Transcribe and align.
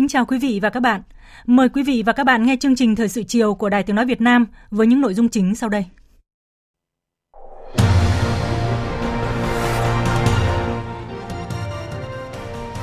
Kính 0.00 0.08
chào 0.08 0.24
quý 0.24 0.38
vị 0.38 0.58
và 0.62 0.70
các 0.70 0.80
bạn. 0.80 1.02
Mời 1.46 1.68
quý 1.68 1.82
vị 1.82 2.02
và 2.06 2.12
các 2.12 2.24
bạn 2.24 2.46
nghe 2.46 2.56
chương 2.56 2.76
trình 2.76 2.96
Thời 2.96 3.08
sự 3.08 3.22
chiều 3.22 3.54
của 3.54 3.68
Đài 3.68 3.82
Tiếng 3.82 3.96
Nói 3.96 4.06
Việt 4.06 4.20
Nam 4.20 4.46
với 4.70 4.86
những 4.86 5.00
nội 5.00 5.14
dung 5.14 5.28
chính 5.28 5.54
sau 5.54 5.68
đây. 5.68 5.84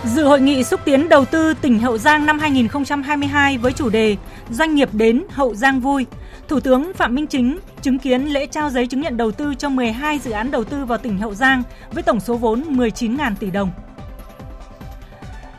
Dự 0.05 0.23
hội 0.23 0.41
nghị 0.41 0.63
xúc 0.63 0.79
tiến 0.85 1.09
đầu 1.09 1.25
tư 1.25 1.53
tỉnh 1.61 1.79
Hậu 1.79 1.97
Giang 1.97 2.25
năm 2.25 2.39
2022 2.39 3.57
với 3.57 3.73
chủ 3.73 3.89
đề 3.89 4.17
Doanh 4.49 4.75
nghiệp 4.75 4.89
đến, 4.93 5.23
Hậu 5.29 5.55
Giang 5.55 5.79
vui. 5.79 6.05
Thủ 6.47 6.59
tướng 6.59 6.93
Phạm 6.93 7.15
Minh 7.15 7.27
Chính 7.27 7.59
chứng 7.81 7.99
kiến 7.99 8.25
lễ 8.25 8.45
trao 8.45 8.69
giấy 8.69 8.87
chứng 8.87 9.01
nhận 9.01 9.17
đầu 9.17 9.31
tư 9.31 9.55
cho 9.55 9.69
12 9.69 10.19
dự 10.19 10.31
án 10.31 10.51
đầu 10.51 10.63
tư 10.63 10.85
vào 10.85 10.97
tỉnh 10.97 11.17
Hậu 11.17 11.33
Giang 11.33 11.63
với 11.91 12.03
tổng 12.03 12.19
số 12.19 12.37
vốn 12.37 12.63
19.000 12.77 13.35
tỷ 13.39 13.51
đồng. 13.51 13.71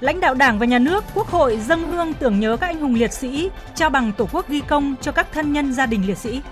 Lãnh 0.00 0.20
đạo 0.20 0.34
Đảng 0.34 0.58
và 0.58 0.66
Nhà 0.66 0.78
nước, 0.78 1.04
Quốc 1.14 1.26
hội 1.26 1.58
dâng 1.66 1.92
hương 1.92 2.14
tưởng 2.14 2.40
nhớ 2.40 2.56
các 2.56 2.66
anh 2.66 2.80
hùng 2.80 2.94
liệt 2.94 3.12
sĩ, 3.12 3.50
trao 3.74 3.90
bằng 3.90 4.12
Tổ 4.12 4.28
quốc 4.32 4.48
ghi 4.48 4.60
công 4.60 4.94
cho 5.00 5.12
các 5.12 5.32
thân 5.32 5.52
nhân 5.52 5.72
gia 5.72 5.86
đình 5.86 6.06
liệt 6.06 6.18
sĩ. 6.18 6.42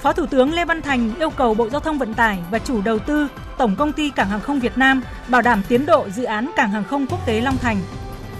Phó 0.00 0.12
Thủ 0.12 0.26
tướng 0.26 0.54
Lê 0.54 0.64
Văn 0.64 0.82
Thành 0.82 1.10
yêu 1.18 1.30
cầu 1.30 1.54
Bộ 1.54 1.68
Giao 1.68 1.80
thông 1.80 1.98
Vận 1.98 2.14
tải 2.14 2.38
và 2.50 2.58
chủ 2.58 2.82
đầu 2.82 2.98
tư 2.98 3.28
Tổng 3.58 3.76
công 3.76 3.92
ty 3.92 4.10
Cảng 4.10 4.28
hàng 4.28 4.40
không 4.40 4.60
Việt 4.60 4.78
Nam 4.78 5.02
bảo 5.28 5.42
đảm 5.42 5.62
tiến 5.68 5.86
độ 5.86 6.08
dự 6.08 6.24
án 6.24 6.50
Cảng 6.56 6.70
hàng 6.70 6.84
không 6.84 7.06
quốc 7.06 7.26
tế 7.26 7.40
Long 7.40 7.56
Thành. 7.56 7.76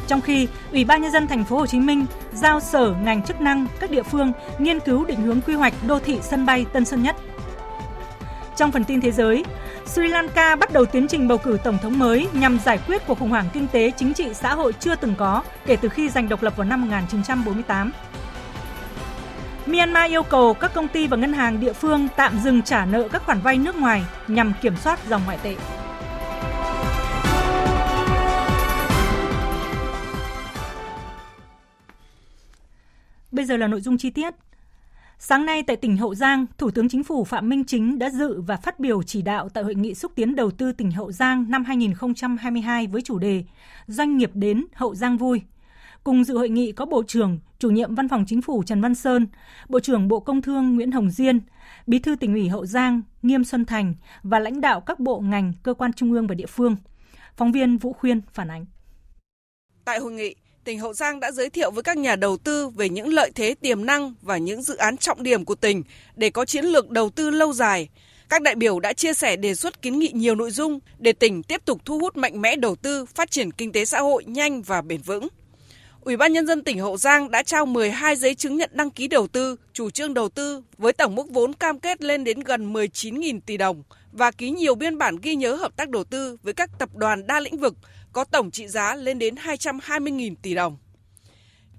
Trong 0.07 0.21
khi 0.21 0.49
Ủy 0.73 0.85
ban 0.85 1.03
nhân 1.03 1.13
dân 1.13 1.27
thành 1.27 1.45
phố 1.45 1.59
Hồ 1.59 1.67
Chí 1.67 1.81
Minh 1.81 2.07
giao 2.33 2.61
sở 2.61 2.95
ngành 3.03 3.23
chức 3.23 3.41
năng 3.41 3.67
các 3.81 3.91
địa 3.91 4.03
phương 4.03 4.33
nghiên 4.59 4.81
cứu 4.81 5.05
định 5.05 5.23
hướng 5.23 5.41
quy 5.41 5.55
hoạch 5.55 5.75
đô 5.87 5.99
thị 5.99 6.19
sân 6.23 6.47
bay 6.47 6.67
Tân 6.73 6.85
Sơn 6.85 7.03
Nhất. 7.03 7.17
Trong 8.61 8.73
phần 8.73 8.85
tin 8.85 9.01
thế 9.01 9.13
giới, 9.13 9.45
Sri 9.87 10.09
Lanka 10.09 10.57
bắt 10.57 10.73
đầu 10.73 10.85
tiến 10.85 11.09
trình 11.09 11.29
bầu 11.29 11.39
cử 11.39 11.59
tổng 11.65 11.79
thống 11.83 11.99
mới 11.99 12.29
nhằm 12.33 12.59
giải 12.65 12.79
quyết 12.87 13.07
cuộc 13.07 13.19
khủng 13.19 13.29
hoảng 13.29 13.49
kinh 13.53 13.67
tế 13.69 13.91
chính 13.97 14.15
trị 14.15 14.35
xã 14.35 14.55
hội 14.55 14.73
chưa 14.81 14.95
từng 14.97 15.15
có 15.19 15.43
kể 15.67 15.77
từ 15.77 15.89
khi 15.89 16.09
giành 16.09 16.29
độc 16.29 16.43
lập 16.43 16.57
vào 16.57 16.67
năm 16.67 16.81
1948. 16.81 17.93
Myanmar 19.67 20.11
yêu 20.11 20.23
cầu 20.23 20.55
các 20.55 20.75
công 20.75 20.89
ty 20.89 21.07
và 21.07 21.17
ngân 21.17 21.33
hàng 21.33 21.61
địa 21.61 21.73
phương 21.73 22.09
tạm 22.17 22.39
dừng 22.39 22.63
trả 22.63 22.85
nợ 22.87 23.09
các 23.09 23.23
khoản 23.27 23.41
vay 23.41 23.59
nước 23.59 23.77
ngoài 23.77 24.05
nhằm 24.29 24.53
kiểm 24.61 24.77
soát 24.77 24.99
dòng 25.09 25.23
ngoại 25.25 25.39
tệ. 25.43 25.57
Bây 33.31 33.45
giờ 33.45 33.57
là 33.57 33.67
nội 33.67 33.81
dung 33.81 33.99
chi 33.99 34.11
tiết. 34.11 34.35
Sáng 35.23 35.47
nay 35.47 35.63
tại 35.63 35.77
tỉnh 35.77 35.97
Hậu 35.97 36.15
Giang, 36.15 36.47
Thủ 36.59 36.71
tướng 36.71 36.89
Chính 36.89 37.05
phủ 37.05 37.25
Phạm 37.25 37.49
Minh 37.49 37.65
Chính 37.65 37.99
đã 37.99 38.11
dự 38.11 38.41
và 38.41 38.57
phát 38.57 38.81
biểu 38.81 39.03
chỉ 39.03 39.23
đạo 39.23 39.49
tại 39.49 39.65
hội 39.65 39.75
nghị 39.75 39.95
xúc 39.95 40.13
tiến 40.15 40.35
đầu 40.37 40.51
tư 40.51 40.73
tỉnh 40.73 40.91
Hậu 40.91 41.13
Giang 41.13 41.51
năm 41.51 41.65
2022 41.65 42.87
với 42.87 43.03
chủ 43.03 43.19
đề 43.19 43.45
Doanh 43.87 44.17
nghiệp 44.17 44.31
đến 44.35 44.65
Hậu 44.73 44.95
Giang 44.95 45.17
vui. 45.17 45.43
Cùng 46.05 46.25
dự 46.25 46.39
hội 46.39 46.49
nghị 46.49 46.73
có 46.73 46.85
Bộ 46.87 47.03
trưởng, 47.03 47.39
Chủ 47.59 47.71
nhiệm 47.71 47.95
Văn 47.95 48.09
phòng 48.09 48.25
Chính 48.27 48.43
phủ 48.43 48.63
Trần 48.63 48.81
Văn 48.81 48.95
Sơn, 48.95 49.27
Bộ 49.69 49.81
trưởng 49.81 50.09
Bộ 50.09 50.21
Công 50.21 50.43
Thương 50.43 50.75
Nguyễn 50.75 50.93
Hồng 50.93 51.11
Diên, 51.11 51.41
Bí 51.87 51.99
thư 51.99 52.17
tỉnh 52.17 52.33
ủy 52.33 52.49
Hậu 52.49 52.67
Giang 52.67 53.03
Nghiêm 53.23 53.45
Xuân 53.45 53.65
Thành 53.65 53.95
và 54.23 54.39
lãnh 54.39 54.61
đạo 54.61 54.81
các 54.81 55.01
bộ 55.01 55.21
ngành, 55.21 55.53
cơ 55.63 55.75
quan 55.75 55.93
trung 55.93 56.13
ương 56.13 56.27
và 56.27 56.35
địa 56.35 56.47
phương. 56.47 56.77
Phóng 57.37 57.53
viên 57.53 57.79
Vũ 57.79 57.93
Khuyên 57.93 58.21
phản 58.33 58.49
ánh. 58.49 58.67
Tại 59.85 59.99
hội 59.99 60.13
nghị, 60.13 60.35
tỉnh 60.65 60.79
Hậu 60.79 60.95
Giang 60.95 61.21
đã 61.21 61.33
giới 61.33 61.51
thiệu 61.51 61.71
với 61.71 61.83
các 61.83 61.97
nhà 61.97 62.17
đầu 62.17 62.37
tư 62.37 62.69
về 62.69 62.89
những 62.89 63.09
lợi 63.09 63.31
thế 63.35 63.55
tiềm 63.61 63.87
năng 63.87 64.15
và 64.23 64.37
những 64.37 64.63
dự 64.63 64.77
án 64.77 64.97
trọng 64.97 65.23
điểm 65.23 65.45
của 65.45 65.55
tỉnh 65.55 65.83
để 66.17 66.31
có 66.31 66.45
chiến 66.45 66.65
lược 66.65 66.91
đầu 66.91 67.11
tư 67.11 67.31
lâu 67.31 67.53
dài. 67.53 67.89
Các 68.29 68.43
đại 68.43 68.55
biểu 68.55 68.81
đã 68.81 68.93
chia 68.93 69.15
sẻ 69.15 69.37
đề 69.37 69.55
xuất 69.55 69.83
kiến 69.83 69.99
nghị 69.99 70.11
nhiều 70.15 70.35
nội 70.35 70.51
dung 70.51 70.79
để 70.99 71.13
tỉnh 71.13 71.43
tiếp 71.43 71.65
tục 71.65 71.81
thu 71.85 71.99
hút 71.99 72.17
mạnh 72.17 72.41
mẽ 72.41 72.57
đầu 72.57 72.77
tư, 72.77 73.05
phát 73.05 73.31
triển 73.31 73.53
kinh 73.53 73.73
tế 73.73 73.85
xã 73.85 74.01
hội 74.01 74.25
nhanh 74.25 74.63
và 74.63 74.83
bền 74.83 75.01
vững. 75.03 75.29
Ủy 76.01 76.17
ban 76.17 76.33
nhân 76.33 76.47
dân 76.47 76.65
tỉnh 76.65 76.79
Hậu 76.79 76.97
Giang 76.97 77.31
đã 77.31 77.43
trao 77.43 77.67
12 77.67 78.17
giấy 78.17 78.35
chứng 78.35 78.57
nhận 78.57 78.71
đăng 78.73 78.91
ký 78.91 79.09
đầu 79.09 79.27
tư, 79.27 79.57
chủ 79.73 79.91
trương 79.91 80.15
đầu 80.15 80.29
tư 80.29 80.63
với 80.79 80.93
tổng 80.93 81.15
mức 81.15 81.31
vốn 81.31 81.53
cam 81.53 81.81
kết 81.81 82.03
lên 82.03 82.25
đến 82.25 82.41
gần 82.41 82.73
19.000 82.73 83.41
tỷ 83.47 83.57
đồng 83.57 83.83
và 84.13 84.31
ký 84.31 84.51
nhiều 84.51 84.75
biên 84.75 84.99
bản 84.99 85.17
ghi 85.23 85.35
nhớ 85.35 85.55
hợp 85.55 85.77
tác 85.77 85.89
đầu 85.89 86.05
tư 86.05 86.37
với 86.43 86.53
các 86.53 86.71
tập 86.79 86.89
đoàn 86.95 87.27
đa 87.27 87.41
lĩnh 87.41 87.57
vực 87.57 87.75
có 88.13 88.25
tổng 88.25 88.51
trị 88.51 88.69
giá 88.69 88.95
lên 88.95 89.19
đến 89.19 89.35
220.000 89.35 90.35
tỷ 90.43 90.55
đồng. 90.55 90.77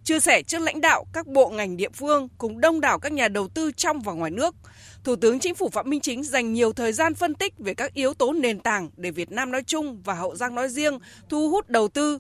Chia 0.03 0.19
sẻ 0.19 0.43
trước 0.43 0.61
lãnh 0.61 0.81
đạo 0.81 1.05
các 1.13 1.27
bộ 1.27 1.49
ngành 1.49 1.77
địa 1.77 1.89
phương 1.89 2.27
cùng 2.37 2.61
đông 2.61 2.81
đảo 2.81 2.99
các 2.99 3.11
nhà 3.11 3.27
đầu 3.27 3.47
tư 3.47 3.71
trong 3.71 3.99
và 3.99 4.13
ngoài 4.13 4.31
nước, 4.31 4.55
Thủ 5.03 5.15
tướng 5.15 5.39
Chính 5.39 5.55
phủ 5.55 5.69
Phạm 5.69 5.89
Minh 5.89 6.01
Chính 6.01 6.23
dành 6.23 6.53
nhiều 6.53 6.73
thời 6.73 6.93
gian 6.93 7.15
phân 7.15 7.35
tích 7.35 7.53
về 7.57 7.73
các 7.73 7.93
yếu 7.93 8.13
tố 8.13 8.33
nền 8.33 8.59
tảng 8.59 8.89
để 8.97 9.11
Việt 9.11 9.31
Nam 9.31 9.51
nói 9.51 9.63
chung 9.63 10.01
và 10.03 10.13
Hậu 10.13 10.35
Giang 10.35 10.55
nói 10.55 10.69
riêng 10.69 10.99
thu 11.29 11.49
hút 11.49 11.69
đầu 11.69 11.87
tư. 11.87 12.19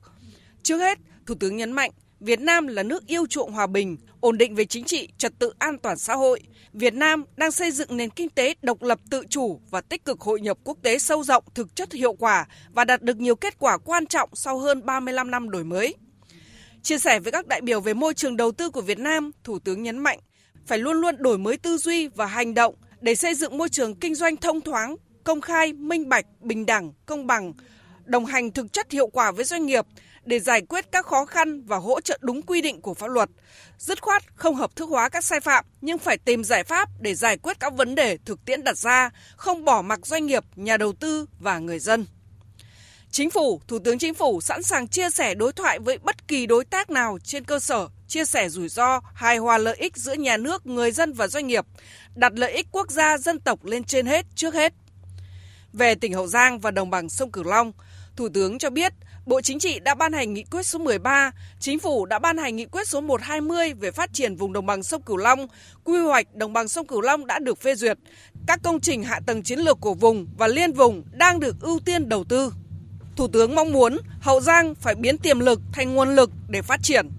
Trước 0.63 0.77
hết, 0.77 0.97
Thủ 1.25 1.35
tướng 1.39 1.57
nhấn 1.57 1.71
mạnh 1.71 1.91
Việt 2.19 2.39
Nam 2.39 2.67
là 2.67 2.83
nước 2.83 3.07
yêu 3.07 3.25
chuộng 3.29 3.51
hòa 3.51 3.67
bình, 3.67 3.97
ổn 4.21 4.37
định 4.37 4.55
về 4.55 4.65
chính 4.65 4.83
trị, 4.83 5.09
trật 5.17 5.39
tự 5.39 5.53
an 5.59 5.77
toàn 5.77 5.97
xã 5.97 6.15
hội. 6.15 6.41
Việt 6.73 6.93
Nam 6.93 7.23
đang 7.35 7.51
xây 7.51 7.71
dựng 7.71 7.97
nền 7.97 8.09
kinh 8.09 8.29
tế 8.29 8.53
độc 8.61 8.81
lập 8.81 8.99
tự 9.09 9.23
chủ 9.29 9.61
và 9.69 9.81
tích 9.81 10.05
cực 10.05 10.21
hội 10.21 10.41
nhập 10.41 10.57
quốc 10.63 10.77
tế 10.81 10.99
sâu 10.99 11.23
rộng, 11.23 11.43
thực 11.55 11.75
chất 11.75 11.93
hiệu 11.93 12.13
quả 12.13 12.47
và 12.73 12.85
đạt 12.85 13.01
được 13.01 13.17
nhiều 13.17 13.35
kết 13.35 13.59
quả 13.59 13.77
quan 13.77 14.05
trọng 14.05 14.29
sau 14.33 14.59
hơn 14.59 14.85
35 14.85 15.31
năm 15.31 15.49
đổi 15.49 15.63
mới. 15.63 15.95
Chia 16.83 16.97
sẻ 16.97 17.19
với 17.19 17.31
các 17.31 17.47
đại 17.47 17.61
biểu 17.61 17.81
về 17.81 17.93
môi 17.93 18.13
trường 18.13 18.37
đầu 18.37 18.51
tư 18.51 18.69
của 18.69 18.81
Việt 18.81 18.99
Nam, 18.99 19.31
Thủ 19.43 19.59
tướng 19.59 19.83
nhấn 19.83 19.97
mạnh 19.97 20.19
phải 20.67 20.77
luôn 20.77 21.01
luôn 21.01 21.15
đổi 21.19 21.37
mới 21.37 21.57
tư 21.57 21.77
duy 21.77 22.07
và 22.07 22.25
hành 22.25 22.53
động 22.53 22.75
để 23.01 23.15
xây 23.15 23.35
dựng 23.35 23.57
môi 23.57 23.69
trường 23.69 23.95
kinh 23.95 24.15
doanh 24.15 24.37
thông 24.37 24.61
thoáng, 24.61 24.95
công 25.23 25.41
khai, 25.41 25.73
minh 25.73 26.09
bạch, 26.09 26.25
bình 26.41 26.65
đẳng, 26.65 26.93
công 27.05 27.27
bằng, 27.27 27.53
đồng 28.05 28.25
hành 28.25 28.51
thực 28.51 28.73
chất 28.73 28.91
hiệu 28.91 29.07
quả 29.07 29.31
với 29.31 29.45
doanh 29.45 29.65
nghiệp 29.65 29.85
để 30.23 30.39
giải 30.39 30.61
quyết 30.61 30.91
các 30.91 31.05
khó 31.05 31.25
khăn 31.25 31.63
và 31.63 31.77
hỗ 31.77 32.01
trợ 32.01 32.19
đúng 32.21 32.41
quy 32.41 32.61
định 32.61 32.81
của 32.81 32.93
pháp 32.93 33.07
luật. 33.07 33.29
Dứt 33.77 34.01
khoát 34.01 34.23
không 34.35 34.55
hợp 34.55 34.75
thức 34.75 34.89
hóa 34.89 35.09
các 35.09 35.25
sai 35.25 35.39
phạm 35.39 35.65
nhưng 35.81 35.97
phải 35.97 36.17
tìm 36.17 36.43
giải 36.43 36.63
pháp 36.63 36.89
để 36.99 37.15
giải 37.15 37.37
quyết 37.37 37.59
các 37.59 37.73
vấn 37.73 37.95
đề 37.95 38.17
thực 38.25 38.45
tiễn 38.45 38.63
đặt 38.63 38.77
ra, 38.77 39.09
không 39.35 39.65
bỏ 39.65 39.81
mặc 39.81 39.99
doanh 40.05 40.25
nghiệp, 40.25 40.43
nhà 40.55 40.77
đầu 40.77 40.93
tư 40.93 41.25
và 41.39 41.59
người 41.59 41.79
dân. 41.79 42.05
Chính 43.11 43.29
phủ, 43.29 43.61
Thủ 43.67 43.79
tướng 43.79 43.99
Chính 43.99 44.13
phủ 44.13 44.41
sẵn 44.41 44.63
sàng 44.63 44.87
chia 44.87 45.09
sẻ 45.09 45.35
đối 45.35 45.53
thoại 45.53 45.79
với 45.79 45.97
bất 45.97 46.27
kỳ 46.27 46.45
đối 46.45 46.65
tác 46.65 46.89
nào 46.89 47.17
trên 47.23 47.43
cơ 47.43 47.59
sở 47.59 47.87
chia 48.07 48.25
sẻ 48.25 48.49
rủi 48.49 48.69
ro, 48.69 49.01
hài 49.13 49.37
hòa 49.37 49.57
lợi 49.57 49.75
ích 49.75 49.97
giữa 49.97 50.13
nhà 50.13 50.37
nước, 50.37 50.65
người 50.65 50.91
dân 50.91 51.13
và 51.13 51.27
doanh 51.27 51.47
nghiệp, 51.47 51.65
đặt 52.15 52.33
lợi 52.35 52.51
ích 52.51 52.67
quốc 52.71 52.91
gia 52.91 53.17
dân 53.17 53.39
tộc 53.39 53.65
lên 53.65 53.83
trên 53.83 54.05
hết 54.05 54.25
trước 54.35 54.53
hết. 54.53 54.73
Về 55.73 55.95
tỉnh 55.95 56.13
Hậu 56.13 56.27
Giang 56.27 56.59
và 56.59 56.71
đồng 56.71 56.89
bằng 56.89 57.09
sông 57.09 57.31
Cửu 57.31 57.43
Long, 57.43 57.71
Thủ 58.15 58.29
tướng 58.33 58.57
cho 58.57 58.69
biết 58.69 58.93
Bộ 59.31 59.41
Chính 59.41 59.59
trị 59.59 59.79
đã 59.79 59.95
ban 59.95 60.13
hành 60.13 60.33
nghị 60.33 60.43
quyết 60.43 60.63
số 60.63 60.79
13, 60.79 61.31
Chính 61.59 61.79
phủ 61.79 62.05
đã 62.05 62.19
ban 62.19 62.37
hành 62.37 62.55
nghị 62.55 62.65
quyết 62.65 62.87
số 62.87 63.01
120 63.01 63.73
về 63.73 63.91
phát 63.91 64.13
triển 64.13 64.35
vùng 64.35 64.53
đồng 64.53 64.65
bằng 64.65 64.83
sông 64.83 65.01
Cửu 65.01 65.17
Long, 65.17 65.47
quy 65.83 65.99
hoạch 65.99 66.35
đồng 66.35 66.53
bằng 66.53 66.67
sông 66.67 66.87
Cửu 66.87 67.01
Long 67.01 67.27
đã 67.27 67.39
được 67.39 67.61
phê 67.61 67.75
duyệt. 67.75 67.97
Các 68.47 68.59
công 68.63 68.79
trình 68.79 69.03
hạ 69.03 69.19
tầng 69.25 69.43
chiến 69.43 69.59
lược 69.59 69.77
của 69.81 69.93
vùng 69.93 70.27
và 70.37 70.47
liên 70.47 70.73
vùng 70.73 71.03
đang 71.11 71.39
được 71.39 71.55
ưu 71.61 71.79
tiên 71.85 72.09
đầu 72.09 72.23
tư. 72.23 72.53
Thủ 73.15 73.27
tướng 73.27 73.55
mong 73.55 73.73
muốn 73.73 73.97
Hậu 74.21 74.41
Giang 74.41 74.75
phải 74.75 74.95
biến 74.95 75.17
tiềm 75.17 75.39
lực 75.39 75.61
thành 75.73 75.95
nguồn 75.95 76.15
lực 76.15 76.31
để 76.49 76.61
phát 76.61 76.79
triển. 76.83 77.09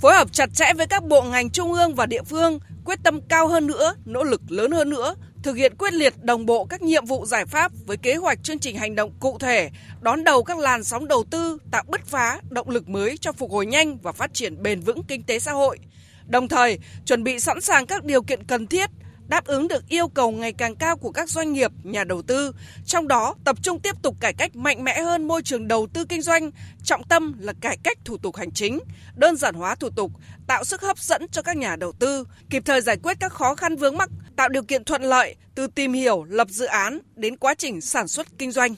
Phối 0.00 0.14
hợp 0.14 0.32
chặt 0.32 0.50
chẽ 0.54 0.72
với 0.76 0.86
các 0.86 1.04
bộ 1.04 1.22
ngành 1.22 1.50
trung 1.50 1.72
ương 1.72 1.94
và 1.94 2.06
địa 2.06 2.22
phương, 2.22 2.58
quyết 2.84 2.98
tâm 3.02 3.20
cao 3.28 3.48
hơn 3.48 3.66
nữa, 3.66 3.94
nỗ 4.04 4.24
lực 4.24 4.40
lớn 4.48 4.70
hơn 4.70 4.90
nữa, 4.90 5.14
thực 5.44 5.56
hiện 5.56 5.74
quyết 5.78 5.92
liệt 5.92 6.14
đồng 6.22 6.46
bộ 6.46 6.64
các 6.64 6.82
nhiệm 6.82 7.04
vụ 7.04 7.26
giải 7.26 7.46
pháp 7.46 7.72
với 7.86 7.96
kế 7.96 8.14
hoạch 8.14 8.42
chương 8.42 8.58
trình 8.58 8.76
hành 8.76 8.94
động 8.94 9.12
cụ 9.20 9.38
thể, 9.38 9.70
đón 10.00 10.24
đầu 10.24 10.44
các 10.44 10.58
làn 10.58 10.84
sóng 10.84 11.08
đầu 11.08 11.24
tư, 11.30 11.58
tạo 11.70 11.82
bứt 11.88 12.06
phá, 12.06 12.40
động 12.50 12.70
lực 12.70 12.88
mới 12.88 13.16
cho 13.16 13.32
phục 13.32 13.50
hồi 13.50 13.66
nhanh 13.66 13.98
và 13.98 14.12
phát 14.12 14.34
triển 14.34 14.62
bền 14.62 14.80
vững 14.80 15.02
kinh 15.08 15.22
tế 15.22 15.38
xã 15.38 15.52
hội. 15.52 15.78
Đồng 16.26 16.48
thời, 16.48 16.78
chuẩn 17.06 17.24
bị 17.24 17.40
sẵn 17.40 17.60
sàng 17.60 17.86
các 17.86 18.04
điều 18.04 18.22
kiện 18.22 18.44
cần 18.44 18.66
thiết, 18.66 18.90
đáp 19.28 19.44
ứng 19.44 19.68
được 19.68 19.88
yêu 19.88 20.08
cầu 20.08 20.30
ngày 20.30 20.52
càng 20.52 20.76
cao 20.76 20.96
của 20.96 21.10
các 21.10 21.28
doanh 21.28 21.52
nghiệp, 21.52 21.70
nhà 21.82 22.04
đầu 22.04 22.22
tư, 22.22 22.52
trong 22.86 23.08
đó 23.08 23.34
tập 23.44 23.56
trung 23.62 23.80
tiếp 23.80 24.02
tục 24.02 24.16
cải 24.20 24.32
cách 24.32 24.56
mạnh 24.56 24.84
mẽ 24.84 25.02
hơn 25.02 25.28
môi 25.28 25.42
trường 25.42 25.68
đầu 25.68 25.86
tư 25.94 26.04
kinh 26.08 26.22
doanh, 26.22 26.50
trọng 26.84 27.02
tâm 27.02 27.34
là 27.38 27.52
cải 27.60 27.78
cách 27.82 27.98
thủ 28.04 28.16
tục 28.18 28.36
hành 28.36 28.50
chính, 28.50 28.78
đơn 29.16 29.36
giản 29.36 29.54
hóa 29.54 29.74
thủ 29.74 29.88
tục, 29.96 30.10
tạo 30.46 30.64
sức 30.64 30.82
hấp 30.82 30.98
dẫn 30.98 31.26
cho 31.32 31.42
các 31.42 31.56
nhà 31.56 31.76
đầu 31.76 31.92
tư, 31.92 32.24
kịp 32.50 32.62
thời 32.66 32.80
giải 32.80 32.96
quyết 33.02 33.16
các 33.20 33.32
khó 33.32 33.54
khăn 33.54 33.76
vướng 33.76 33.96
mắc, 33.96 34.10
tạo 34.36 34.48
điều 34.48 34.62
kiện 34.62 34.84
thuận 34.84 35.02
lợi 35.02 35.36
từ 35.54 35.66
tìm 35.66 35.92
hiểu, 35.92 36.24
lập 36.24 36.48
dự 36.50 36.66
án 36.66 36.98
đến 37.16 37.36
quá 37.36 37.54
trình 37.54 37.80
sản 37.80 38.08
xuất 38.08 38.26
kinh 38.38 38.52
doanh. 38.52 38.74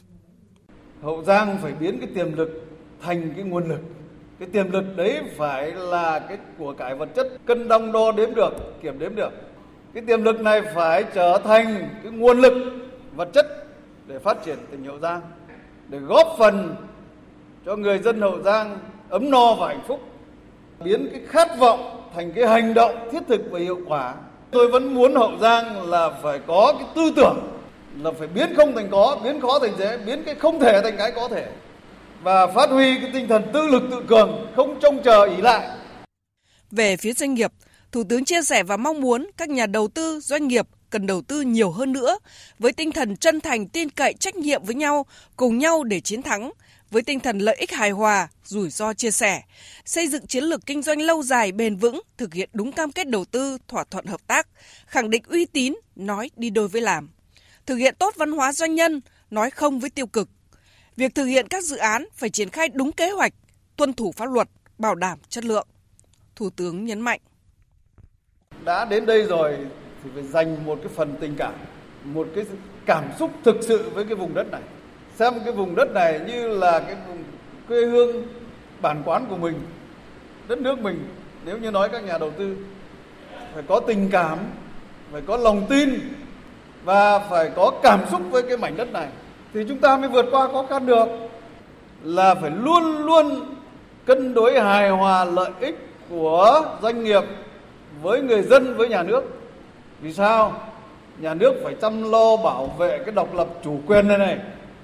Hậu 1.02 1.24
Giang 1.24 1.58
phải 1.62 1.72
biến 1.72 1.98
cái 2.00 2.08
tiềm 2.14 2.36
lực 2.36 2.48
thành 3.02 3.32
cái 3.36 3.44
nguồn 3.44 3.68
lực. 3.68 3.80
Cái 4.38 4.48
tiềm 4.52 4.72
lực 4.72 4.96
đấy 4.96 5.20
phải 5.36 5.72
là 5.72 6.18
cái 6.18 6.38
của 6.58 6.72
cải 6.72 6.94
vật 6.94 7.08
chất 7.16 7.28
cân 7.46 7.68
đong 7.68 7.92
đo 7.92 8.12
đếm 8.12 8.34
được 8.34 8.52
kiểm 8.82 8.98
đếm 8.98 9.14
được 9.14 9.30
cái 9.96 10.04
tiềm 10.06 10.22
lực 10.22 10.40
này 10.40 10.62
phải 10.74 11.04
trở 11.14 11.40
thành 11.44 11.88
cái 12.02 12.12
nguồn 12.12 12.38
lực 12.40 12.52
vật 13.14 13.28
chất 13.32 13.46
để 14.06 14.18
phát 14.18 14.44
triển 14.44 14.56
tỉnh 14.70 14.84
hậu 14.84 14.98
giang 14.98 15.20
để 15.88 15.98
góp 15.98 16.34
phần 16.38 16.76
cho 17.66 17.76
người 17.76 17.98
dân 17.98 18.20
hậu 18.20 18.42
giang 18.42 18.78
ấm 19.08 19.30
no 19.30 19.54
và 19.54 19.68
hạnh 19.68 19.82
phúc 19.88 20.00
biến 20.84 21.08
cái 21.12 21.20
khát 21.28 21.58
vọng 21.58 22.10
thành 22.14 22.32
cái 22.32 22.46
hành 22.46 22.74
động 22.74 23.08
thiết 23.12 23.22
thực 23.28 23.40
và 23.50 23.58
hiệu 23.58 23.80
quả 23.88 24.14
tôi 24.50 24.68
vẫn 24.68 24.94
muốn 24.94 25.14
hậu 25.14 25.32
giang 25.40 25.90
là 25.90 26.10
phải 26.22 26.40
có 26.46 26.74
cái 26.78 26.88
tư 26.94 27.12
tưởng 27.16 27.36
là 28.02 28.10
phải 28.18 28.28
biến 28.28 28.54
không 28.56 28.76
thành 28.76 28.88
có 28.90 29.18
biến 29.24 29.40
khó 29.40 29.58
thành 29.58 29.72
dễ 29.78 29.98
biến 30.06 30.22
cái 30.26 30.34
không 30.34 30.60
thể 30.60 30.80
thành 30.82 30.96
cái 30.96 31.12
có 31.12 31.28
thể 31.28 31.46
và 32.22 32.46
phát 32.46 32.70
huy 32.70 33.00
cái 33.00 33.10
tinh 33.12 33.28
thần 33.28 33.42
tự 33.52 33.66
lực 33.66 33.82
tự 33.90 34.02
cường, 34.08 34.46
không 34.56 34.80
trông 34.80 35.02
chờ 35.02 35.24
ý 35.24 35.36
lại. 35.36 35.68
Về 36.70 36.96
phía 36.96 37.12
doanh 37.12 37.34
nghiệp, 37.34 37.52
Thủ 37.96 38.04
tướng 38.04 38.24
chia 38.24 38.42
sẻ 38.42 38.62
và 38.62 38.76
mong 38.76 39.00
muốn 39.00 39.30
các 39.36 39.48
nhà 39.48 39.66
đầu 39.66 39.88
tư, 39.88 40.20
doanh 40.20 40.48
nghiệp 40.48 40.66
cần 40.90 41.06
đầu 41.06 41.22
tư 41.22 41.40
nhiều 41.40 41.70
hơn 41.70 41.92
nữa 41.92 42.18
với 42.58 42.72
tinh 42.72 42.92
thần 42.92 43.16
chân 43.16 43.40
thành, 43.40 43.68
tin 43.68 43.90
cậy, 43.90 44.14
trách 44.20 44.36
nhiệm 44.36 44.64
với 44.64 44.74
nhau, 44.74 45.06
cùng 45.36 45.58
nhau 45.58 45.84
để 45.84 46.00
chiến 46.00 46.22
thắng, 46.22 46.52
với 46.90 47.02
tinh 47.02 47.20
thần 47.20 47.38
lợi 47.38 47.56
ích 47.56 47.72
hài 47.72 47.90
hòa, 47.90 48.28
rủi 48.44 48.70
ro 48.70 48.94
chia 48.94 49.10
sẻ, 49.10 49.42
xây 49.84 50.08
dựng 50.08 50.26
chiến 50.26 50.44
lược 50.44 50.66
kinh 50.66 50.82
doanh 50.82 51.00
lâu 51.00 51.22
dài 51.22 51.52
bền 51.52 51.76
vững, 51.76 52.00
thực 52.16 52.34
hiện 52.34 52.50
đúng 52.52 52.72
cam 52.72 52.92
kết 52.92 53.08
đầu 53.08 53.24
tư, 53.24 53.58
thỏa 53.68 53.84
thuận 53.84 54.06
hợp 54.06 54.26
tác, 54.26 54.48
khẳng 54.86 55.10
định 55.10 55.22
uy 55.28 55.44
tín, 55.44 55.74
nói 55.96 56.30
đi 56.36 56.50
đôi 56.50 56.68
với 56.68 56.80
làm. 56.80 57.10
Thực 57.66 57.76
hiện 57.76 57.94
tốt 57.98 58.14
văn 58.16 58.32
hóa 58.32 58.52
doanh 58.52 58.74
nhân, 58.74 59.00
nói 59.30 59.50
không 59.50 59.80
với 59.80 59.90
tiêu 59.90 60.06
cực, 60.06 60.28
Việc 60.96 61.14
thực 61.14 61.24
hiện 61.24 61.48
các 61.48 61.64
dự 61.64 61.76
án 61.76 62.06
phải 62.14 62.30
triển 62.30 62.50
khai 62.50 62.68
đúng 62.68 62.92
kế 62.92 63.10
hoạch, 63.10 63.32
tuân 63.76 63.92
thủ 63.92 64.12
pháp 64.12 64.26
luật, 64.26 64.48
bảo 64.78 64.94
đảm 64.94 65.18
chất 65.28 65.44
lượng. 65.44 65.68
Thủ 66.36 66.50
tướng 66.50 66.84
nhấn 66.84 67.00
mạnh. 67.00 67.20
Đã 68.66 68.84
đến 68.84 69.06
đây 69.06 69.22
rồi 69.22 69.56
thì 70.04 70.10
phải 70.14 70.22
dành 70.22 70.56
một 70.66 70.78
cái 70.82 70.92
phần 70.96 71.14
tình 71.20 71.34
cảm, 71.38 71.52
một 72.04 72.26
cái 72.34 72.44
cảm 72.86 73.04
xúc 73.18 73.30
thực 73.44 73.56
sự 73.60 73.90
với 73.94 74.04
cái 74.04 74.14
vùng 74.14 74.34
đất 74.34 74.50
này. 74.50 74.60
Xem 75.14 75.34
cái 75.44 75.52
vùng 75.52 75.74
đất 75.74 75.90
này 75.94 76.20
như 76.26 76.48
là 76.48 76.80
cái 76.80 76.96
vùng 77.08 77.24
quê 77.68 77.84
hương 77.84 78.22
bản 78.80 79.02
quán 79.04 79.26
của 79.28 79.36
mình, 79.36 79.60
đất 80.48 80.58
nước 80.58 80.78
mình. 80.78 81.08
Nếu 81.44 81.58
như 81.58 81.70
nói 81.70 81.88
các 81.88 82.04
nhà 82.04 82.18
đầu 82.18 82.30
tư 82.30 82.56
phải 83.54 83.62
có 83.68 83.80
tình 83.80 84.08
cảm, 84.12 84.38
phải 85.12 85.22
có 85.26 85.36
lòng 85.36 85.66
tin 85.68 85.98
và 86.84 87.18
phải 87.18 87.50
có 87.56 87.72
cảm 87.82 88.00
xúc 88.10 88.20
với 88.30 88.42
cái 88.42 88.56
mảnh 88.56 88.76
đất 88.76 88.92
này 88.92 89.08
thì 89.54 89.64
chúng 89.68 89.78
ta 89.78 89.96
mới 89.96 90.08
vượt 90.08 90.26
qua 90.30 90.48
khó 90.48 90.66
khăn 90.70 90.86
được 90.86 91.06
là 92.02 92.34
phải 92.34 92.50
luôn 92.50 93.06
luôn 93.06 93.54
cân 94.04 94.34
đối 94.34 94.60
hài 94.60 94.90
hòa 94.90 95.24
lợi 95.24 95.50
ích 95.60 95.88
của 96.08 96.76
doanh 96.82 97.04
nghiệp 97.04 97.22
với 98.02 98.20
người 98.20 98.42
dân 98.42 98.76
với 98.76 98.88
nhà 98.88 99.02
nước. 99.02 99.24
Vì 100.00 100.12
sao? 100.12 100.60
Nhà 101.18 101.34
nước 101.34 101.54
phải 101.64 101.74
chăm 101.80 102.10
lo 102.12 102.36
bảo 102.36 102.66
vệ 102.78 102.98
cái 102.98 103.14
độc 103.14 103.34
lập 103.34 103.48
chủ 103.64 103.80
quyền 103.86 104.08
này 104.08 104.18
này 104.18 104.38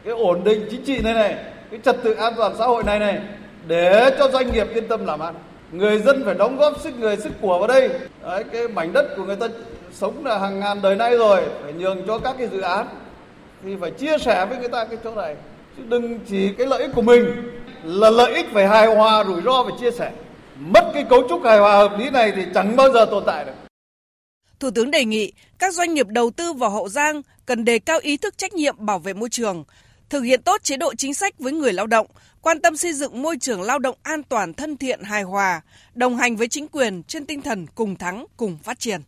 cái 0.04 0.14
ổn 0.14 0.44
định 0.44 0.66
chính 0.70 0.84
trị 0.84 1.00
này 1.02 1.14
này 1.14 1.36
cái 1.70 1.80
trật 1.84 1.96
tự 2.02 2.14
an 2.14 2.32
toàn 2.36 2.52
xã 2.58 2.66
hội 2.66 2.84
này 2.84 2.98
này 2.98 3.20
để 3.66 4.10
cho 4.18 4.28
doanh 4.28 4.52
nghiệp 4.52 4.66
yên 4.74 4.88
tâm 4.88 5.06
làm 5.06 5.20
ăn. 5.20 5.34
Người 5.72 5.98
dân 5.98 6.24
phải 6.24 6.34
đóng 6.34 6.56
góp 6.56 6.80
sức 6.80 6.98
người 6.98 7.16
sức 7.16 7.32
của 7.40 7.58
vào 7.58 7.66
đây. 7.66 7.90
Đấy, 8.22 8.44
cái 8.52 8.68
mảnh 8.68 8.92
đất 8.92 9.16
của 9.16 9.24
người 9.24 9.36
ta 9.36 9.46
sống 9.92 10.26
là 10.26 10.38
hàng 10.38 10.60
ngàn 10.60 10.82
đời 10.82 10.96
nay 10.96 11.16
rồi 11.16 11.40
phải 11.62 11.72
nhường 11.72 12.06
cho 12.06 12.18
các 12.18 12.34
cái 12.38 12.46
dự 12.46 12.60
án. 12.60 12.86
Thì 13.64 13.76
phải 13.80 13.90
chia 13.90 14.18
sẻ 14.18 14.46
với 14.46 14.58
người 14.58 14.68
ta 14.68 14.84
cái 14.84 14.98
chỗ 15.04 15.14
này. 15.14 15.36
Chứ 15.76 15.82
đừng 15.88 16.18
chỉ 16.28 16.52
cái 16.58 16.66
lợi 16.66 16.82
ích 16.82 16.90
của 16.94 17.02
mình 17.02 17.50
là 17.84 18.10
lợi 18.10 18.34
ích 18.34 18.46
phải 18.52 18.68
hài 18.68 18.86
hòa 18.86 19.24
rủi 19.24 19.42
ro 19.42 19.62
phải 19.62 19.72
chia 19.80 19.90
sẻ 19.90 20.10
mất 20.66 20.90
cái 20.94 21.04
cấu 21.10 21.28
trúc 21.28 21.44
hài 21.44 21.58
hòa 21.58 21.76
hợp 21.76 21.98
lý 21.98 22.10
này 22.10 22.32
thì 22.36 22.42
chẳng 22.54 22.76
bao 22.76 22.92
giờ 22.92 23.06
tồn 23.10 23.22
tại 23.26 23.44
được 23.44 23.52
Thủ 24.60 24.70
tướng 24.70 24.90
đề 24.90 25.04
nghị 25.04 25.32
các 25.58 25.74
doanh 25.74 25.94
nghiệp 25.94 26.06
đầu 26.08 26.30
tư 26.30 26.52
vào 26.52 26.70
Hậu 26.70 26.88
Giang 26.88 27.22
cần 27.46 27.64
đề 27.64 27.78
cao 27.78 27.98
ý 28.02 28.16
thức 28.16 28.38
trách 28.38 28.54
nhiệm 28.54 28.86
bảo 28.86 28.98
vệ 28.98 29.12
môi 29.12 29.28
trường, 29.28 29.64
thực 30.10 30.20
hiện 30.20 30.42
tốt 30.42 30.62
chế 30.62 30.76
độ 30.76 30.94
chính 30.94 31.14
sách 31.14 31.38
với 31.38 31.52
người 31.52 31.72
lao 31.72 31.86
động, 31.86 32.06
quan 32.42 32.60
tâm 32.60 32.76
xây 32.76 32.92
dựng 32.92 33.22
môi 33.22 33.36
trường 33.40 33.62
lao 33.62 33.78
động 33.78 33.96
an 34.02 34.22
toàn, 34.22 34.54
thân 34.54 34.76
thiện, 34.76 35.02
hài 35.02 35.22
hòa, 35.22 35.60
đồng 35.94 36.16
hành 36.16 36.36
với 36.36 36.48
chính 36.48 36.68
quyền 36.68 37.02
trên 37.02 37.26
tinh 37.26 37.42
thần 37.42 37.66
cùng 37.74 37.96
thắng, 37.96 38.26
cùng 38.36 38.58
phát 38.62 38.78
triển. 38.78 39.00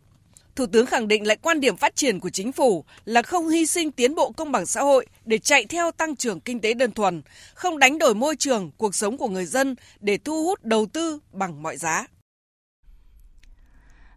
Thủ 0.56 0.66
tướng 0.66 0.86
khẳng 0.86 1.08
định 1.08 1.26
lại 1.26 1.36
quan 1.42 1.60
điểm 1.60 1.76
phát 1.76 1.96
triển 1.96 2.20
của 2.20 2.30
chính 2.30 2.52
phủ 2.52 2.84
là 3.04 3.22
không 3.22 3.48
hy 3.48 3.66
sinh 3.66 3.92
tiến 3.92 4.14
bộ 4.14 4.32
công 4.36 4.52
bằng 4.52 4.66
xã 4.66 4.80
hội 4.80 5.06
để 5.24 5.38
chạy 5.38 5.64
theo 5.64 5.90
tăng 5.90 6.16
trưởng 6.16 6.40
kinh 6.40 6.60
tế 6.60 6.74
đơn 6.74 6.92
thuần, 6.92 7.22
không 7.54 7.78
đánh 7.78 7.98
đổi 7.98 8.14
môi 8.14 8.36
trường, 8.36 8.70
cuộc 8.76 8.94
sống 8.94 9.18
của 9.18 9.28
người 9.28 9.46
dân 9.46 9.74
để 10.00 10.18
thu 10.24 10.44
hút 10.44 10.64
đầu 10.64 10.86
tư 10.86 11.18
bằng 11.32 11.62
mọi 11.62 11.76
giá. 11.76 12.06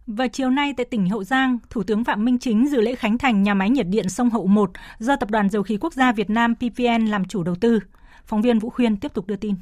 Và 0.06 0.28
chiều 0.28 0.50
nay 0.50 0.74
tại 0.76 0.86
tỉnh 0.90 1.08
Hậu 1.08 1.24
Giang, 1.24 1.58
Thủ 1.70 1.82
tướng 1.82 2.04
Phạm 2.04 2.24
Minh 2.24 2.38
Chính 2.38 2.68
dự 2.68 2.80
lễ 2.80 2.94
khánh 2.94 3.18
thành 3.18 3.42
nhà 3.42 3.54
máy 3.54 3.70
nhiệt 3.70 3.86
điện 3.88 4.08
sông 4.08 4.30
Hậu 4.30 4.46
1 4.46 4.70
do 4.98 5.16
Tập 5.16 5.30
đoàn 5.30 5.50
Dầu 5.50 5.62
khí 5.62 5.78
Quốc 5.80 5.94
gia 5.94 6.12
Việt 6.12 6.30
Nam 6.30 6.54
PVN 6.54 7.06
làm 7.06 7.24
chủ 7.24 7.42
đầu 7.42 7.54
tư. 7.60 7.80
Phóng 8.26 8.42
viên 8.42 8.58
Vũ 8.58 8.70
Khuyên 8.70 8.96
tiếp 8.96 9.14
tục 9.14 9.26
đưa 9.26 9.36
tin. 9.36 9.54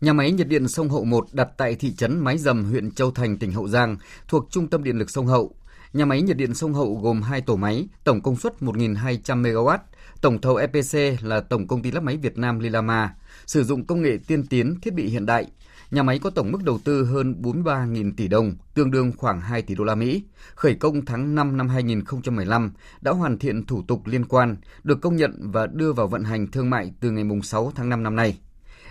Nhà 0.00 0.12
máy 0.12 0.32
nhiệt 0.32 0.48
điện 0.48 0.68
sông 0.68 0.88
Hậu 0.88 1.04
1 1.04 1.26
đặt 1.32 1.48
tại 1.56 1.74
thị 1.74 1.92
trấn 1.96 2.18
Mái 2.18 2.38
Dầm, 2.38 2.64
huyện 2.64 2.90
Châu 2.90 3.10
Thành, 3.10 3.38
tỉnh 3.38 3.52
Hậu 3.52 3.68
Giang, 3.68 3.96
thuộc 4.28 4.50
Trung 4.50 4.68
tâm 4.68 4.84
Điện 4.84 4.98
lực 4.98 5.10
sông 5.10 5.26
Hậu, 5.26 5.54
Nhà 5.92 6.04
máy 6.04 6.22
nhiệt 6.22 6.36
điện 6.36 6.54
sông 6.54 6.74
Hậu 6.74 7.00
gồm 7.02 7.22
2 7.22 7.40
tổ 7.40 7.56
máy, 7.56 7.88
tổng 8.04 8.20
công 8.20 8.36
suất 8.36 8.54
1.200 8.60 9.42
MW. 9.42 9.78
Tổng 10.20 10.40
thầu 10.40 10.56
EPC 10.56 11.22
là 11.22 11.40
Tổng 11.40 11.66
công 11.66 11.82
ty 11.82 11.90
lắp 11.90 12.02
máy 12.02 12.16
Việt 12.16 12.38
Nam 12.38 12.58
Lilama, 12.58 13.14
sử 13.46 13.64
dụng 13.64 13.86
công 13.86 14.02
nghệ 14.02 14.18
tiên 14.26 14.46
tiến, 14.46 14.80
thiết 14.80 14.94
bị 14.94 15.08
hiện 15.08 15.26
đại. 15.26 15.46
Nhà 15.90 16.02
máy 16.02 16.18
có 16.18 16.30
tổng 16.30 16.52
mức 16.52 16.62
đầu 16.62 16.78
tư 16.84 17.04
hơn 17.04 17.34
43.000 17.42 18.12
tỷ 18.16 18.28
đồng, 18.28 18.54
tương 18.74 18.90
đương 18.90 19.12
khoảng 19.16 19.40
2 19.40 19.62
tỷ 19.62 19.74
đô 19.74 19.84
la 19.84 19.94
Mỹ. 19.94 20.22
Khởi 20.54 20.74
công 20.74 21.04
tháng 21.04 21.34
5 21.34 21.56
năm 21.56 21.68
2015, 21.68 22.72
đã 23.00 23.12
hoàn 23.12 23.38
thiện 23.38 23.66
thủ 23.66 23.82
tục 23.88 24.06
liên 24.06 24.24
quan, 24.24 24.56
được 24.84 25.00
công 25.00 25.16
nhận 25.16 25.50
và 25.50 25.66
đưa 25.66 25.92
vào 25.92 26.06
vận 26.06 26.24
hành 26.24 26.46
thương 26.46 26.70
mại 26.70 26.92
từ 27.00 27.10
ngày 27.10 27.24
6 27.42 27.72
tháng 27.74 27.88
5 27.88 28.02
năm 28.02 28.16
nay. 28.16 28.38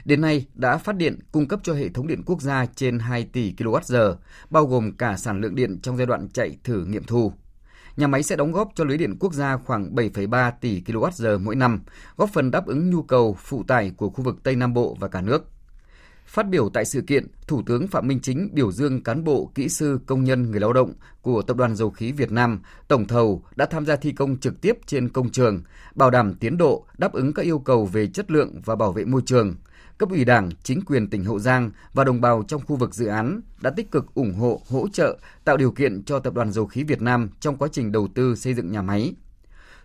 Đến 0.07 0.21
nay 0.21 0.45
đã 0.53 0.77
phát 0.77 0.95
điện 0.95 1.19
cung 1.31 1.47
cấp 1.47 1.59
cho 1.63 1.73
hệ 1.73 1.89
thống 1.89 2.07
điện 2.07 2.23
quốc 2.25 2.41
gia 2.41 2.65
trên 2.65 2.99
2 2.99 3.23
tỷ 3.23 3.53
kWh, 3.57 4.15
bao 4.49 4.65
gồm 4.65 4.91
cả 4.97 5.17
sản 5.17 5.41
lượng 5.41 5.55
điện 5.55 5.79
trong 5.81 5.97
giai 5.97 6.05
đoạn 6.05 6.27
chạy 6.29 6.57
thử 6.63 6.85
nghiệm 6.85 7.03
thu. 7.03 7.31
Nhà 7.97 8.07
máy 8.07 8.23
sẽ 8.23 8.35
đóng 8.35 8.51
góp 8.51 8.71
cho 8.75 8.83
lưới 8.83 8.97
điện 8.97 9.17
quốc 9.19 9.33
gia 9.33 9.57
khoảng 9.57 9.95
7,3 9.95 10.51
tỷ 10.61 10.81
kWh 10.81 11.39
mỗi 11.39 11.55
năm, 11.55 11.81
góp 12.17 12.29
phần 12.33 12.51
đáp 12.51 12.65
ứng 12.65 12.89
nhu 12.89 13.01
cầu 13.01 13.37
phụ 13.39 13.63
tải 13.63 13.91
của 13.97 14.09
khu 14.09 14.23
vực 14.23 14.35
Tây 14.43 14.55
Nam 14.55 14.73
Bộ 14.73 14.97
và 14.99 15.07
cả 15.07 15.21
nước. 15.21 15.45
Phát 16.25 16.49
biểu 16.49 16.69
tại 16.69 16.85
sự 16.85 17.01
kiện, 17.01 17.27
Thủ 17.47 17.61
tướng 17.65 17.87
Phạm 17.87 18.07
Minh 18.07 18.19
Chính 18.19 18.49
biểu 18.53 18.71
dương 18.71 19.03
cán 19.03 19.23
bộ, 19.23 19.51
kỹ 19.55 19.69
sư, 19.69 19.99
công 20.05 20.23
nhân, 20.23 20.51
người 20.51 20.59
lao 20.59 20.73
động 20.73 20.93
của 21.21 21.41
Tập 21.41 21.57
đoàn 21.57 21.75
Dầu 21.75 21.89
khí 21.89 22.11
Việt 22.11 22.31
Nam, 22.31 22.61
tổng 22.87 23.07
thầu 23.07 23.43
đã 23.55 23.65
tham 23.65 23.85
gia 23.85 23.95
thi 23.95 24.11
công 24.11 24.37
trực 24.37 24.61
tiếp 24.61 24.77
trên 24.85 25.09
công 25.09 25.29
trường, 25.29 25.61
bảo 25.95 26.11
đảm 26.11 26.33
tiến 26.33 26.57
độ, 26.57 26.85
đáp 26.97 27.13
ứng 27.13 27.33
các 27.33 27.45
yêu 27.45 27.59
cầu 27.59 27.85
về 27.85 28.07
chất 28.07 28.31
lượng 28.31 28.61
và 28.65 28.75
bảo 28.75 28.91
vệ 28.91 29.05
môi 29.05 29.21
trường, 29.25 29.55
cấp 29.97 30.09
ủy 30.09 30.25
Đảng, 30.25 30.49
chính 30.63 30.81
quyền 30.85 31.09
tỉnh 31.09 31.23
Hậu 31.23 31.39
Giang 31.39 31.71
và 31.93 32.03
đồng 32.03 32.21
bào 32.21 32.43
trong 32.47 32.61
khu 32.65 32.75
vực 32.75 32.95
dự 32.95 33.07
án 33.07 33.41
đã 33.61 33.69
tích 33.69 33.91
cực 33.91 34.13
ủng 34.13 34.33
hộ, 34.33 34.61
hỗ 34.69 34.87
trợ, 34.89 35.17
tạo 35.43 35.57
điều 35.57 35.71
kiện 35.71 36.03
cho 36.03 36.19
Tập 36.19 36.33
đoàn 36.33 36.51
Dầu 36.51 36.65
khí 36.65 36.83
Việt 36.83 37.01
Nam 37.01 37.29
trong 37.39 37.57
quá 37.57 37.67
trình 37.71 37.91
đầu 37.91 38.07
tư 38.15 38.35
xây 38.35 38.53
dựng 38.53 38.71
nhà 38.71 38.81
máy. 38.81 39.13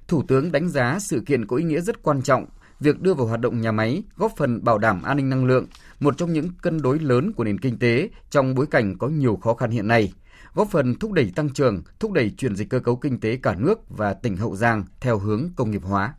Thủ 0.09 0.23
tướng 0.29 0.53
đánh 0.53 0.69
giá 0.69 0.99
sự 1.01 1.23
kiện 1.27 1.47
có 1.47 1.57
ý 1.57 1.65
nghĩa 1.65 1.81
rất 1.81 2.03
quan 2.03 2.23
trọng, 2.23 2.47
việc 2.81 3.01
đưa 3.01 3.15
vào 3.15 3.27
hoạt 3.27 3.41
động 3.41 3.61
nhà 3.61 3.73
máy 3.73 4.03
góp 4.17 4.33
phần 4.37 4.65
bảo 4.65 4.79
đảm 4.79 5.03
an 5.03 5.17
ninh 5.17 5.29
năng 5.29 5.45
lượng, 5.45 5.67
một 6.01 6.19
trong 6.19 6.33
những 6.33 6.49
cân 6.63 6.83
đối 6.83 6.99
lớn 6.99 7.33
của 7.33 7.45
nền 7.45 7.59
kinh 7.59 7.79
tế 7.79 8.09
trong 8.31 8.55
bối 8.55 8.67
cảnh 8.67 8.99
có 8.99 9.09
nhiều 9.09 9.37
khó 9.37 9.55
khăn 9.55 9.71
hiện 9.71 9.89
nay, 9.89 10.13
góp 10.55 10.69
phần 10.71 10.95
thúc 10.95 11.13
đẩy 11.13 11.33
tăng 11.35 11.51
trưởng, 11.51 11.83
thúc 12.01 12.13
đẩy 12.13 12.31
chuyển 12.31 12.57
dịch 12.57 12.71
cơ 12.71 12.81
cấu 12.81 12.97
kinh 12.97 13.21
tế 13.21 13.37
cả 13.37 13.55
nước 13.55 13.79
và 13.89 14.15
tỉnh 14.15 14.37
Hậu 14.37 14.57
Giang 14.57 14.85
theo 15.01 15.19
hướng 15.19 15.49
công 15.57 15.71
nghiệp 15.71 15.83
hóa. 15.85 16.15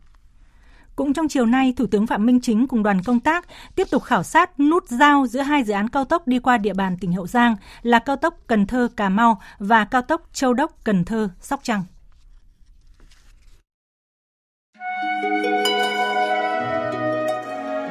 Cũng 0.96 1.12
trong 1.12 1.28
chiều 1.28 1.46
nay, 1.46 1.74
Thủ 1.76 1.86
tướng 1.86 2.06
Phạm 2.06 2.26
Minh 2.26 2.40
Chính 2.40 2.66
cùng 2.66 2.82
đoàn 2.82 3.02
công 3.02 3.20
tác 3.20 3.46
tiếp 3.74 3.86
tục 3.90 4.02
khảo 4.02 4.22
sát 4.22 4.60
nút 4.60 4.88
giao 4.88 5.26
giữa 5.26 5.40
hai 5.40 5.64
dự 5.64 5.72
án 5.72 5.88
cao 5.88 6.04
tốc 6.04 6.28
đi 6.28 6.38
qua 6.38 6.58
địa 6.58 6.74
bàn 6.74 6.96
tỉnh 7.00 7.12
Hậu 7.12 7.26
Giang 7.26 7.56
là 7.82 7.98
cao 7.98 8.16
tốc 8.16 8.34
Cần 8.46 8.66
Thơ 8.66 8.88
Cà 8.96 9.08
Mau 9.08 9.40
và 9.58 9.84
cao 9.84 10.02
tốc 10.02 10.22
Châu 10.32 10.54
Đốc 10.54 10.84
Cần 10.84 11.04
Thơ 11.04 11.28
Sóc 11.40 11.60
Trăng. 11.62 11.84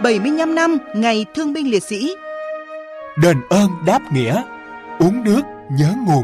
bảy 0.03 0.19
mươi 0.19 0.31
75 0.31 0.55
năm 0.55 0.77
ngày 0.95 1.25
Thương 1.35 1.53
binh 1.53 1.71
Liệt 1.71 1.83
sĩ 1.83 2.15
Đền 3.21 3.37
ơn 3.49 3.69
đáp 3.85 3.99
nghĩa 4.13 4.43
Uống 4.99 5.23
nước 5.23 5.41
nhớ 5.71 5.95
nguồn 6.07 6.23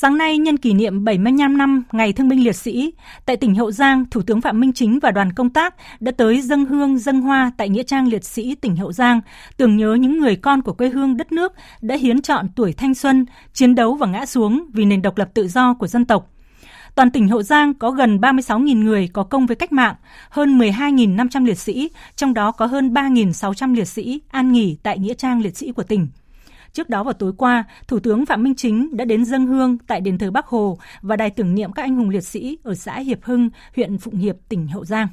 Sáng 0.00 0.18
nay 0.18 0.38
nhân 0.38 0.56
kỷ 0.56 0.72
niệm 0.72 1.04
75 1.04 1.58
năm 1.58 1.82
Ngày 1.92 2.12
Thương 2.12 2.28
binh 2.28 2.44
Liệt 2.44 2.56
sĩ, 2.56 2.92
tại 3.26 3.36
tỉnh 3.36 3.54
Hậu 3.54 3.70
Giang, 3.70 4.04
Thủ 4.10 4.22
tướng 4.22 4.40
Phạm 4.40 4.60
Minh 4.60 4.72
Chính 4.72 4.98
và 4.98 5.10
đoàn 5.10 5.32
công 5.32 5.50
tác 5.50 5.74
đã 6.00 6.12
tới 6.16 6.40
dâng 6.40 6.64
hương 6.64 6.98
dâng 6.98 7.20
hoa 7.20 7.52
tại 7.56 7.68
Nghĩa 7.68 7.82
trang 7.82 8.08
Liệt 8.08 8.24
sĩ 8.24 8.54
tỉnh 8.54 8.76
Hậu 8.76 8.92
Giang, 8.92 9.20
tưởng 9.56 9.76
nhớ 9.76 9.94
những 9.94 10.20
người 10.20 10.36
con 10.36 10.62
của 10.62 10.72
quê 10.72 10.88
hương 10.88 11.16
đất 11.16 11.32
nước 11.32 11.52
đã 11.80 11.96
hiến 11.96 12.22
chọn 12.22 12.46
tuổi 12.56 12.72
thanh 12.72 12.94
xuân, 12.94 13.26
chiến 13.52 13.74
đấu 13.74 13.94
và 13.94 14.06
ngã 14.06 14.26
xuống 14.26 14.66
vì 14.72 14.84
nền 14.84 15.02
độc 15.02 15.18
lập 15.18 15.30
tự 15.34 15.48
do 15.48 15.74
của 15.74 15.86
dân 15.86 16.04
tộc. 16.04 16.30
Toàn 16.94 17.10
tỉnh 17.10 17.28
Hậu 17.28 17.42
Giang 17.42 17.74
có 17.74 17.90
gần 17.90 18.18
36.000 18.18 18.84
người 18.84 19.08
có 19.12 19.24
công 19.24 19.46
với 19.46 19.56
cách 19.56 19.72
mạng, 19.72 19.94
hơn 20.30 20.58
12.500 20.58 21.44
liệt 21.44 21.58
sĩ, 21.58 21.90
trong 22.16 22.34
đó 22.34 22.50
có 22.50 22.66
hơn 22.66 22.92
3.600 22.92 23.74
liệt 23.74 23.88
sĩ 23.88 24.20
an 24.30 24.52
nghỉ 24.52 24.76
tại 24.82 24.98
Nghĩa 24.98 25.14
trang 25.14 25.40
Liệt 25.40 25.56
sĩ 25.56 25.72
của 25.72 25.82
tỉnh. 25.82 26.08
Trước 26.72 26.88
đó 26.88 27.04
vào 27.04 27.12
tối 27.12 27.32
qua, 27.36 27.64
Thủ 27.88 27.98
tướng 27.98 28.26
Phạm 28.26 28.42
Minh 28.42 28.54
Chính 28.54 28.96
đã 28.96 29.04
đến 29.04 29.24
dân 29.24 29.46
hương 29.46 29.78
tại 29.86 30.00
đền 30.00 30.18
thờ 30.18 30.30
Bắc 30.30 30.46
Hồ 30.46 30.78
và 31.02 31.16
đài 31.16 31.30
tưởng 31.30 31.54
niệm 31.54 31.72
các 31.72 31.82
anh 31.82 31.96
hùng 31.96 32.10
liệt 32.10 32.24
sĩ 32.24 32.58
ở 32.62 32.74
xã 32.74 32.98
Hiệp 32.98 33.24
Hưng, 33.24 33.50
huyện 33.76 33.98
Phụng 33.98 34.16
Hiệp, 34.16 34.36
tỉnh 34.48 34.66
Hậu 34.66 34.84
Giang. 34.84 35.08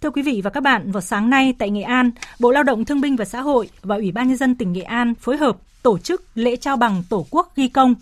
Thưa 0.00 0.10
quý 0.10 0.22
vị 0.22 0.40
và 0.44 0.50
các 0.50 0.62
bạn, 0.62 0.92
vào 0.92 1.00
sáng 1.00 1.30
nay 1.30 1.54
tại 1.58 1.70
Nghệ 1.70 1.82
An, 1.82 2.10
Bộ 2.40 2.50
Lao 2.50 2.62
động 2.62 2.84
Thương 2.84 3.00
binh 3.00 3.16
và 3.16 3.24
Xã 3.24 3.40
hội 3.40 3.68
và 3.82 3.96
Ủy 3.96 4.12
ban 4.12 4.28
Nhân 4.28 4.36
dân 4.36 4.54
tỉnh 4.54 4.72
Nghệ 4.72 4.82
An 4.82 5.14
phối 5.14 5.36
hợp 5.36 5.56
tổ 5.82 5.98
chức 5.98 6.24
lễ 6.34 6.56
trao 6.56 6.76
bằng 6.76 7.02
Tổ 7.08 7.26
quốc 7.30 7.56
ghi 7.56 7.68
công. 7.68 7.94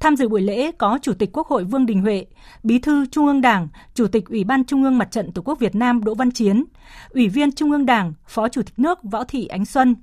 Tham 0.00 0.16
dự 0.16 0.28
buổi 0.28 0.42
lễ 0.42 0.72
có 0.72 0.98
Chủ 1.02 1.12
tịch 1.12 1.30
Quốc 1.32 1.46
hội 1.46 1.64
Vương 1.64 1.86
Đình 1.86 2.00
Huệ, 2.00 2.26
Bí 2.62 2.78
thư 2.78 3.06
Trung 3.06 3.26
ương 3.26 3.40
Đảng, 3.40 3.68
Chủ 3.94 4.06
tịch 4.06 4.24
Ủy 4.28 4.44
ban 4.44 4.64
Trung 4.64 4.84
ương 4.84 4.98
Mặt 4.98 5.10
trận 5.10 5.32
Tổ 5.32 5.42
quốc 5.42 5.58
Việt 5.58 5.74
Nam 5.74 6.04
Đỗ 6.04 6.14
Văn 6.14 6.30
Chiến, 6.30 6.64
Ủy 7.10 7.28
viên 7.28 7.52
Trung 7.52 7.70
ương 7.70 7.86
Đảng, 7.86 8.12
Phó 8.26 8.48
Chủ 8.48 8.62
tịch 8.62 8.78
nước 8.78 9.02
Võ 9.02 9.24
Thị 9.24 9.46
Ánh 9.46 9.64
Xuân, 9.64 9.94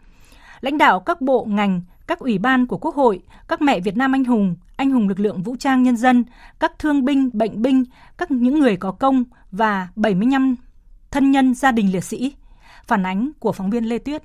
lãnh 0.62 0.78
đạo 0.78 1.00
các 1.00 1.22
bộ 1.22 1.46
ngành, 1.50 1.82
các 2.08 2.20
ủy 2.20 2.38
ban 2.38 2.68
của 2.68 2.78
Quốc 2.78 2.96
hội, 2.96 3.22
các 3.48 3.62
mẹ 3.62 3.80
Việt 3.80 3.98
Nam 3.98 4.16
anh 4.16 4.26
hùng, 4.26 4.56
anh 4.76 4.92
hùng 4.92 5.08
lực 5.08 5.20
lượng 5.20 5.44
vũ 5.44 5.56
trang 5.60 5.84
nhân 5.84 5.98
dân, 5.98 6.24
các 6.60 6.80
thương 6.80 7.06
binh, 7.06 7.30
bệnh 7.34 7.62
binh, 7.62 7.84
các 8.18 8.32
những 8.32 8.60
người 8.60 8.76
có 8.76 8.92
công 8.92 9.24
và 9.52 9.88
75 9.96 10.56
thân 11.12 11.32
nhân 11.32 11.54
gia 11.54 11.72
đình 11.72 11.92
liệt 11.92 12.04
sĩ. 12.04 12.34
Phản 12.84 13.06
ánh 13.06 13.32
của 13.40 13.52
phóng 13.52 13.70
viên 13.70 13.84
Lê 13.84 13.98
Tuyết. 13.98 14.24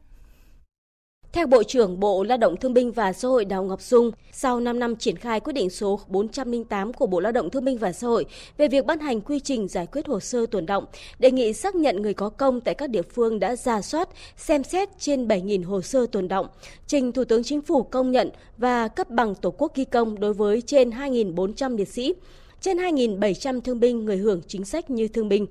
Theo 1.36 1.46
Bộ 1.46 1.62
trưởng 1.62 2.00
Bộ 2.00 2.22
Lao 2.22 2.38
động 2.38 2.56
Thương 2.56 2.74
binh 2.74 2.92
và 2.92 3.12
Xã 3.12 3.28
hội 3.28 3.44
Đào 3.44 3.64
Ngọc 3.64 3.82
Dung, 3.82 4.10
sau 4.32 4.60
5 4.60 4.78
năm 4.78 4.96
triển 4.96 5.16
khai 5.16 5.40
quyết 5.40 5.52
định 5.52 5.70
số 5.70 6.00
408 6.08 6.92
của 6.92 7.06
Bộ 7.06 7.20
Lao 7.20 7.32
động 7.32 7.50
Thương 7.50 7.64
binh 7.64 7.78
và 7.78 7.92
Xã 7.92 8.06
hội 8.06 8.24
về 8.58 8.68
việc 8.68 8.86
ban 8.86 8.98
hành 8.98 9.20
quy 9.20 9.40
trình 9.40 9.68
giải 9.68 9.86
quyết 9.86 10.06
hồ 10.06 10.20
sơ 10.20 10.46
tồn 10.46 10.66
động, 10.66 10.84
đề 11.18 11.30
nghị 11.30 11.52
xác 11.52 11.74
nhận 11.74 12.02
người 12.02 12.14
có 12.14 12.28
công 12.28 12.60
tại 12.60 12.74
các 12.74 12.90
địa 12.90 13.02
phương 13.02 13.38
đã 13.38 13.56
ra 13.56 13.82
soát, 13.82 14.08
xem 14.36 14.64
xét 14.64 14.88
trên 14.98 15.28
7.000 15.28 15.64
hồ 15.64 15.82
sơ 15.82 16.06
tồn 16.06 16.28
động, 16.28 16.46
trình 16.86 17.12
Thủ 17.12 17.24
tướng 17.24 17.44
Chính 17.44 17.62
phủ 17.62 17.82
công 17.82 18.12
nhận 18.12 18.30
và 18.58 18.88
cấp 18.88 19.10
bằng 19.10 19.34
Tổ 19.34 19.50
quốc 19.50 19.74
ghi 19.74 19.84
công 19.84 20.20
đối 20.20 20.34
với 20.34 20.62
trên 20.62 20.90
2.400 20.90 21.76
liệt 21.76 21.88
sĩ, 21.88 22.14
trên 22.60 22.76
2.700 22.76 23.60
thương 23.60 23.80
binh 23.80 24.04
người 24.04 24.16
hưởng 24.16 24.40
chính 24.48 24.64
sách 24.64 24.90
như 24.90 25.08
thương 25.08 25.28
binh. 25.28 25.46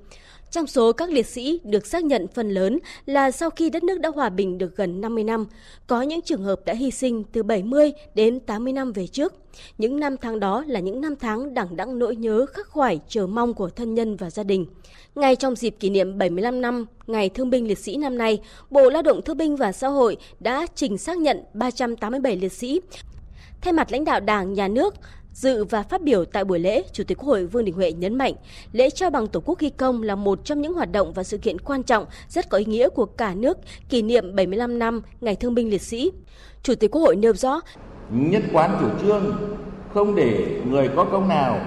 Trong 0.55 0.67
số 0.67 0.93
các 0.93 1.09
liệt 1.09 1.25
sĩ 1.25 1.59
được 1.63 1.85
xác 1.85 2.03
nhận 2.03 2.27
phần 2.27 2.49
lớn 2.49 2.79
là 3.05 3.31
sau 3.31 3.49
khi 3.49 3.69
đất 3.69 3.83
nước 3.83 3.99
đã 3.99 4.09
hòa 4.09 4.29
bình 4.29 4.57
được 4.57 4.75
gần 4.75 5.01
50 5.01 5.23
năm, 5.23 5.45
có 5.87 6.01
những 6.01 6.21
trường 6.21 6.43
hợp 6.43 6.59
đã 6.65 6.73
hy 6.73 6.91
sinh 6.91 7.23
từ 7.23 7.43
70 7.43 7.93
đến 8.13 8.39
80 8.39 8.73
năm 8.73 8.91
về 8.91 9.07
trước. 9.07 9.33
Những 9.77 9.99
năm 9.99 10.17
tháng 10.17 10.39
đó 10.39 10.63
là 10.67 10.79
những 10.79 11.01
năm 11.01 11.15
tháng 11.15 11.53
đẳng 11.53 11.75
đẵng 11.75 11.99
nỗi 11.99 12.15
nhớ 12.15 12.45
khắc 12.45 12.67
khoải 12.67 12.99
chờ 13.07 13.27
mong 13.27 13.53
của 13.53 13.69
thân 13.69 13.93
nhân 13.93 14.15
và 14.15 14.29
gia 14.29 14.43
đình. 14.43 14.65
Ngay 15.15 15.35
trong 15.35 15.55
dịp 15.55 15.75
kỷ 15.79 15.89
niệm 15.89 16.17
75 16.17 16.61
năm 16.61 16.85
Ngày 17.07 17.29
Thương 17.29 17.49
binh 17.49 17.67
Liệt 17.67 17.79
sĩ 17.79 17.97
năm 17.97 18.17
nay, 18.17 18.39
Bộ 18.69 18.89
Lao 18.89 19.01
động 19.01 19.21
Thương 19.21 19.37
binh 19.37 19.55
và 19.55 19.71
Xã 19.71 19.87
hội 19.87 20.17
đã 20.39 20.67
trình 20.75 20.97
xác 20.97 21.17
nhận 21.17 21.43
387 21.53 22.35
liệt 22.35 22.53
sĩ. 22.53 22.81
Thay 23.61 23.73
mặt 23.73 23.91
lãnh 23.91 24.05
đạo 24.05 24.19
Đảng, 24.19 24.53
Nhà 24.53 24.67
nước, 24.67 24.95
Dự 25.35 25.63
và 25.63 25.83
phát 25.83 26.01
biểu 26.01 26.25
tại 26.25 26.43
buổi 26.43 26.59
lễ, 26.59 26.83
Chủ 26.91 27.03
tịch 27.07 27.17
Quốc 27.17 27.27
hội 27.27 27.45
Vương 27.45 27.65
Đình 27.65 27.75
Huệ 27.75 27.91
nhấn 27.91 28.15
mạnh, 28.15 28.33
lễ 28.71 28.89
trao 28.89 29.09
bằng 29.09 29.27
Tổ 29.27 29.39
quốc 29.45 29.59
ghi 29.59 29.69
công 29.69 30.03
là 30.03 30.15
một 30.15 30.45
trong 30.45 30.61
những 30.61 30.73
hoạt 30.73 30.91
động 30.91 31.13
và 31.13 31.23
sự 31.23 31.37
kiện 31.37 31.59
quan 31.59 31.83
trọng 31.83 32.05
rất 32.29 32.49
có 32.49 32.57
ý 32.57 32.65
nghĩa 32.65 32.89
của 32.89 33.05
cả 33.05 33.33
nước 33.35 33.57
kỷ 33.89 34.01
niệm 34.01 34.35
75 34.35 34.79
năm 34.79 35.01
Ngày 35.21 35.35
Thương 35.35 35.55
binh 35.55 35.69
Liệt 35.69 35.81
sĩ. 35.81 36.11
Chủ 36.63 36.75
tịch 36.75 36.91
Quốc 36.91 37.01
hội 37.01 37.15
nêu 37.15 37.33
rõ, 37.33 37.61
nhất 38.09 38.43
quán 38.53 38.77
chủ 38.79 38.87
trương 39.01 39.35
không 39.93 40.15
để 40.15 40.61
người 40.69 40.89
có 40.95 41.05
công 41.05 41.27
nào 41.27 41.59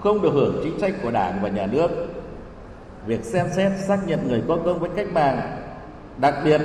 không 0.00 0.22
được 0.22 0.32
hưởng 0.32 0.60
chính 0.64 0.80
sách 0.80 0.94
của 1.02 1.10
Đảng 1.10 1.38
và 1.42 1.48
Nhà 1.48 1.66
nước. 1.66 1.88
Việc 3.06 3.24
xem 3.24 3.46
xét 3.56 3.72
xác 3.88 3.98
nhận 4.06 4.28
người 4.28 4.42
có 4.48 4.58
công 4.64 4.78
với 4.78 4.90
cách 4.96 5.12
mạng, 5.12 5.58
đặc 6.18 6.34
biệt 6.44 6.60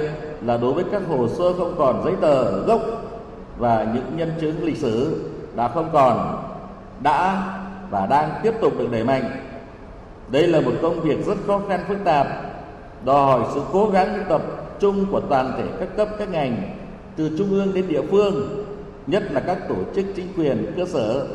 là 0.46 0.58
đối 0.58 0.74
với 0.74 0.84
các 0.92 1.02
hồ 1.08 1.28
sơ 1.28 1.54
không 1.54 1.76
còn 1.78 2.02
giấy 2.06 2.14
tờ 2.22 2.66
gốc 2.66 2.82
và 3.58 3.92
những 3.94 4.18
nhân 4.18 4.32
chứng 4.42 4.64
lịch 4.64 4.78
sử 4.78 5.24
đã 5.58 5.68
không 5.68 5.90
còn, 5.94 6.44
đã 7.04 7.44
và 7.90 8.06
đang 8.06 8.30
tiếp 8.44 8.54
tục 8.62 8.74
được 8.80 8.92
đẩy 8.92 9.04
mạnh. 9.04 9.24
Đây 10.28 10.48
là 10.48 10.62
một 10.62 10.72
công 10.82 11.02
việc 11.02 11.26
rất 11.26 11.38
khó 11.48 11.62
khăn, 11.70 11.80
phức 11.88 11.98
tạp, 12.04 12.28
đòi 13.06 13.26
hỏi 13.26 13.42
sự 13.54 13.62
cố 13.72 13.90
gắng 13.90 14.24
tập 14.30 14.42
trung 14.80 15.06
của 15.12 15.20
toàn 15.20 15.54
thể 15.58 15.64
các 15.80 15.90
cấp, 15.98 16.08
các 16.20 16.30
ngành, 16.32 16.58
từ 17.16 17.32
trung 17.38 17.50
ương 17.50 17.74
đến 17.74 17.88
địa 17.88 18.02
phương, 18.12 18.66
nhất 19.08 19.24
là 19.32 19.40
các 19.40 19.58
tổ 19.70 19.76
chức 19.96 20.06
chính 20.16 20.28
quyền, 20.38 20.74
cơ 20.78 20.86
sở, 20.86 21.28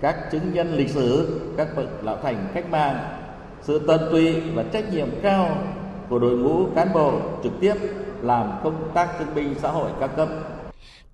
các 0.00 0.16
chứng 0.32 0.52
nhân 0.52 0.74
lịch 0.74 0.90
sử, 0.90 1.40
các 1.56 1.68
bậc 1.76 1.86
lão 2.02 2.16
thành, 2.22 2.36
cách 2.54 2.70
mạng. 2.70 2.96
Sự 3.62 3.78
tận 3.86 4.00
tụy 4.10 4.40
và 4.40 4.64
trách 4.72 4.92
nhiệm 4.92 5.08
cao 5.22 5.56
của 6.08 6.18
đội 6.18 6.36
ngũ 6.36 6.66
cán 6.74 6.88
bộ 6.94 7.12
trực 7.42 7.52
tiếp 7.60 7.74
làm 8.22 8.52
công 8.64 8.90
tác 8.94 9.08
thương 9.18 9.34
binh 9.34 9.54
xã 9.62 9.68
hội 9.68 9.90
các 10.00 10.10
cấp. 10.16 10.28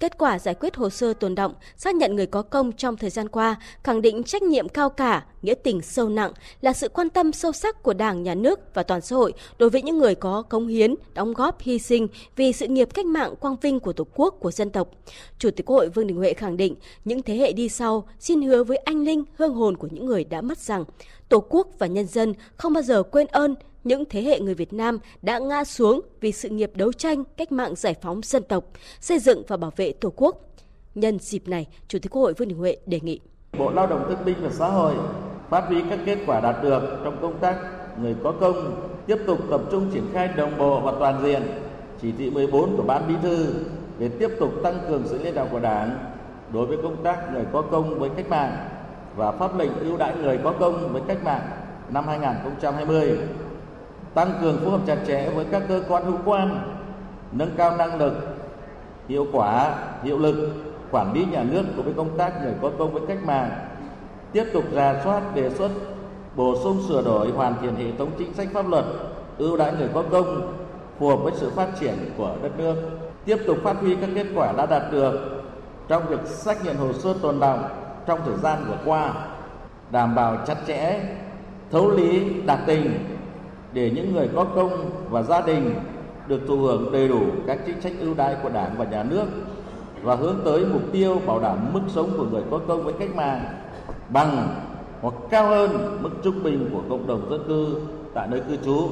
Kết 0.00 0.18
quả 0.18 0.38
giải 0.38 0.54
quyết 0.54 0.76
hồ 0.76 0.90
sơ 0.90 1.14
tồn 1.14 1.34
động, 1.34 1.54
xác 1.76 1.94
nhận 1.94 2.16
người 2.16 2.26
có 2.26 2.42
công 2.42 2.72
trong 2.72 2.96
thời 2.96 3.10
gian 3.10 3.28
qua, 3.28 3.56
khẳng 3.84 4.02
định 4.02 4.22
trách 4.22 4.42
nhiệm 4.42 4.68
cao 4.68 4.90
cả, 4.90 5.26
nghĩa 5.42 5.54
tình 5.54 5.82
sâu 5.82 6.08
nặng 6.08 6.32
là 6.60 6.72
sự 6.72 6.88
quan 6.88 7.10
tâm 7.10 7.32
sâu 7.32 7.52
sắc 7.52 7.82
của 7.82 7.94
Đảng, 7.94 8.22
Nhà 8.22 8.34
nước 8.34 8.74
và 8.74 8.82
toàn 8.82 9.00
xã 9.00 9.16
hội 9.16 9.32
đối 9.58 9.70
với 9.70 9.82
những 9.82 9.98
người 9.98 10.14
có 10.14 10.42
cống 10.42 10.66
hiến, 10.66 10.94
đóng 11.14 11.34
góp, 11.34 11.60
hy 11.60 11.78
sinh 11.78 12.08
vì 12.36 12.52
sự 12.52 12.66
nghiệp 12.66 12.88
cách 12.94 13.06
mạng 13.06 13.34
quang 13.40 13.56
vinh 13.60 13.80
của 13.80 13.92
Tổ 13.92 14.06
quốc, 14.14 14.34
của 14.40 14.50
dân 14.50 14.70
tộc. 14.70 14.88
Chủ 15.38 15.50
tịch 15.50 15.66
Quốc 15.66 15.76
hội 15.76 15.88
Vương 15.88 16.06
Đình 16.06 16.16
Huệ 16.16 16.32
khẳng 16.32 16.56
định 16.56 16.74
những 17.04 17.22
thế 17.22 17.36
hệ 17.36 17.52
đi 17.52 17.68
sau 17.68 18.08
xin 18.18 18.42
hứa 18.42 18.64
với 18.64 18.76
anh 18.76 19.04
linh, 19.04 19.24
hương 19.38 19.54
hồn 19.54 19.76
của 19.76 19.88
những 19.90 20.06
người 20.06 20.24
đã 20.24 20.40
mất 20.40 20.58
rằng 20.58 20.84
Tổ 21.28 21.40
quốc 21.40 21.68
và 21.78 21.86
nhân 21.86 22.06
dân 22.06 22.34
không 22.56 22.72
bao 22.72 22.82
giờ 22.82 23.02
quên 23.02 23.26
ơn 23.26 23.54
những 23.86 24.04
thế 24.10 24.22
hệ 24.22 24.40
người 24.40 24.54
Việt 24.54 24.72
Nam 24.72 24.98
đã 25.22 25.38
ngã 25.38 25.64
xuống 25.64 26.00
vì 26.20 26.32
sự 26.32 26.48
nghiệp 26.48 26.70
đấu 26.74 26.92
tranh 26.92 27.24
cách 27.36 27.52
mạng 27.52 27.74
giải 27.76 27.94
phóng 28.02 28.20
dân 28.22 28.42
tộc, 28.42 28.64
xây 29.00 29.18
dựng 29.18 29.42
và 29.48 29.56
bảo 29.56 29.72
vệ 29.76 29.92
Tổ 29.92 30.12
quốc. 30.16 30.36
Nhân 30.94 31.18
dịp 31.18 31.48
này, 31.48 31.66
Chủ 31.88 31.98
tịch 31.98 32.12
Quốc 32.12 32.22
hội 32.22 32.34
Vương 32.34 32.48
Đình 32.48 32.58
Huệ 32.58 32.76
đề 32.86 33.00
nghị 33.00 33.20
Bộ 33.58 33.70
Lao 33.70 33.86
động 33.86 34.04
Thương 34.08 34.24
binh 34.24 34.36
và 34.42 34.50
Xã 34.50 34.68
hội 34.68 34.94
phát 35.50 35.64
huy 35.68 35.76
các 35.90 35.98
kết 36.06 36.18
quả 36.26 36.40
đạt 36.40 36.62
được 36.62 37.00
trong 37.04 37.18
công 37.22 37.38
tác 37.38 37.56
người 38.00 38.14
có 38.22 38.32
công, 38.40 38.88
tiếp 39.06 39.16
tục 39.26 39.38
tập 39.50 39.60
trung 39.70 39.90
triển 39.94 40.04
khai 40.12 40.28
đồng 40.36 40.58
bộ 40.58 40.80
và 40.80 40.92
toàn 40.98 41.22
diện 41.24 41.42
chỉ 42.02 42.12
thị 42.18 42.30
14 42.30 42.76
của 42.76 42.82
Ban 42.82 43.08
Bí 43.08 43.14
thư 43.22 43.54
về 43.98 44.08
tiếp 44.08 44.28
tục 44.40 44.52
tăng 44.62 44.78
cường 44.88 45.02
sự 45.06 45.18
lãnh 45.24 45.34
đạo 45.34 45.48
của 45.52 45.60
Đảng 45.60 45.98
đối 46.52 46.66
với 46.66 46.78
công 46.82 47.02
tác 47.02 47.32
người 47.32 47.44
có 47.52 47.62
công 47.62 47.98
với 47.98 48.10
cách 48.16 48.28
mạng 48.28 48.68
và 49.16 49.32
pháp 49.32 49.58
lệnh 49.58 49.78
ưu 49.78 49.96
đãi 49.96 50.16
người 50.16 50.38
có 50.44 50.52
công 50.52 50.92
với 50.92 51.02
cách 51.08 51.24
mạng 51.24 51.42
năm 51.90 52.06
2020 52.06 53.18
tăng 54.16 54.32
cường 54.40 54.58
phối 54.58 54.70
hợp 54.70 54.80
chặt 54.86 54.96
chẽ 55.06 55.30
với 55.30 55.44
các 55.50 55.62
cơ 55.68 55.82
quan 55.88 56.04
hữu 56.04 56.18
quan, 56.24 56.60
nâng 57.32 57.50
cao 57.56 57.76
năng 57.76 57.98
lực, 57.98 58.12
hiệu 59.08 59.26
quả, 59.32 59.74
hiệu 60.02 60.18
lực, 60.18 60.52
quản 60.90 61.12
lý 61.12 61.24
nhà 61.24 61.42
nước 61.42 61.62
đối 61.74 61.84
với 61.84 61.94
công 61.94 62.18
tác 62.18 62.42
người 62.42 62.52
có 62.62 62.70
công 62.78 62.92
với 62.92 63.02
cách 63.08 63.24
mạng, 63.24 63.50
tiếp 64.32 64.44
tục 64.52 64.64
ra 64.72 65.00
soát, 65.04 65.34
đề 65.34 65.50
xuất, 65.50 65.70
bổ 66.36 66.56
sung, 66.64 66.82
sửa 66.88 67.02
đổi, 67.02 67.30
hoàn 67.30 67.54
thiện 67.62 67.76
hệ 67.76 67.92
thống 67.98 68.10
chính 68.18 68.34
sách 68.34 68.48
pháp 68.52 68.68
luật 68.68 68.84
ưu 69.38 69.56
đãi 69.56 69.72
người 69.78 69.88
có 69.94 70.02
công, 70.10 70.56
phù 70.98 71.08
hợp 71.08 71.16
với 71.16 71.32
sự 71.36 71.50
phát 71.50 71.68
triển 71.80 71.94
của 72.16 72.36
đất 72.42 72.58
nước, 72.58 72.74
tiếp 73.24 73.36
tục 73.46 73.58
phát 73.64 73.76
huy 73.80 73.96
các 73.96 74.10
kết 74.14 74.26
quả 74.34 74.52
đã 74.52 74.66
đạt 74.66 74.82
được 74.92 75.42
trong 75.88 76.06
việc 76.08 76.26
xác 76.26 76.64
nhận 76.64 76.76
hồ 76.76 76.92
sơ 76.92 77.14
tồn 77.22 77.40
động 77.40 77.64
trong 78.06 78.20
thời 78.24 78.36
gian 78.36 78.64
vừa 78.68 78.78
qua, 78.84 79.12
đảm 79.90 80.14
bảo 80.14 80.36
chặt 80.46 80.56
chẽ, 80.66 81.00
thấu 81.70 81.90
lý, 81.90 82.40
đạt 82.46 82.58
tình 82.66 83.15
để 83.76 83.90
những 83.90 84.14
người 84.14 84.28
có 84.34 84.44
công 84.44 84.90
và 85.10 85.22
gia 85.22 85.40
đình 85.40 85.74
được 86.28 86.40
thụ 86.48 86.56
hưởng 86.56 86.92
đầy 86.92 87.08
đủ 87.08 87.20
các 87.46 87.58
chính 87.66 87.80
sách 87.80 87.92
ưu 88.00 88.14
đãi 88.14 88.36
của 88.42 88.48
Đảng 88.48 88.74
và 88.78 88.84
Nhà 88.84 89.02
nước 89.02 89.24
và 90.02 90.14
hướng 90.14 90.36
tới 90.44 90.64
mục 90.72 90.82
tiêu 90.92 91.20
bảo 91.26 91.40
đảm 91.40 91.72
mức 91.72 91.80
sống 91.88 92.10
của 92.16 92.24
người 92.24 92.42
có 92.50 92.60
công 92.68 92.84
với 92.84 92.94
cách 92.98 93.14
mạng 93.14 93.44
bằng 94.08 94.48
hoặc 95.00 95.14
cao 95.30 95.46
hơn 95.46 95.98
mức 96.02 96.10
trung 96.22 96.42
bình 96.42 96.70
của 96.72 96.80
cộng 96.88 97.06
đồng 97.06 97.30
dân 97.30 97.44
cư 97.48 97.80
tại 98.14 98.28
nơi 98.30 98.40
cư 98.40 98.56
trú. 98.64 98.88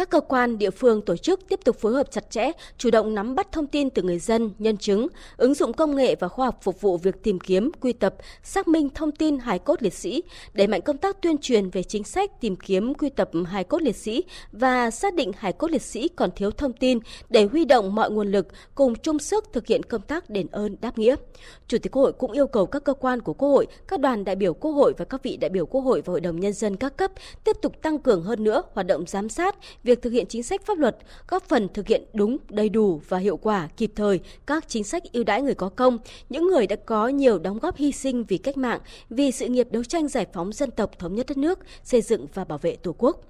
Các 0.00 0.10
cơ 0.10 0.20
quan, 0.20 0.58
địa 0.58 0.70
phương, 0.70 1.02
tổ 1.02 1.16
chức 1.16 1.48
tiếp 1.48 1.60
tục 1.64 1.76
phối 1.76 1.92
hợp 1.92 2.10
chặt 2.10 2.30
chẽ, 2.30 2.50
chủ 2.78 2.90
động 2.90 3.14
nắm 3.14 3.34
bắt 3.34 3.52
thông 3.52 3.66
tin 3.66 3.90
từ 3.90 4.02
người 4.02 4.18
dân, 4.18 4.50
nhân 4.58 4.76
chứng, 4.76 5.06
ứng 5.36 5.54
dụng 5.54 5.72
công 5.72 5.96
nghệ 5.96 6.14
và 6.14 6.28
khoa 6.28 6.46
học 6.46 6.58
phục 6.62 6.80
vụ 6.80 6.96
việc 6.96 7.22
tìm 7.22 7.40
kiếm, 7.40 7.70
quy 7.80 7.92
tập, 7.92 8.14
xác 8.42 8.68
minh 8.68 8.88
thông 8.94 9.12
tin 9.12 9.38
hài 9.38 9.58
cốt 9.58 9.82
liệt 9.82 9.94
sĩ, 9.94 10.22
đẩy 10.52 10.66
mạnh 10.66 10.80
công 10.80 10.96
tác 10.96 11.22
tuyên 11.22 11.38
truyền 11.38 11.70
về 11.70 11.82
chính 11.82 12.04
sách 12.04 12.40
tìm 12.40 12.56
kiếm, 12.56 12.94
quy 12.94 13.08
tập 13.08 13.30
hài 13.46 13.64
cốt 13.64 13.82
liệt 13.82 13.96
sĩ 13.96 14.24
và 14.52 14.90
xác 14.90 15.14
định 15.14 15.32
hài 15.36 15.52
cốt 15.52 15.70
liệt 15.70 15.82
sĩ 15.82 16.08
còn 16.08 16.30
thiếu 16.36 16.50
thông 16.50 16.72
tin 16.72 16.98
để 17.28 17.44
huy 17.44 17.64
động 17.64 17.94
mọi 17.94 18.10
nguồn 18.10 18.30
lực 18.30 18.46
cùng 18.74 18.94
chung 18.94 19.18
sức 19.18 19.44
thực 19.52 19.66
hiện 19.66 19.82
công 19.82 20.02
tác 20.02 20.30
đền 20.30 20.46
ơn 20.52 20.76
đáp 20.80 20.98
nghĩa. 20.98 21.16
Chủ 21.68 21.78
tịch 21.78 21.92
Quốc 21.92 22.02
hội 22.02 22.12
cũng 22.12 22.32
yêu 22.32 22.46
cầu 22.46 22.66
các 22.66 22.84
cơ 22.84 22.94
quan 22.94 23.20
của 23.20 23.32
Quốc 23.32 23.48
hội, 23.48 23.66
các 23.88 24.00
đoàn 24.00 24.24
đại 24.24 24.36
biểu 24.36 24.54
Quốc 24.54 24.72
hội 24.72 24.94
và 24.98 25.04
các 25.04 25.22
vị 25.22 25.36
đại 25.36 25.50
biểu 25.50 25.66
Quốc 25.66 25.80
hội 25.80 26.02
và 26.04 26.10
Hội 26.10 26.20
đồng 26.20 26.40
Nhân 26.40 26.52
dân 26.52 26.76
các 26.76 26.96
cấp 26.96 27.10
tiếp 27.44 27.56
tục 27.62 27.82
tăng 27.82 27.98
cường 27.98 28.22
hơn 28.22 28.44
nữa 28.44 28.62
hoạt 28.74 28.86
động 28.86 29.04
giám 29.06 29.28
sát, 29.28 29.56
việc 29.90 30.02
thực 30.02 30.12
hiện 30.12 30.26
chính 30.28 30.42
sách 30.42 30.66
pháp 30.66 30.78
luật, 30.78 30.96
góp 31.28 31.48
phần 31.48 31.68
thực 31.74 31.86
hiện 31.86 32.04
đúng, 32.12 32.36
đầy 32.48 32.68
đủ 32.68 33.00
và 33.08 33.18
hiệu 33.18 33.36
quả 33.36 33.68
kịp 33.76 33.92
thời 33.96 34.20
các 34.46 34.68
chính 34.68 34.84
sách 34.84 35.02
ưu 35.12 35.24
đãi 35.24 35.42
người 35.42 35.54
có 35.54 35.68
công, 35.68 35.98
những 36.28 36.46
người 36.46 36.66
đã 36.66 36.76
có 36.86 37.08
nhiều 37.08 37.38
đóng 37.38 37.58
góp 37.58 37.76
hy 37.76 37.92
sinh 37.92 38.24
vì 38.24 38.38
cách 38.38 38.56
mạng, 38.56 38.80
vì 39.10 39.32
sự 39.32 39.46
nghiệp 39.48 39.68
đấu 39.70 39.84
tranh 39.84 40.08
giải 40.08 40.26
phóng 40.32 40.52
dân 40.52 40.70
tộc 40.70 40.98
thống 40.98 41.14
nhất 41.14 41.26
đất 41.28 41.38
nước, 41.38 41.58
xây 41.84 42.02
dựng 42.02 42.26
và 42.34 42.44
bảo 42.44 42.58
vệ 42.58 42.76
Tổ 42.76 42.94
quốc. 42.98 43.20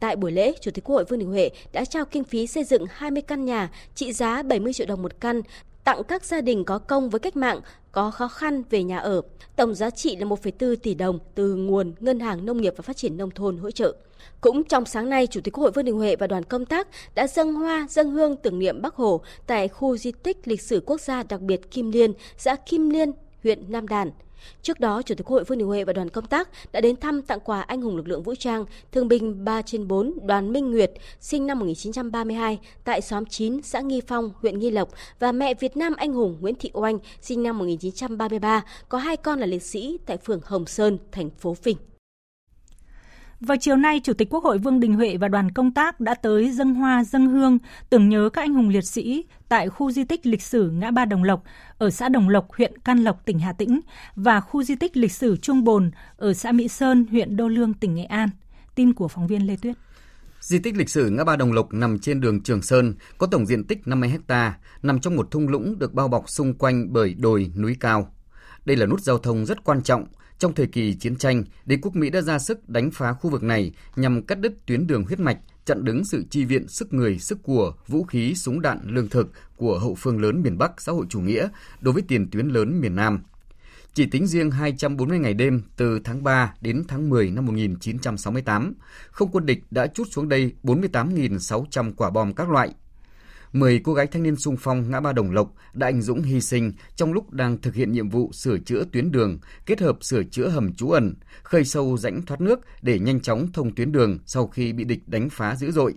Tại 0.00 0.16
buổi 0.16 0.32
lễ, 0.32 0.52
Chủ 0.60 0.70
tịch 0.70 0.84
Quốc 0.84 0.94
hội 0.94 1.04
Vương 1.04 1.18
Đình 1.18 1.28
Huệ 1.28 1.50
đã 1.72 1.84
trao 1.84 2.04
kinh 2.04 2.24
phí 2.24 2.46
xây 2.46 2.64
dựng 2.64 2.84
20 2.90 3.22
căn 3.22 3.44
nhà 3.44 3.70
trị 3.94 4.12
giá 4.12 4.42
70 4.42 4.72
triệu 4.72 4.86
đồng 4.86 5.02
một 5.02 5.20
căn 5.20 5.42
tặng 5.84 6.04
các 6.04 6.24
gia 6.24 6.40
đình 6.40 6.64
có 6.64 6.78
công 6.78 7.10
với 7.10 7.20
cách 7.20 7.36
mạng 7.36 7.60
có 7.92 8.10
khó 8.10 8.28
khăn 8.28 8.62
về 8.70 8.82
nhà 8.82 8.98
ở. 8.98 9.22
Tổng 9.56 9.74
giá 9.74 9.90
trị 9.90 10.16
là 10.16 10.26
1,4 10.26 10.76
tỷ 10.76 10.94
đồng 10.94 11.18
từ 11.34 11.54
nguồn 11.54 11.94
Ngân 12.00 12.20
hàng 12.20 12.46
Nông 12.46 12.60
nghiệp 12.60 12.74
và 12.76 12.82
Phát 12.82 12.96
triển 12.96 13.16
Nông 13.16 13.30
thôn 13.30 13.58
hỗ 13.58 13.70
trợ. 13.70 13.94
Cũng 14.40 14.64
trong 14.64 14.84
sáng 14.84 15.10
nay, 15.10 15.26
Chủ 15.26 15.40
tịch 15.40 15.54
Quốc 15.54 15.62
hội 15.62 15.70
Vương 15.70 15.84
Đình 15.84 15.96
Huệ 15.96 16.16
và 16.16 16.26
đoàn 16.26 16.44
công 16.44 16.64
tác 16.64 16.88
đã 17.14 17.26
dâng 17.26 17.54
hoa, 17.54 17.86
dâng 17.90 18.10
hương 18.10 18.36
tưởng 18.36 18.58
niệm 18.58 18.82
Bắc 18.82 18.94
Hồ 18.94 19.20
tại 19.46 19.68
khu 19.68 19.96
di 19.96 20.12
tích 20.12 20.48
lịch 20.48 20.62
sử 20.62 20.82
quốc 20.86 21.00
gia 21.00 21.22
đặc 21.22 21.40
biệt 21.40 21.70
Kim 21.70 21.90
Liên, 21.90 22.12
xã 22.36 22.56
Kim 22.56 22.90
Liên, 22.90 23.12
huyện 23.42 23.72
Nam 23.72 23.88
Đàn. 23.88 24.10
Trước 24.62 24.80
đó, 24.80 25.02
Chủ 25.02 25.14
tịch 25.14 25.26
Quốc 25.26 25.34
hội 25.34 25.44
Vương 25.44 25.58
Đình 25.58 25.68
Huệ 25.68 25.84
và 25.84 25.92
đoàn 25.92 26.08
công 26.08 26.26
tác 26.26 26.48
đã 26.72 26.80
đến 26.80 26.96
thăm 26.96 27.22
tặng 27.22 27.40
quà 27.40 27.60
anh 27.60 27.82
hùng 27.82 27.96
lực 27.96 28.08
lượng 28.08 28.22
vũ 28.22 28.34
trang, 28.34 28.64
thương 28.92 29.08
binh 29.08 29.44
3 29.44 29.62
trên 29.62 29.88
4 29.88 30.26
Đoàn 30.26 30.52
Minh 30.52 30.70
Nguyệt, 30.70 30.92
sinh 31.20 31.46
năm 31.46 31.58
1932, 31.58 32.58
tại 32.84 33.00
xóm 33.00 33.26
9, 33.26 33.62
xã 33.62 33.80
Nghi 33.80 34.00
Phong, 34.06 34.32
huyện 34.42 34.58
Nghi 34.58 34.70
Lộc 34.70 34.88
và 35.18 35.32
mẹ 35.32 35.54
Việt 35.54 35.76
Nam 35.76 35.94
anh 35.96 36.12
hùng 36.12 36.36
Nguyễn 36.40 36.54
Thị 36.54 36.70
Oanh, 36.72 36.98
sinh 37.20 37.42
năm 37.42 37.58
1933, 37.58 38.64
có 38.88 38.98
hai 38.98 39.16
con 39.16 39.38
là 39.38 39.46
liệt 39.46 39.62
sĩ 39.62 39.98
tại 40.06 40.16
phường 40.16 40.40
Hồng 40.44 40.66
Sơn, 40.66 40.98
thành 41.12 41.30
phố 41.30 41.56
Vinh. 41.62 41.76
Vào 43.46 43.56
chiều 43.60 43.76
nay, 43.76 44.00
Chủ 44.04 44.12
tịch 44.12 44.28
Quốc 44.30 44.44
hội 44.44 44.58
Vương 44.58 44.80
Đình 44.80 44.94
Huệ 44.94 45.16
và 45.16 45.28
đoàn 45.28 45.50
công 45.50 45.74
tác 45.74 46.00
đã 46.00 46.14
tới 46.14 46.50
dân 46.50 46.74
hoa 46.74 47.04
dân 47.04 47.26
hương 47.26 47.58
tưởng 47.90 48.08
nhớ 48.08 48.30
các 48.32 48.42
anh 48.42 48.54
hùng 48.54 48.68
liệt 48.68 48.84
sĩ 48.84 49.24
tại 49.48 49.68
khu 49.68 49.90
di 49.90 50.04
tích 50.04 50.26
lịch 50.26 50.42
sử 50.42 50.70
ngã 50.70 50.90
ba 50.90 51.04
Đồng 51.04 51.24
Lộc 51.24 51.42
ở 51.78 51.90
xã 51.90 52.08
Đồng 52.08 52.28
Lộc, 52.28 52.52
huyện 52.52 52.78
Can 52.78 52.98
Lộc, 52.98 53.24
tỉnh 53.24 53.38
Hà 53.38 53.52
Tĩnh 53.52 53.80
và 54.16 54.40
khu 54.40 54.62
di 54.62 54.74
tích 54.74 54.96
lịch 54.96 55.12
sử 55.12 55.36
Trung 55.36 55.64
Bồn 55.64 55.90
ở 56.16 56.34
xã 56.34 56.52
Mỹ 56.52 56.68
Sơn, 56.68 57.06
huyện 57.10 57.36
Đô 57.36 57.48
Lương, 57.48 57.74
tỉnh 57.74 57.94
Nghệ 57.94 58.04
An. 58.04 58.28
Tin 58.74 58.92
của 58.92 59.08
phóng 59.08 59.26
viên 59.26 59.46
Lê 59.46 59.56
Tuyết. 59.56 59.76
Di 60.40 60.58
tích 60.58 60.76
lịch 60.76 60.90
sử 60.90 61.10
ngã 61.10 61.24
ba 61.24 61.36
Đồng 61.36 61.52
Lộc 61.52 61.72
nằm 61.72 61.98
trên 61.98 62.20
đường 62.20 62.42
Trường 62.42 62.62
Sơn, 62.62 62.94
có 63.18 63.26
tổng 63.26 63.46
diện 63.46 63.64
tích 63.64 63.78
50 63.86 64.12
ha, 64.28 64.58
nằm 64.82 65.00
trong 65.00 65.16
một 65.16 65.30
thung 65.30 65.48
lũng 65.48 65.78
được 65.78 65.94
bao 65.94 66.08
bọc 66.08 66.30
xung 66.30 66.54
quanh 66.54 66.92
bởi 66.92 67.14
đồi 67.14 67.52
núi 67.56 67.76
cao. 67.80 68.14
Đây 68.64 68.76
là 68.76 68.86
nút 68.86 69.00
giao 69.00 69.18
thông 69.18 69.46
rất 69.46 69.64
quan 69.64 69.82
trọng 69.82 70.04
trong 70.38 70.54
thời 70.54 70.66
kỳ 70.66 70.94
chiến 70.94 71.16
tranh, 71.16 71.44
đế 71.66 71.78
quốc 71.82 71.96
Mỹ 71.96 72.10
đã 72.10 72.20
ra 72.20 72.38
sức 72.38 72.68
đánh 72.68 72.90
phá 72.90 73.12
khu 73.12 73.30
vực 73.30 73.42
này 73.42 73.72
nhằm 73.96 74.22
cắt 74.22 74.40
đứt 74.40 74.66
tuyến 74.66 74.86
đường 74.86 75.04
huyết 75.04 75.20
mạch, 75.20 75.38
chặn 75.64 75.84
đứng 75.84 76.04
sự 76.04 76.24
chi 76.30 76.44
viện 76.44 76.68
sức 76.68 76.92
người, 76.92 77.18
sức 77.18 77.42
của, 77.42 77.74
vũ 77.86 78.04
khí, 78.04 78.34
súng 78.34 78.60
đạn, 78.60 78.78
lương 78.84 79.08
thực 79.08 79.32
của 79.56 79.78
hậu 79.78 79.94
phương 79.94 80.20
lớn 80.20 80.42
miền 80.42 80.58
Bắc 80.58 80.80
xã 80.80 80.92
hội 80.92 81.06
chủ 81.08 81.20
nghĩa 81.20 81.48
đối 81.80 81.94
với 81.94 82.02
tiền 82.08 82.30
tuyến 82.30 82.48
lớn 82.48 82.80
miền 82.80 82.96
Nam. 82.96 83.22
Chỉ 83.94 84.06
tính 84.06 84.26
riêng 84.26 84.50
240 84.50 85.18
ngày 85.18 85.34
đêm 85.34 85.62
từ 85.76 86.00
tháng 86.04 86.22
3 86.22 86.54
đến 86.60 86.84
tháng 86.88 87.10
10 87.10 87.30
năm 87.30 87.46
1968, 87.46 88.74
không 89.10 89.30
quân 89.32 89.46
địch 89.46 89.62
đã 89.70 89.86
chút 89.86 90.08
xuống 90.10 90.28
đây 90.28 90.52
48.600 90.62 91.92
quả 91.96 92.10
bom 92.10 92.34
các 92.34 92.50
loại, 92.50 92.74
10 93.54 93.80
cô 93.84 93.94
gái 93.94 94.06
thanh 94.06 94.22
niên 94.22 94.36
sung 94.36 94.56
phong 94.60 94.90
ngã 94.90 95.00
ba 95.00 95.12
Đồng 95.12 95.30
Lộc 95.30 95.54
đã 95.74 95.86
anh 95.86 96.02
dũng 96.02 96.22
hy 96.22 96.40
sinh 96.40 96.72
trong 96.96 97.12
lúc 97.12 97.32
đang 97.32 97.58
thực 97.58 97.74
hiện 97.74 97.92
nhiệm 97.92 98.08
vụ 98.08 98.32
sửa 98.32 98.58
chữa 98.58 98.84
tuyến 98.92 99.12
đường, 99.12 99.38
kết 99.66 99.80
hợp 99.80 99.98
sửa 100.00 100.22
chữa 100.22 100.48
hầm 100.48 100.74
trú 100.74 100.90
ẩn, 100.90 101.14
khơi 101.42 101.64
sâu 101.64 101.96
rãnh 101.96 102.22
thoát 102.22 102.40
nước 102.40 102.60
để 102.82 102.98
nhanh 102.98 103.20
chóng 103.20 103.52
thông 103.52 103.74
tuyến 103.74 103.92
đường 103.92 104.18
sau 104.26 104.46
khi 104.46 104.72
bị 104.72 104.84
địch 104.84 105.00
đánh 105.06 105.28
phá 105.30 105.56
dữ 105.56 105.70
dội. 105.70 105.94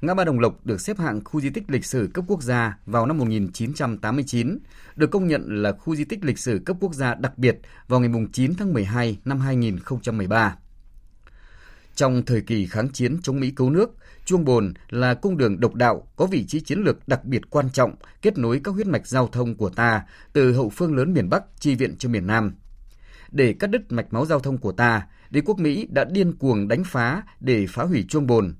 Ngã 0.00 0.14
ba 0.14 0.24
Đồng 0.24 0.40
Lộc 0.40 0.66
được 0.66 0.80
xếp 0.80 0.98
hạng 0.98 1.24
khu 1.24 1.40
di 1.40 1.50
tích 1.50 1.64
lịch 1.68 1.84
sử 1.84 2.10
cấp 2.14 2.24
quốc 2.28 2.42
gia 2.42 2.78
vào 2.86 3.06
năm 3.06 3.18
1989, 3.18 4.58
được 4.96 5.10
công 5.10 5.28
nhận 5.28 5.62
là 5.62 5.72
khu 5.72 5.96
di 5.96 6.04
tích 6.04 6.24
lịch 6.24 6.38
sử 6.38 6.62
cấp 6.66 6.76
quốc 6.80 6.94
gia 6.94 7.14
đặc 7.14 7.38
biệt 7.38 7.58
vào 7.88 8.00
ngày 8.00 8.10
9 8.32 8.54
tháng 8.54 8.72
12 8.72 9.18
năm 9.24 9.40
2013. 9.40 10.56
Trong 11.98 12.22
thời 12.22 12.40
kỳ 12.40 12.66
kháng 12.66 12.88
chiến 12.88 13.18
chống 13.22 13.40
Mỹ 13.40 13.50
cứu 13.50 13.70
nước, 13.70 13.90
Chuông 14.24 14.44
Bồn 14.44 14.74
là 14.90 15.14
cung 15.14 15.36
đường 15.36 15.60
độc 15.60 15.74
đạo 15.74 16.08
có 16.16 16.26
vị 16.26 16.44
trí 16.46 16.60
chiến 16.60 16.78
lược 16.78 17.08
đặc 17.08 17.24
biệt 17.24 17.50
quan 17.50 17.70
trọng, 17.70 17.94
kết 18.22 18.38
nối 18.38 18.60
các 18.64 18.72
huyết 18.72 18.86
mạch 18.86 19.06
giao 19.06 19.26
thông 19.26 19.54
của 19.54 19.70
ta 19.70 20.02
từ 20.32 20.52
hậu 20.52 20.70
phương 20.70 20.96
lớn 20.96 21.12
miền 21.12 21.28
Bắc 21.28 21.42
chi 21.60 21.74
viện 21.74 21.96
cho 21.98 22.08
miền 22.08 22.26
Nam. 22.26 22.54
Để 23.30 23.52
cắt 23.52 23.66
đứt 23.66 23.92
mạch 23.92 24.12
máu 24.12 24.26
giao 24.26 24.40
thông 24.40 24.58
của 24.58 24.72
ta, 24.72 25.06
đế 25.30 25.40
quốc 25.40 25.58
Mỹ 25.58 25.86
đã 25.90 26.04
điên 26.04 26.36
cuồng 26.36 26.68
đánh 26.68 26.82
phá 26.84 27.22
để 27.40 27.66
phá 27.68 27.84
hủy 27.84 28.04
Chuông 28.08 28.26
Bồn, 28.26 28.54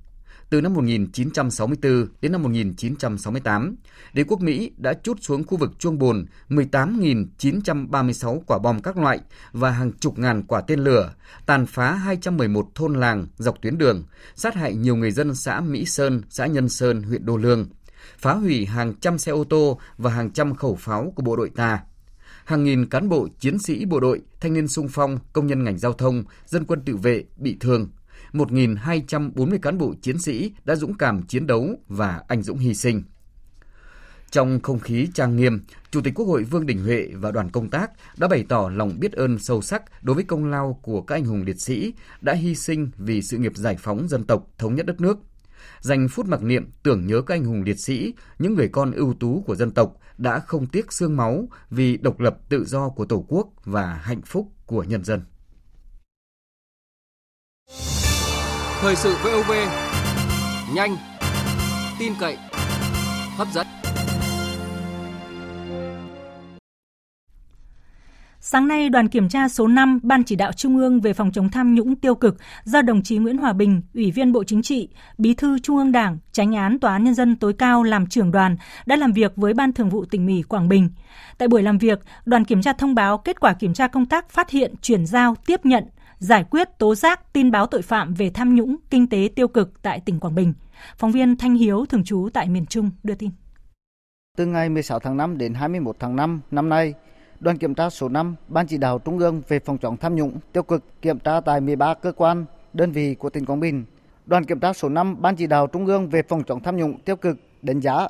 từ 0.51 0.61
năm 0.61 0.75
1964 0.75 2.09
đến 2.21 2.33
năm 2.33 2.43
1968, 2.43 3.77
đế 4.13 4.25
quốc 4.25 4.41
Mỹ 4.41 4.71
đã 4.77 4.95
chút 5.03 5.19
xuống 5.21 5.45
khu 5.45 5.59
vực 5.59 5.79
Chuông 5.79 5.99
Bồn 5.99 6.27
18.936 6.49 8.41
quả 8.47 8.59
bom 8.59 8.83
các 8.83 8.97
loại 8.97 9.21
và 9.53 9.71
hàng 9.71 9.93
chục 9.93 10.19
ngàn 10.19 10.43
quả 10.43 10.61
tên 10.61 10.81
lửa, 10.81 11.15
tàn 11.47 11.67
phá 11.67 11.93
211 11.93 12.69
thôn 12.75 12.95
làng 12.95 13.27
dọc 13.37 13.63
tuyến 13.63 13.79
đường, 13.79 14.05
sát 14.35 14.55
hại 14.55 14.75
nhiều 14.75 14.97
người 14.97 15.11
dân 15.11 15.35
xã 15.35 15.61
Mỹ 15.61 15.85
Sơn, 15.85 16.23
xã 16.29 16.47
Nhân 16.47 16.69
Sơn, 16.69 17.03
huyện 17.03 17.27
Đô 17.27 17.37
Lương, 17.37 17.67
phá 18.19 18.33
hủy 18.33 18.67
hàng 18.67 18.95
trăm 19.01 19.19
xe 19.19 19.33
ô 19.33 19.45
tô 19.45 19.81
và 19.99 20.11
hàng 20.11 20.31
trăm 20.31 20.55
khẩu 20.55 20.75
pháo 20.75 21.13
của 21.17 21.23
bộ 21.23 21.37
đội 21.37 21.51
ta 21.57 21.81
hàng 22.49 22.65
nghìn 22.65 22.87
cán 22.87 23.09
bộ, 23.09 23.29
chiến 23.39 23.59
sĩ 23.59 23.85
bộ 23.85 24.01
đội, 24.01 24.21
thanh 24.41 24.55
niên 24.55 24.69
sung 24.69 24.89
phong, 24.91 25.19
công 25.33 25.47
nhân 25.47 25.65
ngành 25.65 25.79
giao 25.79 25.93
thông, 25.93 26.25
dân 26.47 26.65
quân 26.65 26.83
tự 26.85 26.97
vệ 26.97 27.25
bị 27.37 27.57
thương. 27.61 27.89
1.240 28.33 29.59
cán 29.59 29.79
bộ 29.79 29.95
chiến 30.03 30.19
sĩ 30.19 30.53
đã 30.65 30.77
dũng 30.77 30.95
cảm 30.95 31.23
chiến 31.23 31.47
đấu 31.47 31.79
và 31.89 32.23
anh 32.29 32.43
dũng 32.43 32.59
hy 32.59 32.75
sinh. 32.75 33.03
Trong 34.31 34.61
không 34.63 34.79
khí 34.79 35.09
trang 35.15 35.37
nghiêm, 35.37 35.61
Chủ 35.91 36.01
tịch 36.01 36.15
Quốc 36.15 36.27
hội 36.27 36.45
Vương 36.45 36.67
Đình 36.67 36.85
Huệ 36.85 37.09
và 37.15 37.31
đoàn 37.31 37.51
công 37.51 37.69
tác 37.69 37.91
đã 38.17 38.29
bày 38.29 38.45
tỏ 38.49 38.71
lòng 38.75 39.01
biết 39.01 39.13
ơn 39.13 39.39
sâu 39.39 39.63
sắc 39.63 39.83
đối 40.03 40.15
với 40.15 40.25
công 40.25 40.45
lao 40.45 40.81
của 40.83 41.03
các 41.03 41.15
anh 41.15 41.25
hùng 41.25 41.43
liệt 41.47 41.61
sĩ 41.61 41.93
đã 42.21 42.33
hy 42.33 42.55
sinh 42.55 42.91
vì 42.97 43.23
sự 43.23 43.39
nghiệp 43.39 43.53
giải 43.57 43.77
phóng 43.79 44.09
dân 44.09 44.25
tộc, 44.25 44.47
thống 44.59 44.75
nhất 44.75 44.87
đất 44.87 45.01
nước. 45.01 45.19
Dành 45.81 46.09
phút 46.09 46.27
mặc 46.27 46.43
niệm 46.43 46.71
tưởng 46.83 47.07
nhớ 47.07 47.23
các 47.27 47.35
anh 47.35 47.45
hùng 47.45 47.63
liệt 47.63 47.81
sĩ, 47.81 48.15
những 48.39 48.55
người 48.55 48.69
con 48.69 48.93
ưu 48.93 49.15
tú 49.15 49.43
của 49.47 49.57
dân 49.57 49.71
tộc 49.71 49.97
đã 50.19 50.39
không 50.39 50.67
tiếc 50.67 50.93
xương 50.93 51.17
máu 51.17 51.49
vì 51.71 51.97
độc 51.97 52.21
lập 52.21 52.39
tự 52.49 52.65
do 52.65 52.89
của 52.89 53.05
Tổ 53.05 53.25
quốc 53.29 53.49
và 53.65 53.95
hạnh 53.95 54.23
phúc 54.23 54.53
của 54.67 54.83
nhân 54.83 55.05
dân. 55.05 55.21
Thời 58.81 58.97
sự 58.97 59.15
VOV 59.25 59.53
nhanh, 60.75 60.97
tin 61.99 62.13
cậy, 62.21 62.37
hấp 63.37 63.49
dẫn. 63.53 63.67
Sáng 68.41 68.69
nay, 68.69 68.89
đoàn 68.89 69.09
kiểm 69.09 69.29
tra 69.29 69.49
số 69.49 69.67
5 69.67 70.01
Ban 70.03 70.25
chỉ 70.25 70.37
đạo 70.37 70.53
Trung 70.53 70.77
ương 70.77 71.01
về 71.01 71.13
phòng 71.13 71.33
chống 71.33 71.49
tham 71.49 71.75
nhũng 71.75 71.97
tiêu 71.97 72.15
cực 72.15 72.37
do 72.65 72.83
đồng 72.83 73.03
chí 73.03 73.17
Nguyễn 73.17 73.39
Hòa 73.39 73.53
Bình, 73.53 73.83
Ủy 73.95 74.11
viên 74.11 74.33
Bộ 74.33 74.45
Chính 74.45 74.63
trị, 74.63 74.89
Bí 75.19 75.35
thư 75.35 75.59
Trung 75.59 75.77
ương 75.77 75.93
Đảng, 75.93 76.19
Tránh 76.33 76.55
án 76.55 76.79
Tòa 76.79 76.93
án 76.93 77.05
Nhân 77.05 77.15
dân 77.15 77.37
tối 77.37 77.53
cao 77.53 77.83
làm 77.83 78.07
trưởng 78.07 78.31
đoàn 78.31 78.57
đã 78.87 78.97
làm 78.97 79.13
việc 79.13 79.33
với 79.37 79.55
Ban 79.55 79.73
Thường 79.73 79.89
vụ 79.89 80.05
tỉnh 80.05 80.27
ủy 80.27 80.43
Quảng 80.43 80.69
Bình. 80.69 80.91
Tại 81.39 81.49
buổi 81.49 81.63
làm 81.63 81.79
việc, 81.79 82.01
đoàn 82.25 82.45
kiểm 82.45 82.63
tra 82.63 82.73
thông 82.73 82.95
báo 82.95 83.19
kết 83.19 83.41
quả 83.41 83.53
kiểm 83.53 83.75
tra 83.75 83.87
công 83.87 84.07
tác 84.07 84.31
phát 84.31 84.51
hiện, 84.51 84.75
chuyển 84.83 85.07
giao, 85.07 85.35
tiếp 85.47 85.67
nhận, 85.67 85.85
giải 86.19 86.45
quyết 86.51 86.79
tố 86.79 86.95
giác 86.95 87.33
tin 87.33 87.51
báo 87.51 87.67
tội 87.67 87.83
phạm 87.83 88.15
về 88.15 88.31
tham 88.31 88.55
nhũng, 88.55 88.77
kinh 88.91 89.09
tế 89.09 89.29
tiêu 89.37 89.49
cực 89.49 89.83
tại 89.83 90.01
tỉnh 90.01 90.21
Quảng 90.21 90.35
Bình. 90.35 90.53
Phóng 90.97 91.13
viên 91.13 91.37
Thanh 91.37 91.55
Hiếu 91.55 91.87
thường 91.87 92.05
trú 92.05 92.29
tại 92.35 92.49
miền 92.49 92.67
Trung 92.67 92.91
đưa 93.03 93.15
tin. 93.15 93.31
Từ 94.37 94.47
ngày 94.47 94.69
16 94.69 94.99
tháng 94.99 95.17
5 95.17 95.39
đến 95.39 95.55
21 95.55 95.97
tháng 95.99 96.17
5 96.17 96.41
năm 96.51 96.69
nay, 96.69 96.95
đoàn 97.41 97.59
kiểm 97.59 97.75
tra 97.75 97.91
số 97.91 98.09
5 98.09 98.35
Ban 98.49 98.67
chỉ 98.67 98.79
đạo 98.79 98.99
Trung 98.99 99.19
ương 99.19 99.43
về 99.49 99.59
phòng 99.59 99.79
chống 99.79 99.97
tham 99.97 100.15
nhũng 100.15 100.39
tiêu 100.53 100.63
cực 100.63 101.03
kiểm 101.03 101.19
tra 101.19 101.41
tại 101.41 101.61
13 101.61 101.95
cơ 101.95 102.13
quan, 102.13 102.45
đơn 102.73 102.93
vị 102.93 103.15
của 103.15 103.31
tỉnh 103.31 103.47
Quảng 103.47 103.61
Bình. 103.61 103.85
Đoàn 104.27 104.45
kiểm 104.45 104.61
tra 104.61 104.73
số 104.73 104.89
5 104.89 105.17
Ban 105.21 105.37
chỉ 105.37 105.47
đạo 105.47 105.67
Trung 105.67 105.87
ương 105.87 106.09
về 106.09 106.23
phòng 106.23 106.43
chống 106.43 106.63
tham 106.63 106.77
nhũng 106.77 106.99
tiêu 107.01 107.17
cực 107.17 107.37
đánh 107.63 107.81
giá 107.81 108.09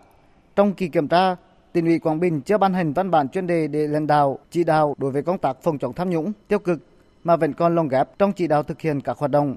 trong 0.57 0.75
kỳ 0.75 0.89
kiểm 0.89 1.09
tra, 1.09 1.37
tỉnh 1.73 1.87
ủy 1.87 1.99
Quảng 1.99 2.21
Bình 2.21 2.41
chưa 2.41 2.59
ban 2.59 2.75
hành 2.75 2.93
văn 2.93 3.11
bản 3.11 3.29
chuyên 3.29 3.47
đề 3.47 3.69
để 3.69 3.87
lãnh 3.87 4.07
đạo 4.07 4.39
chỉ 4.51 4.65
đạo 4.65 4.95
đối 4.99 5.11
với 5.11 5.23
công 5.23 5.39
tác 5.39 5.57
phòng 5.63 5.79
chống 5.79 5.93
tham 5.93 6.11
nhũng 6.11 6.33
tiêu 6.49 6.59
cực 6.59 6.81
mà 7.25 7.37
vẫn 7.37 7.53
còn 7.53 7.75
lồng 7.75 7.89
ghép 7.89 8.19
trong 8.19 8.33
chỉ 8.33 8.47
đạo 8.47 8.63
thực 8.63 8.81
hiện 8.81 9.01
các 9.01 9.19
hoạt 9.19 9.31
động. 9.31 9.57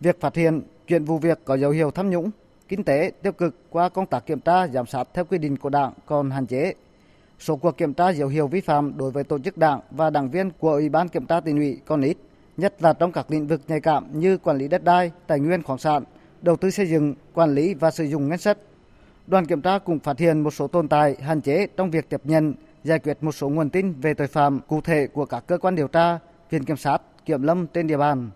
Việc 0.00 0.20
phát 0.20 0.36
hiện 0.36 0.62
chuyện 0.86 1.04
vụ 1.04 1.18
việc 1.18 1.38
có 1.44 1.54
dấu 1.54 1.70
hiệu 1.70 1.90
tham 1.90 2.10
nhũng, 2.10 2.30
kinh 2.68 2.84
tế 2.84 3.12
tiêu 3.22 3.32
cực 3.32 3.54
qua 3.70 3.88
công 3.88 4.06
tác 4.06 4.26
kiểm 4.26 4.40
tra 4.40 4.68
giám 4.68 4.86
sát 4.86 5.08
theo 5.14 5.24
quy 5.24 5.38
định 5.38 5.56
của 5.56 5.68
Đảng 5.68 5.92
còn 6.06 6.30
hạn 6.30 6.46
chế. 6.46 6.74
Số 7.38 7.56
cuộc 7.56 7.76
kiểm 7.76 7.94
tra 7.94 8.08
dấu 8.08 8.28
hiệu 8.28 8.46
vi 8.46 8.60
phạm 8.60 8.92
đối 8.96 9.10
với 9.10 9.24
tổ 9.24 9.38
chức 9.38 9.58
đảng 9.58 9.80
và 9.90 10.10
đảng 10.10 10.30
viên 10.30 10.50
của 10.58 10.72
Ủy 10.72 10.88
ban 10.88 11.08
Kiểm 11.08 11.26
tra 11.26 11.40
tỉnh 11.40 11.56
ủy 11.56 11.80
còn 11.86 12.00
ít, 12.00 12.16
nhất 12.56 12.82
là 12.82 12.92
trong 12.92 13.12
các 13.12 13.30
lĩnh 13.30 13.46
vực 13.46 13.60
nhạy 13.68 13.80
cảm 13.80 14.20
như 14.20 14.38
quản 14.38 14.58
lý 14.58 14.68
đất 14.68 14.84
đai, 14.84 15.10
tài 15.26 15.40
nguyên 15.40 15.62
khoáng 15.62 15.78
sản, 15.78 16.04
đầu 16.42 16.56
tư 16.56 16.70
xây 16.70 16.86
dựng, 16.86 17.14
quản 17.34 17.54
lý 17.54 17.74
và 17.74 17.90
sử 17.90 18.04
dụng 18.04 18.28
ngân 18.28 18.38
sách. 18.38 18.58
Đoàn 19.26 19.46
kiểm 19.46 19.60
tra 19.60 19.78
cũng 19.78 19.98
phát 19.98 20.18
hiện 20.18 20.40
một 20.40 20.50
số 20.50 20.68
tồn 20.68 20.88
tại, 20.88 21.16
hạn 21.20 21.40
chế 21.40 21.66
trong 21.76 21.90
việc 21.90 22.08
tiếp 22.08 22.20
nhận, 22.24 22.54
giải 22.84 22.98
quyết 22.98 23.18
một 23.20 23.32
số 23.32 23.48
nguồn 23.48 23.70
tin 23.70 23.92
về 23.92 24.14
tội 24.14 24.26
phạm 24.26 24.60
cụ 24.60 24.80
thể 24.80 25.06
của 25.06 25.26
các 25.26 25.44
cơ 25.46 25.58
quan 25.58 25.74
điều 25.74 25.88
tra, 25.88 26.18
viện 26.52 26.64
kiểm 26.64 26.76
sát, 26.76 27.02
kiểm 27.26 27.42
lâm 27.42 27.66
trên 27.66 27.86
địa 27.86 27.96
bàn. 27.96 28.30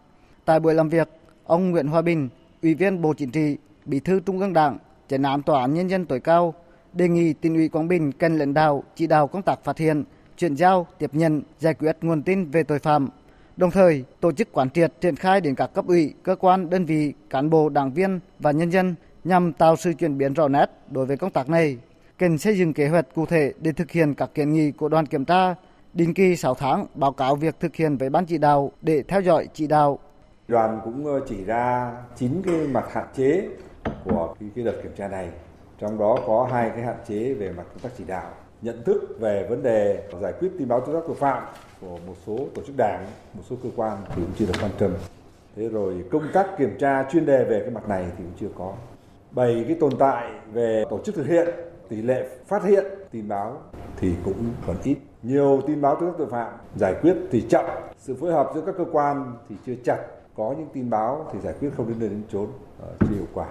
Tại 0.45 0.61
buổi 0.61 0.75
làm 0.75 0.89
việc, 0.89 1.09
ông 1.45 1.71
Nguyễn 1.71 1.87
Hòa 1.87 2.03
Bình, 2.03 2.29
Ủy 2.63 2.75
viên 2.75 3.03
Bộ 3.03 3.15
Chính 3.15 3.31
trị, 3.31 3.57
Bí 3.85 4.01
thư 4.01 4.21
Trung 4.21 4.41
ương 4.41 4.53
Đảng, 4.53 4.79
Chánh 5.09 5.23
án 5.23 5.43
Tòa 5.43 5.61
án 5.61 5.75
Nhân 5.75 5.91
dân 5.91 6.07
tối 6.07 6.21
cao 6.21 6.55
đề 6.93 7.09
nghị 7.09 7.33
tỉnh 7.33 7.55
ủy 7.55 7.69
Quảng 7.69 7.89
Bình 7.89 8.13
cần 8.13 8.39
lãnh 8.39 8.55
đạo 8.55 8.85
chỉ 8.95 9.07
đạo 9.07 9.27
công 9.27 9.43
tác 9.43 9.65
phát 9.65 9.79
hiện, 9.79 10.05
chuyển 10.37 10.55
giao, 10.55 10.87
tiếp 10.99 11.11
nhận, 11.13 11.43
giải 11.59 11.75
quyết 11.75 11.97
nguồn 12.01 12.23
tin 12.23 12.51
về 12.51 12.63
tội 12.63 12.79
phạm, 12.79 13.09
đồng 13.57 13.71
thời 13.71 14.05
tổ 14.21 14.33
chức 14.33 14.53
quán 14.53 14.71
triệt 14.71 14.93
triển 15.01 15.17
khai 15.17 15.41
đến 15.41 15.55
các 15.55 15.71
cấp 15.75 15.87
ủy, 15.87 16.15
cơ 16.23 16.37
quan, 16.37 16.71
đơn 16.71 16.85
vị, 16.85 17.13
cán 17.31 17.51
bộ, 17.51 17.69
đảng 17.69 17.93
viên 17.93 18.21
và 18.39 18.51
nhân 18.51 18.71
dân 18.71 18.95
nhằm 19.25 19.53
tạo 19.53 19.77
sự 19.77 19.93
chuyển 19.93 20.19
biến 20.19 20.35
rõ 20.35 20.49
nét 20.49 20.67
đối 20.91 21.07
với 21.07 21.17
công 21.17 21.31
tác 21.31 21.49
này. 21.49 21.77
Cần 22.19 22.39
xây 22.39 22.59
dựng 22.59 22.73
kế 22.73 22.89
hoạch 22.89 23.15
cụ 23.15 23.27
thể 23.27 23.53
để 23.61 23.73
thực 23.73 23.91
hiện 23.91 24.15
các 24.15 24.31
kiến 24.35 24.53
nghị 24.53 24.71
của 24.71 24.89
đoàn 24.89 25.07
kiểm 25.07 25.25
tra, 25.25 25.55
định 25.97 26.15
kỳ 26.15 26.37
6 26.37 26.55
tháng, 26.55 26.87
báo 26.95 27.13
cáo 27.13 27.37
việc 27.37 27.61
thực 27.61 27.77
hiện 27.77 27.97
với 27.97 28.11
ban 28.11 28.27
chỉ 28.27 28.39
đạo 28.39 28.73
để 28.83 29.03
theo 29.09 29.21
dõi 29.21 29.49
chỉ 29.55 29.67
đạo. 29.67 29.99
Đoàn 30.49 30.81
cũng 30.85 31.07
ờ, 31.07 31.21
chỉ 31.29 31.45
ra 31.45 31.93
9 32.17 32.43
cái 32.45 32.55
mặt 32.55 32.85
hạn 32.93 33.07
chế 33.17 33.49
của 34.05 34.35
cái 34.55 34.65
đợt 34.65 34.83
kiểm 34.83 34.93
tra 34.97 35.09
này. 35.09 35.29
Trong 35.79 35.99
đó 35.99 36.19
có 36.27 36.49
hai 36.53 36.71
cái 36.71 36.83
hạn 36.83 36.97
chế 37.09 37.35
về 37.35 37.53
mặt 37.53 37.63
công 37.69 37.79
tác 37.79 37.89
chỉ 37.99 38.05
đạo. 38.07 38.31
Nhận 38.63 38.85
thức 38.85 39.17
về 39.21 39.47
vấn 39.51 39.63
đề 39.63 40.09
giải 40.23 40.33
quyết 40.41 40.49
tin 40.59 40.69
báo 40.69 40.81
tố 40.81 40.93
giác 40.93 41.03
tội 41.07 41.17
phạm 41.17 41.43
của 41.81 41.99
một 42.07 42.15
số 42.27 42.39
tổ 42.55 42.63
chức 42.67 42.77
đảng, 42.79 43.07
một 43.35 43.43
số 43.51 43.57
cơ 43.63 43.69
quan 43.77 43.99
thì 44.09 44.23
cũng 44.23 44.33
chưa 44.39 44.47
được 44.47 44.61
quan 44.61 44.73
tâm. 44.79 44.95
Thế 45.57 45.69
rồi 45.69 46.05
công 46.11 46.29
tác 46.33 46.47
kiểm 46.59 46.77
tra 46.79 47.05
chuyên 47.13 47.27
đề 47.27 47.45
về 47.45 47.61
cái 47.61 47.71
mặt 47.71 47.89
này 47.89 48.05
thì 48.17 48.25
cũng 48.25 48.33
chưa 48.41 48.55
có. 48.59 48.73
Bảy 49.31 49.65
cái 49.69 49.77
tồn 49.81 49.93
tại 49.99 50.31
về 50.53 50.85
tổ 50.91 51.01
chức 51.05 51.15
thực 51.15 51.27
hiện, 51.27 51.49
tỷ 51.89 52.03
lệ 52.03 52.29
phát 52.47 52.65
hiện 52.65 52.85
tin 53.11 53.29
báo 53.29 53.61
thì 54.01 54.13
cũng 54.25 54.45
còn 54.67 54.77
ít 54.85 54.97
nhiều 55.23 55.63
tin 55.67 55.81
báo 55.81 55.97
tố 56.01 56.07
giác 56.07 56.13
tội 56.19 56.29
phạm 56.31 56.53
giải 56.77 56.95
quyết 57.03 57.15
thì 57.31 57.45
chậm. 57.49 57.65
Sự 57.99 58.17
phối 58.21 58.33
hợp 58.33 58.51
giữa 58.55 58.63
các 58.67 58.75
cơ 58.79 58.85
quan 58.93 59.35
thì 59.49 59.55
chưa 59.67 59.75
chặt. 59.85 59.99
Có 60.37 60.55
những 60.59 60.69
tin 60.75 60.91
báo 60.91 61.31
thì 61.33 61.39
giải 61.41 61.55
quyết 61.61 61.71
không 61.77 61.89
đến 61.89 61.99
nơi 61.99 62.09
đến 62.09 62.23
chốn 62.33 62.47
ờ, 62.81 62.89
chưa 63.01 63.15
hiệu 63.15 63.27
quả. 63.35 63.47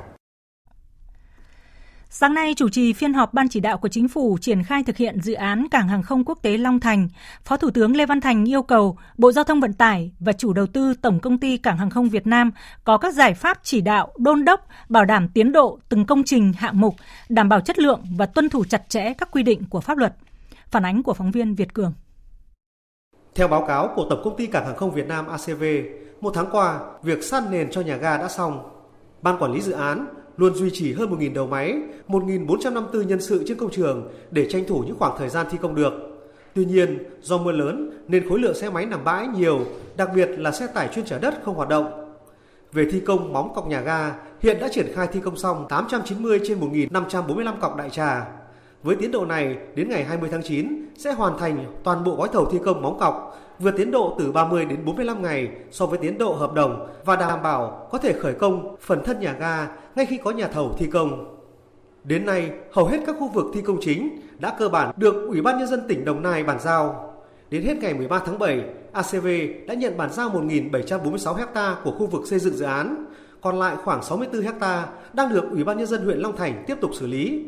Sáng 2.09 2.33
nay, 2.33 2.53
chủ 2.53 2.69
trì 2.69 2.93
phiên 2.93 3.13
họp 3.13 3.33
Ban 3.33 3.49
chỉ 3.49 3.59
đạo 3.59 3.77
của 3.77 3.87
Chính 3.87 4.07
phủ 4.07 4.37
triển 4.41 4.63
khai 4.63 4.83
thực 4.83 4.97
hiện 4.97 5.21
dự 5.21 5.33
án 5.33 5.67
Cảng 5.71 5.87
hàng 5.87 6.03
không 6.03 6.25
quốc 6.25 6.39
tế 6.41 6.57
Long 6.57 6.79
Thành, 6.79 7.07
Phó 7.43 7.57
Thủ 7.57 7.69
tướng 7.69 7.95
Lê 7.95 8.05
Văn 8.05 8.21
Thành 8.21 8.49
yêu 8.49 8.61
cầu 8.61 8.97
Bộ 9.17 9.31
Giao 9.31 9.43
thông 9.43 9.59
Vận 9.59 9.73
tải 9.73 10.11
và 10.19 10.33
chủ 10.33 10.53
đầu 10.53 10.67
tư 10.67 10.93
Tổng 11.01 11.19
công 11.19 11.37
ty 11.37 11.57
Cảng 11.57 11.77
hàng 11.77 11.89
không 11.89 12.09
Việt 12.09 12.27
Nam 12.27 12.51
có 12.83 12.97
các 12.97 13.13
giải 13.13 13.33
pháp 13.33 13.59
chỉ 13.63 13.81
đạo, 13.81 14.11
đôn 14.17 14.45
đốc, 14.45 14.67
bảo 14.89 15.05
đảm 15.05 15.29
tiến 15.33 15.51
độ 15.51 15.79
từng 15.89 16.05
công 16.05 16.23
trình 16.23 16.53
hạng 16.53 16.81
mục, 16.81 16.95
đảm 17.29 17.49
bảo 17.49 17.61
chất 17.61 17.79
lượng 17.79 18.01
và 18.17 18.25
tuân 18.25 18.49
thủ 18.49 18.63
chặt 18.69 18.89
chẽ 18.89 19.13
các 19.13 19.31
quy 19.31 19.43
định 19.43 19.63
của 19.69 19.81
pháp 19.81 19.97
luật. 19.97 20.15
Phản 20.71 20.85
ánh 20.85 21.03
của 21.03 21.13
phóng 21.13 21.31
viên 21.31 21.55
Việt 21.55 21.73
Cường. 21.73 21.93
Theo 23.35 23.47
báo 23.47 23.65
cáo 23.67 23.93
của 23.95 24.07
Tổng 24.09 24.21
công 24.23 24.37
ty 24.37 24.47
Cảng 24.47 24.65
hàng 24.65 24.75
không 24.75 24.91
Việt 24.91 25.07
Nam 25.07 25.27
ACV, 25.27 25.63
một 26.21 26.31
tháng 26.33 26.47
qua, 26.51 26.79
việc 27.03 27.23
san 27.23 27.43
nền 27.51 27.71
cho 27.71 27.81
nhà 27.81 27.97
ga 27.97 28.17
đã 28.17 28.27
xong. 28.27 28.69
Ban 29.21 29.37
quản 29.39 29.53
lý 29.53 29.61
dự 29.61 29.71
án 29.71 30.07
luôn 30.37 30.55
duy 30.55 30.69
trì 30.73 30.93
hơn 30.93 31.09
1.000 31.09 31.33
đầu 31.33 31.47
máy, 31.47 31.77
1.454 32.07 33.03
nhân 33.03 33.21
sự 33.21 33.43
trên 33.47 33.57
công 33.57 33.71
trường 33.71 34.11
để 34.31 34.47
tranh 34.49 34.63
thủ 34.67 34.83
những 34.87 34.99
khoảng 34.99 35.17
thời 35.17 35.29
gian 35.29 35.45
thi 35.51 35.57
công 35.61 35.75
được. 35.75 35.93
Tuy 36.55 36.65
nhiên, 36.65 37.03
do 37.21 37.37
mưa 37.37 37.51
lớn 37.51 38.03
nên 38.07 38.29
khối 38.29 38.39
lượng 38.39 38.55
xe 38.55 38.69
máy 38.69 38.85
nằm 38.85 39.03
bãi 39.03 39.27
nhiều, 39.27 39.59
đặc 39.97 40.09
biệt 40.15 40.29
là 40.37 40.51
xe 40.51 40.67
tải 40.67 40.89
chuyên 40.95 41.05
chở 41.05 41.19
đất 41.19 41.33
không 41.43 41.55
hoạt 41.55 41.69
động. 41.69 42.15
Về 42.71 42.87
thi 42.91 42.99
công 42.99 43.33
móng 43.33 43.53
cọc 43.55 43.67
nhà 43.67 43.81
ga, 43.81 44.15
hiện 44.39 44.59
đã 44.59 44.67
triển 44.71 44.91
khai 44.93 45.07
thi 45.07 45.19
công 45.19 45.37
xong 45.37 45.65
890 45.69 46.39
trên 46.47 46.59
1.545 46.59 47.59
cọc 47.59 47.75
đại 47.75 47.89
trà. 47.89 48.25
Với 48.85 48.95
tiến 48.95 49.11
độ 49.11 49.25
này, 49.25 49.57
đến 49.75 49.89
ngày 49.89 50.03
20 50.03 50.29
tháng 50.31 50.43
9 50.43 50.85
sẽ 50.97 51.13
hoàn 51.13 51.37
thành 51.37 51.65
toàn 51.83 52.03
bộ 52.03 52.15
gói 52.15 52.27
thầu 52.33 52.45
thi 52.45 52.59
công 52.65 52.81
móng 52.81 52.99
cọc, 52.99 53.39
vượt 53.59 53.73
tiến 53.77 53.91
độ 53.91 54.15
từ 54.19 54.31
30 54.31 54.65
đến 54.65 54.85
45 54.85 55.21
ngày 55.21 55.49
so 55.71 55.85
với 55.85 55.99
tiến 55.99 56.17
độ 56.17 56.33
hợp 56.33 56.53
đồng 56.53 56.87
và 57.05 57.15
đảm 57.15 57.43
bảo 57.43 57.87
có 57.91 57.97
thể 57.97 58.13
khởi 58.13 58.33
công 58.33 58.75
phần 58.81 59.03
thân 59.03 59.19
nhà 59.19 59.35
ga 59.39 59.67
ngay 59.95 60.05
khi 60.05 60.17
có 60.23 60.31
nhà 60.31 60.47
thầu 60.47 60.75
thi 60.77 60.87
công. 60.87 61.37
Đến 62.03 62.25
nay, 62.25 62.51
hầu 62.71 62.85
hết 62.85 62.99
các 63.05 63.15
khu 63.19 63.27
vực 63.27 63.45
thi 63.53 63.61
công 63.61 63.77
chính 63.81 64.21
đã 64.39 64.55
cơ 64.59 64.69
bản 64.69 64.91
được 64.97 65.27
Ủy 65.27 65.41
ban 65.41 65.59
Nhân 65.59 65.67
dân 65.67 65.87
tỉnh 65.87 66.05
Đồng 66.05 66.21
Nai 66.21 66.43
bàn 66.43 66.59
giao. 66.59 67.13
Đến 67.49 67.63
hết 67.63 67.77
ngày 67.77 67.93
13 67.93 68.19
tháng 68.19 68.39
7, 68.39 68.63
ACV 68.91 69.27
đã 69.67 69.73
nhận 69.73 69.97
bàn 69.97 70.09
giao 70.13 70.29
1.746 70.29 71.33
ha 71.33 71.75
của 71.83 71.91
khu 71.91 72.05
vực 72.05 72.27
xây 72.27 72.39
dựng 72.39 72.53
dự 72.53 72.65
án, 72.65 73.05
còn 73.41 73.59
lại 73.59 73.75
khoảng 73.83 74.03
64 74.03 74.41
ha 74.59 74.87
đang 75.13 75.33
được 75.33 75.43
Ủy 75.51 75.63
ban 75.63 75.77
Nhân 75.77 75.87
dân 75.87 76.05
huyện 76.05 76.19
Long 76.19 76.37
Thành 76.37 76.63
tiếp 76.67 76.75
tục 76.81 76.91
xử 76.93 77.07
lý. 77.07 77.45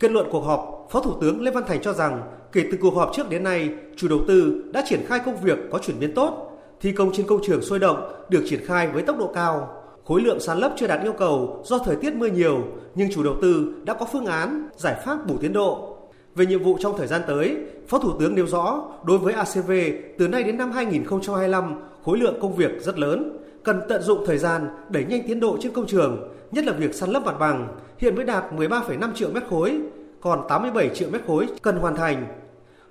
Kết 0.00 0.10
luận 0.10 0.28
cuộc 0.30 0.40
họp, 0.40 0.88
Phó 0.90 1.00
Thủ 1.00 1.14
tướng 1.20 1.42
Lê 1.42 1.50
Văn 1.50 1.64
Thành 1.66 1.82
cho 1.82 1.92
rằng 1.92 2.22
kể 2.52 2.64
từ 2.70 2.78
cuộc 2.80 2.94
họp 2.94 3.10
trước 3.14 3.30
đến 3.30 3.42
nay, 3.42 3.70
chủ 3.96 4.08
đầu 4.08 4.20
tư 4.28 4.64
đã 4.72 4.84
triển 4.86 5.00
khai 5.06 5.20
công 5.24 5.36
việc 5.36 5.58
có 5.72 5.78
chuyển 5.78 6.00
biến 6.00 6.14
tốt, 6.14 6.58
thi 6.80 6.92
công 6.92 7.12
trên 7.12 7.26
công 7.26 7.40
trường 7.46 7.62
sôi 7.62 7.78
động 7.78 8.12
được 8.28 8.44
triển 8.46 8.60
khai 8.66 8.88
với 8.88 9.02
tốc 9.02 9.18
độ 9.18 9.30
cao. 9.34 9.68
Khối 10.04 10.20
lượng 10.20 10.40
sàn 10.40 10.58
lấp 10.58 10.72
chưa 10.76 10.86
đạt 10.86 11.02
yêu 11.02 11.12
cầu 11.12 11.62
do 11.64 11.78
thời 11.78 11.96
tiết 11.96 12.14
mưa 12.14 12.26
nhiều, 12.26 12.58
nhưng 12.94 13.10
chủ 13.12 13.22
đầu 13.22 13.34
tư 13.42 13.74
đã 13.84 13.94
có 13.94 14.06
phương 14.12 14.26
án, 14.26 14.68
giải 14.76 14.96
pháp 15.04 15.26
bù 15.26 15.34
tiến 15.40 15.52
độ. 15.52 15.96
Về 16.34 16.46
nhiệm 16.46 16.62
vụ 16.62 16.76
trong 16.80 16.98
thời 16.98 17.06
gian 17.06 17.22
tới, 17.26 17.56
Phó 17.88 17.98
Thủ 17.98 18.12
tướng 18.20 18.34
nêu 18.34 18.46
rõ, 18.46 18.82
đối 19.04 19.18
với 19.18 19.34
ACV, 19.34 19.72
từ 20.18 20.28
nay 20.28 20.42
đến 20.42 20.58
năm 20.58 20.72
2025, 20.72 21.74
khối 22.04 22.18
lượng 22.18 22.38
công 22.40 22.56
việc 22.56 22.82
rất 22.82 22.98
lớn, 22.98 23.38
cần 23.64 23.80
tận 23.88 24.02
dụng 24.02 24.24
thời 24.26 24.38
gian 24.38 24.68
đẩy 24.90 25.04
nhanh 25.04 25.22
tiến 25.28 25.40
độ 25.40 25.56
trên 25.60 25.72
công 25.72 25.86
trường, 25.86 26.35
nhất 26.50 26.64
là 26.64 26.72
việc 26.72 26.94
săn 26.94 27.10
lấp 27.10 27.22
mặt 27.24 27.34
bằng, 27.38 27.68
hiện 27.98 28.14
mới 28.14 28.24
đạt 28.24 28.44
13,5 28.52 29.14
triệu 29.14 29.28
mét 29.30 29.42
khối, 29.50 29.80
còn 30.20 30.46
87 30.48 30.88
triệu 30.94 31.08
mét 31.10 31.22
khối 31.26 31.48
cần 31.62 31.76
hoàn 31.76 31.96
thành. 31.96 32.26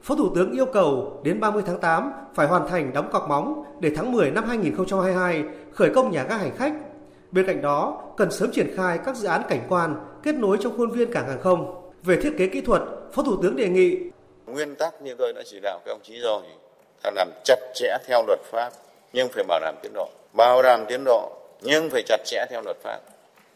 Phó 0.04 0.16
Thủ 0.16 0.36
tướng 0.36 0.52
yêu 0.52 0.66
cầu 0.66 1.22
đến 1.24 1.40
30 1.40 1.64
tháng 1.66 1.80
8 1.80 2.12
phải 2.36 2.48
hoàn 2.48 2.68
thành 2.68 2.94
đóng 2.94 3.10
cọc 3.12 3.30
móng 3.30 3.64
để 3.80 3.92
tháng 3.96 4.12
10 4.12 4.32
năm 4.32 4.44
2022 4.48 5.44
khởi 5.72 5.90
công 5.90 6.12
nhà 6.12 6.24
ga 6.24 6.38
hành 6.38 6.56
khách. 6.58 6.74
Bên 7.32 7.48
cạnh 7.48 7.62
đó, 7.62 8.04
cần 8.18 8.32
sớm 8.32 8.52
triển 8.52 8.74
khai 8.76 9.00
các 9.06 9.16
dự 9.16 9.28
án 9.28 9.42
cảnh 9.50 9.66
quan 9.70 9.96
kết 10.24 10.36
nối 10.36 10.58
trong 10.62 10.78
khuôn 10.78 10.92
viên 10.92 11.12
cảng 11.12 11.28
hàng 11.28 11.42
không. 11.42 11.92
Về 12.04 12.22
thiết 12.22 12.34
kế 12.38 12.48
kỹ 12.48 12.62
thuật, 12.62 12.82
Phó 13.12 13.24
Thủ 13.24 13.42
tướng 13.42 13.56
đề 13.56 13.70
nghị 13.70 13.98
nguyên 14.46 14.76
tắc 14.76 15.02
như 15.02 15.16
tôi 15.18 15.34
đã 15.34 15.42
chỉ 15.46 15.60
đạo 15.60 15.80
các 15.86 15.92
ông 15.92 16.00
chí 16.04 16.20
rồi, 16.20 16.42
là 17.04 17.12
làm 17.16 17.30
chặt 17.44 17.60
chẽ 17.74 17.98
theo 18.08 18.24
luật 18.28 18.40
pháp 18.44 18.70
nhưng 19.14 19.28
phải 19.30 19.44
bảo 19.48 19.60
đảm 19.60 19.76
tiến 19.82 19.92
độ, 19.94 20.10
bảo 20.34 20.62
đảm 20.62 20.86
tiến 20.88 21.04
độ 21.06 21.32
nhưng 21.62 21.90
phải 21.90 22.04
chặt 22.06 22.18
chẽ 22.26 22.46
theo 22.50 22.62
luật 22.62 22.78
pháp 22.84 23.00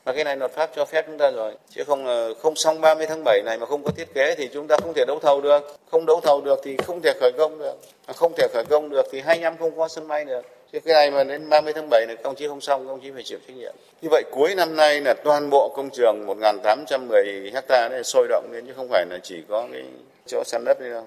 và 0.09 0.15
cái 0.15 0.23
này 0.23 0.37
luật 0.37 0.51
pháp 0.51 0.69
cho 0.75 0.85
phép 0.85 1.05
chúng 1.07 1.17
ta 1.17 1.31
rồi. 1.31 1.53
Chứ 1.69 1.83
không 1.87 2.05
là 2.05 2.29
không 2.41 2.55
xong 2.55 2.81
30 2.81 3.07
tháng 3.07 3.23
7 3.23 3.41
này 3.45 3.57
mà 3.57 3.65
không 3.65 3.83
có 3.83 3.91
thiết 3.91 4.13
kế 4.13 4.35
thì 4.35 4.49
chúng 4.53 4.67
ta 4.67 4.77
không 4.81 4.93
thể 4.93 5.05
đấu 5.07 5.19
thầu 5.19 5.41
được. 5.41 5.77
Không 5.91 6.05
đấu 6.05 6.19
thầu 6.23 6.41
được 6.41 6.59
thì 6.63 6.77
không 6.77 7.01
thể 7.01 7.13
khởi 7.19 7.31
công 7.37 7.59
được. 7.59 7.73
Không 8.15 8.33
thể 8.37 8.47
khởi 8.53 8.63
công 8.69 8.89
được 8.89 9.05
thì 9.11 9.21
25 9.21 9.57
không 9.57 9.77
có 9.77 9.87
sân 9.87 10.07
bay 10.07 10.25
được. 10.25 10.45
Chứ 10.71 10.79
cái 10.79 10.93
này 10.93 11.11
mà 11.11 11.23
đến 11.23 11.49
30 11.49 11.73
tháng 11.73 11.89
7 11.89 12.05
này 12.07 12.15
công 12.23 12.35
chí 12.35 12.47
không 12.47 12.61
xong 12.61 12.87
công 12.87 12.99
chí 13.01 13.11
phải 13.11 13.23
chịu 13.23 13.39
trách 13.47 13.53
nhiệm. 13.57 13.73
Như 14.01 14.07
vậy 14.11 14.23
cuối 14.31 14.55
năm 14.55 14.75
nay 14.75 15.01
là 15.01 15.13
toàn 15.13 15.49
bộ 15.49 15.73
công 15.75 15.89
trường 15.89 16.27
1.810 16.27 17.53
hecta 17.53 17.89
này 17.89 18.03
sôi 18.03 18.27
động 18.27 18.49
lên, 18.51 18.65
chứ 18.67 18.73
không 18.75 18.87
phải 18.89 19.05
là 19.09 19.17
chỉ 19.23 19.35
có 19.49 19.67
cái 19.71 19.83
chỗ 20.27 20.43
săn 20.45 20.63
đất 20.65 20.79
đây 20.79 20.89
đâu. 20.89 21.05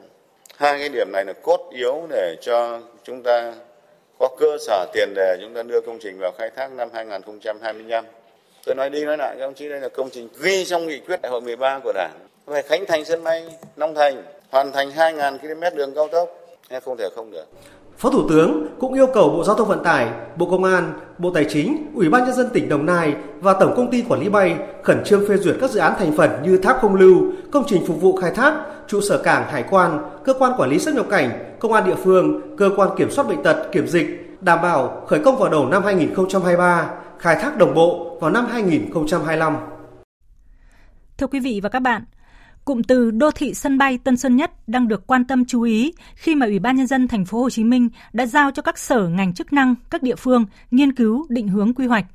Hai 0.56 0.78
cái 0.78 0.88
điểm 0.88 1.12
này 1.12 1.24
là 1.24 1.32
cốt 1.32 1.70
yếu 1.70 2.06
để 2.10 2.36
cho 2.40 2.80
chúng 3.04 3.22
ta 3.22 3.54
có 4.18 4.28
cơ 4.38 4.56
sở 4.60 4.86
tiền 4.92 5.14
đề 5.14 5.36
chúng 5.40 5.54
ta 5.54 5.62
đưa 5.62 5.80
công 5.80 5.98
trình 5.98 6.18
vào 6.20 6.32
khai 6.38 6.50
thác 6.56 6.72
năm 6.72 6.88
2025 6.92 8.04
tôi 8.66 8.75
nói 8.75 8.90
đi 8.90 9.05
nói 9.05 9.16
lại 9.16 9.37
các 9.38 9.44
ông 9.44 9.55
chí 9.55 9.68
đây 9.68 9.81
là 9.81 9.88
công 9.88 10.11
trình 10.11 10.29
ghi 10.40 10.64
trong 10.64 10.87
nghị 10.87 11.01
quyết 11.01 11.22
đại 11.22 11.33
hội 11.33 11.40
13 11.40 11.81
của 11.85 11.92
đảng. 11.92 12.12
Về 12.46 12.62
khánh 12.62 12.87
thành 12.87 13.05
sân 13.05 13.25
bay 13.25 13.57
Long 13.77 13.94
Thành 13.94 14.22
hoàn 14.51 14.72
thành 14.72 14.90
2.000 14.90 15.38
km 15.38 15.77
đường 15.77 15.94
cao 15.94 16.09
tốc. 16.09 16.29
Không 16.85 16.96
thể 16.96 17.09
không 17.16 17.31
được. 17.31 17.44
Phó 17.98 18.11
Thủ 18.11 18.29
tướng 18.29 18.66
cũng 18.81 18.94
yêu 18.94 19.07
cầu 19.07 19.31
Bộ 19.31 19.44
Giao 19.44 19.57
thông 19.57 19.68
Vận 19.68 19.85
tải, 19.85 20.09
Bộ 20.37 20.46
Công 20.51 20.64
an, 20.64 20.92
Bộ 21.18 21.31
Tài 21.35 21.44
chính, 21.48 21.92
Ủy 21.94 22.09
ban 22.09 22.25
nhân 22.25 22.35
dân 22.35 22.48
tỉnh 22.53 22.68
Đồng 22.68 22.87
Nai 22.87 23.14
và 23.40 23.53
Tổng 23.61 23.75
công 23.77 23.90
ty 23.90 24.05
quản 24.09 24.20
lý 24.20 24.29
bay 24.29 24.57
khẩn 24.83 25.05
trương 25.05 25.29
phê 25.29 25.37
duyệt 25.37 25.57
các 25.61 25.70
dự 25.70 25.81
án 25.81 25.94
thành 25.98 26.12
phần 26.16 26.31
như 26.42 26.59
tháp 26.59 26.79
không 26.81 26.94
lưu, 26.94 27.16
công 27.53 27.64
trình 27.66 27.87
phục 27.87 28.01
vụ 28.01 28.16
khai 28.16 28.31
thác, 28.31 28.55
trụ 28.88 29.01
sở 29.01 29.18
cảng, 29.18 29.48
hải 29.48 29.64
quan, 29.70 30.11
cơ 30.25 30.35
quan 30.35 30.53
quản 30.59 30.70
lý 30.70 30.79
xuất 30.79 30.94
nhập 30.94 31.07
cảnh, 31.11 31.55
công 31.59 31.72
an 31.72 31.87
địa 31.87 31.94
phương, 32.05 32.57
cơ 32.57 32.70
quan 32.77 32.88
kiểm 32.96 33.11
soát 33.11 33.29
bệnh 33.29 33.42
tật, 33.42 33.66
kiểm 33.72 33.87
dịch, 33.87 34.07
đảm 34.40 34.59
bảo 34.62 35.03
khởi 35.07 35.20
công 35.25 35.38
vào 35.38 35.51
đầu 35.51 35.66
năm 35.66 35.83
2023 35.83 36.90
khai 37.22 37.37
thác 37.37 37.56
đồng 37.56 37.74
bộ 37.74 38.18
vào 38.20 38.30
năm 38.30 38.46
2025. 38.46 39.56
Thưa 41.18 41.26
quý 41.26 41.40
vị 41.40 41.61
và 41.62 41.68
các 41.68 41.78
bạn, 41.78 42.04
cụm 42.64 42.82
từ 42.82 43.11
đô 43.11 43.30
thị 43.30 43.54
sân 43.54 43.78
bay 43.78 43.98
Tân 43.98 44.16
Sơn 44.16 44.37
Nhất 44.37 44.50
đang 44.66 44.88
được 44.88 45.06
quan 45.06 45.24
tâm 45.24 45.44
chú 45.44 45.62
ý 45.62 45.92
khi 46.14 46.35
mà 46.35 46.46
Ủy 46.46 46.58
ban 46.58 46.76
nhân 46.76 46.87
dân 46.87 47.08
thành 47.08 47.24
phố 47.24 47.40
Hồ 47.40 47.50
Chí 47.50 47.64
Minh 47.64 47.88
đã 48.12 48.26
giao 48.26 48.50
cho 48.50 48.62
các 48.62 48.78
sở 48.78 49.08
ngành 49.08 49.35
chức 49.35 49.52
năng 49.52 49.74
các 49.90 50.02
địa 50.02 50.16
phương 50.16 50.46
nghiên 50.70 50.92
cứu 50.92 51.26
định 51.28 51.48
hướng 51.48 51.74
quy 51.74 51.87
hoạch. 51.87 52.06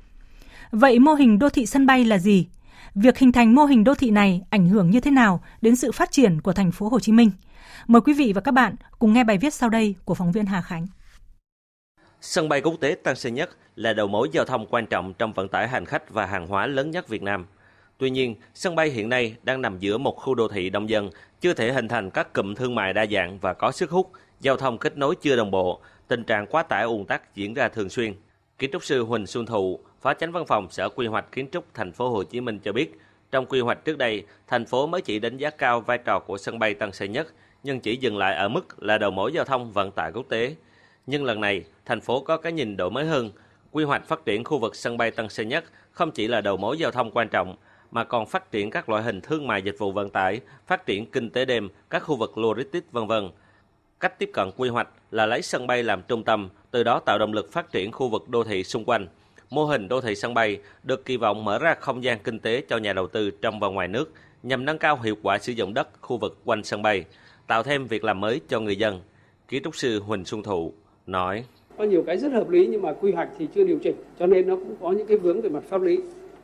Vậy 0.70 0.98
mô 0.98 1.14
hình 1.14 1.38
đô 1.38 1.48
thị 1.48 1.66
sân 1.66 1.86
bay 1.86 2.04
là 2.04 2.18
gì? 2.18 2.46
Việc 2.94 3.18
hình 3.18 3.32
thành 3.32 3.54
mô 3.54 3.64
hình 3.64 3.84
đô 3.84 3.94
thị 3.94 4.10
này 4.10 4.42
ảnh 4.50 4.68
hưởng 4.68 4.90
như 4.90 5.00
thế 5.00 5.10
nào 5.10 5.40
đến 5.60 5.76
sự 5.76 5.92
phát 5.92 6.12
triển 6.12 6.40
của 6.40 6.52
thành 6.52 6.72
phố 6.72 6.88
Hồ 6.88 7.00
Chí 7.00 7.12
Minh? 7.12 7.30
Mời 7.86 8.00
quý 8.00 8.12
vị 8.12 8.32
và 8.34 8.40
các 8.40 8.52
bạn 8.52 8.74
cùng 8.98 9.12
nghe 9.12 9.24
bài 9.24 9.38
viết 9.38 9.54
sau 9.54 9.68
đây 9.68 9.94
của 10.04 10.14
phóng 10.14 10.32
viên 10.32 10.46
Hà 10.46 10.62
Khánh. 10.62 10.86
Sân 12.20 12.48
bay 12.48 12.60
quốc 12.60 12.74
tế 12.80 12.96
Tân 13.02 13.16
Sơn 13.16 13.34
Nhất 13.34 13.50
là 13.76 13.92
đầu 13.92 14.06
mối 14.06 14.28
giao 14.32 14.44
thông 14.44 14.66
quan 14.66 14.86
trọng 14.86 15.14
trong 15.14 15.32
vận 15.32 15.48
tải 15.48 15.68
hành 15.68 15.84
khách 15.84 16.10
và 16.10 16.26
hàng 16.26 16.46
hóa 16.46 16.66
lớn 16.66 16.90
nhất 16.90 17.08
Việt 17.08 17.22
Nam. 17.22 17.46
Tuy 17.98 18.10
nhiên, 18.10 18.34
sân 18.54 18.74
bay 18.74 18.88
hiện 18.88 19.08
nay 19.08 19.36
đang 19.42 19.62
nằm 19.62 19.78
giữa 19.78 19.98
một 19.98 20.16
khu 20.16 20.34
đô 20.34 20.48
thị 20.48 20.70
đông 20.70 20.90
dân, 20.90 21.10
chưa 21.40 21.54
thể 21.54 21.72
hình 21.72 21.88
thành 21.88 22.10
các 22.10 22.32
cụm 22.32 22.54
thương 22.54 22.74
mại 22.74 22.92
đa 22.92 23.06
dạng 23.06 23.38
và 23.38 23.52
có 23.52 23.72
sức 23.72 23.90
hút, 23.90 24.10
giao 24.40 24.56
thông 24.56 24.78
kết 24.78 24.96
nối 24.96 25.14
chưa 25.20 25.36
đồng 25.36 25.50
bộ, 25.50 25.80
tình 26.08 26.24
trạng 26.24 26.46
quá 26.46 26.62
tải 26.62 26.82
ùn 26.82 27.04
tắc 27.04 27.34
diễn 27.34 27.54
ra 27.54 27.68
thường 27.68 27.88
xuyên. 27.88 28.14
Kiến 28.58 28.70
trúc 28.72 28.84
sư 28.84 29.04
Huỳnh 29.04 29.26
Xuân 29.26 29.46
Thụ, 29.46 29.80
Phó 30.00 30.14
Chánh 30.14 30.32
Văn 30.32 30.46
phòng 30.46 30.70
Sở 30.70 30.88
Quy 30.88 31.06
hoạch 31.06 31.32
Kiến 31.32 31.48
trúc 31.52 31.74
Thành 31.74 31.92
phố 31.92 32.10
Hồ 32.10 32.22
Chí 32.22 32.40
Minh 32.40 32.58
cho 32.58 32.72
biết, 32.72 32.98
trong 33.30 33.46
quy 33.46 33.60
hoạch 33.60 33.84
trước 33.84 33.98
đây, 33.98 34.24
thành 34.46 34.64
phố 34.64 34.86
mới 34.86 35.00
chỉ 35.00 35.18
đánh 35.18 35.36
giá 35.36 35.50
cao 35.50 35.80
vai 35.80 35.98
trò 35.98 36.18
của 36.18 36.38
sân 36.38 36.58
bay 36.58 36.74
Tân 36.74 36.92
Sơn 36.92 37.12
Nhất, 37.12 37.26
nhưng 37.62 37.80
chỉ 37.80 37.96
dừng 37.96 38.18
lại 38.18 38.36
ở 38.36 38.48
mức 38.48 38.82
là 38.82 38.98
đầu 38.98 39.10
mối 39.10 39.32
giao 39.32 39.44
thông 39.44 39.72
vận 39.72 39.90
tải 39.90 40.12
quốc 40.12 40.26
tế. 40.28 40.54
Nhưng 41.10 41.24
lần 41.24 41.40
này, 41.40 41.64
thành 41.84 42.00
phố 42.00 42.20
có 42.20 42.36
cái 42.36 42.52
nhìn 42.52 42.76
đổi 42.76 42.90
mới 42.90 43.04
hơn, 43.04 43.30
quy 43.72 43.84
hoạch 43.84 44.06
phát 44.06 44.24
triển 44.24 44.44
khu 44.44 44.58
vực 44.58 44.76
sân 44.76 44.96
bay 44.96 45.10
Tân 45.10 45.28
Sơn 45.28 45.48
Nhất 45.48 45.64
không 45.90 46.10
chỉ 46.10 46.28
là 46.28 46.40
đầu 46.40 46.56
mối 46.56 46.78
giao 46.78 46.90
thông 46.90 47.10
quan 47.10 47.28
trọng, 47.28 47.56
mà 47.90 48.04
còn 48.04 48.26
phát 48.26 48.50
triển 48.52 48.70
các 48.70 48.88
loại 48.88 49.02
hình 49.02 49.20
thương 49.20 49.46
mại 49.46 49.62
dịch 49.62 49.78
vụ 49.78 49.92
vận 49.92 50.10
tải, 50.10 50.40
phát 50.66 50.86
triển 50.86 51.10
kinh 51.10 51.30
tế 51.30 51.44
đêm, 51.44 51.68
các 51.90 51.98
khu 51.98 52.16
vực 52.16 52.38
logistics 52.38 52.92
vân 52.92 53.06
vân. 53.06 53.30
Cách 54.00 54.18
tiếp 54.18 54.30
cận 54.32 54.50
quy 54.56 54.68
hoạch 54.68 54.88
là 55.10 55.26
lấy 55.26 55.42
sân 55.42 55.66
bay 55.66 55.82
làm 55.82 56.02
trung 56.08 56.24
tâm, 56.24 56.48
từ 56.70 56.82
đó 56.82 57.00
tạo 57.06 57.18
động 57.18 57.32
lực 57.32 57.52
phát 57.52 57.72
triển 57.72 57.92
khu 57.92 58.08
vực 58.08 58.28
đô 58.28 58.44
thị 58.44 58.64
xung 58.64 58.84
quanh. 58.84 59.06
Mô 59.50 59.64
hình 59.64 59.88
đô 59.88 60.00
thị 60.00 60.14
sân 60.14 60.34
bay 60.34 60.58
được 60.82 61.04
kỳ 61.04 61.16
vọng 61.16 61.44
mở 61.44 61.58
ra 61.58 61.74
không 61.80 62.04
gian 62.04 62.18
kinh 62.18 62.38
tế 62.38 62.62
cho 62.68 62.76
nhà 62.76 62.92
đầu 62.92 63.06
tư 63.06 63.30
trong 63.30 63.60
và 63.60 63.68
ngoài 63.68 63.88
nước 63.88 64.12
nhằm 64.42 64.64
nâng 64.64 64.78
cao 64.78 64.98
hiệu 65.02 65.16
quả 65.22 65.38
sử 65.38 65.52
dụng 65.52 65.74
đất 65.74 65.88
khu 66.00 66.16
vực 66.16 66.38
quanh 66.44 66.64
sân 66.64 66.82
bay, 66.82 67.04
tạo 67.46 67.62
thêm 67.62 67.86
việc 67.86 68.04
làm 68.04 68.20
mới 68.20 68.40
cho 68.48 68.60
người 68.60 68.76
dân. 68.76 69.00
kiến 69.48 69.62
trúc 69.62 69.76
sư 69.76 70.00
Huỳnh 70.00 70.24
Xuân 70.24 70.42
Thụ 70.42 70.74
nói: 71.08 71.44
Có 71.78 71.84
nhiều 71.84 72.02
cái 72.06 72.18
rất 72.18 72.32
hợp 72.32 72.50
lý 72.50 72.66
nhưng 72.66 72.82
mà 72.82 72.92
quy 72.92 73.12
hoạch 73.12 73.28
thì 73.38 73.48
chưa 73.54 73.64
điều 73.64 73.78
chỉnh, 73.78 73.96
cho 74.18 74.26
nên 74.26 74.48
nó 74.48 74.56
cũng 74.56 74.76
có 74.80 74.92
những 74.92 75.06
cái 75.06 75.16
vướng 75.16 75.40
về 75.40 75.48
mặt 75.48 75.62
pháp 75.68 75.82
lý. 75.82 75.98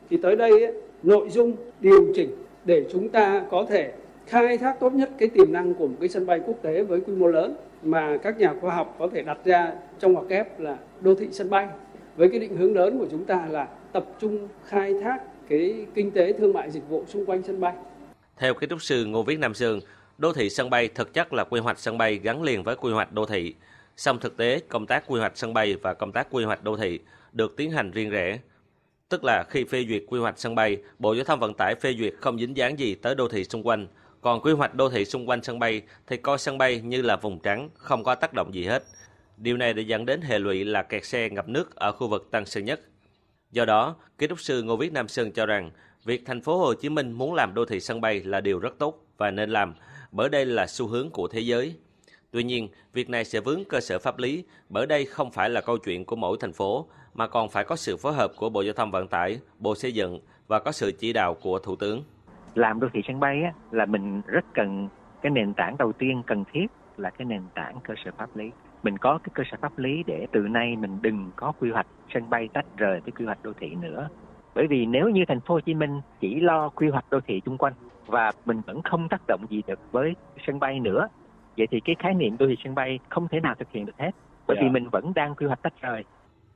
Thì 0.09 0.17
tới 0.17 0.35
đây 0.35 0.51
ấy, 0.51 0.73
nội 1.03 1.29
dung 1.29 1.55
điều 1.79 2.05
chỉnh 2.15 2.29
để 2.65 2.85
chúng 2.91 3.09
ta 3.09 3.45
có 3.51 3.65
thể 3.69 3.93
khai 4.27 4.57
thác 4.57 4.79
tốt 4.79 4.93
nhất 4.93 5.09
cái 5.17 5.29
tiềm 5.29 5.53
năng 5.53 5.73
của 5.73 5.87
một 5.87 5.95
cái 5.99 6.09
sân 6.09 6.25
bay 6.25 6.41
quốc 6.45 6.55
tế 6.61 6.83
với 6.83 7.01
quy 7.01 7.13
mô 7.13 7.27
lớn 7.27 7.55
mà 7.83 8.17
các 8.17 8.39
nhà 8.39 8.53
khoa 8.61 8.75
học 8.75 8.95
có 8.99 9.07
thể 9.07 9.21
đặt 9.21 9.37
ra 9.45 9.71
trong 9.99 10.13
ngoặc 10.13 10.25
kép 10.29 10.59
là 10.59 10.77
đô 11.01 11.15
thị 11.15 11.27
sân 11.31 11.49
bay 11.49 11.67
với 12.15 12.29
cái 12.29 12.39
định 12.39 12.57
hướng 12.57 12.75
lớn 12.75 12.99
của 12.99 13.07
chúng 13.11 13.25
ta 13.25 13.47
là 13.51 13.67
tập 13.91 14.05
trung 14.19 14.47
khai 14.65 14.93
thác 15.03 15.19
cái 15.49 15.85
kinh 15.93 16.11
tế 16.11 16.33
thương 16.33 16.53
mại 16.53 16.71
dịch 16.71 16.89
vụ 16.89 17.03
xung 17.07 17.25
quanh 17.25 17.41
sân 17.43 17.59
bay. 17.59 17.73
Theo 18.37 18.53
kiến 18.53 18.69
trúc 18.69 18.81
sư 18.81 19.05
Ngô 19.05 19.23
Viết 19.23 19.39
Nam 19.39 19.53
Sương, 19.53 19.79
đô 20.17 20.33
thị 20.33 20.49
sân 20.49 20.69
bay 20.69 20.89
thực 20.95 21.13
chất 21.13 21.33
là 21.33 21.43
quy 21.43 21.59
hoạch 21.59 21.79
sân 21.79 21.97
bay 21.97 22.19
gắn 22.23 22.43
liền 22.43 22.63
với 22.63 22.75
quy 22.75 22.91
hoạch 22.91 23.13
đô 23.13 23.25
thị. 23.25 23.55
Song 23.97 24.19
thực 24.19 24.37
tế, 24.37 24.59
công 24.69 24.87
tác 24.87 25.03
quy 25.07 25.19
hoạch 25.19 25.37
sân 25.37 25.53
bay 25.53 25.75
và 25.75 25.93
công 25.93 26.11
tác 26.11 26.27
quy 26.31 26.43
hoạch 26.43 26.63
đô 26.63 26.77
thị 26.77 26.99
được 27.31 27.55
tiến 27.57 27.71
hành 27.71 27.91
riêng 27.91 28.09
rẽ. 28.09 28.39
Tức 29.09 29.23
là 29.23 29.43
khi 29.49 29.63
phê 29.63 29.85
duyệt 29.89 30.03
quy 30.07 30.19
hoạch 30.19 30.39
sân 30.39 30.55
bay, 30.55 30.77
Bộ 30.99 31.13
Giao 31.13 31.23
thông 31.23 31.39
Vận 31.39 31.53
tải 31.53 31.75
phê 31.75 31.95
duyệt 31.99 32.13
không 32.21 32.39
dính 32.39 32.57
dáng 32.57 32.79
gì 32.79 32.95
tới 32.95 33.15
đô 33.15 33.27
thị 33.27 33.43
xung 33.43 33.67
quanh. 33.67 33.87
Còn 34.21 34.41
quy 34.41 34.51
hoạch 34.53 34.75
đô 34.75 34.89
thị 34.89 35.05
xung 35.05 35.29
quanh 35.29 35.43
sân 35.43 35.59
bay 35.59 35.81
thì 36.07 36.17
coi 36.17 36.37
sân 36.37 36.57
bay 36.57 36.81
như 36.81 37.01
là 37.01 37.15
vùng 37.15 37.39
trắng, 37.39 37.69
không 37.75 38.03
có 38.03 38.15
tác 38.15 38.33
động 38.33 38.53
gì 38.53 38.65
hết. 38.65 38.83
Điều 39.37 39.57
này 39.57 39.73
đã 39.73 39.81
dẫn 39.81 40.05
đến 40.05 40.21
hệ 40.21 40.39
lụy 40.39 40.65
là 40.65 40.83
kẹt 40.83 41.05
xe 41.05 41.29
ngập 41.29 41.49
nước 41.49 41.75
ở 41.75 41.91
khu 41.91 42.07
vực 42.07 42.27
Tân 42.31 42.45
Sơn 42.45 42.65
Nhất. 42.65 42.81
Do 43.51 43.65
đó, 43.65 43.95
kiến 44.17 44.29
trúc 44.29 44.39
sư 44.39 44.63
Ngô 44.63 44.77
Viết 44.77 44.93
Nam 44.93 45.07
Sơn 45.07 45.31
cho 45.31 45.45
rằng, 45.45 45.71
việc 46.05 46.21
thành 46.25 46.41
phố 46.41 46.57
Hồ 46.57 46.73
Chí 46.73 46.89
Minh 46.89 47.11
muốn 47.11 47.33
làm 47.33 47.53
đô 47.53 47.65
thị 47.65 47.79
sân 47.79 48.01
bay 48.01 48.23
là 48.23 48.41
điều 48.41 48.59
rất 48.59 48.79
tốt 48.79 49.05
và 49.17 49.31
nên 49.31 49.49
làm, 49.49 49.75
bởi 50.11 50.29
đây 50.29 50.45
là 50.45 50.67
xu 50.67 50.87
hướng 50.87 51.09
của 51.09 51.27
thế 51.27 51.39
giới. 51.39 51.75
Tuy 52.35 52.43
nhiên, 52.43 52.67
việc 52.93 53.09
này 53.09 53.25
sẽ 53.25 53.39
vướng 53.39 53.59
cơ 53.69 53.79
sở 53.79 53.99
pháp 53.99 54.19
lý, 54.19 54.43
bởi 54.69 54.85
đây 54.87 55.05
không 55.05 55.31
phải 55.31 55.49
là 55.49 55.61
câu 55.61 55.77
chuyện 55.77 56.05
của 56.05 56.15
mỗi 56.15 56.37
thành 56.41 56.53
phố, 56.53 56.85
mà 57.13 57.27
còn 57.27 57.49
phải 57.49 57.63
có 57.63 57.75
sự 57.75 57.97
phối 57.97 58.13
hợp 58.13 58.31
của 58.37 58.49
Bộ 58.49 58.61
Giao 58.61 58.73
thông 58.73 58.91
Vận 58.91 59.07
tải, 59.07 59.39
Bộ 59.59 59.75
Xây 59.75 59.91
dựng 59.93 60.19
và 60.47 60.59
có 60.59 60.71
sự 60.71 60.91
chỉ 60.99 61.13
đạo 61.13 61.33
của 61.41 61.59
Thủ 61.59 61.75
tướng. 61.75 62.03
Làm 62.55 62.79
đô 62.79 62.87
thị 62.93 63.01
sân 63.07 63.19
bay 63.19 63.43
á, 63.43 63.53
là 63.71 63.85
mình 63.85 64.21
rất 64.27 64.45
cần 64.53 64.87
cái 65.21 65.29
nền 65.29 65.53
tảng 65.53 65.77
đầu 65.77 65.91
tiên 65.91 66.23
cần 66.27 66.43
thiết 66.53 66.67
là 66.97 67.09
cái 67.09 67.25
nền 67.25 67.41
tảng 67.53 67.79
cơ 67.83 67.93
sở 68.05 68.11
pháp 68.17 68.35
lý. 68.35 68.51
Mình 68.83 68.97
có 68.97 69.19
cái 69.23 69.31
cơ 69.33 69.43
sở 69.51 69.57
pháp 69.61 69.77
lý 69.77 70.03
để 70.03 70.27
từ 70.31 70.39
nay 70.39 70.75
mình 70.75 70.97
đừng 71.01 71.31
có 71.35 71.53
quy 71.59 71.71
hoạch 71.71 71.87
sân 72.13 72.29
bay 72.29 72.49
tách 72.53 72.65
rời 72.77 72.99
với 72.99 73.11
quy 73.11 73.25
hoạch 73.25 73.43
đô 73.43 73.51
thị 73.59 73.75
nữa. 73.81 74.09
Bởi 74.55 74.67
vì 74.67 74.85
nếu 74.85 75.09
như 75.09 75.23
thành 75.27 75.39
phố 75.39 75.53
Hồ 75.53 75.59
Chí 75.59 75.73
Minh 75.73 76.01
chỉ 76.19 76.39
lo 76.39 76.69
quy 76.69 76.89
hoạch 76.89 77.09
đô 77.09 77.19
thị 77.27 77.41
xung 77.45 77.57
quanh 77.57 77.73
và 78.05 78.31
mình 78.45 78.61
vẫn 78.65 78.81
không 78.81 79.09
tác 79.09 79.21
động 79.27 79.45
gì 79.49 79.61
được 79.67 79.79
với 79.91 80.13
sân 80.47 80.59
bay 80.59 80.79
nữa, 80.79 81.07
vậy 81.57 81.67
thì 81.71 81.79
cái 81.85 81.95
khái 81.99 82.13
niệm 82.13 82.37
đô 82.37 82.47
thị 82.47 82.55
sân 82.63 82.75
bay 82.75 82.99
không 83.09 83.27
thể 83.31 83.39
nào 83.39 83.55
thực 83.59 83.71
hiện 83.71 83.85
được 83.85 83.97
hết. 83.97 84.11
Bởi 84.47 84.57
vì 84.61 84.69
mình 84.69 84.89
vẫn 84.89 85.13
đang 85.15 85.35
quy 85.35 85.45
hoạch 85.45 85.61
tách 85.61 85.73
rời. 85.81 86.03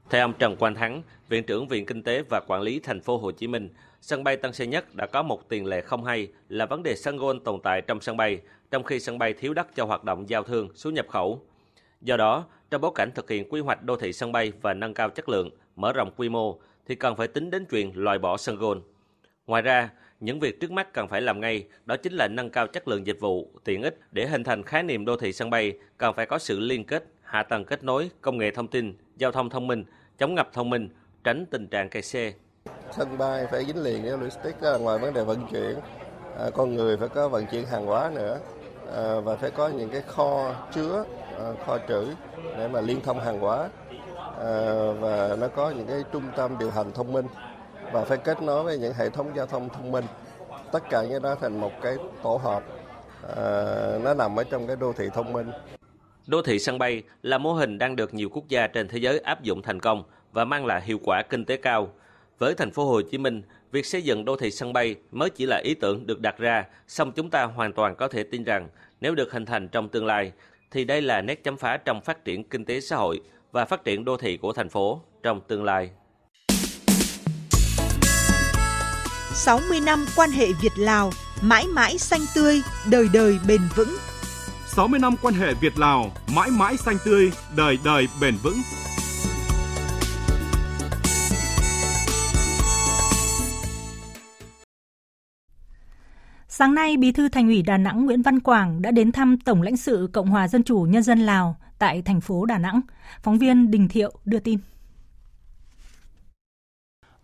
Theo 0.10 0.26
ông 0.26 0.34
Trần 0.40 0.56
Quang 0.56 0.76
Thắng, 0.76 1.02
Viện 1.30 1.44
trưởng 1.44 1.68
Viện 1.68 1.86
Kinh 1.86 2.04
tế 2.04 2.24
và 2.30 2.42
Quản 2.48 2.62
lý 2.62 2.80
Thành 2.80 3.02
phố 3.02 3.18
Hồ 3.18 3.32
Chí 3.32 3.48
Minh, 3.48 3.70
sân 4.02 4.24
bay 4.24 4.38
Tân 4.38 4.54
Sơn 4.54 4.70
Nhất 4.70 4.96
đã 4.96 5.08
có 5.08 5.24
một 5.24 5.50
tiền 5.50 5.66
lệ 5.66 5.82
không 5.82 6.04
hay 6.04 6.28
là 6.50 6.66
vấn 6.66 6.84
đề 6.84 6.96
sân 6.96 7.18
gôn 7.18 7.40
tồn 7.40 7.60
tại 7.64 7.82
trong 7.82 8.02
sân 8.02 8.18
bay, 8.18 8.42
trong 8.72 8.84
khi 8.84 9.00
sân 9.00 9.18
bay 9.18 9.34
thiếu 9.34 9.54
đất 9.54 9.68
cho 9.76 9.86
hoạt 9.86 10.04
động 10.04 10.30
giao 10.30 10.44
thương, 10.44 10.70
xuất 10.76 10.94
nhập 10.94 11.08
khẩu. 11.08 11.42
Do 12.02 12.18
đó, 12.18 12.46
trong 12.72 12.82
bối 12.82 12.92
cảnh 12.96 13.12
thực 13.16 13.30
hiện 13.30 13.50
quy 13.50 13.62
hoạch 13.62 13.84
đô 13.84 13.96
thị 13.96 14.14
sân 14.14 14.32
bay 14.32 14.52
và 14.62 14.74
nâng 14.74 14.94
cao 14.94 15.10
chất 15.10 15.30
lượng, 15.30 15.50
mở 15.76 15.94
rộng 15.94 16.12
quy 16.18 16.30
mô, 16.30 16.60
thì 16.88 16.96
cần 16.96 17.16
phải 17.16 17.28
tính 17.28 17.50
đến 17.50 17.66
chuyện 17.66 17.92
loại 17.96 18.20
bỏ 18.20 18.38
sân 18.38 18.56
gôn. 18.56 18.82
Ngoài 19.48 19.62
ra, 19.62 19.90
những 20.20 20.40
việc 20.40 20.60
trước 20.60 20.72
mắt 20.72 20.94
cần 20.94 21.08
phải 21.08 21.22
làm 21.22 21.42
ngay 21.42 21.68
đó 21.86 21.96
chính 21.98 22.14
là 22.14 22.28
nâng 22.28 22.50
cao 22.50 22.68
chất 22.68 22.88
lượng 22.88 23.08
dịch 23.08 23.20
vụ, 23.20 23.48
tiện 23.64 23.84
ích 23.84 24.00
để 24.12 24.28
hình 24.28 24.44
thành 24.44 24.64
khái 24.64 24.84
niệm 24.84 25.06
đô 25.06 25.18
thị 25.18 25.34
sân 25.34 25.50
bay. 25.50 25.74
Cần 25.98 26.14
phải 26.16 26.26
có 26.26 26.40
sự 26.40 26.60
liên 26.60 26.86
kết, 26.86 27.04
hạ 27.24 27.44
tầng 27.44 27.66
kết 27.66 27.84
nối, 27.84 28.10
công 28.22 28.38
nghệ 28.38 28.52
thông 28.52 28.68
tin, 28.68 28.94
giao 29.18 29.32
thông 29.32 29.50
thông 29.50 29.68
minh, 29.68 29.86
chống 30.18 30.36
ngập 30.36 30.54
thông 30.54 30.70
minh, 30.70 30.90
tránh 31.24 31.46
tình 31.46 31.68
trạng 31.68 31.90
kẹt 31.90 32.06
xe. 32.06 32.34
Sân 32.92 33.18
bay 33.18 33.48
phải 33.52 33.66
dính 33.66 33.84
liền 33.84 34.02
với 34.04 34.12
logistics 34.12 34.64
à, 34.64 34.78
ngoài 34.78 34.98
vấn 34.98 35.14
đề 35.14 35.24
vận 35.24 35.48
chuyển, 35.52 35.76
à, 36.40 36.50
con 36.54 36.76
người 36.76 36.98
phải 36.98 37.10
có 37.10 37.30
vận 37.30 37.46
chuyển 37.52 37.66
hàng 37.66 37.86
hóa 37.86 38.12
nữa. 38.16 38.40
À, 38.96 39.20
và 39.20 39.36
phải 39.36 39.52
có 39.52 39.68
những 39.68 39.90
cái 39.90 40.02
kho 40.02 40.56
chứa, 40.74 41.04
kho 41.66 41.78
trữ 41.88 42.06
để 42.58 42.68
mà 42.68 42.82
liên 42.82 43.02
thông 43.02 43.20
hàng 43.20 43.40
hóa. 43.40 43.70
Và 45.00 45.36
nó 45.40 45.48
có 45.48 45.70
những 45.70 45.88
cái 45.88 46.04
trung 46.12 46.24
tâm 46.36 46.56
điều 46.60 46.72
hành 46.72 46.92
thông 46.92 47.14
minh 47.14 47.26
và 47.92 48.06
phải 48.06 48.18
kết 48.18 48.42
nối 48.42 48.64
với 48.64 48.78
những 48.78 48.94
hệ 48.94 49.10
thống 49.10 49.32
giao 49.36 49.46
thông 49.46 49.70
thông 49.70 49.92
minh. 49.92 50.06
Tất 50.72 50.90
cả 50.90 51.04
những 51.04 51.22
đó 51.22 51.36
thành 51.36 51.62
một 51.62 51.72
cái 51.82 51.96
tổ 52.24 52.36
hợp 52.44 52.64
à, 53.36 53.44
nó 54.04 54.14
nằm 54.14 54.40
ở 54.40 54.44
trong 54.44 54.68
cái 54.68 54.76
đô 54.76 54.94
thị 54.94 55.06
thông 55.14 55.34
minh. 55.34 55.52
Đô 56.28 56.42
thị 56.42 56.60
sân 56.60 56.78
bay 56.78 57.04
là 57.24 57.38
mô 57.38 57.54
hình 57.54 57.78
đang 57.78 57.96
được 57.96 58.14
nhiều 58.14 58.30
quốc 58.34 58.48
gia 58.48 58.68
trên 58.68 58.88
thế 58.88 58.98
giới 58.98 59.20
áp 59.20 59.44
dụng 59.44 59.62
thành 59.62 59.80
công 59.80 60.04
và 60.32 60.46
mang 60.46 60.66
lại 60.66 60.82
hiệu 60.82 61.00
quả 61.04 61.22
kinh 61.30 61.46
tế 61.46 61.58
cao. 61.58 61.90
Với 62.40 62.54
thành 62.54 62.72
phố 62.72 62.86
Hồ 62.86 63.02
Chí 63.02 63.18
Minh, 63.18 63.42
việc 63.72 63.86
xây 63.86 64.02
dựng 64.02 64.26
đô 64.26 64.36
thị 64.36 64.52
sân 64.52 64.74
bay 64.74 64.96
mới 65.12 65.30
chỉ 65.30 65.46
là 65.46 65.58
ý 65.58 65.74
tưởng 65.74 66.08
được 66.08 66.20
đặt 66.20 66.38
ra, 66.38 66.66
song 66.88 67.12
chúng 67.12 67.30
ta 67.30 67.44
hoàn 67.44 67.74
toàn 67.74 67.96
có 67.96 68.08
thể 68.08 68.24
tin 68.24 68.44
rằng 68.44 68.68
nếu 69.02 69.16
được 69.16 69.32
hình 69.32 69.46
thành 69.46 69.68
trong 69.68 69.90
tương 69.90 70.06
lai, 70.06 70.32
thì 70.72 70.86
đây 70.86 71.02
là 71.02 71.22
nét 71.22 71.44
chấm 71.44 71.58
phá 71.58 71.78
trong 71.78 72.02
phát 72.02 72.26
triển 72.26 72.44
kinh 72.44 72.66
tế 72.66 72.82
xã 72.82 72.96
hội 72.96 73.22
và 73.52 73.66
phát 73.66 73.84
triển 73.84 74.06
đô 74.06 74.18
thị 74.18 74.38
của 74.38 74.54
thành 74.54 74.70
phố 74.70 75.02
trong 75.24 75.42
tương 75.42 75.64
lai. 75.64 75.90
60 79.40 79.80
năm 79.80 80.06
quan 80.16 80.32
hệ 80.32 80.54
Việt-Lào, 80.54 81.12
mãi 81.42 81.68
mãi 81.68 81.98
xanh 81.98 82.20
tươi, 82.36 82.62
đời 82.90 83.08
đời 83.14 83.40
bền 83.48 83.62
vững. 83.76 83.96
60 84.68 85.00
năm 85.00 85.16
quan 85.22 85.34
hệ 85.34 85.54
Việt-Lào, 85.54 86.12
mãi 86.36 86.50
mãi 86.52 86.78
xanh 86.78 86.98
tươi, 87.06 87.32
đời 87.56 87.80
đời 87.86 88.08
bền 88.22 88.36
vững. 88.44 88.62
Sáng 96.48 96.76
nay, 96.76 96.98
Bí 96.98 97.12
thư 97.12 97.30
Thành 97.30 97.48
ủy 97.48 97.62
Đà 97.62 97.78
Nẵng 97.78 98.06
Nguyễn 98.06 98.22
Văn 98.22 98.40
Quảng 98.40 98.82
đã 98.82 98.92
đến 98.92 99.12
thăm 99.12 99.38
Tổng 99.40 99.62
lãnh 99.62 99.78
sự 99.78 100.10
Cộng 100.14 100.30
hòa 100.30 100.48
Dân 100.48 100.64
chủ 100.64 100.82
Nhân 100.82 101.04
dân 101.04 101.20
Lào 101.20 101.58
tại 101.80 102.02
thành 102.02 102.22
phố 102.22 102.46
Đà 102.46 102.58
Nẵng. 102.58 102.82
Phóng 103.24 103.38
viên 103.38 103.72
Đình 103.72 103.88
Thiệu 103.88 104.12
đưa 104.26 104.40
tin. 104.40 104.60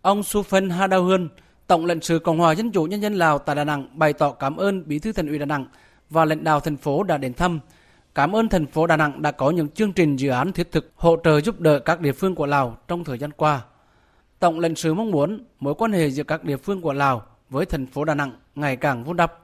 Ông 0.02 0.24
Suphan 0.24 0.70
Hadawun, 0.70 1.28
Tổng 1.68 1.86
lãnh 1.86 2.02
sự 2.02 2.20
Cộng 2.20 2.40
hòa 2.40 2.56
Dân 2.56 2.72
chủ 2.72 2.84
Nhân 2.84 3.02
dân 3.02 3.14
Lào 3.14 3.40
tại 3.40 3.56
Đà 3.56 3.64
Nẵng 3.64 3.88
bày 3.94 4.14
tỏ 4.14 4.32
cảm 4.32 4.58
ơn 4.58 4.88
Bí 4.88 5.00
thư 5.00 5.12
Thành 5.12 5.28
ủy 5.28 5.40
Đà 5.40 5.46
Nẵng 5.46 5.66
và 6.10 6.26
lãnh 6.26 6.44
đạo 6.44 6.60
thành 6.60 6.78
phố 6.78 7.04
đã 7.04 7.18
đến 7.18 7.34
thăm. 7.34 7.60
Cảm 8.16 8.36
ơn 8.36 8.50
thành 8.50 8.66
phố 8.66 8.88
Đà 8.88 8.98
Nẵng 8.98 9.22
đã 9.22 9.32
có 9.32 9.52
những 9.52 9.70
chương 9.70 9.94
trình 9.94 10.16
dự 10.16 10.30
án 10.30 10.52
thiết 10.52 10.72
thực 10.72 10.92
hỗ 10.96 11.18
trợ 11.24 11.42
giúp 11.42 11.60
đỡ 11.60 11.80
các 11.80 12.02
địa 12.02 12.12
phương 12.12 12.36
của 12.36 12.46
Lào 12.46 12.78
trong 12.88 13.04
thời 13.04 13.18
gian 13.18 13.32
qua. 13.32 13.62
Tổng 14.40 14.60
lãnh 14.60 14.76
sự 14.76 14.94
mong 14.94 15.12
muốn 15.12 15.44
mối 15.60 15.74
quan 15.78 15.92
hệ 15.92 16.10
giữa 16.10 16.24
các 16.24 16.44
địa 16.44 16.58
phương 16.58 16.82
của 16.82 16.94
Lào 16.94 17.26
với 17.50 17.66
thành 17.66 17.88
phố 17.88 18.06
Đà 18.06 18.16
Nẵng 18.16 18.32
ngày 18.56 18.76
càng 18.76 19.04
vun 19.04 19.18
đắp. 19.18 19.40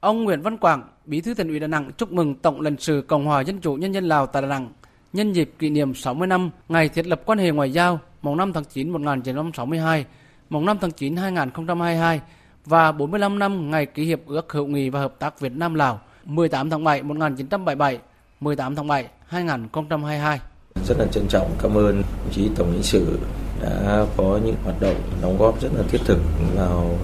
Ông 0.00 0.24
Nguyễn 0.24 0.42
Văn 0.42 0.58
Quảng, 0.58 0.82
Bí 1.04 1.20
thư 1.20 1.34
Thành 1.34 1.48
ủy 1.48 1.60
Đà 1.60 1.66
Nẵng 1.66 1.90
chúc 1.92 2.12
mừng 2.12 2.34
Tổng 2.34 2.60
lãnh 2.60 2.76
sự 2.78 3.04
Cộng 3.08 3.26
hòa 3.26 3.40
Dân 3.40 3.60
chủ 3.60 3.74
Nhân 3.74 3.92
dân 3.92 4.04
Lào 4.04 4.26
tại 4.26 4.42
Đà 4.42 4.48
Nẵng 4.48 4.72
nhân 5.12 5.32
dịp 5.32 5.50
kỷ 5.58 5.70
niệm 5.70 5.94
60 5.94 6.26
năm 6.26 6.50
ngày 6.68 6.88
thiết 6.88 7.06
lập 7.06 7.22
quan 7.26 7.38
hệ 7.38 7.50
ngoại 7.50 7.72
giao 7.72 8.00
mùng 8.22 8.36
5 8.36 8.52
tháng 8.52 8.64
9 8.64 8.90
1962, 8.90 10.04
mùng 10.50 10.66
5 10.66 10.78
tháng 10.80 10.90
9 10.90 11.16
2022 11.16 12.20
và 12.66 12.92
45 12.92 13.38
năm 13.38 13.70
ngày 13.70 13.86
ký 13.86 14.04
hiệp 14.04 14.20
ước 14.26 14.52
hữu 14.52 14.66
nghị 14.66 14.90
và 14.90 15.00
hợp 15.00 15.14
tác 15.18 15.40
Việt 15.40 15.52
Nam 15.52 15.74
Lào 15.74 16.00
18 16.24 16.70
tháng 16.70 16.84
7 16.84 17.02
1977, 17.02 17.98
18 18.40 18.76
tháng 18.76 18.86
7 18.86 19.06
2022. 19.26 20.40
Rất 20.88 20.98
là 20.98 21.06
trân 21.12 21.28
trọng 21.28 21.50
cảm 21.62 21.74
ơn 21.74 22.02
đồng 22.02 22.32
chí 22.32 22.48
Tổng 22.56 22.72
lãnh 22.72 22.82
sự 22.82 23.18
đã 23.62 24.06
có 24.16 24.38
những 24.44 24.56
hoạt 24.64 24.80
động 24.80 24.96
đóng 25.22 25.38
góp 25.38 25.60
rất 25.62 25.68
là 25.74 25.82
thiết 25.88 26.00
thực 26.04 26.18
vào 26.56 26.98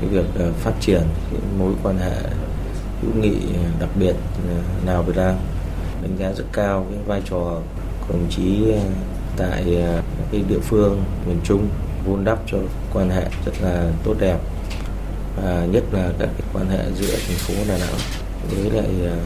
cái 0.00 0.08
việc 0.08 0.26
ờ, 0.38 0.52
phát 0.52 0.72
triển 0.80 1.02
cái 1.30 1.40
mối 1.58 1.72
quan 1.82 1.98
hệ 1.98 2.16
hữu 3.02 3.22
nghị 3.22 3.36
đặc 3.80 3.88
biệt 3.98 4.14
ờ, 4.48 4.54
Lào 4.86 5.02
Việt 5.02 5.16
Nam 5.16 5.34
đánh 6.02 6.16
giá 6.18 6.32
rất 6.32 6.44
cao 6.52 6.86
cái 6.90 6.98
vai 7.06 7.22
trò 7.30 7.60
của 8.08 8.14
đồng 8.14 8.26
chí 8.30 8.70
ờ, 8.72 8.80
tại 9.36 9.76
ờ, 9.82 10.02
cái 10.32 10.44
địa 10.48 10.60
phương 10.62 11.04
miền 11.26 11.38
Trung 11.44 11.68
vun 12.04 12.24
đắp 12.24 12.38
cho 12.46 12.58
quan 12.92 13.10
hệ 13.10 13.24
rất 13.46 13.52
là 13.62 13.90
tốt 14.04 14.14
đẹp 14.20 14.38
và 15.36 15.66
nhất 15.70 15.84
là 15.92 16.10
các 16.18 16.28
cái 16.38 16.48
quan 16.52 16.66
hệ 16.66 16.84
giữa 16.94 17.16
thành 17.26 17.38
phố 17.38 17.54
Đà 17.68 17.78
Nẵng 17.78 17.94
với 18.50 18.70
lại 18.70 18.86
à, 19.06 19.16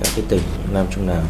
các 0.00 0.08
cái 0.16 0.24
tỉnh 0.28 0.42
Nam 0.74 0.86
Trung 0.90 1.08
Lào. 1.08 1.22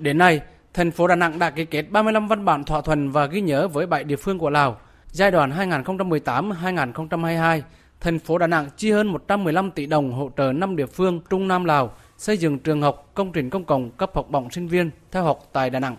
Đến 0.00 0.18
nay, 0.18 0.40
thành 0.74 0.90
phố 0.90 1.06
Đà 1.06 1.16
Nẵng 1.16 1.38
đã 1.38 1.50
ký 1.50 1.64
kết 1.64 1.90
35 1.90 2.28
văn 2.28 2.44
bản 2.44 2.64
thỏa 2.64 2.80
thuận 2.80 3.10
và 3.10 3.26
ghi 3.26 3.40
nhớ 3.40 3.68
với 3.68 3.86
7 3.86 4.04
địa 4.04 4.16
phương 4.16 4.38
của 4.38 4.50
Lào. 4.50 4.76
Giai 5.06 5.30
đoạn 5.30 5.50
2018-2022, 5.50 7.60
thành 8.00 8.18
phố 8.18 8.38
Đà 8.38 8.46
Nẵng 8.46 8.68
chi 8.76 8.90
hơn 8.90 9.06
115 9.06 9.70
tỷ 9.70 9.86
đồng 9.86 10.12
hỗ 10.12 10.30
trợ 10.36 10.52
5 10.52 10.76
địa 10.76 10.86
phương 10.86 11.20
Trung 11.30 11.48
Nam 11.48 11.64
Lào 11.64 11.92
xây 12.18 12.36
dựng 12.36 12.58
trường 12.58 12.82
học, 12.82 13.10
công 13.14 13.32
trình 13.32 13.50
công 13.50 13.64
cộng 13.64 13.90
cấp 13.90 14.10
học 14.14 14.26
bổng 14.30 14.50
sinh 14.50 14.68
viên 14.68 14.90
theo 15.10 15.24
học 15.24 15.48
tại 15.52 15.70
Đà 15.70 15.80
Nẵng. 15.80 15.96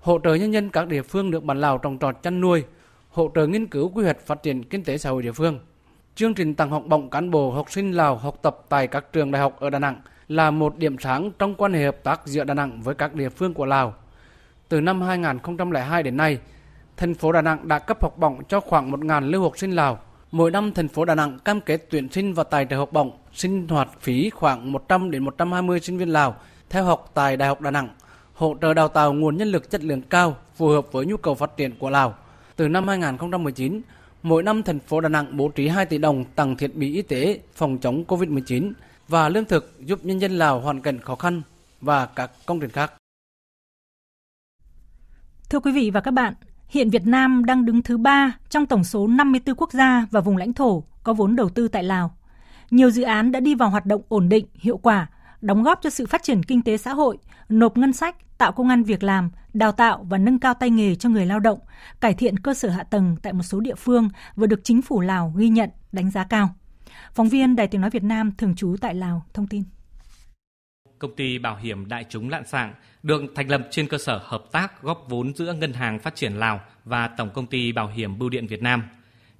Hỗ 0.00 0.18
trợ 0.24 0.34
nhân 0.34 0.52
dân 0.52 0.70
các 0.70 0.88
địa 0.88 1.02
phương 1.02 1.30
được 1.30 1.44
bản 1.44 1.60
Lào 1.60 1.78
trồng 1.78 1.98
trọt 1.98 2.16
chăn 2.22 2.40
nuôi, 2.40 2.64
hỗ 3.10 3.30
trợ 3.34 3.46
nghiên 3.46 3.66
cứu 3.66 3.88
quy 3.88 4.04
hoạch 4.04 4.26
phát 4.26 4.42
triển 4.42 4.64
kinh 4.64 4.84
tế 4.84 4.98
xã 4.98 5.10
hội 5.10 5.22
địa 5.22 5.32
phương. 5.32 5.58
Chương 6.14 6.34
trình 6.34 6.54
tặng 6.54 6.70
học 6.70 6.82
bổng 6.86 7.10
cán 7.10 7.30
bộ 7.30 7.50
học 7.50 7.70
sinh 7.70 7.92
Lào 7.92 8.16
học 8.16 8.38
tập 8.42 8.64
tại 8.68 8.86
các 8.86 9.12
trường 9.12 9.30
đại 9.30 9.42
học 9.42 9.60
ở 9.60 9.70
Đà 9.70 9.78
Nẵng 9.78 10.00
là 10.28 10.50
một 10.50 10.76
điểm 10.76 10.98
sáng 10.98 11.30
trong 11.38 11.54
quan 11.54 11.72
hệ 11.72 11.84
hợp 11.84 11.96
tác 12.02 12.20
giữa 12.26 12.44
Đà 12.44 12.54
Nẵng 12.54 12.82
với 12.82 12.94
các 12.94 13.14
địa 13.14 13.28
phương 13.28 13.54
của 13.54 13.64
Lào. 13.64 13.94
Từ 14.68 14.80
năm 14.80 15.00
2002 15.00 16.02
đến 16.02 16.16
nay, 16.16 16.38
thành 16.96 17.14
phố 17.14 17.32
Đà 17.32 17.42
Nẵng 17.42 17.68
đã 17.68 17.78
cấp 17.78 18.02
học 18.02 18.18
bổng 18.18 18.44
cho 18.48 18.60
khoảng 18.60 18.92
1.000 18.92 19.30
lưu 19.30 19.42
học 19.42 19.58
sinh 19.58 19.70
Lào. 19.70 19.98
Mỗi 20.30 20.50
năm 20.50 20.72
thành 20.72 20.88
phố 20.88 21.04
Đà 21.04 21.14
Nẵng 21.14 21.38
cam 21.38 21.60
kết 21.60 21.86
tuyển 21.90 22.08
sinh 22.08 22.34
và 22.34 22.44
tài 22.44 22.66
trợ 22.70 22.76
học 22.76 22.92
bổng, 22.92 23.10
sinh 23.32 23.68
hoạt 23.68 23.88
phí 24.00 24.30
khoảng 24.30 24.72
100 24.72 25.10
đến 25.10 25.24
120 25.24 25.80
sinh 25.80 25.98
viên 25.98 26.08
Lào 26.08 26.36
theo 26.70 26.84
học 26.84 27.10
tại 27.14 27.36
Đại 27.36 27.48
học 27.48 27.60
Đà 27.60 27.70
Nẵng, 27.70 27.88
hỗ 28.34 28.56
trợ 28.62 28.74
đào 28.74 28.88
tạo 28.88 29.12
nguồn 29.12 29.36
nhân 29.36 29.48
lực 29.48 29.70
chất 29.70 29.84
lượng 29.84 30.02
cao 30.02 30.36
phù 30.56 30.68
hợp 30.68 30.92
với 30.92 31.06
nhu 31.06 31.16
cầu 31.16 31.34
phát 31.34 31.56
triển 31.56 31.78
của 31.78 31.90
Lào. 31.90 32.14
Từ 32.60 32.68
năm 32.68 32.88
2019, 32.88 33.80
mỗi 34.22 34.42
năm 34.42 34.62
thành 34.62 34.78
phố 34.78 35.00
Đà 35.00 35.08
Nẵng 35.08 35.36
bố 35.36 35.48
trí 35.48 35.68
2 35.68 35.86
tỷ 35.86 35.98
đồng 35.98 36.24
tặng 36.24 36.56
thiết 36.56 36.76
bị 36.76 36.94
y 36.94 37.02
tế 37.02 37.40
phòng 37.54 37.78
chống 37.78 38.04
COVID-19 38.08 38.72
và 39.08 39.28
lương 39.28 39.44
thực 39.44 39.74
giúp 39.80 40.04
nhân 40.04 40.18
dân 40.18 40.32
Lào 40.32 40.60
hoàn 40.60 40.80
cảnh 40.80 40.98
khó 41.00 41.14
khăn 41.14 41.42
và 41.80 42.06
các 42.06 42.30
công 42.46 42.60
trình 42.60 42.70
khác. 42.70 42.92
Thưa 45.50 45.60
quý 45.60 45.72
vị 45.72 45.90
và 45.90 46.00
các 46.00 46.10
bạn, 46.10 46.34
hiện 46.68 46.90
Việt 46.90 47.06
Nam 47.06 47.44
đang 47.44 47.64
đứng 47.64 47.82
thứ 47.82 47.98
ba 47.98 48.32
trong 48.48 48.66
tổng 48.66 48.84
số 48.84 49.06
54 49.06 49.54
quốc 49.56 49.72
gia 49.72 50.06
và 50.10 50.20
vùng 50.20 50.36
lãnh 50.36 50.52
thổ 50.52 50.82
có 51.02 51.12
vốn 51.12 51.36
đầu 51.36 51.48
tư 51.48 51.68
tại 51.68 51.82
Lào. 51.82 52.16
Nhiều 52.70 52.90
dự 52.90 53.02
án 53.02 53.32
đã 53.32 53.40
đi 53.40 53.54
vào 53.54 53.70
hoạt 53.70 53.86
động 53.86 54.02
ổn 54.08 54.28
định, 54.28 54.46
hiệu 54.54 54.76
quả, 54.76 55.08
đóng 55.40 55.62
góp 55.62 55.82
cho 55.82 55.90
sự 55.90 56.06
phát 56.06 56.22
triển 56.22 56.42
kinh 56.42 56.62
tế 56.62 56.76
xã 56.76 56.92
hội, 56.92 57.18
nộp 57.48 57.76
ngân 57.76 57.92
sách, 57.92 58.38
tạo 58.38 58.52
công 58.52 58.68
an 58.68 58.82
việc 58.82 59.02
làm, 59.02 59.30
đào 59.54 59.72
tạo 59.72 60.06
và 60.08 60.18
nâng 60.18 60.38
cao 60.38 60.54
tay 60.54 60.70
nghề 60.70 60.94
cho 60.94 61.08
người 61.08 61.26
lao 61.26 61.40
động, 61.40 61.58
cải 62.00 62.14
thiện 62.14 62.38
cơ 62.38 62.54
sở 62.54 62.68
hạ 62.68 62.82
tầng 62.82 63.16
tại 63.22 63.32
một 63.32 63.42
số 63.42 63.60
địa 63.60 63.74
phương 63.74 64.08
vừa 64.36 64.46
được 64.46 64.60
chính 64.64 64.82
phủ 64.82 65.00
Lào 65.00 65.32
ghi 65.36 65.48
nhận, 65.48 65.70
đánh 65.92 66.10
giá 66.10 66.24
cao. 66.24 66.54
Phóng 67.14 67.28
viên 67.28 67.56
Đài 67.56 67.66
Tiếng 67.66 67.80
Nói 67.80 67.90
Việt 67.90 68.02
Nam 68.02 68.32
thường 68.38 68.54
trú 68.54 68.76
tại 68.80 68.94
Lào 68.94 69.24
thông 69.34 69.46
tin. 69.46 69.62
Công 70.98 71.16
ty 71.16 71.38
bảo 71.38 71.56
hiểm 71.56 71.88
đại 71.88 72.04
chúng 72.08 72.28
Lạn 72.28 72.46
Sạng 72.46 72.74
được 73.02 73.22
thành 73.34 73.48
lập 73.48 73.68
trên 73.70 73.88
cơ 73.88 73.98
sở 73.98 74.20
hợp 74.24 74.44
tác 74.52 74.82
góp 74.82 75.06
vốn 75.08 75.34
giữa 75.34 75.52
Ngân 75.52 75.72
hàng 75.72 75.98
Phát 75.98 76.14
triển 76.14 76.32
Lào 76.32 76.60
và 76.84 77.08
Tổng 77.08 77.30
công 77.34 77.46
ty 77.46 77.72
Bảo 77.72 77.88
hiểm 77.88 78.18
Bưu 78.18 78.28
điện 78.28 78.46
Việt 78.46 78.62
Nam. 78.62 78.82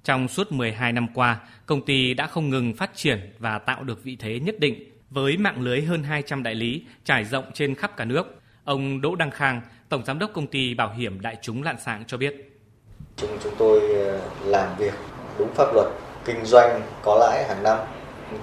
Trong 0.03 0.27
suốt 0.27 0.51
12 0.51 0.93
năm 0.93 1.07
qua, 1.13 1.39
công 1.65 1.85
ty 1.85 2.13
đã 2.13 2.27
không 2.27 2.49
ngừng 2.49 2.73
phát 2.73 2.91
triển 2.95 3.33
và 3.39 3.59
tạo 3.59 3.83
được 3.83 4.03
vị 4.03 4.15
thế 4.15 4.39
nhất 4.39 4.55
định 4.59 4.90
với 5.11 5.37
mạng 5.37 5.61
lưới 5.61 5.81
hơn 5.81 6.03
200 6.03 6.43
đại 6.43 6.55
lý 6.55 6.83
trải 7.03 7.25
rộng 7.25 7.45
trên 7.53 7.75
khắp 7.75 7.97
cả 7.97 8.05
nước. 8.05 8.23
Ông 8.63 9.01
Đỗ 9.01 9.15
Đăng 9.15 9.31
Khang, 9.31 9.61
Tổng 9.89 10.05
Giám 10.05 10.19
đốc 10.19 10.31
Công 10.33 10.47
ty 10.47 10.73
Bảo 10.73 10.93
hiểm 10.93 11.21
Đại 11.21 11.37
chúng 11.41 11.63
Lạn 11.63 11.75
Sạng 11.79 12.03
cho 12.07 12.17
biết. 12.17 12.61
Chúng, 13.15 13.37
chúng 13.43 13.53
tôi 13.57 13.79
ờ, 13.95 14.19
làm 14.45 14.77
việc 14.77 14.93
đúng 15.39 15.53
pháp 15.53 15.73
luật, 15.73 15.87
kinh 16.25 16.45
doanh 16.45 16.81
có 17.03 17.17
lãi 17.19 17.47
hàng 17.47 17.63
năm, 17.63 17.77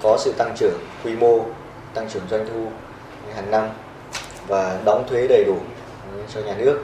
có 0.02 0.18
sự 0.18 0.32
tăng 0.38 0.54
trưởng 0.56 0.78
quy 1.04 1.16
mô, 1.16 1.46
tăng 1.94 2.08
trưởng 2.10 2.28
doanh 2.30 2.46
thu 2.48 2.70
hàng 3.34 3.50
năm 3.50 3.68
và 4.46 4.80
đóng 4.84 5.06
thuế 5.08 5.26
đầy 5.28 5.44
đủ 5.46 5.58
cho 6.34 6.40
nhà 6.40 6.56
nước 6.58 6.82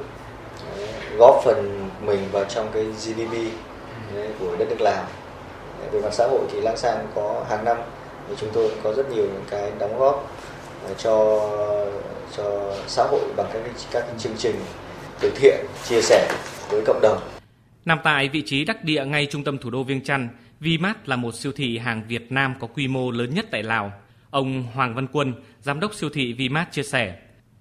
góp 1.18 1.40
phần 1.44 1.88
mình 2.00 2.20
vào 2.32 2.44
trong 2.44 2.68
cái 2.74 2.84
GDP 2.84 3.32
của 4.40 4.56
đất 4.58 4.66
nước 4.68 4.80
Lào 4.80 5.04
về 5.92 6.00
mặt 6.00 6.12
xã 6.12 6.26
hội 6.26 6.40
thì 6.52 6.60
Lang 6.60 6.76
Sang 6.76 7.06
có 7.14 7.44
hàng 7.48 7.64
năm 7.64 7.76
thì 8.28 8.34
chúng 8.40 8.50
tôi 8.52 8.70
có 8.82 8.92
rất 8.94 9.10
nhiều 9.10 9.24
những 9.24 9.44
cái 9.50 9.72
đóng 9.78 9.98
góp 9.98 10.36
à, 10.86 10.90
cho 10.98 11.40
cho 12.36 12.74
xã 12.86 13.06
hội 13.10 13.20
bằng 13.36 13.46
các 13.52 13.62
các 13.92 14.04
chương 14.18 14.36
trình 14.38 14.56
từ 15.20 15.32
thiện 15.36 15.66
chia 15.84 16.00
sẻ 16.00 16.28
với 16.70 16.82
cộng 16.86 17.00
đồng. 17.02 17.18
Nằm 17.84 17.98
tại 18.04 18.28
vị 18.28 18.42
trí 18.46 18.64
đắc 18.64 18.84
địa 18.84 19.04
ngay 19.04 19.26
trung 19.30 19.44
tâm 19.44 19.58
thủ 19.58 19.70
đô 19.70 19.82
Viêng 19.82 20.04
Chăn, 20.04 20.28
Vmart 20.60 20.98
là 21.04 21.16
một 21.16 21.34
siêu 21.34 21.52
thị 21.52 21.78
hàng 21.78 22.02
Việt 22.08 22.32
Nam 22.32 22.54
có 22.60 22.66
quy 22.66 22.88
mô 22.88 23.10
lớn 23.10 23.34
nhất 23.34 23.46
tại 23.50 23.62
Lào. 23.62 23.92
Ông 24.30 24.62
Hoàng 24.62 24.94
Văn 24.94 25.06
Quân, 25.12 25.34
giám 25.62 25.80
đốc 25.80 25.94
siêu 25.94 26.10
thị 26.10 26.32
Vmart 26.32 26.72
chia 26.72 26.82
sẻ, 26.82 27.16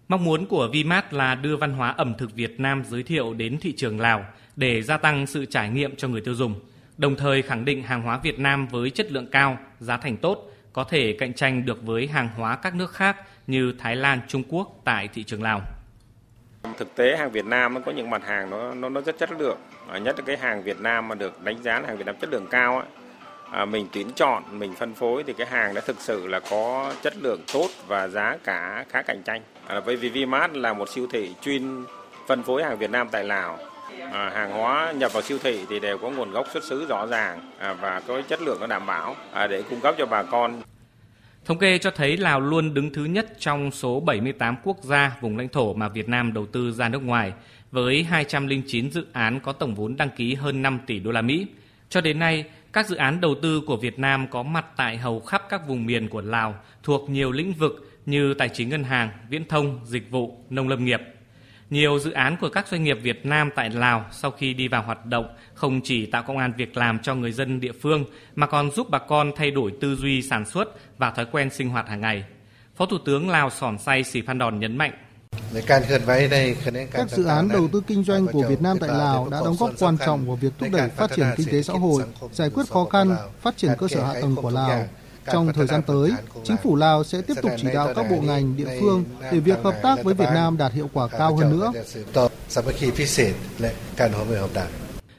mong 0.08 0.24
muốn 0.24 0.46
của 0.46 0.70
Vmart 0.74 1.06
là 1.12 1.36
đưa 1.36 1.58
văn 1.58 1.74
hóa 1.74 1.90
ẩm 1.90 2.14
thực 2.18 2.36
Việt 2.36 2.60
Nam 2.60 2.84
giới 2.90 3.04
thiệu 3.04 3.34
đến 3.34 3.58
thị 3.62 3.74
trường 3.78 4.00
Lào 4.00 4.26
để 4.56 4.82
gia 4.82 4.98
tăng 4.98 5.28
sự 5.28 5.46
trải 5.46 5.70
nghiệm 5.70 5.96
cho 5.96 6.08
người 6.08 6.22
tiêu 6.22 6.36
dùng, 6.36 6.56
đồng 6.98 7.16
thời 7.16 7.42
khẳng 7.42 7.66
định 7.66 7.84
hàng 7.84 8.02
hóa 8.02 8.20
Việt 8.24 8.40
Nam 8.40 8.68
với 8.68 8.90
chất 8.90 9.12
lượng 9.12 9.28
cao, 9.32 9.58
giá 9.80 9.98
thành 9.98 10.18
tốt, 10.18 10.53
có 10.74 10.84
thể 10.84 11.16
cạnh 11.20 11.34
tranh 11.34 11.66
được 11.66 11.84
với 11.84 12.08
hàng 12.08 12.30
hóa 12.36 12.56
các 12.56 12.76
nước 12.76 12.92
khác 12.92 13.18
như 13.48 13.74
Thái 13.80 13.96
Lan, 13.96 14.20
Trung 14.28 14.44
Quốc 14.50 14.68
tại 14.84 15.10
thị 15.14 15.24
trường 15.24 15.44
Lào. 15.44 15.62
Thực 16.78 16.96
tế 16.96 17.18
hàng 17.18 17.32
Việt 17.32 17.46
Nam 17.46 17.74
nó 17.74 17.80
có 17.86 17.92
những 17.92 18.10
mặt 18.10 18.26
hàng 18.26 18.50
nó 18.50 18.74
nó, 18.74 18.90
nó 18.90 19.02
rất 19.02 19.18
chất 19.20 19.32
lượng, 19.32 19.58
ờ, 19.88 20.00
nhất 20.00 20.16
là 20.20 20.24
cái 20.26 20.38
hàng 20.38 20.64
Việt 20.64 20.80
Nam 20.80 21.08
mà 21.08 21.16
được 21.16 21.44
đánh 21.44 21.64
giá 21.64 21.80
là 21.80 21.88
hàng 21.88 21.98
Việt 21.98 22.06
Nam 22.06 22.16
chất 22.22 22.30
lượng 22.30 22.48
cao 22.52 22.78
ấy, 22.78 22.86
à, 23.52 23.66
mình 23.66 23.88
tuyển 23.94 24.12
chọn 24.16 24.44
mình 24.52 24.76
phân 24.76 24.94
phối 24.94 25.24
thì 25.24 25.34
cái 25.34 25.48
hàng 25.48 25.74
đã 25.74 25.82
thực 25.82 26.00
sự 26.00 26.28
là 26.28 26.40
có 26.50 26.94
chất 27.02 27.14
lượng 27.18 27.42
tốt 27.54 27.68
và 27.88 28.08
giá 28.08 28.38
cả 28.44 28.86
khá 28.90 29.02
cạnh 29.02 29.24
tranh. 29.24 29.42
À, 29.68 29.82
bởi 29.86 29.96
vì 29.96 30.10
Vmart 30.10 30.54
là 30.54 30.74
một 30.74 30.90
siêu 30.90 31.08
thị 31.12 31.36
chuyên 31.42 31.86
phân 32.28 32.44
phối 32.44 32.64
hàng 32.64 32.78
Việt 32.78 32.90
Nam 32.90 33.08
tại 33.12 33.24
Lào 33.24 33.60
à, 34.12 34.32
hàng 34.34 34.52
hóa 34.52 34.94
nhập 34.98 35.14
vào 35.14 35.24
siêu 35.24 35.38
thị 35.44 35.60
thì 35.70 35.80
đều 35.80 35.98
có 35.98 36.10
nguồn 36.10 36.32
gốc 36.32 36.48
xuất 36.54 36.64
xứ 36.64 36.86
rõ 36.90 37.06
ràng 37.06 37.52
à, 37.60 37.74
và 37.74 38.02
có 38.08 38.22
chất 38.22 38.42
lượng 38.42 38.58
nó 38.60 38.68
đảm 38.68 38.86
bảo 38.86 39.16
à, 39.34 39.48
để 39.48 39.64
cung 39.70 39.80
cấp 39.80 39.96
cho 39.98 40.06
bà 40.06 40.24
con 40.24 40.62
Thống 41.46 41.58
kê 41.58 41.78
cho 41.78 41.92
thấy 41.92 42.18
Lào 42.18 42.40
luôn 42.40 42.74
đứng 42.74 42.94
thứ 42.94 43.06
nhất 43.06 43.28
trong 43.40 43.72
số 43.72 44.00
78 44.00 44.56
quốc 44.64 44.78
gia 44.84 45.18
vùng 45.22 45.38
lãnh 45.38 45.50
thổ 45.50 45.74
mà 45.74 45.90
Việt 45.90 46.10
Nam 46.10 46.34
đầu 46.34 46.46
tư 46.46 46.72
ra 46.72 46.90
nước 46.90 47.04
ngoài, 47.04 47.34
với 47.72 48.04
209 48.04 48.92
dự 48.92 49.06
án 49.14 49.40
có 49.40 49.52
tổng 49.54 49.76
vốn 49.76 49.96
đăng 49.98 50.10
ký 50.10 50.36
hơn 50.36 50.62
5 50.62 50.80
tỷ 50.86 51.00
đô 51.00 51.12
la 51.12 51.22
Mỹ. 51.22 51.48
Cho 51.90 52.02
đến 52.02 52.20
nay, 52.20 52.46
các 52.74 52.88
dự 52.88 52.96
án 52.96 53.22
đầu 53.22 53.36
tư 53.42 53.62
của 53.68 53.78
Việt 53.78 54.00
Nam 54.00 54.28
có 54.28 54.44
mặt 54.44 54.66
tại 54.76 54.98
hầu 54.98 55.20
khắp 55.20 55.44
các 55.50 55.68
vùng 55.68 55.86
miền 55.86 56.10
của 56.10 56.22
Lào 56.22 56.56
thuộc 56.84 57.10
nhiều 57.10 57.32
lĩnh 57.32 57.54
vực 57.54 57.92
như 58.06 58.34
tài 58.34 58.50
chính 58.50 58.70
ngân 58.70 58.84
hàng, 58.84 59.10
viễn 59.30 59.48
thông, 59.48 59.80
dịch 59.86 60.12
vụ, 60.12 60.38
nông 60.50 60.68
lâm 60.70 60.86
nghiệp. 60.86 61.02
Nhiều 61.74 62.00
dự 62.00 62.12
án 62.12 62.38
của 62.42 62.50
các 62.50 62.68
doanh 62.68 62.84
nghiệp 62.84 62.98
Việt 63.02 63.26
Nam 63.26 63.50
tại 63.56 63.70
Lào 63.70 64.06
sau 64.12 64.32
khi 64.32 64.54
đi 64.54 64.68
vào 64.68 64.84
hoạt 64.84 65.06
động 65.06 65.28
không 65.54 65.82
chỉ 65.84 66.06
tạo 66.06 66.24
công 66.24 66.38
an 66.38 66.54
việc 66.58 66.78
làm 66.78 67.00
cho 67.00 67.16
người 67.16 67.32
dân 67.32 67.60
địa 67.60 67.72
phương 67.82 68.06
mà 68.36 68.48
còn 68.48 68.72
giúp 68.72 68.88
bà 68.90 69.00
con 69.00 69.32
thay 69.36 69.52
đổi 69.52 69.74
tư 69.82 69.96
duy 69.96 70.22
sản 70.22 70.46
xuất 70.46 70.68
và 70.98 71.12
thói 71.12 71.26
quen 71.32 71.50
sinh 71.50 71.70
hoạt 71.70 71.90
hàng 71.90 72.02
ngày. 72.02 72.24
Phó 72.76 72.86
Thủ 72.86 72.98
tướng 73.06 73.30
Lào 73.30 73.50
Sòn 73.50 73.78
Say 73.78 74.04
Sì 74.04 74.22
Phan 74.22 74.38
Đòn 74.38 74.60
nhấn 74.60 74.78
mạnh 74.78 74.92
các 76.92 77.10
dự 77.10 77.26
án 77.26 77.50
đầu 77.50 77.68
tư 77.68 77.82
kinh 77.88 78.04
doanh 78.04 78.28
của 78.28 78.44
Việt 78.50 78.62
Nam 78.62 78.78
tại 78.80 78.90
Lào 78.90 79.30
đã 79.32 79.42
đóng 79.46 79.56
góp 79.60 79.72
quan 79.80 79.98
trọng 80.06 80.26
vào 80.26 80.36
việc 80.36 80.54
thúc 80.60 80.70
đẩy 80.72 80.90
phát 80.90 81.12
triển 81.16 81.26
kinh 81.38 81.48
tế 81.52 81.62
xã 81.62 81.74
hội, 81.74 82.04
giải 82.32 82.50
quyết 82.50 82.64
khó 82.70 82.86
khăn, 82.86 83.16
phát 83.42 83.58
triển 83.58 83.72
cơ 83.78 83.88
sở 83.88 84.04
hạ 84.04 84.14
tầng 84.22 84.36
của 84.36 84.50
Lào. 84.50 84.88
Trong 85.32 85.54
thời 85.54 85.68
gian 85.68 85.82
tới, 85.82 86.12
chính 86.44 86.58
phủ 86.64 86.76
Lào 86.76 87.04
sẽ 87.04 87.22
tiếp 87.22 87.34
tục 87.42 87.52
chỉ 87.58 87.68
đạo 87.74 87.94
các 87.96 88.06
bộ 88.10 88.22
ngành, 88.22 88.58
địa 88.58 88.78
phương 88.80 89.04
để 89.32 89.40
việc 89.40 89.60
hợp 89.64 89.76
tác 89.84 90.04
với 90.04 90.14
Việt 90.14 90.30
Nam 90.34 90.58
đạt 90.58 90.74
hiệu 90.74 90.90
quả 90.94 91.08
cao 91.08 91.36
hơn 91.36 91.52
nữa. 91.60 91.72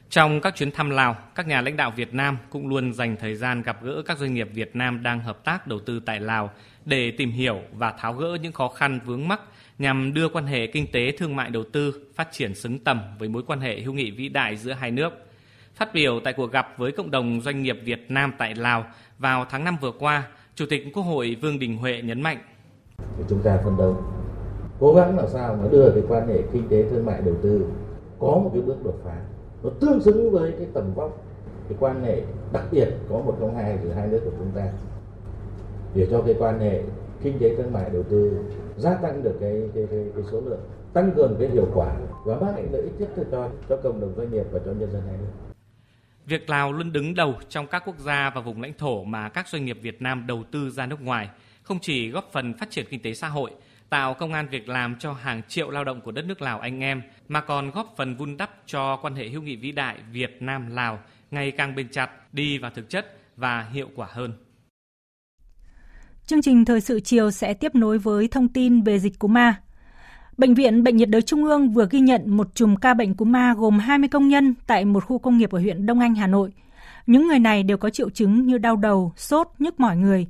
Trong 0.09 0.41
các 0.41 0.55
chuyến 0.55 0.71
thăm 0.71 0.89
Lào, 0.89 1.15
các 1.35 1.47
nhà 1.47 1.61
lãnh 1.61 1.77
đạo 1.77 1.93
Việt 1.95 2.13
Nam 2.13 2.37
cũng 2.49 2.67
luôn 2.67 2.93
dành 2.93 3.15
thời 3.21 3.35
gian 3.35 3.61
gặp 3.61 3.83
gỡ 3.83 4.01
các 4.05 4.17
doanh 4.17 4.33
nghiệp 4.33 4.49
Việt 4.53 4.75
Nam 4.75 5.03
đang 5.03 5.19
hợp 5.19 5.43
tác 5.43 5.67
đầu 5.67 5.79
tư 5.85 5.99
tại 6.05 6.19
Lào 6.19 6.49
để 6.85 7.11
tìm 7.17 7.31
hiểu 7.31 7.61
và 7.73 7.91
tháo 7.91 8.13
gỡ 8.13 8.37
những 8.41 8.53
khó 8.53 8.67
khăn 8.67 8.99
vướng 9.05 9.27
mắc 9.27 9.41
nhằm 9.79 10.13
đưa 10.13 10.29
quan 10.29 10.45
hệ 10.45 10.67
kinh 10.67 10.91
tế 10.91 11.11
thương 11.17 11.35
mại 11.35 11.49
đầu 11.49 11.63
tư 11.73 11.93
phát 12.15 12.27
triển 12.31 12.55
xứng 12.55 12.79
tầm 12.79 13.01
với 13.19 13.29
mối 13.29 13.43
quan 13.47 13.59
hệ 13.59 13.79
hữu 13.79 13.93
nghị 13.93 14.11
vĩ 14.11 14.29
đại 14.29 14.57
giữa 14.57 14.73
hai 14.73 14.91
nước. 14.91 15.09
Phát 15.75 15.93
biểu 15.93 16.19
tại 16.23 16.33
cuộc 16.33 16.51
gặp 16.51 16.73
với 16.77 16.91
cộng 16.91 17.11
đồng 17.11 17.41
doanh 17.41 17.63
nghiệp 17.63 17.77
Việt 17.83 18.05
Nam 18.09 18.33
tại 18.37 18.55
Lào 18.55 18.85
vào 19.19 19.45
tháng 19.49 19.63
5 19.63 19.77
vừa 19.81 19.91
qua, 19.99 20.27
Chủ 20.55 20.65
tịch 20.69 20.81
Quốc 20.93 21.03
hội 21.03 21.37
Vương 21.41 21.59
Đình 21.59 21.77
Huệ 21.77 22.01
nhấn 22.01 22.21
mạnh. 22.21 22.37
Chúng 23.29 23.39
ta 23.39 23.59
phân 23.63 23.77
đấu 23.77 23.97
cố 24.79 24.93
gắng 24.93 25.17
làm 25.17 25.27
sao 25.27 25.57
mà 25.61 25.67
đưa 25.71 25.91
cái 25.91 26.03
quan 26.09 26.27
hệ 26.27 26.41
kinh 26.53 26.69
tế 26.69 26.83
thương 26.89 27.05
mại 27.05 27.21
đầu 27.21 27.35
tư 27.41 27.65
có 28.19 28.27
một 28.27 28.49
cái 28.53 28.61
bước 28.61 28.83
đột 28.83 28.95
phá 29.03 29.21
nó 29.63 29.69
tương 29.79 30.01
xứng 30.01 30.31
với 30.31 30.51
cái 30.51 30.67
tầm 30.73 30.93
vóc 30.93 31.23
cái 31.69 31.77
quan 31.79 32.03
hệ 32.03 32.21
đặc 32.53 32.63
biệt 32.71 32.87
có 33.09 33.19
một 33.19 33.37
trong 33.39 33.55
hai 33.55 33.79
giữa 33.83 33.91
hai 33.91 34.07
nước 34.07 34.21
của 34.25 34.31
chúng 34.39 34.51
ta 34.55 34.67
để 35.95 36.07
cho 36.11 36.21
cái 36.21 36.35
quan 36.39 36.59
hệ 36.59 36.81
kinh 37.21 37.39
tế 37.39 37.55
thương 37.55 37.73
mại 37.73 37.89
đầu 37.89 38.03
tư 38.03 38.37
gia 38.77 38.93
tăng 38.93 39.23
được 39.23 39.37
cái 39.39 39.69
cái, 39.75 39.87
cái, 39.91 40.05
cái 40.15 40.23
số 40.31 40.41
lượng 40.41 40.59
tăng 40.93 41.11
cường 41.15 41.35
cái 41.39 41.49
hiệu 41.49 41.67
quả 41.73 41.95
và 42.25 42.35
mang 42.35 42.55
lại 42.55 42.63
lợi 42.71 42.81
ích 42.81 42.99
nhất 42.99 43.09
cho 43.31 43.49
cho 43.69 43.77
cộng 43.77 44.01
đồng 44.01 44.13
doanh 44.17 44.31
nghiệp 44.31 44.45
và 44.51 44.59
cho 44.65 44.71
nhân 44.71 44.91
dân 44.91 45.01
hai 45.07 45.17
nước. 45.17 45.44
Việc 46.25 46.49
Lào 46.49 46.73
luôn 46.73 46.91
đứng 46.91 47.15
đầu 47.15 47.39
trong 47.49 47.67
các 47.67 47.83
quốc 47.85 47.99
gia 47.99 48.29
và 48.29 48.41
vùng 48.41 48.61
lãnh 48.61 48.73
thổ 48.73 49.03
mà 49.03 49.29
các 49.29 49.47
doanh 49.47 49.65
nghiệp 49.65 49.77
Việt 49.81 50.01
Nam 50.01 50.27
đầu 50.27 50.43
tư 50.51 50.69
ra 50.69 50.85
nước 50.85 51.01
ngoài, 51.01 51.29
không 51.63 51.79
chỉ 51.79 52.09
góp 52.09 52.29
phần 52.33 52.53
phát 52.53 52.71
triển 52.71 52.85
kinh 52.89 53.01
tế 53.01 53.13
xã 53.13 53.27
hội, 53.27 53.51
tạo 53.89 54.13
công 54.13 54.33
an 54.33 54.47
việc 54.47 54.69
làm 54.69 54.95
cho 54.99 55.13
hàng 55.13 55.41
triệu 55.47 55.69
lao 55.69 55.83
động 55.83 56.01
của 56.01 56.11
đất 56.11 56.25
nước 56.25 56.41
Lào 56.41 56.59
anh 56.59 56.79
em, 56.79 57.01
mà 57.27 57.41
còn 57.41 57.71
góp 57.71 57.93
phần 57.97 58.15
vun 58.15 58.37
đắp 58.37 58.51
cho 58.65 58.95
quan 58.95 59.15
hệ 59.15 59.29
hữu 59.29 59.41
nghị 59.41 59.55
vĩ 59.55 59.71
đại 59.71 59.97
Việt 60.11 60.37
Nam 60.39 60.75
Lào 60.75 60.99
ngày 61.31 61.51
càng 61.51 61.75
bền 61.75 61.89
chặt, 61.89 62.09
đi 62.33 62.57
vào 62.57 62.71
thực 62.71 62.89
chất 62.89 63.17
và 63.35 63.69
hiệu 63.73 63.89
quả 63.95 64.07
hơn. 64.11 64.33
Chương 66.25 66.41
trình 66.41 66.65
thời 66.65 66.81
sự 66.81 66.99
chiều 66.99 67.31
sẽ 67.31 67.53
tiếp 67.53 67.75
nối 67.75 67.97
với 67.97 68.27
thông 68.27 68.47
tin 68.47 68.81
về 68.81 68.99
dịch 68.99 69.19
cúm 69.19 69.37
A. 69.37 69.55
Bệnh 70.37 70.53
viện 70.53 70.83
Bệnh 70.83 70.97
nhiệt 70.97 71.09
đới 71.09 71.21
Trung 71.21 71.43
ương 71.43 71.69
vừa 71.69 71.87
ghi 71.91 71.99
nhận 71.99 72.37
một 72.37 72.55
chùm 72.55 72.75
ca 72.75 72.93
bệnh 72.93 73.13
cúm 73.13 73.31
ma 73.31 73.53
gồm 73.57 73.79
20 73.79 74.09
công 74.09 74.27
nhân 74.27 74.53
tại 74.67 74.85
một 74.85 75.05
khu 75.05 75.19
công 75.19 75.37
nghiệp 75.37 75.51
ở 75.51 75.59
huyện 75.59 75.85
Đông 75.85 75.99
Anh, 75.99 76.15
Hà 76.15 76.27
Nội. 76.27 76.51
Những 77.07 77.27
người 77.27 77.39
này 77.39 77.63
đều 77.63 77.77
có 77.77 77.89
triệu 77.89 78.09
chứng 78.09 78.45
như 78.45 78.57
đau 78.57 78.75
đầu, 78.75 79.13
sốt, 79.17 79.47
nhức 79.59 79.79
mỏi 79.79 79.97
người. 79.97 80.27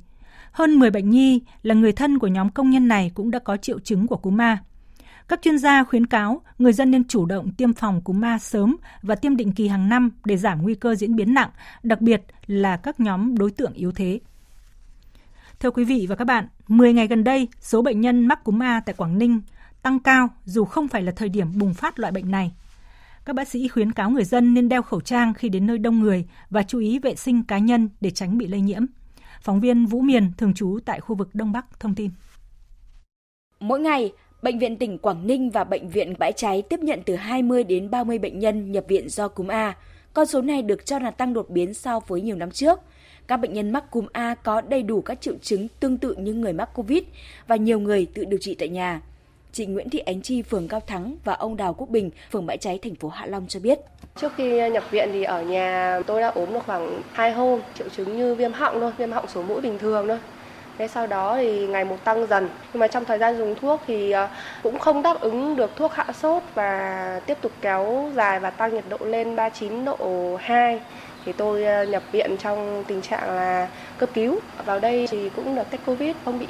Hơn 0.52 0.78
10 0.78 0.90
bệnh 0.90 1.10
nhi 1.10 1.40
là 1.62 1.74
người 1.74 1.92
thân 1.92 2.18
của 2.18 2.26
nhóm 2.26 2.50
công 2.50 2.70
nhân 2.70 2.88
này 2.88 3.10
cũng 3.14 3.30
đã 3.30 3.38
có 3.38 3.56
triệu 3.56 3.78
chứng 3.78 4.06
của 4.06 4.16
cúm 4.16 4.36
ma. 4.36 4.58
Các 5.28 5.42
chuyên 5.42 5.58
gia 5.58 5.84
khuyến 5.84 6.06
cáo 6.06 6.40
người 6.58 6.72
dân 6.72 6.90
nên 6.90 7.08
chủ 7.08 7.26
động 7.26 7.52
tiêm 7.52 7.72
phòng 7.72 8.00
cúm 8.00 8.20
ma 8.20 8.38
sớm 8.38 8.76
và 9.02 9.14
tiêm 9.14 9.36
định 9.36 9.52
kỳ 9.52 9.68
hàng 9.68 9.88
năm 9.88 10.10
để 10.24 10.36
giảm 10.36 10.62
nguy 10.62 10.74
cơ 10.74 10.94
diễn 10.94 11.16
biến 11.16 11.34
nặng, 11.34 11.50
đặc 11.82 12.00
biệt 12.00 12.22
là 12.46 12.76
các 12.76 13.00
nhóm 13.00 13.38
đối 13.38 13.50
tượng 13.50 13.72
yếu 13.72 13.92
thế. 13.92 14.20
Thưa 15.60 15.70
quý 15.70 15.84
vị 15.84 16.06
và 16.08 16.16
các 16.16 16.24
bạn, 16.24 16.48
10 16.68 16.92
ngày 16.92 17.06
gần 17.06 17.24
đây, 17.24 17.48
số 17.60 17.82
bệnh 17.82 18.00
nhân 18.00 18.26
mắc 18.26 18.44
cúm 18.44 18.62
A 18.62 18.80
tại 18.80 18.94
Quảng 18.94 19.18
Ninh 19.18 19.40
tăng 19.86 20.00
cao 20.00 20.28
dù 20.44 20.64
không 20.64 20.88
phải 20.88 21.02
là 21.02 21.12
thời 21.16 21.28
điểm 21.28 21.58
bùng 21.58 21.74
phát 21.74 21.98
loại 21.98 22.12
bệnh 22.12 22.30
này. 22.30 22.52
Các 23.24 23.36
bác 23.36 23.48
sĩ 23.48 23.68
khuyến 23.68 23.92
cáo 23.92 24.10
người 24.10 24.24
dân 24.24 24.54
nên 24.54 24.68
đeo 24.68 24.82
khẩu 24.82 25.00
trang 25.00 25.34
khi 25.34 25.48
đến 25.48 25.66
nơi 25.66 25.78
đông 25.78 26.00
người 26.00 26.26
và 26.50 26.62
chú 26.62 26.78
ý 26.78 26.98
vệ 26.98 27.14
sinh 27.14 27.44
cá 27.44 27.58
nhân 27.58 27.88
để 28.00 28.10
tránh 28.10 28.38
bị 28.38 28.46
lây 28.46 28.60
nhiễm. 28.60 28.86
Phóng 29.40 29.60
viên 29.60 29.86
Vũ 29.86 30.00
Miền 30.00 30.32
thường 30.38 30.54
trú 30.54 30.78
tại 30.84 31.00
khu 31.00 31.16
vực 31.16 31.28
Đông 31.34 31.52
Bắc 31.52 31.80
thông 31.80 31.94
tin. 31.94 32.10
Mỗi 33.60 33.80
ngày, 33.80 34.12
Bệnh 34.42 34.58
viện 34.58 34.76
tỉnh 34.76 34.98
Quảng 34.98 35.26
Ninh 35.26 35.50
và 35.50 35.64
Bệnh 35.64 35.88
viện 35.88 36.14
Bãi 36.18 36.32
Cháy 36.32 36.62
tiếp 36.62 36.80
nhận 36.80 37.00
từ 37.06 37.16
20 37.16 37.64
đến 37.64 37.90
30 37.90 38.18
bệnh 38.18 38.38
nhân 38.38 38.72
nhập 38.72 38.84
viện 38.88 39.08
do 39.08 39.28
cúm 39.28 39.48
A. 39.48 39.76
Con 40.12 40.26
số 40.26 40.42
này 40.42 40.62
được 40.62 40.86
cho 40.86 40.98
là 40.98 41.10
tăng 41.10 41.34
đột 41.34 41.50
biến 41.50 41.74
so 41.74 42.00
với 42.00 42.20
nhiều 42.20 42.36
năm 42.36 42.50
trước. 42.50 42.78
Các 43.26 43.36
bệnh 43.36 43.52
nhân 43.52 43.70
mắc 43.70 43.90
cúm 43.90 44.06
A 44.12 44.34
có 44.34 44.60
đầy 44.60 44.82
đủ 44.82 45.02
các 45.02 45.20
triệu 45.20 45.34
chứng 45.42 45.68
tương 45.80 45.98
tự 45.98 46.14
như 46.14 46.34
người 46.34 46.52
mắc 46.52 46.70
Covid 46.74 47.02
và 47.46 47.56
nhiều 47.56 47.80
người 47.80 48.06
tự 48.14 48.24
điều 48.24 48.38
trị 48.42 48.54
tại 48.58 48.68
nhà. 48.68 49.00
Chị 49.56 49.66
Nguyễn 49.66 49.90
Thị 49.90 49.98
Ánh 49.98 50.22
Chi, 50.22 50.42
phường 50.42 50.68
Cao 50.68 50.80
Thắng 50.86 51.16
và 51.24 51.32
ông 51.32 51.56
Đào 51.56 51.74
Quốc 51.74 51.88
Bình, 51.90 52.10
phường 52.30 52.46
Bãi 52.46 52.58
Cháy, 52.58 52.78
thành 52.82 52.94
phố 52.94 53.08
Hạ 53.08 53.26
Long 53.26 53.46
cho 53.48 53.60
biết. 53.60 53.78
Trước 54.16 54.32
khi 54.36 54.70
nhập 54.70 54.84
viện 54.90 55.08
thì 55.12 55.22
ở 55.24 55.42
nhà 55.42 56.00
tôi 56.06 56.20
đã 56.20 56.28
ốm 56.28 56.52
được 56.52 56.60
khoảng 56.66 57.02
2 57.12 57.32
hôm, 57.32 57.60
triệu 57.78 57.88
chứng 57.88 58.18
như 58.18 58.34
viêm 58.34 58.52
họng 58.52 58.80
thôi, 58.80 58.92
viêm 58.98 59.12
họng 59.12 59.28
số 59.28 59.42
mũi 59.42 59.60
bình 59.60 59.78
thường 59.78 60.08
thôi. 60.08 60.18
Thế 60.78 60.88
sau 60.88 61.06
đó 61.06 61.36
thì 61.36 61.66
ngày 61.66 61.84
một 61.84 61.96
tăng 62.04 62.26
dần. 62.26 62.48
Nhưng 62.72 62.80
mà 62.80 62.88
trong 62.88 63.04
thời 63.04 63.18
gian 63.18 63.38
dùng 63.38 63.54
thuốc 63.60 63.80
thì 63.86 64.10
ờ, 64.10 64.28
cũng 64.62 64.78
không 64.78 65.02
đáp 65.02 65.20
ứng 65.20 65.56
được 65.56 65.70
thuốc 65.76 65.92
hạ 65.92 66.06
sốt 66.12 66.42
và 66.54 67.20
tiếp 67.26 67.38
tục 67.40 67.52
kéo 67.60 68.10
dài 68.14 68.40
và 68.40 68.50
tăng 68.50 68.74
nhiệt 68.74 68.84
độ 68.88 68.98
lên 69.00 69.36
39 69.36 69.84
độ 69.84 70.36
2 70.40 70.80
thì 71.26 71.32
tôi 71.32 71.64
ờ, 71.64 71.84
nhập 71.84 72.02
viện 72.12 72.36
trong 72.38 72.84
tình 72.86 73.02
trạng 73.02 73.36
là 73.36 73.68
cấp 73.98 74.08
cứu. 74.14 74.40
Vào 74.64 74.80
đây 74.80 75.06
thì 75.10 75.30
cũng 75.36 75.56
được 75.56 75.70
test 75.70 75.82
Covid, 75.86 76.16
không 76.24 76.38
bị 76.38 76.46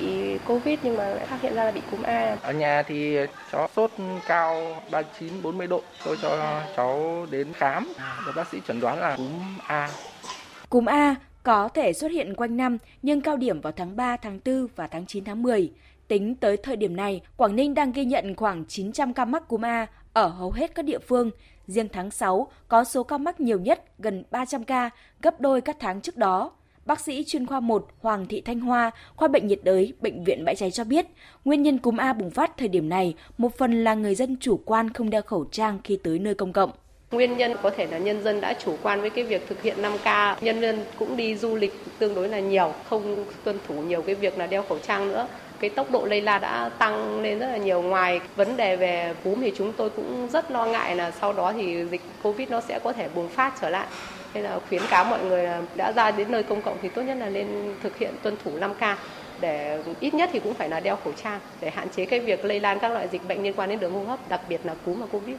Covid 0.47 0.79
nhưng 0.83 0.97
mà 0.97 1.09
lại 1.09 1.27
phát 1.27 1.43
hiện 1.43 1.55
ra 1.55 1.65
là 1.65 1.71
bị 1.71 1.81
cúm 1.91 2.03
A. 2.03 2.37
Ở 2.43 2.53
nhà 2.53 2.83
thì 2.83 3.17
cháu 3.53 3.69
sốt 3.77 3.91
cao 4.27 4.83
39 4.91 5.43
40 5.43 5.67
độ. 5.67 5.83
Tôi 6.05 6.17
cho 6.23 6.61
cháu 6.77 7.27
đến 7.31 7.53
khám, 7.53 7.93
được 8.27 8.33
bác 8.37 8.49
sĩ 8.53 8.59
chẩn 8.69 8.81
đoán 8.81 9.01
là 9.01 9.17
cúm 9.17 9.59
A. 9.67 9.91
Cúm 10.69 10.85
A 10.85 11.15
có 11.43 11.69
thể 11.69 11.93
xuất 11.93 12.11
hiện 12.11 12.35
quanh 12.35 12.57
năm 12.57 12.79
nhưng 13.03 13.21
cao 13.21 13.37
điểm 13.37 13.61
vào 13.61 13.73
tháng 13.77 13.97
3, 13.97 14.17
tháng 14.17 14.41
4 14.45 14.67
và 14.77 14.87
tháng 14.87 15.07
9, 15.07 15.25
tháng 15.25 15.43
10. 15.43 15.73
Tính 16.09 16.35
tới 16.35 16.57
thời 16.57 16.77
điểm 16.77 16.97
này, 16.97 17.21
Quảng 17.37 17.57
Ninh 17.57 17.75
đang 17.75 17.93
ghi 17.93 18.05
nhận 18.05 18.35
khoảng 18.37 18.65
900 18.69 19.13
ca 19.13 19.25
mắc 19.25 19.49
cúm 19.49 19.65
A 19.65 19.87
ở 20.13 20.27
hầu 20.29 20.51
hết 20.51 20.75
các 20.75 20.85
địa 20.85 20.99
phương. 20.99 21.31
Riêng 21.67 21.89
tháng 21.93 22.11
6 22.11 22.49
có 22.69 22.85
số 22.85 23.03
ca 23.03 23.19
mắc 23.19 23.41
nhiều 23.41 23.61
nhất 23.61 23.85
gần 23.99 24.25
300 24.31 24.65
ca, 24.65 24.91
gấp 25.23 25.41
đôi 25.41 25.61
các 25.61 25.77
tháng 25.81 26.01
trước 26.01 26.17
đó. 26.17 26.53
Bác 26.85 27.01
sĩ 27.01 27.25
chuyên 27.25 27.47
khoa 27.47 27.61
1 27.61 27.87
Hoàng 28.01 28.27
Thị 28.27 28.41
Thanh 28.41 28.61
Hoa, 28.61 28.91
khoa 29.17 29.29
bệnh 29.29 29.47
nhiệt 29.47 29.61
đới, 29.63 29.93
Bệnh 30.01 30.25
viện 30.25 30.45
Bãi 30.45 30.57
Cháy 30.57 30.71
cho 30.71 30.85
biết, 30.85 31.07
nguyên 31.45 31.63
nhân 31.63 31.79
cúm 31.79 31.97
A 31.97 32.13
bùng 32.13 32.31
phát 32.31 32.57
thời 32.57 32.69
điểm 32.69 32.89
này 32.89 33.15
một 33.39 33.59
phần 33.59 33.85
là 33.85 33.95
người 33.95 34.15
dân 34.15 34.37
chủ 34.41 34.61
quan 34.65 34.93
không 34.93 35.11
đeo 35.11 35.23
khẩu 35.23 35.45
trang 35.45 35.79
khi 35.85 35.99
tới 36.03 36.19
nơi 36.19 36.35
công 36.35 36.53
cộng. 36.53 36.71
Nguyên 37.11 37.37
nhân 37.37 37.53
có 37.63 37.71
thể 37.71 37.87
là 37.87 37.99
nhân 37.99 38.23
dân 38.23 38.41
đã 38.41 38.55
chủ 38.65 38.77
quan 38.83 39.01
với 39.01 39.11
cái 39.11 39.25
việc 39.25 39.49
thực 39.49 39.63
hiện 39.63 39.77
5K, 39.83 40.37
nhân 40.41 40.61
dân 40.61 40.85
cũng 40.99 41.17
đi 41.17 41.37
du 41.37 41.57
lịch 41.57 41.73
tương 41.99 42.15
đối 42.15 42.29
là 42.29 42.41
nhiều, 42.41 42.73
không 42.89 43.25
tuân 43.45 43.59
thủ 43.69 43.75
nhiều 43.75 44.03
cái 44.03 44.15
việc 44.15 44.39
là 44.39 44.47
đeo 44.47 44.63
khẩu 44.63 44.79
trang 44.79 45.09
nữa. 45.09 45.27
Cái 45.61 45.71
tốc 45.71 45.91
độ 45.91 46.05
lây 46.05 46.21
lan 46.21 46.41
đã 46.41 46.71
tăng 46.79 47.23
lên 47.23 47.39
rất 47.39 47.47
là 47.47 47.57
nhiều. 47.57 47.83
Ngoài 47.83 48.21
vấn 48.37 48.57
đề 48.57 48.77
về 48.77 49.15
cúm 49.25 49.41
thì 49.41 49.53
chúng 49.57 49.73
tôi 49.73 49.91
cũng 49.91 50.29
rất 50.33 50.51
lo 50.51 50.67
ngại 50.67 50.97
là 50.97 51.11
sau 51.11 51.33
đó 51.33 51.53
thì 51.53 51.85
dịch 51.91 52.03
Covid 52.23 52.51
nó 52.51 52.61
sẽ 52.61 52.79
có 52.79 52.93
thể 52.93 53.09
bùng 53.15 53.29
phát 53.29 53.53
trở 53.61 53.71
lại. 53.71 53.87
Nên 54.35 54.45
là 54.45 54.59
khuyến 54.69 54.83
cáo 54.91 55.05
mọi 55.05 55.25
người 55.25 55.43
là 55.43 55.63
đã 55.75 55.93
ra 55.93 56.11
đến 56.11 56.31
nơi 56.31 56.43
công 56.43 56.63
cộng 56.63 56.77
thì 56.83 56.89
tốt 56.89 57.03
nhất 57.03 57.17
là 57.21 57.29
nên 57.29 57.75
thực 57.83 57.99
hiện 57.99 58.15
tuân 58.23 58.37
thủ 58.45 58.51
5K 58.59 58.95
để 59.41 59.83
ít 60.01 60.15
nhất 60.15 60.31
thì 60.33 60.41
cũng 60.41 60.55
phải 60.55 60.69
là 60.69 60.81
đeo 60.81 60.97
khẩu 61.05 61.13
trang 61.23 61.41
để 61.61 61.71
hạn 61.71 61.89
chế 61.97 62.05
cái 62.05 62.21
việc 62.21 62.45
lây 62.45 62.61
lan 62.61 62.79
các 62.79 62.93
loại 62.93 63.09
dịch 63.13 63.29
bệnh 63.29 63.43
liên 63.43 63.53
quan 63.57 63.69
đến 63.69 63.81
đường 63.81 63.93
hô 63.93 64.05
hấp, 64.05 64.29
đặc 64.29 64.41
biệt 64.49 64.61
là 64.65 64.75
cúm 64.85 65.01
và 65.01 65.07
Covid. 65.07 65.37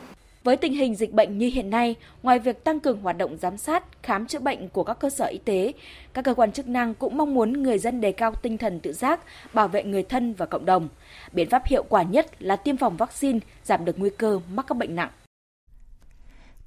Với 0.48 0.58
tình 0.58 0.74
hình 0.74 0.96
dịch 0.96 1.14
bệnh 1.14 1.38
như 1.38 1.50
hiện 1.54 1.70
nay, 1.70 1.96
ngoài 2.24 2.40
việc 2.40 2.64
tăng 2.64 2.80
cường 2.80 3.02
hoạt 3.02 3.18
động 3.18 3.38
giám 3.38 3.58
sát, 3.58 4.04
khám 4.04 4.28
chữa 4.28 4.40
bệnh 4.40 4.70
của 4.70 4.84
các 4.84 5.00
cơ 5.00 5.10
sở 5.10 5.26
y 5.26 5.38
tế, 5.38 5.74
các 6.14 6.26
cơ 6.26 6.34
quan 6.34 6.52
chức 6.52 6.68
năng 6.68 6.94
cũng 6.94 7.18
mong 7.18 7.34
muốn 7.34 7.64
người 7.64 7.80
dân 7.80 8.02
đề 8.02 8.12
cao 8.12 8.34
tinh 8.42 8.58
thần 8.58 8.80
tự 8.80 8.94
giác, 8.94 9.20
bảo 9.54 9.68
vệ 9.68 9.84
người 9.84 10.04
thân 10.04 10.34
và 10.34 10.46
cộng 10.46 10.66
đồng. 10.66 10.90
Biện 11.34 11.50
pháp 11.50 11.66
hiệu 11.66 11.84
quả 11.90 12.04
nhất 12.04 12.42
là 12.42 12.56
tiêm 12.56 12.78
phòng 12.78 12.98
vaccine, 12.98 13.40
giảm 13.64 13.86
được 13.86 14.00
nguy 14.00 14.10
cơ 14.18 14.40
mắc 14.54 14.66
các 14.68 14.78
bệnh 14.78 14.96
nặng. 14.96 15.10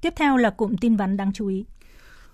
Tiếp 0.01 0.13
theo 0.15 0.37
là 0.37 0.49
cụm 0.49 0.75
tin 0.81 0.95
vắn 0.95 1.17
đáng 1.17 1.31
chú 1.33 1.47
ý. 1.47 1.65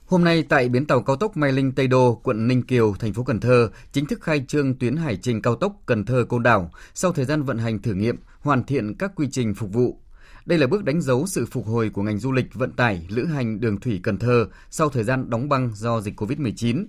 Hôm 0.06 0.24
nay 0.24 0.44
tại 0.50 0.70
bến 0.70 0.86
tàu 0.86 1.02
cao 1.02 1.16
tốc 1.16 1.38
Mai 1.38 1.52
Linh 1.52 1.72
Tây 1.72 1.88
Đô, 1.88 2.20
quận 2.24 2.48
Ninh 2.48 2.62
Kiều, 2.62 2.94
thành 3.00 3.14
phố 3.14 3.24
Cần 3.24 3.40
Thơ 3.40 3.70
chính 3.92 4.06
thức 4.06 4.22
khai 4.22 4.46
trương 4.48 4.80
tuyến 4.80 4.96
hải 4.96 5.18
trình 5.18 5.42
cao 5.42 5.56
tốc 5.56 5.82
Cần 5.86 6.06
Thơ 6.06 6.26
Côn 6.30 6.44
Đảo 6.44 6.72
sau 6.94 7.12
thời 7.12 7.26
gian 7.26 7.44
vận 7.44 7.58
hành 7.58 7.82
thử 7.82 7.94
nghiệm, 7.94 8.16
hoàn 8.40 8.64
thiện 8.64 8.98
các 8.98 9.12
quy 9.16 9.28
trình 9.32 9.54
phục 9.56 9.74
vụ 9.74 10.00
đây 10.48 10.60
là 10.60 10.68
bước 10.68 10.84
đánh 10.84 11.02
dấu 11.02 11.28
sự 11.28 11.46
phục 11.46 11.66
hồi 11.66 11.90
của 11.90 12.04
ngành 12.04 12.20
du 12.20 12.32
lịch 12.32 12.54
vận 12.54 12.72
tải 12.72 13.08
lữ 13.10 13.26
hành 13.26 13.60
đường 13.60 13.80
thủy 13.80 14.00
Cần 14.04 14.18
Thơ 14.18 14.48
sau 14.70 14.90
thời 14.90 15.04
gian 15.04 15.30
đóng 15.30 15.50
băng 15.50 15.72
do 15.76 16.02
dịch 16.02 16.22
COVID-19. 16.22 16.86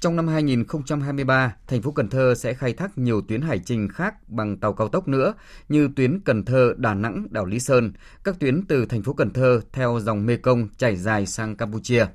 Trong 0.00 0.16
năm 0.16 0.28
2023, 0.28 1.56
thành 1.66 1.82
phố 1.82 1.90
Cần 1.92 2.08
Thơ 2.08 2.34
sẽ 2.34 2.54
khai 2.54 2.72
thác 2.72 2.98
nhiều 2.98 3.20
tuyến 3.20 3.40
hải 3.40 3.58
trình 3.58 3.88
khác 3.88 4.28
bằng 4.28 4.56
tàu 4.56 4.72
cao 4.72 4.88
tốc 4.88 5.08
nữa 5.08 5.34
như 5.68 5.88
tuyến 5.96 6.20
Cần 6.20 6.44
Thơ 6.44 6.74
Đà 6.76 6.94
Nẵng 6.94 7.26
đảo 7.30 7.46
Lý 7.46 7.60
Sơn, 7.60 7.92
các 8.24 8.40
tuyến 8.40 8.66
từ 8.66 8.86
thành 8.86 9.02
phố 9.02 9.12
Cần 9.12 9.30
Thơ 9.30 9.60
theo 9.72 10.00
dòng 10.02 10.26
Mekong 10.26 10.68
chảy 10.76 10.96
dài 10.96 11.26
sang 11.26 11.56
Campuchia. 11.56 12.06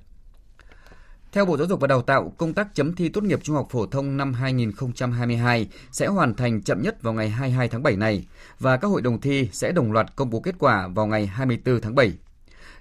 Theo 1.35 1.45
Bộ 1.45 1.57
Giáo 1.57 1.67
dục 1.67 1.79
và 1.79 1.87
Đào 1.87 2.01
tạo, 2.01 2.33
công 2.37 2.53
tác 2.53 2.67
chấm 2.73 2.93
thi 2.93 3.09
tốt 3.09 3.23
nghiệp 3.23 3.39
trung 3.43 3.55
học 3.55 3.67
phổ 3.69 3.85
thông 3.85 4.17
năm 4.17 4.33
2022 4.33 5.67
sẽ 5.91 6.07
hoàn 6.07 6.35
thành 6.35 6.61
chậm 6.61 6.81
nhất 6.81 7.01
vào 7.01 7.13
ngày 7.13 7.29
22 7.29 7.67
tháng 7.67 7.83
7 7.83 7.95
này 7.95 8.25
và 8.59 8.77
các 8.77 8.87
hội 8.87 9.01
đồng 9.01 9.21
thi 9.21 9.49
sẽ 9.51 9.71
đồng 9.71 9.91
loạt 9.91 10.15
công 10.15 10.29
bố 10.29 10.39
kết 10.39 10.55
quả 10.59 10.87
vào 10.87 11.05
ngày 11.05 11.25
24 11.25 11.81
tháng 11.81 11.95
7. 11.95 12.13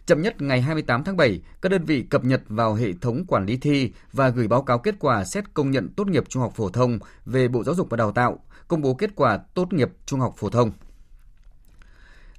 Chậm 0.07 0.23
nhất 0.23 0.43
ngày 0.43 0.61
28 0.61 1.05
tháng 1.05 1.17
7, 1.17 1.41
các 1.63 1.69
đơn 1.69 1.85
vị 1.85 2.03
cập 2.11 2.25
nhật 2.25 2.43
vào 2.49 2.75
hệ 2.75 2.93
thống 3.01 3.25
quản 3.29 3.47
lý 3.47 3.57
thi 3.57 3.93
và 4.13 4.29
gửi 4.29 4.49
báo 4.49 4.63
cáo 4.63 4.79
kết 4.79 4.95
quả 4.99 5.25
xét 5.25 5.55
công 5.55 5.71
nhận 5.71 5.89
tốt 5.97 6.09
nghiệp 6.09 6.25
trung 6.29 6.43
học 6.43 6.53
phổ 6.57 6.69
thông 6.69 6.99
về 7.25 7.49
Bộ 7.49 7.65
Giáo 7.65 7.75
dục 7.75 7.91
và 7.91 7.97
Đào 7.97 8.13
tạo, 8.13 8.39
công 8.69 8.83
bố 8.83 8.95
kết 8.95 9.11
quả 9.15 9.39
tốt 9.55 9.73
nghiệp 9.73 9.89
trung 10.07 10.21
học 10.21 10.35
phổ 10.37 10.51
thông. 10.51 10.71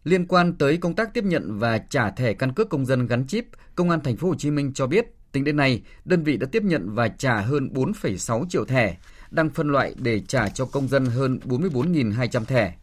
Liên 0.03 0.25
quan 0.25 0.53
tới 0.53 0.77
công 0.77 0.95
tác 0.95 1.13
tiếp 1.13 1.23
nhận 1.23 1.59
và 1.59 1.77
trả 1.77 2.09
thẻ 2.09 2.33
căn 2.33 2.53
cước 2.53 2.69
công 2.69 2.85
dân 2.85 3.07
gắn 3.07 3.27
chip, 3.27 3.45
Công 3.75 3.89
an 3.89 3.99
thành 4.03 4.17
phố 4.17 4.27
Hồ 4.27 4.35
Chí 4.35 4.51
Minh 4.51 4.73
cho 4.73 4.87
biết 4.87 5.05
Tính 5.35 5.43
đến 5.43 5.57
nay, 5.57 5.81
đơn 6.05 6.23
vị 6.23 6.37
đã 6.37 6.47
tiếp 6.51 6.63
nhận 6.63 6.89
và 6.89 7.07
trả 7.07 7.41
hơn 7.41 7.69
4,6 7.73 8.45
triệu 8.49 8.65
thẻ, 8.65 8.97
đang 9.31 9.49
phân 9.49 9.67
loại 9.67 9.95
để 9.97 10.19
trả 10.19 10.49
cho 10.49 10.65
công 10.65 10.87
dân 10.87 11.05
hơn 11.05 11.39
44.200 11.45 12.45
thẻ. 12.45 12.73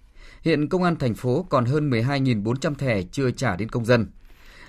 Hiện 0.43 0.69
công 0.69 0.83
an 0.83 0.97
thành 0.97 1.15
phố 1.15 1.47
còn 1.49 1.65
hơn 1.65 1.91
12.400 1.91 2.75
thẻ 2.75 3.03
chưa 3.03 3.31
trả 3.31 3.57
đến 3.57 3.69
công 3.69 3.85
dân. 3.85 4.07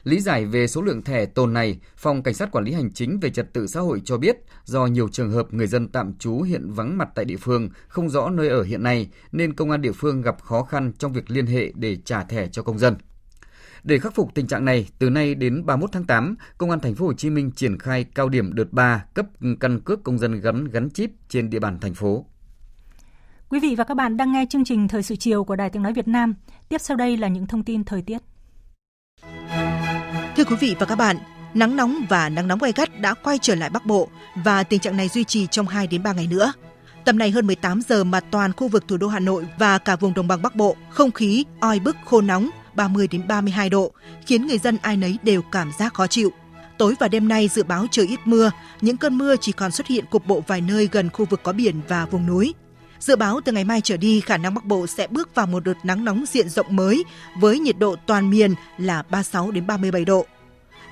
Lý 0.03 0.19
giải 0.19 0.45
về 0.45 0.67
số 0.67 0.81
lượng 0.81 1.01
thẻ 1.01 1.25
tồn 1.25 1.53
này, 1.53 1.79
Phòng 1.97 2.23
Cảnh 2.23 2.33
sát 2.33 2.51
Quản 2.51 2.65
lý 2.65 2.73
Hành 2.73 2.91
chính 2.91 3.19
về 3.19 3.29
Trật 3.29 3.53
tự 3.53 3.67
xã 3.67 3.79
hội 3.79 4.01
cho 4.05 4.17
biết 4.17 4.37
do 4.65 4.85
nhiều 4.85 5.09
trường 5.09 5.31
hợp 5.31 5.53
người 5.53 5.67
dân 5.67 5.87
tạm 5.87 6.13
trú 6.19 6.41
hiện 6.41 6.71
vắng 6.71 6.97
mặt 6.97 7.09
tại 7.15 7.25
địa 7.25 7.37
phương, 7.37 7.69
không 7.87 8.09
rõ 8.09 8.29
nơi 8.29 8.49
ở 8.49 8.63
hiện 8.63 8.83
nay 8.83 9.09
nên 9.31 9.53
công 9.53 9.71
an 9.71 9.81
địa 9.81 9.91
phương 9.91 10.21
gặp 10.21 10.41
khó 10.41 10.63
khăn 10.63 10.91
trong 10.97 11.13
việc 11.13 11.31
liên 11.31 11.47
hệ 11.47 11.71
để 11.75 11.97
trả 12.05 12.23
thẻ 12.23 12.47
cho 12.47 12.63
công 12.63 12.79
dân. 12.79 12.95
Để 13.83 13.99
khắc 13.99 14.15
phục 14.15 14.33
tình 14.33 14.47
trạng 14.47 14.65
này, 14.65 14.87
từ 14.99 15.09
nay 15.09 15.35
đến 15.35 15.65
31 15.65 15.91
tháng 15.91 16.03
8, 16.03 16.35
Công 16.57 16.69
an 16.69 16.79
thành 16.79 16.95
phố 16.95 17.05
Hồ 17.05 17.13
Chí 17.13 17.29
Minh 17.29 17.51
triển 17.51 17.79
khai 17.79 18.03
cao 18.03 18.29
điểm 18.29 18.53
đợt 18.53 18.73
3 18.73 19.05
cấp 19.13 19.25
căn 19.59 19.79
cước 19.79 20.03
công 20.03 20.17
dân 20.17 20.41
gắn 20.41 20.65
gắn 20.65 20.89
chip 20.89 21.11
trên 21.29 21.49
địa 21.49 21.59
bàn 21.59 21.79
thành 21.79 21.93
phố. 21.93 22.25
Quý 23.49 23.59
vị 23.59 23.75
và 23.77 23.83
các 23.83 23.93
bạn 23.93 24.17
đang 24.17 24.31
nghe 24.31 24.45
chương 24.49 24.65
trình 24.65 24.87
Thời 24.87 25.03
sự 25.03 25.15
chiều 25.15 25.43
của 25.43 25.55
Đài 25.55 25.69
Tiếng 25.69 25.83
Nói 25.83 25.93
Việt 25.93 26.07
Nam. 26.07 26.33
Tiếp 26.69 26.81
sau 26.81 26.97
đây 26.97 27.17
là 27.17 27.27
những 27.27 27.47
thông 27.47 27.63
tin 27.63 27.83
thời 27.83 28.01
tiết. 28.01 28.17
Thưa 30.37 30.43
quý 30.43 30.55
vị 30.59 30.75
và 30.79 30.85
các 30.85 30.95
bạn, 30.95 31.17
nắng 31.53 31.75
nóng 31.75 31.95
và 32.09 32.29
nắng 32.29 32.47
nóng 32.47 32.59
gay 32.59 32.73
gắt 32.75 33.01
đã 33.01 33.13
quay 33.13 33.37
trở 33.41 33.55
lại 33.55 33.69
Bắc 33.69 33.85
Bộ 33.85 34.09
và 34.43 34.63
tình 34.63 34.79
trạng 34.79 34.97
này 34.97 35.07
duy 35.07 35.23
trì 35.23 35.47
trong 35.47 35.67
2 35.67 35.87
đến 35.87 36.03
3 36.03 36.13
ngày 36.13 36.27
nữa. 36.27 36.53
Tầm 37.05 37.17
này 37.17 37.31
hơn 37.31 37.47
18 37.47 37.81
giờ 37.81 38.03
mà 38.03 38.19
toàn 38.19 38.53
khu 38.53 38.67
vực 38.67 38.87
thủ 38.87 38.97
đô 38.97 39.07
Hà 39.07 39.19
Nội 39.19 39.45
và 39.59 39.77
cả 39.77 39.95
vùng 39.95 40.13
đồng 40.13 40.27
bằng 40.27 40.41
Bắc 40.41 40.55
Bộ, 40.55 40.75
không 40.89 41.11
khí 41.11 41.45
oi 41.59 41.79
bức 41.79 41.95
khô 42.05 42.21
nóng 42.21 42.49
30 42.75 43.07
đến 43.07 43.27
32 43.27 43.69
độ, 43.69 43.91
khiến 44.25 44.47
người 44.47 44.57
dân 44.57 44.77
ai 44.81 44.97
nấy 44.97 45.17
đều 45.23 45.41
cảm 45.41 45.71
giác 45.79 45.93
khó 45.93 46.07
chịu. 46.07 46.31
Tối 46.77 46.95
và 46.99 47.07
đêm 47.07 47.27
nay 47.27 47.49
dự 47.53 47.63
báo 47.63 47.85
trời 47.91 48.07
ít 48.07 48.19
mưa, 48.25 48.51
những 48.81 48.97
cơn 48.97 49.17
mưa 49.17 49.35
chỉ 49.41 49.51
còn 49.51 49.71
xuất 49.71 49.87
hiện 49.87 50.05
cục 50.05 50.27
bộ 50.27 50.43
vài 50.47 50.61
nơi 50.61 50.89
gần 50.91 51.09
khu 51.09 51.25
vực 51.25 51.43
có 51.43 51.53
biển 51.53 51.81
và 51.87 52.05
vùng 52.05 52.25
núi. 52.25 52.53
Dự 52.99 53.15
báo 53.15 53.41
từ 53.45 53.51
ngày 53.51 53.63
mai 53.63 53.81
trở 53.81 53.97
đi, 53.97 54.21
khả 54.21 54.37
năng 54.37 54.53
Bắc 54.53 54.65
Bộ 54.65 54.87
sẽ 54.87 55.07
bước 55.07 55.35
vào 55.35 55.47
một 55.47 55.63
đợt 55.63 55.73
nắng 55.83 56.05
nóng 56.05 56.25
diện 56.27 56.49
rộng 56.49 56.75
mới 56.75 57.05
với 57.39 57.59
nhiệt 57.59 57.77
độ 57.79 57.95
toàn 58.05 58.29
miền 58.29 58.55
là 58.77 59.03
36 59.09 59.51
đến 59.51 59.67
37 59.67 60.05
độ. 60.05 60.25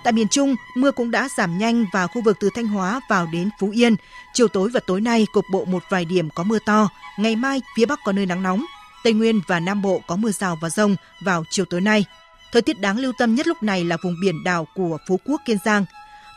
Tại 0.04 0.14
miền 0.14 0.28
Trung, 0.28 0.56
mưa 0.76 0.92
cũng 0.92 1.12
đã 1.12 1.28
giảm 1.38 1.58
nhanh 1.58 1.86
vào 1.94 2.08
khu 2.08 2.22
vực 2.22 2.38
từ 2.40 2.50
Thanh 2.56 2.68
Hóa 2.68 3.02
vào 3.10 3.28
đến 3.34 3.50
Phú 3.60 3.70
Yên. 3.70 3.96
Chiều 4.34 4.48
tối 4.48 4.70
và 4.74 4.80
tối 4.88 5.02
nay, 5.02 5.26
cục 5.34 5.46
bộ 5.52 5.66
một 5.66 5.84
vài 5.90 6.06
điểm 6.06 6.30
có 6.36 6.44
mưa 6.44 6.60
to. 6.66 6.90
Ngày 7.18 7.36
mai, 7.36 7.62
phía 7.76 7.86
Bắc 7.86 8.00
có 8.04 8.12
nơi 8.12 8.26
nắng 8.26 8.44
nóng. 8.44 8.66
Tây 9.04 9.14
Nguyên 9.14 9.41
và 9.47 9.60
Nam 9.60 9.82
Bộ 9.82 10.02
có 10.08 10.16
mưa 10.16 10.32
rào 10.32 10.58
và 10.62 10.70
rông 10.70 10.95
vào 11.26 11.43
chiều 11.49 11.66
tối 11.66 11.82
nay. 11.82 12.06
Thời 12.52 12.62
tiết 12.62 12.80
đáng 12.80 12.97
lưu 12.97 13.14
tâm 13.18 13.36
nhất 13.36 13.47
lúc 13.47 13.64
này 13.64 13.84
là 13.84 13.97
vùng 14.04 14.16
biển 14.22 14.43
đảo 14.43 14.68
của 14.76 14.97
Phú 15.08 15.20
Quốc, 15.26 15.41
Kiên 15.45 15.58
Giang. 15.66 15.86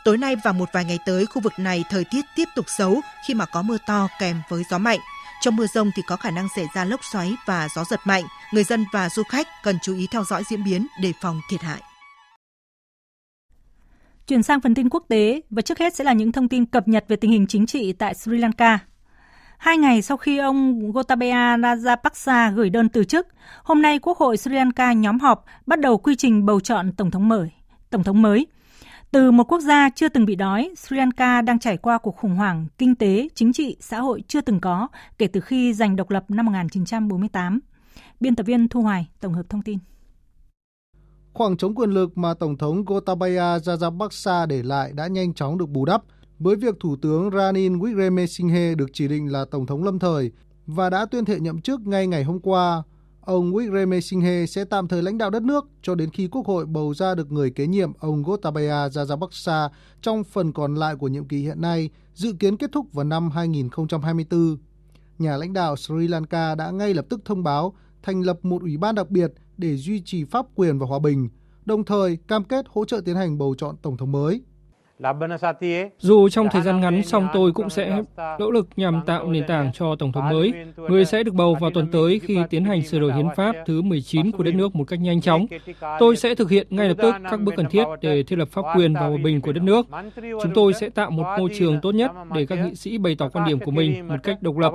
Tối 0.05 0.17
nay 0.17 0.35
và 0.43 0.51
một 0.51 0.69
vài 0.73 0.85
ngày 0.85 0.99
tới, 1.05 1.25
khu 1.25 1.41
vực 1.41 1.53
này 1.57 1.83
thời 1.89 2.03
tiết 2.11 2.25
tiếp 2.35 2.45
tục 2.55 2.65
xấu 2.77 3.01
khi 3.27 3.33
mà 3.33 3.45
có 3.45 3.61
mưa 3.61 3.77
to 3.87 4.07
kèm 4.19 4.41
với 4.49 4.63
gió 4.69 4.77
mạnh. 4.77 4.99
Trong 5.41 5.55
mưa 5.55 5.67
rông 5.67 5.91
thì 5.95 6.01
có 6.07 6.15
khả 6.15 6.31
năng 6.31 6.47
xảy 6.55 6.65
ra 6.75 6.85
lốc 6.85 6.99
xoáy 7.11 7.35
và 7.45 7.67
gió 7.75 7.83
giật 7.89 7.99
mạnh. 8.05 8.23
Người 8.53 8.63
dân 8.63 8.85
và 8.93 9.09
du 9.09 9.23
khách 9.23 9.47
cần 9.63 9.77
chú 9.81 9.95
ý 9.95 10.07
theo 10.11 10.23
dõi 10.23 10.43
diễn 10.49 10.63
biến 10.63 10.87
để 11.01 11.13
phòng 11.21 11.41
thiệt 11.49 11.61
hại. 11.61 11.81
Chuyển 14.27 14.43
sang 14.43 14.61
phần 14.61 14.75
tin 14.75 14.89
quốc 14.89 15.03
tế 15.09 15.41
và 15.49 15.61
trước 15.61 15.79
hết 15.79 15.95
sẽ 15.95 16.03
là 16.03 16.13
những 16.13 16.31
thông 16.31 16.49
tin 16.49 16.65
cập 16.65 16.87
nhật 16.87 17.05
về 17.07 17.15
tình 17.15 17.31
hình 17.31 17.47
chính 17.47 17.65
trị 17.65 17.93
tại 17.93 18.15
Sri 18.15 18.37
Lanka. 18.37 18.79
Hai 19.65 19.77
ngày 19.77 20.01
sau 20.01 20.17
khi 20.17 20.37
ông 20.37 20.91
Gotabaya 20.91 21.57
Rajapaksa 21.57 22.53
gửi 22.55 22.69
đơn 22.69 22.89
từ 22.89 23.03
chức, 23.03 23.27
hôm 23.63 23.81
nay 23.81 23.99
Quốc 23.99 24.17
hội 24.17 24.37
Sri 24.37 24.55
Lanka 24.55 24.93
nhóm 24.93 25.19
họp 25.19 25.45
bắt 25.65 25.79
đầu 25.79 25.97
quy 25.97 26.15
trình 26.15 26.45
bầu 26.45 26.59
chọn 26.59 26.91
tổng 26.91 27.11
thống 27.11 27.29
mới. 27.29 27.49
Tổng 27.89 28.03
thống 28.03 28.21
mới. 28.21 28.47
Từ 29.11 29.31
một 29.31 29.43
quốc 29.43 29.59
gia 29.59 29.89
chưa 29.89 30.09
từng 30.09 30.25
bị 30.25 30.35
đói, 30.35 30.71
Sri 30.77 30.97
Lanka 30.97 31.41
đang 31.41 31.59
trải 31.59 31.77
qua 31.77 31.97
cuộc 31.97 32.15
khủng 32.17 32.35
hoảng 32.35 32.67
kinh 32.77 32.95
tế, 32.95 33.27
chính 33.35 33.53
trị, 33.53 33.77
xã 33.79 33.99
hội 33.99 34.23
chưa 34.27 34.41
từng 34.41 34.59
có 34.59 34.87
kể 35.17 35.27
từ 35.27 35.39
khi 35.39 35.73
giành 35.73 35.95
độc 35.95 36.09
lập 36.09 36.25
năm 36.27 36.45
1948. 36.45 37.59
Biên 38.19 38.35
tập 38.35 38.43
viên 38.43 38.69
Thu 38.69 38.81
Hoài 38.81 39.07
tổng 39.21 39.33
hợp 39.33 39.45
thông 39.49 39.61
tin. 39.61 39.77
Khoảng 41.33 41.57
trống 41.57 41.75
quyền 41.75 41.89
lực 41.89 42.17
mà 42.17 42.33
Tổng 42.33 42.57
thống 42.57 42.85
Gotabaya 42.85 43.57
Rajapaksa 43.57 44.47
để 44.47 44.63
lại 44.63 44.91
đã 44.93 45.07
nhanh 45.07 45.33
chóng 45.33 45.57
được 45.57 45.69
bù 45.69 45.85
đắp 45.85 46.01
với 46.39 46.55
việc 46.55 46.75
Thủ 46.79 46.95
tướng 46.95 47.29
Ranin 47.31 47.77
Wickremesinghe 47.77 48.75
được 48.75 48.89
chỉ 48.93 49.07
định 49.07 49.31
là 49.31 49.45
Tổng 49.45 49.65
thống 49.65 49.83
lâm 49.83 49.99
thời 49.99 50.31
và 50.67 50.89
đã 50.89 51.05
tuyên 51.05 51.25
thệ 51.25 51.39
nhậm 51.39 51.61
chức 51.61 51.81
ngay 51.81 52.07
ngày 52.07 52.23
hôm 52.23 52.39
qua. 52.39 52.83
Ông 53.21 53.53
Wickremesinghe 53.53 54.45
sẽ 54.45 54.65
tạm 54.65 54.87
thời 54.87 55.03
lãnh 55.03 55.17
đạo 55.17 55.29
đất 55.29 55.43
nước 55.43 55.65
cho 55.81 55.95
đến 55.95 56.09
khi 56.09 56.27
Quốc 56.27 56.45
hội 56.45 56.65
bầu 56.65 56.93
ra 56.93 57.15
được 57.15 57.31
người 57.31 57.49
kế 57.51 57.67
nhiệm 57.67 57.91
ông 57.99 58.23
Gotabaya 58.23 58.87
Rajapaksa 58.87 59.69
trong 60.01 60.23
phần 60.23 60.53
còn 60.53 60.75
lại 60.75 60.95
của 60.95 61.07
nhiệm 61.07 61.25
kỳ 61.25 61.37
hiện 61.37 61.61
nay, 61.61 61.89
dự 62.13 62.33
kiến 62.39 62.57
kết 62.57 62.71
thúc 62.71 62.93
vào 62.93 63.03
năm 63.03 63.29
2024. 63.29 64.57
Nhà 65.19 65.37
lãnh 65.37 65.53
đạo 65.53 65.75
Sri 65.75 66.07
Lanka 66.07 66.55
đã 66.55 66.71
ngay 66.71 66.93
lập 66.93 67.05
tức 67.09 67.21
thông 67.25 67.43
báo 67.43 67.75
thành 68.03 68.21
lập 68.21 68.39
một 68.45 68.61
ủy 68.61 68.77
ban 68.77 68.95
đặc 68.95 69.09
biệt 69.09 69.31
để 69.57 69.77
duy 69.77 70.01
trì 70.05 70.23
pháp 70.23 70.45
quyền 70.55 70.79
và 70.79 70.85
hòa 70.85 70.99
bình, 70.99 71.29
đồng 71.65 71.85
thời 71.85 72.17
cam 72.27 72.43
kết 72.43 72.65
hỗ 72.69 72.85
trợ 72.85 73.01
tiến 73.05 73.15
hành 73.15 73.37
bầu 73.37 73.55
chọn 73.57 73.75
tổng 73.81 73.97
thống 73.97 74.11
mới. 74.11 74.41
Dù 75.99 76.29
trong 76.29 76.47
thời 76.51 76.61
gian 76.61 76.81
ngắn, 76.81 77.03
song 77.03 77.27
tôi 77.33 77.51
cũng 77.51 77.69
sẽ 77.69 78.01
nỗ 78.39 78.51
lực 78.51 78.67
nhằm 78.75 79.01
tạo 79.05 79.27
nền 79.27 79.47
tảng 79.47 79.71
cho 79.73 79.95
Tổng 79.99 80.11
thống 80.11 80.29
mới. 80.29 80.53
Người 80.77 81.05
sẽ 81.05 81.23
được 81.23 81.33
bầu 81.33 81.57
vào 81.61 81.71
tuần 81.73 81.91
tới 81.91 82.19
khi 82.19 82.37
tiến 82.49 82.65
hành 82.65 82.81
sửa 82.81 82.99
đổi 82.99 83.13
hiến 83.13 83.27
pháp 83.35 83.55
thứ 83.65 83.81
19 83.81 84.31
của 84.31 84.43
đất 84.43 84.55
nước 84.55 84.75
một 84.75 84.83
cách 84.87 84.99
nhanh 84.99 85.21
chóng. 85.21 85.45
Tôi 85.99 86.15
sẽ 86.15 86.35
thực 86.35 86.49
hiện 86.49 86.67
ngay 86.69 86.89
lập 86.89 86.95
tức 86.97 87.15
các 87.31 87.41
bước 87.41 87.53
cần 87.57 87.69
thiết 87.69 87.83
để 88.01 88.23
thiết 88.23 88.35
lập 88.35 88.47
pháp 88.51 88.61
quyền 88.75 88.93
và 88.93 89.07
hòa 89.07 89.17
bình 89.23 89.41
của 89.41 89.51
đất 89.51 89.63
nước. 89.63 89.85
Chúng 90.23 90.53
tôi 90.55 90.73
sẽ 90.73 90.89
tạo 90.89 91.11
một 91.11 91.25
môi 91.39 91.49
trường 91.57 91.81
tốt 91.81 91.91
nhất 91.91 92.11
để 92.33 92.45
các 92.45 92.55
nghị 92.55 92.75
sĩ 92.75 92.97
bày 92.97 93.15
tỏ 93.15 93.29
quan 93.29 93.47
điểm 93.47 93.59
của 93.59 93.71
mình 93.71 94.07
một 94.07 94.17
cách 94.23 94.41
độc 94.41 94.57
lập. 94.57 94.73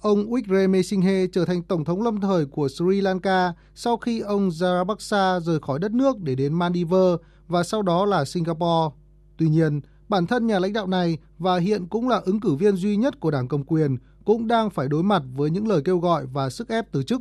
Ông 0.00 0.26
Wickremesinghe 0.26 1.26
trở 1.32 1.44
thành 1.44 1.62
tổng 1.62 1.84
thống 1.84 2.02
lâm 2.02 2.20
thời 2.20 2.46
của 2.46 2.68
Sri 2.68 3.00
Lanka 3.00 3.52
sau 3.74 3.96
khi 3.96 4.20
ông 4.20 4.48
Rajapaksa 4.48 5.40
rời 5.40 5.58
khỏi 5.60 5.78
đất 5.78 5.92
nước 5.92 6.20
để 6.20 6.34
đến 6.34 6.54
Maldives 6.54 7.20
và 7.54 7.62
sau 7.62 7.82
đó 7.82 8.04
là 8.04 8.24
Singapore. 8.24 8.94
Tuy 9.36 9.48
nhiên, 9.48 9.80
bản 10.08 10.26
thân 10.26 10.46
nhà 10.46 10.58
lãnh 10.58 10.72
đạo 10.72 10.86
này 10.86 11.18
và 11.38 11.56
hiện 11.56 11.86
cũng 11.86 12.08
là 12.08 12.16
ứng 12.24 12.40
cử 12.40 12.54
viên 12.54 12.76
duy 12.76 12.96
nhất 12.96 13.20
của 13.20 13.30
đảng 13.30 13.48
cầm 13.48 13.64
quyền 13.64 13.96
cũng 14.24 14.46
đang 14.46 14.70
phải 14.70 14.88
đối 14.88 15.02
mặt 15.02 15.22
với 15.34 15.50
những 15.50 15.68
lời 15.68 15.82
kêu 15.84 15.98
gọi 15.98 16.26
và 16.26 16.50
sức 16.50 16.68
ép 16.68 16.92
từ 16.92 17.02
chức. 17.02 17.20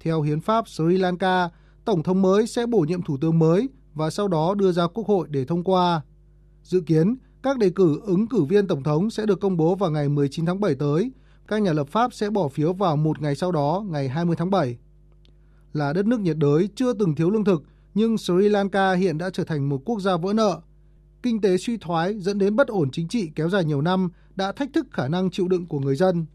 Theo 0.00 0.22
hiến 0.22 0.40
pháp 0.40 0.68
Sri 0.68 0.96
Lanka, 0.96 1.48
tổng 1.84 2.02
thống 2.02 2.22
mới 2.22 2.46
sẽ 2.46 2.66
bổ 2.66 2.80
nhiệm 2.80 3.02
thủ 3.02 3.16
tướng 3.20 3.38
mới 3.38 3.68
và 3.94 4.10
sau 4.10 4.28
đó 4.28 4.54
đưa 4.54 4.72
ra 4.72 4.86
quốc 4.86 5.06
hội 5.06 5.28
để 5.30 5.44
thông 5.44 5.64
qua. 5.64 6.00
Dự 6.62 6.80
kiến, 6.80 7.16
các 7.42 7.58
đề 7.58 7.70
cử 7.70 8.00
ứng 8.04 8.26
cử 8.26 8.44
viên 8.44 8.66
tổng 8.66 8.82
thống 8.82 9.10
sẽ 9.10 9.26
được 9.26 9.40
công 9.40 9.56
bố 9.56 9.74
vào 9.74 9.90
ngày 9.90 10.08
19 10.08 10.46
tháng 10.46 10.60
7 10.60 10.74
tới. 10.74 11.12
Các 11.48 11.62
nhà 11.62 11.72
lập 11.72 11.88
pháp 11.88 12.14
sẽ 12.14 12.30
bỏ 12.30 12.48
phiếu 12.48 12.72
vào 12.72 12.96
một 12.96 13.22
ngày 13.22 13.34
sau 13.36 13.52
đó, 13.52 13.84
ngày 13.90 14.08
20 14.08 14.36
tháng 14.36 14.50
7. 14.50 14.78
Là 15.72 15.92
đất 15.92 16.06
nước 16.06 16.20
nhiệt 16.20 16.36
đới 16.36 16.68
chưa 16.74 16.92
từng 16.92 17.14
thiếu 17.14 17.30
lương 17.30 17.44
thực, 17.44 17.62
nhưng 17.96 18.18
Sri 18.18 18.48
Lanka 18.48 18.92
hiện 18.92 19.18
đã 19.18 19.30
trở 19.30 19.44
thành 19.44 19.68
một 19.68 19.82
quốc 19.84 20.00
gia 20.00 20.16
vỡ 20.16 20.32
nợ. 20.32 20.60
Kinh 21.22 21.40
tế 21.40 21.56
suy 21.56 21.76
thoái 21.76 22.20
dẫn 22.20 22.38
đến 22.38 22.56
bất 22.56 22.68
ổn 22.68 22.90
chính 22.90 23.08
trị 23.08 23.30
kéo 23.34 23.50
dài 23.50 23.64
nhiều 23.64 23.80
năm 23.80 24.08
đã 24.34 24.52
thách 24.52 24.72
thức 24.72 24.86
khả 24.92 25.08
năng 25.08 25.30
chịu 25.30 25.48
đựng 25.48 25.66
của 25.66 25.80
người 25.80 25.96
dân. 25.96 26.26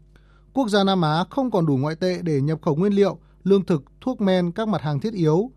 Quốc 0.52 0.68
gia 0.68 0.84
Nam 0.84 1.02
Á 1.02 1.24
không 1.30 1.50
còn 1.50 1.66
đủ 1.66 1.76
ngoại 1.76 1.96
tệ 1.96 2.18
để 2.22 2.40
nhập 2.40 2.58
khẩu 2.62 2.76
nguyên 2.76 2.92
liệu, 2.92 3.18
lương 3.44 3.64
thực, 3.64 3.82
thuốc 4.00 4.20
men, 4.20 4.52
các 4.52 4.68
mặt 4.68 4.82
hàng 4.82 5.00
thiết 5.00 5.14
yếu. 5.14 5.50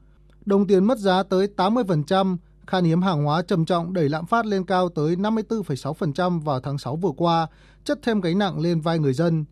Đồng 0.46 0.68
tiền 0.68 0.86
mất 0.86 0.98
giá 0.98 1.24
tới 1.24 1.48
80%, 1.58 2.38
khan 2.68 2.84
hiếm 2.84 3.02
hàng 3.02 3.24
hóa 3.24 3.42
trầm 3.42 3.66
trọng 3.66 3.94
đẩy 3.94 4.10
lạm 4.10 4.26
phát 4.26 4.46
lên 4.46 4.66
cao 4.66 4.90
tới 4.90 5.16
54,6% 5.16 6.40
vào 6.40 6.60
tháng 6.60 6.78
6 6.78 6.96
vừa 6.96 7.12
qua, 7.18 7.48
chất 7.84 8.00
thêm 8.04 8.22
gánh 8.22 8.38
nặng 8.38 8.60
lên 8.60 8.82
vai 8.82 9.00
người 9.00 9.14
dân. 9.14 9.46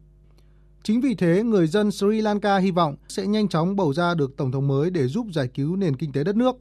Chính 0.83 1.01
vì 1.01 1.15
thế, 1.15 1.43
người 1.43 1.67
dân 1.67 1.91
Sri 1.91 2.21
Lanka 2.21 2.57
hy 2.57 2.71
vọng 2.71 2.95
sẽ 3.07 3.25
nhanh 3.25 3.47
chóng 3.47 3.75
bầu 3.75 3.93
ra 3.93 4.13
được 4.13 4.37
tổng 4.37 4.51
thống 4.51 4.67
mới 4.67 4.89
để 4.89 5.07
giúp 5.07 5.27
giải 5.33 5.47
cứu 5.53 5.75
nền 5.75 5.95
kinh 5.95 6.11
tế 6.11 6.23
đất 6.23 6.35
nước. 6.35 6.55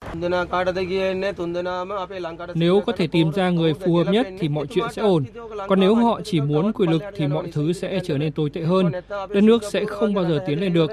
Nếu 2.55 2.81
có 2.87 2.93
thể 2.97 3.07
tìm 3.07 3.31
ra 3.33 3.51
người 3.51 3.75
phù 3.75 3.97
hợp 3.97 4.13
nhất 4.13 4.27
thì 4.39 4.49
mọi 4.49 4.67
chuyện 4.67 4.87
sẽ 4.93 5.03
ổn. 5.03 5.25
Còn 5.69 5.81
nếu 5.81 5.95
họ 5.95 6.21
chỉ 6.25 6.41
muốn 6.41 6.73
quyền 6.73 6.91
lực 6.91 7.03
thì 7.17 7.27
mọi 7.27 7.51
thứ 7.53 7.73
sẽ 7.73 8.01
trở 8.05 8.19
nên 8.19 8.33
tồi 8.33 8.51
tệ 8.51 8.61
hơn. 8.61 8.93
Đất 9.09 9.43
nước 9.43 9.63
sẽ 9.71 9.85
không 9.85 10.15
bao 10.15 10.25
giờ 10.25 10.39
tiến 10.47 10.61
lên 10.61 10.73
được. 10.73 10.91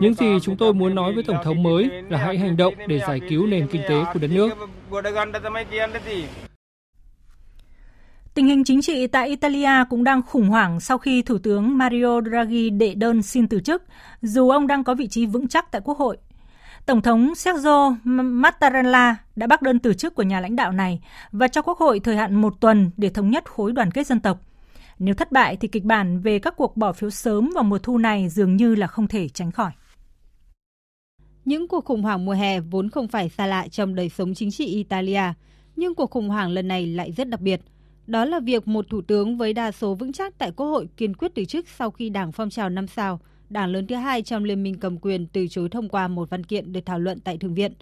Những 0.00 0.14
gì 0.14 0.38
chúng 0.42 0.56
tôi 0.56 0.74
muốn 0.74 0.94
nói 0.94 1.12
với 1.14 1.22
Tổng 1.22 1.44
thống 1.44 1.62
mới 1.62 1.90
là 2.08 2.18
hãy 2.18 2.38
hành 2.38 2.56
động 2.56 2.74
để 2.86 2.98
giải 2.98 3.20
cứu 3.28 3.46
nền 3.46 3.66
kinh 3.68 3.82
tế 3.88 4.04
của 4.12 4.18
đất 4.20 4.30
nước. 4.30 4.50
Tình 8.34 8.46
hình 8.46 8.64
chính 8.64 8.82
trị 8.82 9.06
tại 9.06 9.28
Italia 9.28 9.84
cũng 9.90 10.04
đang 10.04 10.22
khủng 10.22 10.48
hoảng 10.48 10.80
sau 10.80 10.98
khi 10.98 11.22
Thủ 11.22 11.38
tướng 11.38 11.78
Mario 11.78 12.20
Draghi 12.20 12.70
đệ 12.70 12.94
đơn 12.94 13.22
xin 13.22 13.48
từ 13.48 13.60
chức, 13.60 13.82
dù 14.22 14.50
ông 14.50 14.66
đang 14.66 14.84
có 14.84 14.94
vị 14.94 15.08
trí 15.08 15.26
vững 15.26 15.48
chắc 15.48 15.70
tại 15.70 15.80
Quốc 15.84 15.98
hội. 15.98 16.16
Tổng 16.86 17.02
thống 17.02 17.34
Sergio 17.34 17.96
Mattarella 18.04 19.16
đã 19.36 19.46
bác 19.46 19.62
đơn 19.62 19.78
từ 19.78 19.94
chức 19.94 20.14
của 20.14 20.22
nhà 20.22 20.40
lãnh 20.40 20.56
đạo 20.56 20.72
này 20.72 21.00
và 21.32 21.48
cho 21.48 21.62
Quốc 21.62 21.78
hội 21.78 22.00
thời 22.00 22.16
hạn 22.16 22.34
một 22.34 22.60
tuần 22.60 22.90
để 22.96 23.10
thống 23.10 23.30
nhất 23.30 23.50
khối 23.50 23.72
đoàn 23.72 23.90
kết 23.90 24.06
dân 24.06 24.20
tộc. 24.20 24.40
Nếu 24.98 25.14
thất 25.14 25.32
bại 25.32 25.56
thì 25.56 25.68
kịch 25.68 25.84
bản 25.84 26.20
về 26.20 26.38
các 26.38 26.54
cuộc 26.56 26.76
bỏ 26.76 26.92
phiếu 26.92 27.10
sớm 27.10 27.50
vào 27.54 27.64
mùa 27.64 27.78
thu 27.78 27.98
này 27.98 28.28
dường 28.28 28.56
như 28.56 28.74
là 28.74 28.86
không 28.86 29.08
thể 29.08 29.28
tránh 29.28 29.50
khỏi. 29.50 29.70
Những 31.44 31.68
cuộc 31.68 31.84
khủng 31.84 32.02
hoảng 32.02 32.24
mùa 32.24 32.32
hè 32.32 32.60
vốn 32.60 32.90
không 32.90 33.08
phải 33.08 33.28
xa 33.28 33.46
lạ 33.46 33.68
trong 33.68 33.94
đời 33.94 34.08
sống 34.08 34.34
chính 34.34 34.50
trị 34.50 34.66
Italia, 34.66 35.22
nhưng 35.76 35.94
cuộc 35.94 36.10
khủng 36.10 36.28
hoảng 36.28 36.50
lần 36.50 36.68
này 36.68 36.86
lại 36.86 37.12
rất 37.12 37.28
đặc 37.28 37.40
biệt– 37.40 37.60
đó 38.08 38.24
là 38.24 38.40
việc 38.40 38.68
một 38.68 38.88
thủ 38.88 39.00
tướng 39.00 39.36
với 39.36 39.52
đa 39.52 39.72
số 39.72 39.94
vững 39.94 40.12
chắc 40.12 40.38
tại 40.38 40.52
Quốc 40.52 40.66
hội 40.66 40.88
kiên 40.96 41.16
quyết 41.16 41.32
từ 41.34 41.44
chức 41.44 41.68
sau 41.68 41.90
khi 41.90 42.10
Đảng 42.10 42.32
Phong 42.32 42.50
trào 42.50 42.68
năm 42.68 42.86
sao 42.86 43.20
đảng 43.50 43.70
lớn 43.70 43.86
thứ 43.86 43.94
hai 43.94 44.22
trong 44.22 44.44
liên 44.44 44.62
minh 44.62 44.74
cầm 44.80 44.98
quyền 44.98 45.26
từ 45.26 45.46
chối 45.50 45.68
thông 45.68 45.88
qua 45.88 46.08
một 46.08 46.30
văn 46.30 46.44
kiện 46.44 46.72
được 46.72 46.80
thảo 46.86 46.98
luận 46.98 47.20
tại 47.20 47.38
Thượng 47.38 47.54
viện. 47.54 47.72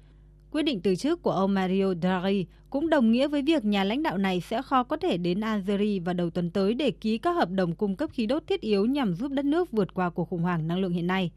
Quyết 0.50 0.62
định 0.62 0.80
từ 0.80 0.96
chức 0.96 1.22
của 1.22 1.30
ông 1.30 1.54
Mario 1.54 1.94
Draghi 1.94 2.46
cũng 2.70 2.90
đồng 2.90 3.12
nghĩa 3.12 3.28
với 3.28 3.42
việc 3.42 3.64
nhà 3.64 3.84
lãnh 3.84 4.02
đạo 4.02 4.18
này 4.18 4.40
sẽ 4.40 4.62
khó 4.62 4.82
có 4.82 4.96
thể 4.96 5.16
đến 5.16 5.40
Algeria 5.40 5.98
vào 5.98 6.14
đầu 6.14 6.30
tuần 6.30 6.50
tới 6.50 6.74
để 6.74 6.90
ký 6.90 7.18
các 7.18 7.32
hợp 7.32 7.50
đồng 7.50 7.74
cung 7.74 7.96
cấp 7.96 8.10
khí 8.12 8.26
đốt 8.26 8.46
thiết 8.46 8.60
yếu 8.60 8.86
nhằm 8.86 9.14
giúp 9.14 9.32
đất 9.32 9.44
nước 9.44 9.72
vượt 9.72 9.94
qua 9.94 10.10
cuộc 10.10 10.24
khủng 10.24 10.42
hoảng 10.42 10.68
năng 10.68 10.78
lượng 10.78 10.92
hiện 10.92 11.06
nay. 11.06 11.30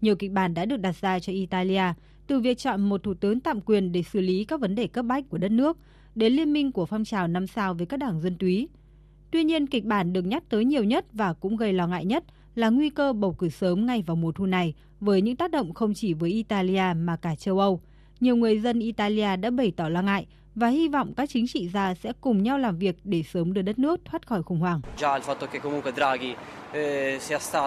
Nhiều 0.00 0.16
kịch 0.16 0.32
bản 0.32 0.54
đã 0.54 0.64
được 0.64 0.80
đặt 0.80 0.96
ra 1.00 1.18
cho 1.18 1.32
Italia, 1.32 1.84
từ 2.26 2.40
việc 2.40 2.58
chọn 2.58 2.80
một 2.80 3.02
thủ 3.02 3.14
tướng 3.14 3.40
tạm 3.40 3.60
quyền 3.60 3.92
để 3.92 4.02
xử 4.02 4.20
lý 4.20 4.44
các 4.44 4.60
vấn 4.60 4.74
đề 4.74 4.86
cấp 4.86 5.04
bách 5.04 5.28
của 5.28 5.38
đất 5.38 5.50
nước, 5.50 5.78
đến 6.20 6.32
liên 6.32 6.52
minh 6.52 6.72
của 6.72 6.86
phong 6.86 7.04
trào 7.04 7.28
năm 7.28 7.46
sao 7.46 7.74
với 7.74 7.86
các 7.86 7.96
đảng 7.96 8.20
dân 8.20 8.36
túy. 8.38 8.68
Tuy 9.30 9.44
nhiên, 9.44 9.66
kịch 9.66 9.84
bản 9.84 10.12
được 10.12 10.22
nhắc 10.22 10.42
tới 10.48 10.64
nhiều 10.64 10.84
nhất 10.84 11.04
và 11.12 11.32
cũng 11.32 11.56
gây 11.56 11.72
lo 11.72 11.86
ngại 11.86 12.04
nhất 12.04 12.24
là 12.54 12.68
nguy 12.68 12.90
cơ 12.90 13.12
bầu 13.12 13.32
cử 13.32 13.48
sớm 13.48 13.86
ngay 13.86 14.02
vào 14.06 14.16
mùa 14.16 14.32
thu 14.32 14.46
này, 14.46 14.74
với 15.00 15.22
những 15.22 15.36
tác 15.36 15.50
động 15.50 15.74
không 15.74 15.94
chỉ 15.94 16.14
với 16.14 16.30
Italia 16.30 16.94
mà 16.96 17.16
cả 17.16 17.34
châu 17.34 17.58
Âu. 17.58 17.80
Nhiều 18.20 18.36
người 18.36 18.58
dân 18.58 18.80
Italia 18.80 19.36
đã 19.36 19.50
bày 19.50 19.72
tỏ 19.76 19.88
lo 19.88 20.02
ngại 20.02 20.26
và 20.54 20.68
hy 20.68 20.88
vọng 20.88 21.12
các 21.16 21.30
chính 21.30 21.46
trị 21.48 21.68
gia 21.68 21.94
sẽ 21.94 22.12
cùng 22.20 22.42
nhau 22.42 22.58
làm 22.58 22.78
việc 22.78 22.96
để 23.04 23.22
sớm 23.22 23.52
đưa 23.52 23.62
đất 23.62 23.78
nước 23.78 24.00
thoát 24.04 24.26
khỏi 24.26 24.42
khủng 24.42 24.60
hoảng. 24.60 24.80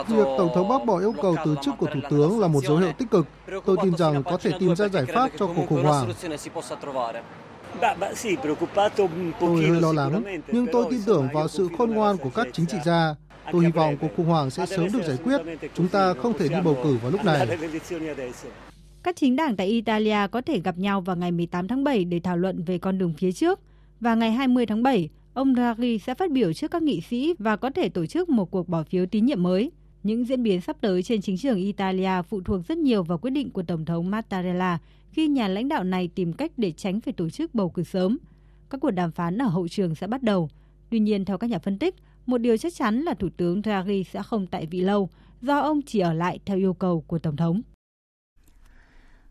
Việc 0.07 0.27
Tổng 0.37 0.49
thống 0.55 0.69
bác 0.69 0.85
bỏ 0.85 0.99
yêu 0.99 1.13
cầu 1.21 1.35
từ 1.45 1.55
chức 1.61 1.73
của 1.77 1.87
Thủ 1.93 1.99
tướng 2.09 2.39
là 2.39 2.47
một 2.47 2.63
dấu 2.63 2.77
hiệu 2.77 2.91
tích 2.97 3.11
cực. 3.11 3.27
Tôi 3.65 3.77
tin 3.83 3.97
rằng 3.97 4.23
có 4.23 4.37
thể 4.37 4.51
tìm 4.59 4.75
ra 4.75 4.87
giải 4.87 5.05
pháp 5.05 5.31
cho 5.39 5.47
cuộc 5.47 5.65
khủng 5.69 5.83
hoảng. 5.83 6.09
Tôi 9.39 9.63
hơi 9.63 9.81
lo 9.81 9.93
lắng, 9.93 10.23
nhưng 10.47 10.67
tôi 10.71 10.85
tin 10.89 10.99
tưởng 11.05 11.27
vào 11.33 11.47
sự 11.47 11.69
khôn 11.77 11.91
ngoan 11.91 12.17
của 12.17 12.29
các 12.29 12.47
chính 12.53 12.65
trị 12.65 12.77
gia. 12.85 13.15
Tôi 13.51 13.65
hy 13.65 13.71
vọng 13.71 13.97
cuộc 14.01 14.07
khủng 14.17 14.25
hoảng 14.25 14.49
sẽ 14.49 14.65
sớm 14.65 14.87
được 14.93 15.03
giải 15.07 15.17
quyết. 15.23 15.41
Chúng 15.73 15.87
ta 15.87 16.13
không 16.13 16.37
thể 16.37 16.47
đi 16.47 16.55
bầu 16.63 16.77
cử 16.83 16.97
vào 17.01 17.11
lúc 17.11 17.25
này. 17.25 17.57
Các 19.03 19.15
chính 19.15 19.35
đảng 19.35 19.55
tại 19.55 19.67
Italia 19.67 20.27
có 20.31 20.41
thể 20.41 20.59
gặp 20.59 20.77
nhau 20.77 21.01
vào 21.01 21.15
ngày 21.15 21.31
18 21.31 21.67
tháng 21.67 21.83
7 21.83 22.05
để 22.05 22.19
thảo 22.19 22.37
luận 22.37 22.63
về 22.63 22.77
con 22.77 22.97
đường 22.97 23.13
phía 23.17 23.31
trước. 23.31 23.59
Và 23.99 24.15
ngày 24.15 24.31
20 24.31 24.65
tháng 24.65 24.83
7, 24.83 25.09
ông 25.33 25.55
Draghi 25.55 25.99
sẽ 25.99 26.15
phát 26.15 26.31
biểu 26.31 26.53
trước 26.53 26.71
các 26.71 26.81
nghị 26.81 27.01
sĩ 27.01 27.33
và 27.39 27.55
có 27.55 27.69
thể 27.69 27.89
tổ 27.89 28.05
chức 28.05 28.29
một 28.29 28.51
cuộc 28.51 28.69
bỏ 28.69 28.83
phiếu 28.83 29.05
tín 29.05 29.25
nhiệm 29.25 29.43
mới. 29.43 29.71
Những 30.03 30.25
diễn 30.25 30.43
biến 30.43 30.61
sắp 30.61 30.75
tới 30.81 31.03
trên 31.03 31.21
chính 31.21 31.37
trường 31.37 31.57
Italia 31.57 32.21
phụ 32.29 32.41
thuộc 32.41 32.67
rất 32.67 32.77
nhiều 32.77 33.03
vào 33.03 33.17
quyết 33.17 33.31
định 33.31 33.51
của 33.51 33.63
Tổng 33.63 33.85
thống 33.85 34.11
Mattarella 34.11 34.79
khi 35.13 35.27
nhà 35.27 35.47
lãnh 35.47 35.67
đạo 35.67 35.83
này 35.83 36.09
tìm 36.15 36.33
cách 36.33 36.51
để 36.57 36.71
tránh 36.71 37.01
phải 37.01 37.13
tổ 37.13 37.29
chức 37.29 37.55
bầu 37.55 37.69
cử 37.69 37.83
sớm. 37.83 38.17
Các 38.69 38.81
cuộc 38.81 38.91
đàm 38.91 39.11
phán 39.11 39.37
ở 39.37 39.47
hậu 39.47 39.67
trường 39.67 39.95
sẽ 39.95 40.07
bắt 40.07 40.23
đầu. 40.23 40.49
Tuy 40.89 40.99
nhiên, 40.99 41.25
theo 41.25 41.37
các 41.37 41.49
nhà 41.49 41.59
phân 41.59 41.79
tích, 41.79 41.95
một 42.25 42.37
điều 42.37 42.57
chắc 42.57 42.73
chắn 42.75 43.01
là 43.01 43.13
Thủ 43.13 43.29
tướng 43.37 43.61
Draghi 43.61 44.03
sẽ 44.03 44.23
không 44.23 44.47
tại 44.47 44.65
vị 44.65 44.81
lâu 44.81 45.09
do 45.41 45.59
ông 45.59 45.81
chỉ 45.81 45.99
ở 45.99 46.13
lại 46.13 46.39
theo 46.45 46.57
yêu 46.57 46.73
cầu 46.73 47.03
của 47.07 47.19
Tổng 47.19 47.35
thống. 47.35 47.61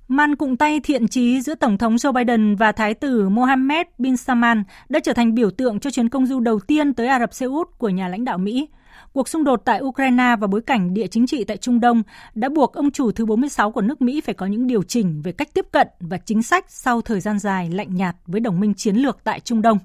Màn 0.08 0.36
cụng 0.36 0.56
tay 0.56 0.80
thiện 0.80 1.08
trí 1.08 1.40
giữa 1.40 1.54
Tổng 1.54 1.78
thống 1.78 1.96
Joe 1.96 2.12
Biden 2.12 2.56
và 2.56 2.72
Thái 2.72 2.94
tử 2.94 3.28
Mohammed 3.28 3.86
bin 3.98 4.16
Salman 4.16 4.64
đã 4.88 5.00
trở 5.00 5.12
thành 5.12 5.34
biểu 5.34 5.50
tượng 5.50 5.80
cho 5.80 5.90
chuyến 5.90 6.08
công 6.08 6.26
du 6.26 6.40
đầu 6.40 6.60
tiên 6.60 6.94
tới 6.94 7.06
Ả 7.06 7.18
Rập 7.18 7.34
Xê 7.34 7.46
Út 7.46 7.68
của 7.78 7.88
nhà 7.88 8.08
lãnh 8.08 8.24
đạo 8.24 8.38
Mỹ. 8.38 8.68
Cuộc 9.12 9.28
xung 9.28 9.44
đột 9.44 9.62
tại 9.64 9.80
Ukraine 9.80 10.36
và 10.40 10.46
bối 10.46 10.60
cảnh 10.60 10.94
địa 10.94 11.06
chính 11.06 11.26
trị 11.26 11.44
tại 11.44 11.56
Trung 11.56 11.80
Đông 11.80 12.02
đã 12.34 12.48
buộc 12.48 12.74
ông 12.74 12.90
chủ 12.90 13.12
thứ 13.12 13.26
46 13.26 13.70
của 13.70 13.80
nước 13.80 14.02
Mỹ 14.02 14.20
phải 14.20 14.34
có 14.34 14.46
những 14.46 14.66
điều 14.66 14.82
chỉnh 14.82 15.22
về 15.22 15.32
cách 15.32 15.48
tiếp 15.54 15.66
cận 15.72 15.88
và 16.00 16.18
chính 16.18 16.42
sách 16.42 16.64
sau 16.68 17.00
thời 17.00 17.20
gian 17.20 17.38
dài 17.38 17.70
lạnh 17.70 17.94
nhạt 17.94 18.16
với 18.26 18.40
đồng 18.40 18.60
minh 18.60 18.74
chiến 18.74 18.96
lược 18.96 19.18
tại 19.24 19.40
Trung 19.40 19.62
Đông. 19.62 19.78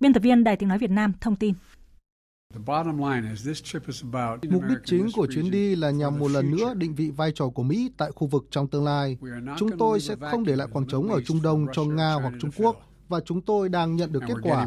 Biên 0.00 0.12
tập 0.12 0.22
viên 0.22 0.44
Đài 0.44 0.56
tiếng 0.56 0.68
nói 0.68 0.78
Việt 0.78 0.90
Nam 0.90 1.12
thông 1.20 1.36
tin. 1.36 1.54
Mục 4.50 4.62
đích 4.68 4.78
chính 4.84 5.08
của 5.14 5.26
chuyến 5.34 5.50
đi 5.50 5.76
là 5.76 5.90
nhằm 5.90 6.18
một 6.18 6.30
lần 6.30 6.50
nữa 6.50 6.74
định 6.74 6.94
vị 6.94 7.10
vai 7.10 7.32
trò 7.34 7.48
của 7.48 7.62
Mỹ 7.62 7.90
tại 7.96 8.10
khu 8.14 8.26
vực 8.26 8.46
trong 8.50 8.68
tương 8.68 8.84
lai. 8.84 9.16
Chúng 9.58 9.78
tôi 9.78 10.00
sẽ 10.00 10.16
không 10.30 10.44
để 10.44 10.56
lại 10.56 10.68
khoảng 10.72 10.86
trống 10.88 11.08
ở 11.08 11.20
Trung 11.20 11.42
Đông 11.42 11.66
cho 11.72 11.84
Nga 11.84 12.12
hoặc 12.12 12.32
Trung 12.40 12.50
Quốc 12.56 12.76
và 13.08 13.20
chúng 13.24 13.40
tôi 13.40 13.68
đang 13.68 13.96
nhận 13.96 14.12
được 14.12 14.22
kết 14.28 14.34
quả. 14.42 14.66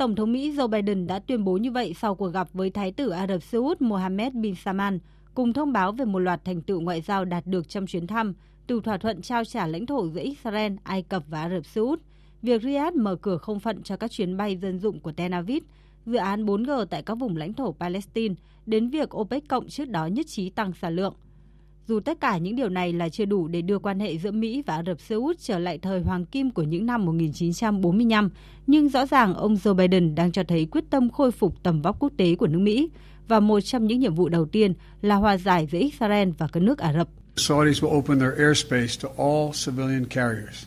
Tổng 0.00 0.14
thống 0.16 0.32
Mỹ 0.32 0.52
Joe 0.52 0.68
Biden 0.68 1.06
đã 1.06 1.18
tuyên 1.18 1.44
bố 1.44 1.56
như 1.56 1.70
vậy 1.70 1.94
sau 1.94 2.14
cuộc 2.14 2.28
gặp 2.28 2.48
với 2.52 2.70
Thái 2.70 2.92
tử 2.92 3.10
Ả 3.10 3.26
Rập 3.26 3.42
Xê 3.42 3.58
Út 3.58 3.82
Mohammed 3.82 4.32
bin 4.34 4.54
Salman, 4.54 4.98
cùng 5.34 5.52
thông 5.52 5.72
báo 5.72 5.92
về 5.92 6.04
một 6.04 6.18
loạt 6.18 6.44
thành 6.44 6.62
tựu 6.62 6.80
ngoại 6.80 7.00
giao 7.00 7.24
đạt 7.24 7.46
được 7.46 7.68
trong 7.68 7.86
chuyến 7.86 8.06
thăm, 8.06 8.34
từ 8.66 8.80
thỏa 8.80 8.98
thuận 8.98 9.22
trao 9.22 9.44
trả 9.44 9.66
lãnh 9.66 9.86
thổ 9.86 10.08
giữa 10.08 10.20
Israel, 10.20 10.72
Ai 10.82 11.02
Cập 11.02 11.22
và 11.28 11.42
Ả 11.42 11.48
Rập 11.48 11.66
Xê 11.66 11.80
Út, 11.80 12.00
việc 12.42 12.62
Riyadh 12.62 12.96
mở 12.96 13.16
cửa 13.16 13.36
không 13.36 13.60
phận 13.60 13.82
cho 13.82 13.96
các 13.96 14.10
chuyến 14.10 14.36
bay 14.36 14.56
dân 14.56 14.78
dụng 14.78 15.00
của 15.00 15.12
Tel 15.12 15.34
Aviv, 15.34 15.62
dự 16.06 16.18
án 16.18 16.46
4G 16.46 16.84
tại 16.84 17.02
các 17.02 17.14
vùng 17.14 17.36
lãnh 17.36 17.52
thổ 17.52 17.72
Palestine, 17.72 18.34
đến 18.66 18.90
việc 18.90 19.16
OPEC 19.16 19.48
cộng 19.48 19.68
trước 19.68 19.88
đó 19.88 20.06
nhất 20.06 20.26
trí 20.28 20.50
tăng 20.50 20.72
sản 20.72 20.96
lượng. 20.96 21.14
Dù 21.90 22.00
tất 22.00 22.20
cả 22.20 22.38
những 22.38 22.56
điều 22.56 22.68
này 22.68 22.92
là 22.92 23.08
chưa 23.08 23.24
đủ 23.24 23.48
để 23.48 23.62
đưa 23.62 23.78
quan 23.78 24.00
hệ 24.00 24.18
giữa 24.18 24.30
Mỹ 24.30 24.62
và 24.66 24.74
Ả 24.76 24.82
Rập 24.86 25.00
Xê 25.00 25.14
Út 25.14 25.36
trở 25.38 25.58
lại 25.58 25.78
thời 25.78 26.00
hoàng 26.00 26.26
kim 26.26 26.50
của 26.50 26.62
những 26.62 26.86
năm 26.86 27.04
1945, 27.04 28.30
nhưng 28.66 28.88
rõ 28.88 29.06
ràng 29.06 29.34
ông 29.34 29.54
Joe 29.54 29.74
Biden 29.74 30.14
đang 30.14 30.32
cho 30.32 30.42
thấy 30.48 30.66
quyết 30.70 30.84
tâm 30.90 31.10
khôi 31.10 31.30
phục 31.30 31.62
tầm 31.62 31.82
vóc 31.82 31.96
quốc 32.00 32.12
tế 32.16 32.34
của 32.34 32.46
nước 32.46 32.58
Mỹ 32.58 32.90
và 33.28 33.40
một 33.40 33.60
trong 33.60 33.86
những 33.86 33.98
nhiệm 33.98 34.14
vụ 34.14 34.28
đầu 34.28 34.46
tiên 34.46 34.74
là 35.02 35.14
hòa 35.14 35.36
giải 35.36 35.68
giữa 35.72 35.78
Israel 35.78 36.28
và 36.38 36.48
các 36.52 36.62
nước 36.62 36.78
Ả 36.78 36.92
Rập. 36.92 37.08
Saudis 37.36 37.84
will 37.84 37.98
open 37.98 38.20
their 38.20 38.32
airspace 38.38 38.94
to 39.02 39.08
all 39.18 39.50
civilian 39.64 40.04
carriers. 40.04 40.64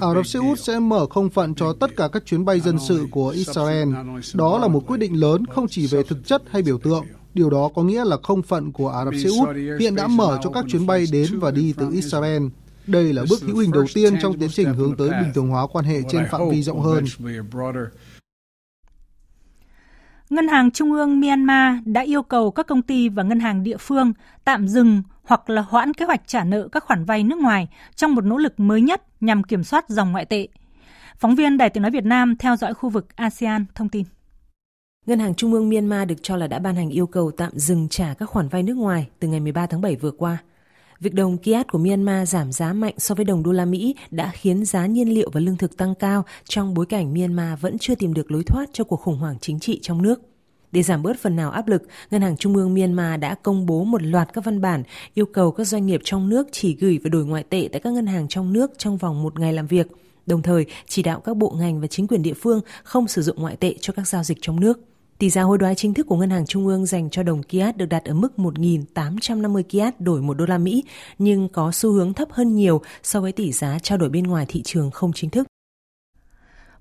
Ả 0.00 0.14
Rập 0.14 0.26
Xê 0.26 0.38
Út 0.38 0.58
sẽ 0.58 0.78
mở 0.78 1.06
không 1.06 1.30
phận 1.30 1.54
cho 1.54 1.72
tất 1.80 1.96
cả 1.96 2.08
các 2.12 2.26
chuyến 2.26 2.44
bay 2.44 2.60
dân 2.60 2.78
sự 2.88 3.06
của 3.10 3.28
Israel. 3.28 3.88
Đó 4.34 4.58
là 4.58 4.68
một 4.68 4.86
quyết 4.86 4.98
định 4.98 5.20
lớn 5.20 5.46
không 5.46 5.68
chỉ 5.68 5.86
về 5.86 6.02
thực 6.02 6.26
chất 6.26 6.42
hay 6.50 6.62
biểu 6.62 6.78
tượng. 6.78 7.04
Điều 7.34 7.50
đó 7.50 7.70
có 7.74 7.82
nghĩa 7.82 8.04
là 8.04 8.16
không 8.22 8.42
phận 8.42 8.72
của 8.72 8.88
Ả 8.88 9.04
Rập 9.04 9.14
Xê 9.14 9.28
Út 9.28 9.48
hiện 9.80 9.94
đã 9.94 10.06
mở 10.08 10.38
cho 10.42 10.50
các 10.50 10.64
chuyến 10.68 10.86
bay 10.86 11.04
đến 11.12 11.38
và 11.38 11.50
đi 11.50 11.74
từ 11.76 11.90
Israel. 11.92 12.42
Đây 12.86 13.12
là 13.12 13.24
bước 13.30 13.42
hữu 13.42 13.56
hình 13.56 13.72
đầu 13.72 13.84
tiên 13.94 14.14
trong 14.22 14.38
tiến 14.38 14.48
trình 14.52 14.74
hướng 14.74 14.96
tới 14.96 15.08
bình 15.08 15.32
thường 15.34 15.48
hóa 15.48 15.66
quan 15.66 15.84
hệ 15.84 16.00
trên 16.08 16.26
phạm 16.30 16.50
vi 16.50 16.62
rộng 16.62 16.80
hơn. 16.80 17.04
Ngân 20.30 20.48
hàng 20.48 20.70
Trung 20.70 20.92
ương 20.92 21.20
Myanmar 21.20 21.74
đã 21.84 22.00
yêu 22.00 22.22
cầu 22.22 22.50
các 22.50 22.66
công 22.66 22.82
ty 22.82 23.08
và 23.08 23.22
ngân 23.22 23.40
hàng 23.40 23.62
địa 23.62 23.76
phương 23.76 24.12
tạm 24.44 24.68
dừng 24.68 25.02
hoặc 25.22 25.50
là 25.50 25.62
hoãn 25.62 25.94
kế 25.94 26.04
hoạch 26.04 26.22
trả 26.26 26.44
nợ 26.44 26.68
các 26.72 26.84
khoản 26.84 27.04
vay 27.04 27.24
nước 27.24 27.38
ngoài 27.38 27.68
trong 27.96 28.14
một 28.14 28.24
nỗ 28.24 28.36
lực 28.36 28.60
mới 28.60 28.80
nhất 28.80 29.02
nhằm 29.20 29.42
kiểm 29.42 29.64
soát 29.64 29.88
dòng 29.88 30.12
ngoại 30.12 30.24
tệ. 30.24 30.48
Phóng 31.18 31.34
viên 31.34 31.58
Đài 31.58 31.70
Tiếng 31.70 31.82
Nói 31.82 31.90
Việt 31.90 32.04
Nam 32.04 32.36
theo 32.36 32.56
dõi 32.56 32.74
khu 32.74 32.88
vực 32.88 33.16
ASEAN 33.16 33.66
thông 33.74 33.88
tin. 33.88 34.04
Ngân 35.06 35.18
hàng 35.18 35.34
Trung 35.34 35.52
ương 35.52 35.68
Myanmar 35.68 36.08
được 36.08 36.22
cho 36.22 36.36
là 36.36 36.46
đã 36.46 36.58
ban 36.58 36.76
hành 36.76 36.90
yêu 36.90 37.06
cầu 37.06 37.30
tạm 37.30 37.52
dừng 37.54 37.88
trả 37.88 38.14
các 38.14 38.26
khoản 38.26 38.48
vay 38.48 38.62
nước 38.62 38.76
ngoài 38.76 39.08
từ 39.18 39.28
ngày 39.28 39.40
13 39.40 39.66
tháng 39.66 39.80
7 39.80 39.96
vừa 39.96 40.10
qua. 40.10 40.38
Việc 41.00 41.14
đồng 41.14 41.38
Kiat 41.38 41.72
của 41.72 41.78
Myanmar 41.78 42.28
giảm 42.28 42.52
giá 42.52 42.72
mạnh 42.72 42.94
so 42.98 43.14
với 43.14 43.24
đồng 43.24 43.42
đô 43.42 43.52
la 43.52 43.64
Mỹ 43.64 43.94
đã 44.10 44.30
khiến 44.34 44.64
giá 44.64 44.86
nhiên 44.86 45.14
liệu 45.14 45.30
và 45.32 45.40
lương 45.40 45.56
thực 45.56 45.76
tăng 45.76 45.94
cao 45.94 46.24
trong 46.44 46.74
bối 46.74 46.86
cảnh 46.86 47.14
Myanmar 47.14 47.60
vẫn 47.60 47.78
chưa 47.78 47.94
tìm 47.94 48.14
được 48.14 48.30
lối 48.30 48.44
thoát 48.44 48.66
cho 48.72 48.84
cuộc 48.84 48.96
khủng 48.96 49.18
hoảng 49.18 49.36
chính 49.40 49.60
trị 49.60 49.78
trong 49.82 50.02
nước. 50.02 50.20
Để 50.72 50.82
giảm 50.82 51.02
bớt 51.02 51.18
phần 51.18 51.36
nào 51.36 51.50
áp 51.50 51.68
lực, 51.68 51.82
Ngân 52.10 52.22
hàng 52.22 52.36
Trung 52.36 52.56
ương 52.56 52.74
Myanmar 52.74 53.20
đã 53.20 53.34
công 53.34 53.66
bố 53.66 53.84
một 53.84 54.02
loạt 54.02 54.32
các 54.32 54.44
văn 54.44 54.60
bản 54.60 54.82
yêu 55.14 55.26
cầu 55.26 55.52
các 55.52 55.64
doanh 55.64 55.86
nghiệp 55.86 56.00
trong 56.04 56.28
nước 56.28 56.48
chỉ 56.52 56.76
gửi 56.80 56.98
và 57.04 57.08
đổi 57.08 57.24
ngoại 57.24 57.42
tệ 57.42 57.68
tại 57.72 57.80
các 57.80 57.92
ngân 57.92 58.06
hàng 58.06 58.28
trong 58.28 58.52
nước 58.52 58.72
trong 58.78 58.96
vòng 58.96 59.22
một 59.22 59.38
ngày 59.40 59.52
làm 59.52 59.66
việc, 59.66 59.86
đồng 60.26 60.42
thời 60.42 60.66
chỉ 60.88 61.02
đạo 61.02 61.20
các 61.20 61.36
bộ 61.36 61.54
ngành 61.58 61.80
và 61.80 61.86
chính 61.86 62.06
quyền 62.06 62.22
địa 62.22 62.34
phương 62.34 62.60
không 62.82 63.08
sử 63.08 63.22
dụng 63.22 63.40
ngoại 63.40 63.56
tệ 63.56 63.74
cho 63.80 63.92
các 63.92 64.08
giao 64.08 64.22
dịch 64.22 64.38
trong 64.40 64.60
nước. 64.60 64.80
Tỷ 65.22 65.30
giá 65.30 65.42
hối 65.42 65.58
đoái 65.58 65.74
chính 65.74 65.94
thức 65.94 66.06
của 66.06 66.16
Ngân 66.16 66.30
hàng 66.30 66.46
Trung 66.46 66.66
ương 66.66 66.86
dành 66.86 67.10
cho 67.10 67.22
đồng 67.22 67.42
Kiat 67.42 67.76
được 67.76 67.86
đặt 67.86 68.04
ở 68.04 68.14
mức 68.14 68.32
1.850 68.36 69.62
Kiat 69.62 70.00
đổi 70.00 70.22
1 70.22 70.34
đô 70.34 70.46
la 70.46 70.58
Mỹ, 70.58 70.84
nhưng 71.18 71.48
có 71.48 71.72
xu 71.72 71.92
hướng 71.92 72.14
thấp 72.14 72.28
hơn 72.32 72.54
nhiều 72.54 72.82
so 73.02 73.20
với 73.20 73.32
tỷ 73.32 73.52
giá 73.52 73.78
trao 73.78 73.98
đổi 73.98 74.08
bên 74.08 74.24
ngoài 74.24 74.46
thị 74.48 74.62
trường 74.62 74.90
không 74.90 75.12
chính 75.14 75.30
thức. 75.30 75.46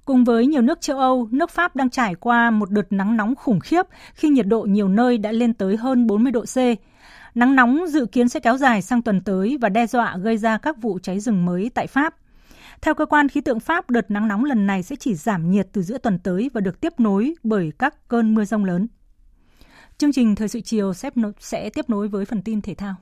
Cùng 0.05 0.23
với 0.23 0.47
nhiều 0.47 0.61
nước 0.61 0.81
châu 0.81 0.99
Âu, 0.99 1.27
nước 1.31 1.49
Pháp 1.49 1.75
đang 1.75 1.89
trải 1.89 2.15
qua 2.15 2.51
một 2.51 2.71
đợt 2.71 2.91
nắng 2.91 3.17
nóng 3.17 3.35
khủng 3.35 3.59
khiếp 3.59 3.85
khi 4.13 4.29
nhiệt 4.29 4.47
độ 4.47 4.61
nhiều 4.61 4.87
nơi 4.87 5.17
đã 5.17 5.31
lên 5.31 5.53
tới 5.53 5.77
hơn 5.77 6.07
40 6.07 6.31
độ 6.31 6.41
C. 6.41 6.57
Nắng 7.35 7.55
nóng 7.55 7.87
dự 7.87 8.05
kiến 8.05 8.29
sẽ 8.29 8.39
kéo 8.39 8.57
dài 8.57 8.81
sang 8.81 9.01
tuần 9.01 9.21
tới 9.21 9.57
và 9.61 9.69
đe 9.69 9.87
dọa 9.87 10.17
gây 10.17 10.37
ra 10.37 10.57
các 10.57 10.81
vụ 10.81 10.99
cháy 11.03 11.19
rừng 11.19 11.45
mới 11.45 11.71
tại 11.73 11.87
Pháp. 11.87 12.15
Theo 12.81 12.93
cơ 12.93 13.05
quan 13.05 13.29
khí 13.29 13.41
tượng 13.41 13.59
Pháp, 13.59 13.89
đợt 13.89 14.11
nắng 14.11 14.27
nóng 14.27 14.43
lần 14.43 14.67
này 14.67 14.83
sẽ 14.83 14.95
chỉ 14.95 15.15
giảm 15.15 15.51
nhiệt 15.51 15.67
từ 15.73 15.81
giữa 15.81 15.97
tuần 15.97 16.19
tới 16.19 16.49
và 16.53 16.61
được 16.61 16.81
tiếp 16.81 16.93
nối 16.97 17.33
bởi 17.43 17.71
các 17.79 18.07
cơn 18.07 18.35
mưa 18.35 18.45
rông 18.45 18.65
lớn. 18.65 18.87
Chương 19.97 20.13
trình 20.13 20.35
Thời 20.35 20.47
sự 20.47 20.61
chiều 20.61 20.93
sẽ 21.39 21.69
tiếp 21.69 21.89
nối 21.89 22.07
với 22.07 22.25
phần 22.25 22.41
tin 22.41 22.61
thể 22.61 22.75
thao. 22.75 22.95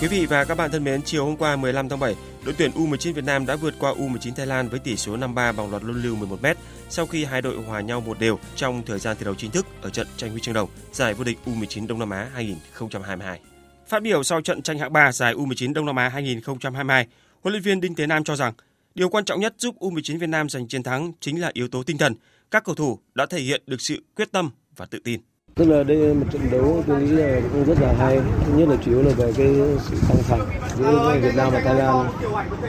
Quý 0.00 0.08
vị 0.08 0.26
và 0.26 0.44
các 0.44 0.54
bạn 0.54 0.70
thân 0.70 0.84
mến, 0.84 1.02
chiều 1.02 1.24
hôm 1.24 1.36
qua 1.36 1.56
15 1.56 1.88
tháng 1.88 2.00
7, 2.00 2.16
đội 2.44 2.54
tuyển 2.58 2.70
U19 2.70 3.12
Việt 3.12 3.24
Nam 3.24 3.46
đã 3.46 3.56
vượt 3.56 3.74
qua 3.78 3.92
U19 3.92 4.32
Thái 4.36 4.46
Lan 4.46 4.68
với 4.68 4.80
tỷ 4.80 4.96
số 4.96 5.16
5-3 5.16 5.34
bằng 5.34 5.70
loạt 5.70 5.82
luân 5.84 6.02
lưu 6.02 6.16
11m 6.16 6.54
sau 6.88 7.06
khi 7.06 7.24
hai 7.24 7.42
đội 7.42 7.62
hòa 7.62 7.80
nhau 7.80 8.00
một 8.00 8.20
đều 8.20 8.38
trong 8.56 8.82
thời 8.86 8.98
gian 8.98 9.16
thi 9.18 9.24
đấu 9.24 9.34
chính 9.34 9.50
thức 9.50 9.66
ở 9.82 9.90
trận 9.90 10.06
tranh 10.16 10.30
huy 10.30 10.40
chương 10.40 10.54
đồng 10.54 10.68
giải 10.92 11.14
vô 11.14 11.24
địch 11.24 11.38
U19 11.46 11.86
Đông 11.86 11.98
Nam 11.98 12.10
Á 12.10 12.28
2022. 12.34 13.51
Phát 13.92 14.02
biểu 14.02 14.22
sau 14.22 14.40
trận 14.40 14.62
tranh 14.62 14.78
hạng 14.78 14.92
3 14.92 15.12
giải 15.12 15.34
U19 15.34 15.72
Đông 15.72 15.86
Nam 15.86 15.96
Á 15.96 16.08
2022, 16.08 17.06
huấn 17.42 17.52
luyện 17.52 17.62
viên 17.62 17.80
Đinh 17.80 17.94
Thế 17.94 18.06
Nam 18.06 18.24
cho 18.24 18.36
rằng 18.36 18.52
điều 18.94 19.08
quan 19.08 19.24
trọng 19.24 19.40
nhất 19.40 19.54
giúp 19.58 19.74
U19 19.80 20.18
Việt 20.18 20.28
Nam 20.28 20.48
giành 20.48 20.68
chiến 20.68 20.82
thắng 20.82 21.12
chính 21.20 21.40
là 21.40 21.50
yếu 21.52 21.68
tố 21.68 21.82
tinh 21.82 21.98
thần, 21.98 22.14
các 22.50 22.64
cầu 22.64 22.74
thủ 22.74 22.98
đã 23.14 23.26
thể 23.26 23.40
hiện 23.40 23.62
được 23.66 23.80
sự 23.80 24.02
quyết 24.16 24.32
tâm 24.32 24.50
và 24.76 24.86
tự 24.86 24.98
tin. 25.04 25.20
Tức 25.54 25.64
là 25.64 25.82
đây 25.82 25.96
là 25.96 26.14
một 26.14 26.26
trận 26.32 26.42
đấu 26.52 26.84
tôi 26.86 27.02
nghĩ 27.02 27.10
là 27.10 27.40
cũng 27.52 27.64
rất 27.64 27.80
là 27.80 27.94
hay. 27.98 28.20
Thứ 28.46 28.52
nhất 28.58 28.68
là 28.68 28.76
chủ 28.84 28.90
yếu 28.90 29.02
là 29.02 29.14
về 29.14 29.32
cái 29.36 29.54
sự 29.78 29.96
căng 30.08 30.22
thẳng 30.28 30.48
giữa 30.78 31.18
Việt 31.22 31.34
Nam 31.36 31.52
và 31.52 31.60
Thái 31.60 31.74
Lan. 31.74 32.06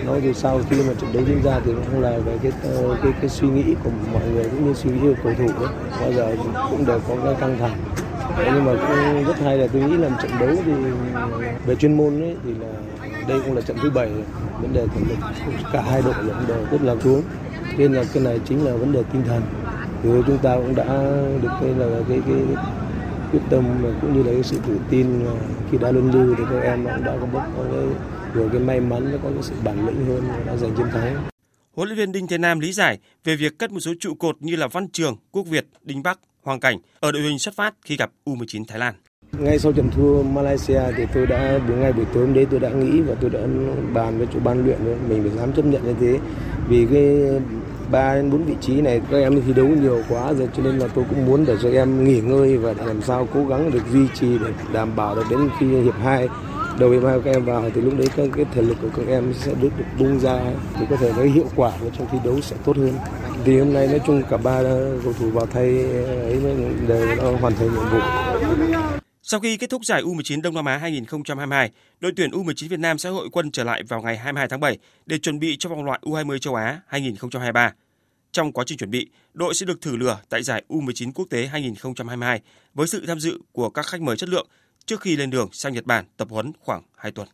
Nói 0.06 0.22
thì 0.22 0.34
sau 0.34 0.62
khi 0.70 0.76
mà 0.88 0.94
trận 0.94 1.14
đấu 1.14 1.24
diễn 1.28 1.42
ra 1.44 1.60
thì 1.66 1.72
cũng 1.72 2.02
là 2.02 2.18
về 2.18 2.38
cái 2.44 2.52
ờ, 2.64 2.98
cái 3.04 3.12
cái 3.22 3.30
suy 3.30 3.48
nghĩ 3.48 3.64
của 3.84 3.92
mọi 4.14 4.30
người 4.30 4.44
cũng 4.44 4.68
như 4.68 4.74
suy 4.74 4.90
nghĩ 4.92 5.00
của 5.02 5.16
cầu 5.24 5.34
thủ 5.38 5.66
ấy. 5.66 5.74
Bao 6.02 6.14
giờ 6.14 6.36
cũng 6.70 6.86
đều 6.86 7.00
có 7.08 7.18
cái 7.24 7.36
căng 7.40 7.58
thẳng. 7.60 8.03
Thế 8.36 8.52
nhưng 8.54 8.66
mà 8.66 8.72
cũng 8.88 9.26
rất 9.26 9.40
hay 9.40 9.58
là 9.58 9.68
tôi 9.74 9.82
nghĩ 9.82 9.98
là 9.98 10.10
trận 10.22 10.32
đấu 10.40 10.56
thì 10.66 10.72
về 11.66 11.76
chuyên 11.76 11.98
môn 11.98 12.22
ấy 12.22 12.36
thì 12.46 12.54
là 12.54 12.68
đây 13.28 13.40
cũng 13.46 13.56
là 13.56 13.62
trận 13.62 13.78
thứ 13.84 13.90
bảy 13.90 14.12
vấn 14.62 14.74
đề 14.74 14.88
thể 14.88 15.02
lực 15.10 15.18
cả 15.74 15.82
hai 15.82 16.02
đội 16.02 16.14
là 16.24 16.42
đều 16.48 16.66
rất 16.72 16.82
là 16.82 16.96
xuống. 17.04 17.22
Nên 17.78 17.94
là 17.94 18.04
cái 18.14 18.24
này 18.24 18.40
chính 18.46 18.66
là 18.66 18.76
vấn 18.76 18.92
đề 18.92 19.04
tinh 19.14 19.24
thần. 19.28 19.42
Thì 20.04 20.10
chúng 20.28 20.38
ta 20.38 20.56
cũng 20.56 20.76
đã 20.76 20.86
được 21.42 21.52
cái 21.62 21.70
là 21.70 21.86
cái 22.10 22.22
cái, 22.28 22.36
cái 22.56 22.66
quyết 23.32 23.40
tâm 23.50 23.64
cũng 24.02 24.14
như 24.14 24.24
là 24.24 24.32
cái 24.32 24.44
sự 24.44 24.58
tự 24.68 24.78
tin 24.90 25.26
khi 25.72 25.78
đã 25.78 25.92
luân 25.92 26.12
lưu 26.12 26.36
thì 26.38 26.44
các 26.50 26.60
em 26.60 26.86
cũng 26.86 27.04
đã 27.04 27.18
có 27.22 27.26
bước 27.26 27.42
có 27.58 27.64
cái 27.72 27.86
rồi 28.34 28.50
cái 28.52 28.60
may 28.60 28.80
mắn 28.80 29.12
nó 29.12 29.18
có 29.24 29.30
cái 29.30 29.44
sự 29.44 29.54
bản 29.64 29.88
lĩnh 29.88 30.06
hơn 30.06 30.24
đã 30.46 30.58
giành 30.58 30.76
chiến 30.78 30.88
thắng. 30.92 31.16
Huấn 31.76 31.90
luyện 31.90 31.98
viên 31.98 32.12
Đinh 32.12 32.28
Thế 32.28 32.38
Nam 32.38 32.60
lý 32.60 32.72
giải 32.72 33.00
về 33.24 33.36
việc 33.36 33.58
cất 33.58 33.72
một 33.72 33.80
số 33.80 33.92
trụ 34.00 34.14
cột 34.20 34.36
như 34.40 34.56
là 34.56 34.68
Văn 34.68 34.88
Trường, 34.88 35.16
Quốc 35.32 35.48
Việt, 35.48 35.66
Đinh 35.84 36.04
Bắc, 36.04 36.20
Hoàng 36.44 36.60
Cảnh 36.60 36.78
ở 37.00 37.12
đội 37.12 37.22
hình 37.22 37.40
xuất 37.40 37.56
phát 37.56 37.74
khi 37.86 37.96
gặp 37.98 38.12
U19 38.26 38.64
Thái 38.68 38.80
Lan. 38.80 38.94
Ngay 39.40 39.60
sau 39.60 39.72
trận 39.72 39.90
thua 39.96 40.24
Malaysia 40.24 40.82
thì 40.98 41.04
tôi 41.14 41.26
đã 41.26 41.60
buổi 41.68 41.78
ngay 41.78 41.94
buổi 41.94 42.06
tối 42.14 42.26
hôm 42.26 42.34
đấy, 42.34 42.48
tôi 42.52 42.60
đã 42.60 42.70
nghĩ 42.70 43.02
và 43.02 43.16
tôi 43.22 43.30
đã 43.30 43.40
bàn 43.94 44.18
với 44.18 44.28
chủ 44.34 44.40
ban 44.40 44.66
luyện 44.66 44.78
với 44.86 44.96
mình 45.10 45.24
phải 45.24 45.38
dám 45.38 45.54
chấp 45.54 45.66
nhận 45.66 45.84
như 45.84 45.94
thế 46.00 46.20
vì 46.68 46.88
cái 46.94 47.18
ba 47.92 48.16
đến 48.16 48.32
bốn 48.32 48.44
vị 48.44 48.56
trí 48.62 48.82
này, 48.82 49.02
các 49.12 49.18
em 49.18 49.42
thi 49.42 49.54
đấu 49.54 49.68
nhiều 49.68 50.02
quá 50.10 50.34
rồi, 50.34 50.50
cho 50.58 50.64
nên 50.64 50.78
là 50.78 50.88
tôi 50.88 51.06
cũng 51.10 51.26
muốn 51.26 51.46
để 51.46 51.56
cho 51.62 51.70
em 51.70 52.04
nghỉ 52.04 52.22
ngơi 52.22 52.58
và 52.58 52.74
làm 52.86 53.02
sao 53.02 53.28
cố 53.34 53.46
gắng 53.46 53.72
được 53.72 53.84
duy 53.92 54.08
trì, 54.14 54.38
để 54.40 54.54
đảm 54.74 54.96
bảo 54.96 55.16
được 55.16 55.26
đến 55.30 55.40
khi 55.60 55.66
hiệp 55.66 55.96
2 56.04 56.28
đầu 56.80 56.90
hiệp 56.90 57.04
hai 57.04 57.20
các 57.26 57.32
em 57.32 57.46
vào 57.46 57.70
thì 57.76 57.82
lúc 57.82 57.98
đấy 57.98 58.08
các 58.16 58.30
cái 58.36 58.46
thể 58.54 58.62
lực 58.62 58.78
của 58.82 58.90
các 58.96 59.08
em 59.08 59.34
sẽ 59.34 59.54
được 59.62 59.70
được 59.78 59.86
bung 60.00 60.20
ra 60.20 60.40
thì 60.80 60.86
có 60.90 60.96
thể 60.96 61.12
cái 61.18 61.28
hiệu 61.28 61.50
quả 61.56 61.72
của 61.82 61.90
trong 61.98 62.08
thi 62.12 62.18
đấu 62.26 62.42
sẽ 62.42 62.56
tốt 62.66 62.78
hơn 62.78 62.94
thì 63.46 63.60
hôm 63.60 63.74
nay 63.74 63.88
nói 63.88 64.00
chung 64.08 64.24
cả 64.30 64.38
ba 64.38 64.62
cầu 65.04 65.14
thủ 65.20 65.30
vào 65.30 65.46
thay 65.46 65.84
ấy 66.22 66.42
đều 66.88 67.16
đã 67.16 67.24
hoàn 67.42 67.56
thành 67.56 67.74
nhiệm 67.74 67.90
vụ 67.92 68.00
sau 69.26 69.40
khi 69.40 69.58
kết 69.58 69.70
thúc 69.70 69.86
giải 69.86 70.04
U19 70.04 70.42
Đông 70.42 70.54
Nam 70.54 70.66
Á 70.66 70.78
2022, 70.78 71.72
đội 72.00 72.12
tuyển 72.16 72.32
U19 72.32 72.70
Việt 72.70 72.80
Nam 72.80 72.98
sẽ 72.98 73.10
hội 73.10 73.30
quân 73.32 73.52
trở 73.52 73.64
lại 73.64 73.84
vào 73.84 74.02
ngày 74.02 74.18
22 74.18 74.48
tháng 74.48 74.60
7 74.60 74.78
để 75.06 75.18
chuẩn 75.18 75.40
bị 75.40 75.58
cho 75.60 75.70
vòng 75.70 75.84
loại 75.84 76.00
U20 76.04 76.38
châu 76.38 76.56
Á 76.56 76.82
2023. 76.88 77.74
Trong 78.32 78.52
quá 78.52 78.64
trình 78.68 78.78
chuẩn 78.78 78.92
bị, 78.92 79.10
đội 79.34 79.54
sẽ 79.54 79.66
được 79.66 79.82
thử 79.82 79.96
lửa 79.96 80.20
tại 80.30 80.44
giải 80.44 80.64
U19 80.70 81.12
quốc 81.16 81.26
tế 81.30 81.46
2022 81.48 82.42
với 82.74 82.88
sự 82.88 83.06
tham 83.08 83.20
dự 83.20 83.40
của 83.52 83.70
các 83.70 83.86
khách 83.86 84.02
mời 84.02 84.18
chất 84.18 84.30
lượng 84.30 84.48
trước 84.86 85.02
khi 85.02 85.16
lên 85.16 85.30
đường 85.30 85.50
sang 85.52 85.74
Nhật 85.74 85.86
Bản 85.86 86.06
tập 86.18 86.28
huấn 86.32 86.52
khoảng 86.60 86.84
2 86.96 87.12
tuần. 87.12 87.28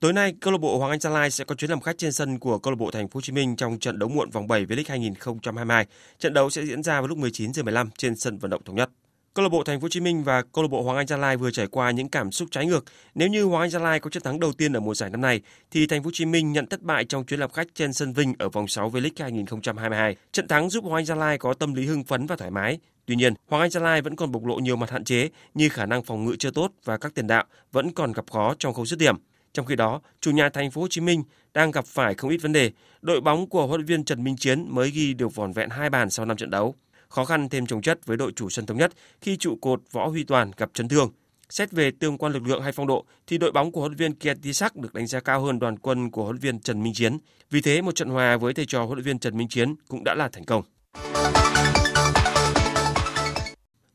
Tối 0.00 0.12
nay, 0.12 0.34
câu 0.40 0.52
lạc 0.52 0.58
bộ 0.58 0.78
Hoàng 0.78 0.90
Anh 0.90 1.00
Gia 1.00 1.10
Lai 1.10 1.30
sẽ 1.30 1.44
có 1.44 1.54
chuyến 1.54 1.70
làm 1.70 1.80
khách 1.80 1.98
trên 1.98 2.12
sân 2.12 2.38
của 2.38 2.58
câu 2.58 2.70
lạc 2.70 2.76
bộ 2.76 2.90
Thành 2.90 3.08
phố 3.08 3.16
Hồ 3.16 3.20
Chí 3.20 3.32
Minh 3.32 3.56
trong 3.56 3.78
trận 3.78 3.98
đấu 3.98 4.08
muộn 4.08 4.30
vòng 4.30 4.48
7 4.48 4.66
V-League 4.66 4.84
2022. 4.88 5.86
Trận 6.18 6.34
đấu 6.34 6.50
sẽ 6.50 6.66
diễn 6.66 6.82
ra 6.82 7.00
vào 7.00 7.08
lúc 7.08 7.18
19 7.18 7.52
giờ 7.52 7.62
15 7.62 7.90
trên 7.98 8.16
sân 8.16 8.38
vận 8.38 8.50
động 8.50 8.62
thống 8.64 8.76
nhất. 8.76 8.90
Câu 9.34 9.42
lạc 9.42 9.48
bộ 9.48 9.64
Thành 9.64 9.80
phố 9.80 9.84
Hồ 9.84 9.88
Chí 9.88 10.00
Minh 10.00 10.24
và 10.24 10.42
câu 10.42 10.64
lạc 10.64 10.68
bộ 10.68 10.82
Hoàng 10.82 10.96
Anh 10.96 11.06
Gia 11.06 11.16
Lai 11.16 11.36
vừa 11.36 11.50
trải 11.50 11.66
qua 11.66 11.90
những 11.90 12.08
cảm 12.08 12.32
xúc 12.32 12.48
trái 12.50 12.66
ngược. 12.66 12.84
Nếu 13.14 13.28
như 13.28 13.44
Hoàng 13.44 13.62
Anh 13.62 13.70
Gia 13.70 13.78
Lai 13.78 14.00
có 14.00 14.10
chiến 14.10 14.22
thắng 14.22 14.40
đầu 14.40 14.52
tiên 14.52 14.72
ở 14.72 14.80
mùa 14.80 14.94
giải 14.94 15.10
năm 15.10 15.20
nay, 15.20 15.40
thì 15.70 15.86
Thành 15.86 16.02
phố 16.02 16.06
Hồ 16.06 16.10
Chí 16.14 16.24
Minh 16.24 16.52
nhận 16.52 16.66
thất 16.66 16.82
bại 16.82 17.04
trong 17.04 17.24
chuyến 17.24 17.40
làm 17.40 17.50
khách 17.50 17.66
trên 17.74 17.92
sân 17.92 18.12
Vinh 18.12 18.34
ở 18.38 18.48
vòng 18.48 18.68
6 18.68 18.90
V-League 18.90 19.10
2022. 19.18 20.16
Trận 20.32 20.48
thắng 20.48 20.70
giúp 20.70 20.84
Hoàng 20.84 20.96
Anh 20.96 21.04
Gia 21.04 21.14
Lai 21.14 21.38
có 21.38 21.54
tâm 21.54 21.74
lý 21.74 21.86
hưng 21.86 22.04
phấn 22.04 22.26
và 22.26 22.36
thoải 22.36 22.50
mái. 22.50 22.78
Tuy 23.06 23.16
nhiên, 23.16 23.34
Hoàng 23.46 23.62
Anh 23.62 23.70
Gia 23.70 23.80
Lai 23.80 24.02
vẫn 24.02 24.16
còn 24.16 24.32
bộc 24.32 24.44
lộ 24.44 24.56
nhiều 24.56 24.76
mặt 24.76 24.90
hạn 24.90 25.04
chế 25.04 25.28
như 25.54 25.68
khả 25.68 25.86
năng 25.86 26.02
phòng 26.02 26.24
ngự 26.24 26.36
chưa 26.36 26.50
tốt 26.50 26.72
và 26.84 26.98
các 26.98 27.14
tiền 27.14 27.26
đạo 27.26 27.44
vẫn 27.72 27.92
còn 27.92 28.12
gặp 28.12 28.30
khó 28.30 28.54
trong 28.58 28.74
khâu 28.74 28.86
dứt 28.86 28.98
điểm. 28.98 29.16
Trong 29.52 29.66
khi 29.66 29.76
đó, 29.76 30.00
chủ 30.20 30.30
nhà 30.30 30.48
Thành 30.48 30.70
phố 30.70 30.80
Hồ 30.80 30.86
Chí 30.90 31.00
Minh 31.00 31.22
đang 31.54 31.70
gặp 31.70 31.86
phải 31.86 32.14
không 32.14 32.30
ít 32.30 32.36
vấn 32.42 32.52
đề. 32.52 32.70
Đội 33.02 33.20
bóng 33.20 33.48
của 33.48 33.66
huấn 33.66 33.80
luyện 33.80 33.86
viên 33.86 34.04
Trần 34.04 34.24
Minh 34.24 34.36
Chiến 34.36 34.66
mới 34.68 34.90
ghi 34.90 35.14
được 35.14 35.34
vỏn 35.34 35.52
vẹn 35.52 35.70
hai 35.70 35.90
bàn 35.90 36.10
sau 36.10 36.26
năm 36.26 36.36
trận 36.36 36.50
đấu. 36.50 36.74
Khó 37.08 37.24
khăn 37.24 37.48
thêm 37.48 37.66
trồng 37.66 37.82
chất 37.82 38.06
với 38.06 38.16
đội 38.16 38.32
chủ 38.36 38.50
sân 38.50 38.66
thống 38.66 38.78
nhất 38.78 38.92
khi 39.20 39.36
trụ 39.36 39.58
cột 39.60 39.82
Võ 39.92 40.08
Huy 40.08 40.24
Toàn 40.24 40.50
gặp 40.56 40.70
chấn 40.74 40.88
thương. 40.88 41.10
Xét 41.50 41.72
về 41.72 41.90
tương 41.90 42.18
quan 42.18 42.32
lực 42.32 42.46
lượng 42.46 42.62
hay 42.62 42.72
phong 42.72 42.86
độ 42.86 43.04
thì 43.26 43.38
đội 43.38 43.52
bóng 43.52 43.72
của 43.72 43.80
huấn 43.80 43.92
luyện 43.92 43.98
viên 43.98 44.18
Kiet 44.18 44.42
Tisak 44.42 44.76
được 44.76 44.94
đánh 44.94 45.06
giá 45.06 45.20
cao 45.20 45.40
hơn 45.40 45.58
đoàn 45.58 45.78
quân 45.78 46.10
của 46.10 46.24
huấn 46.24 46.36
luyện 46.36 46.40
viên 46.40 46.60
Trần 46.60 46.82
Minh 46.82 46.94
Chiến. 46.94 47.18
Vì 47.50 47.60
thế 47.60 47.82
một 47.82 47.94
trận 47.94 48.08
hòa 48.08 48.36
với 48.36 48.54
thầy 48.54 48.66
trò 48.66 48.84
huấn 48.84 48.98
luyện 48.98 49.04
viên 49.04 49.18
Trần 49.18 49.36
Minh 49.36 49.48
Chiến 49.48 49.74
cũng 49.88 50.04
đã 50.04 50.14
là 50.14 50.28
thành 50.28 50.44
công. 50.44 50.64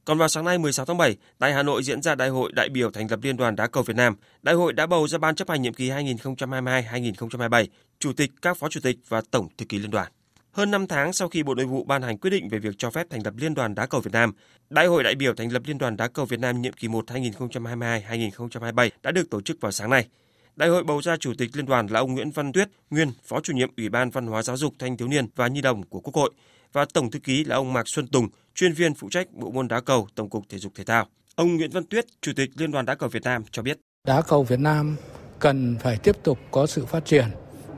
Còn 0.09 0.17
vào 0.17 0.27
sáng 0.27 0.45
nay 0.45 0.57
16 0.57 0.85
tháng 0.85 0.97
7, 0.97 1.17
tại 1.39 1.53
Hà 1.53 1.63
Nội 1.63 1.83
diễn 1.83 2.01
ra 2.01 2.15
Đại 2.15 2.29
hội 2.29 2.51
đại 2.55 2.69
biểu 2.69 2.91
thành 2.91 3.07
lập 3.11 3.19
Liên 3.23 3.37
đoàn 3.37 3.55
đá 3.55 3.67
cầu 3.67 3.83
Việt 3.83 3.95
Nam. 3.95 4.15
Đại 4.41 4.55
hội 4.55 4.73
đã 4.73 4.87
bầu 4.87 5.07
ra 5.07 5.17
ban 5.17 5.35
chấp 5.35 5.49
hành 5.49 5.61
nhiệm 5.61 5.73
kỳ 5.73 5.89
2022-2027, 5.89 7.65
chủ 7.99 8.13
tịch, 8.13 8.31
các 8.41 8.57
phó 8.57 8.69
chủ 8.69 8.79
tịch 8.83 8.97
và 9.07 9.21
tổng 9.31 9.47
thư 9.57 9.65
ký 9.65 9.79
liên 9.79 9.91
đoàn. 9.91 10.11
Hơn 10.51 10.71
5 10.71 10.87
tháng 10.87 11.13
sau 11.13 11.29
khi 11.29 11.43
Bộ 11.43 11.55
Nội 11.55 11.65
vụ 11.65 11.83
ban 11.83 12.01
hành 12.01 12.17
quyết 12.17 12.29
định 12.29 12.49
về 12.49 12.59
việc 12.59 12.75
cho 12.77 12.89
phép 12.89 13.07
thành 13.09 13.21
lập 13.25 13.33
Liên 13.37 13.53
đoàn 13.53 13.75
đá 13.75 13.85
cầu 13.85 14.01
Việt 14.01 14.11
Nam, 14.13 14.33
Đại 14.69 14.87
hội 14.87 15.03
đại 15.03 15.15
biểu 15.15 15.33
thành 15.33 15.51
lập 15.53 15.61
Liên 15.65 15.77
đoàn 15.77 15.97
đá 15.97 16.07
cầu 16.07 16.25
Việt 16.25 16.39
Nam 16.39 16.61
nhiệm 16.61 16.73
kỳ 16.73 16.87
1 16.87 17.05
2022-2027 17.07 18.89
đã 19.03 19.11
được 19.11 19.29
tổ 19.29 19.41
chức 19.41 19.61
vào 19.61 19.71
sáng 19.71 19.89
nay. 19.89 20.07
Đại 20.55 20.69
hội 20.69 20.83
bầu 20.83 21.01
ra 21.01 21.17
chủ 21.17 21.33
tịch 21.37 21.49
liên 21.53 21.65
đoàn 21.65 21.87
là 21.87 21.99
ông 21.99 22.13
Nguyễn 22.13 22.31
Văn 22.31 22.51
Tuyết, 22.51 22.69
nguyên 22.89 23.11
phó 23.25 23.41
chủ 23.41 23.53
nhiệm 23.53 23.69
Ủy 23.77 23.89
ban 23.89 24.09
Văn 24.09 24.27
hóa 24.27 24.41
Giáo 24.41 24.57
dục 24.57 24.73
Thanh 24.79 24.97
thiếu 24.97 25.07
niên 25.07 25.27
và 25.35 25.47
Nhi 25.47 25.61
đồng 25.61 25.83
của 25.83 25.99
Quốc 25.99 26.15
hội 26.15 26.31
và 26.73 26.85
tổng 26.93 27.11
thư 27.11 27.19
ký 27.19 27.43
là 27.43 27.55
ông 27.55 27.73
Mạc 27.73 27.87
Xuân 27.87 28.07
Tùng, 28.07 28.27
chuyên 28.55 28.73
viên 28.73 28.93
phụ 28.93 29.09
trách 29.11 29.27
bộ 29.33 29.51
môn 29.51 29.67
đá 29.67 29.81
cầu 29.81 30.07
Tổng 30.15 30.29
cục 30.29 30.43
Thể 30.49 30.57
dục 30.57 30.71
Thể 30.75 30.83
thao. 30.83 31.05
Ông 31.35 31.55
Nguyễn 31.55 31.71
Văn 31.71 31.83
Tuyết, 31.85 32.05
Chủ 32.21 32.31
tịch 32.35 32.49
Liên 32.55 32.71
đoàn 32.71 32.85
đá 32.85 32.95
cầu 32.95 33.09
Việt 33.09 33.23
Nam 33.23 33.43
cho 33.51 33.61
biết: 33.61 33.79
Đá 34.07 34.21
cầu 34.21 34.43
Việt 34.43 34.59
Nam 34.59 34.95
cần 35.39 35.77
phải 35.79 35.97
tiếp 35.97 36.15
tục 36.23 36.39
có 36.51 36.67
sự 36.67 36.85
phát 36.85 37.05
triển. 37.05 37.25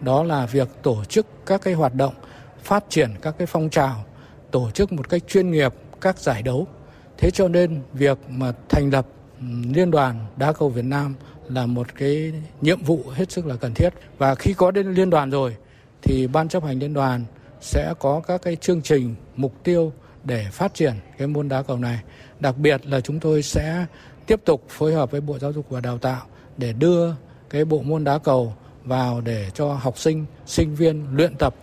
Đó 0.01 0.23
là 0.23 0.45
việc 0.45 0.67
tổ 0.83 1.03
chức 1.03 1.27
các 1.45 1.61
cái 1.61 1.73
hoạt 1.73 1.95
động, 1.95 2.13
phát 2.63 2.83
triển 2.89 3.09
các 3.21 3.35
cái 3.37 3.47
phong 3.47 3.69
trào, 3.69 4.05
tổ 4.51 4.71
chức 4.71 4.91
một 4.91 5.09
cách 5.09 5.21
chuyên 5.27 5.51
nghiệp 5.51 5.73
các 6.01 6.19
giải 6.19 6.41
đấu. 6.41 6.67
Thế 7.17 7.31
cho 7.31 7.47
nên 7.47 7.81
việc 7.93 8.17
mà 8.29 8.53
thành 8.69 8.89
lập 8.89 9.07
Liên 9.73 9.91
đoàn 9.91 10.25
đá 10.37 10.53
cầu 10.53 10.69
Việt 10.69 10.85
Nam 10.85 11.15
là 11.49 11.65
một 11.65 11.95
cái 11.95 12.33
nhiệm 12.61 12.83
vụ 12.83 13.03
hết 13.13 13.31
sức 13.31 13.45
là 13.45 13.55
cần 13.55 13.73
thiết. 13.73 13.89
Và 14.17 14.35
khi 14.35 14.53
có 14.53 14.71
đến 14.71 14.93
liên 14.93 15.09
đoàn 15.09 15.29
rồi 15.29 15.55
thì 16.01 16.27
ban 16.27 16.49
chấp 16.49 16.63
hành 16.63 16.79
liên 16.79 16.93
đoàn 16.93 17.25
sẽ 17.61 17.93
có 17.99 18.21
các 18.27 18.41
cái 18.41 18.55
chương 18.55 18.81
trình 18.81 19.15
mục 19.35 19.63
tiêu 19.63 19.93
để 20.23 20.47
phát 20.51 20.73
triển 20.73 20.93
cái 21.17 21.27
môn 21.27 21.49
đá 21.49 21.61
cầu 21.61 21.77
này. 21.77 21.99
Đặc 22.39 22.57
biệt 22.57 22.85
là 22.85 23.01
chúng 23.01 23.19
tôi 23.19 23.43
sẽ 23.43 23.85
tiếp 24.27 24.41
tục 24.45 24.65
phối 24.69 24.93
hợp 24.93 25.11
với 25.11 25.21
Bộ 25.21 25.39
Giáo 25.39 25.53
dục 25.53 25.65
và 25.69 25.81
Đào 25.81 25.97
tạo 25.97 26.25
để 26.57 26.73
đưa 26.73 27.13
cái 27.49 27.65
bộ 27.65 27.81
môn 27.81 28.03
đá 28.03 28.17
cầu 28.17 28.53
vào 28.83 29.21
để 29.21 29.49
cho 29.53 29.73
học 29.73 29.97
sinh, 29.97 30.25
sinh 30.45 30.75
viên 30.75 31.05
luyện 31.15 31.35
tập. 31.35 31.55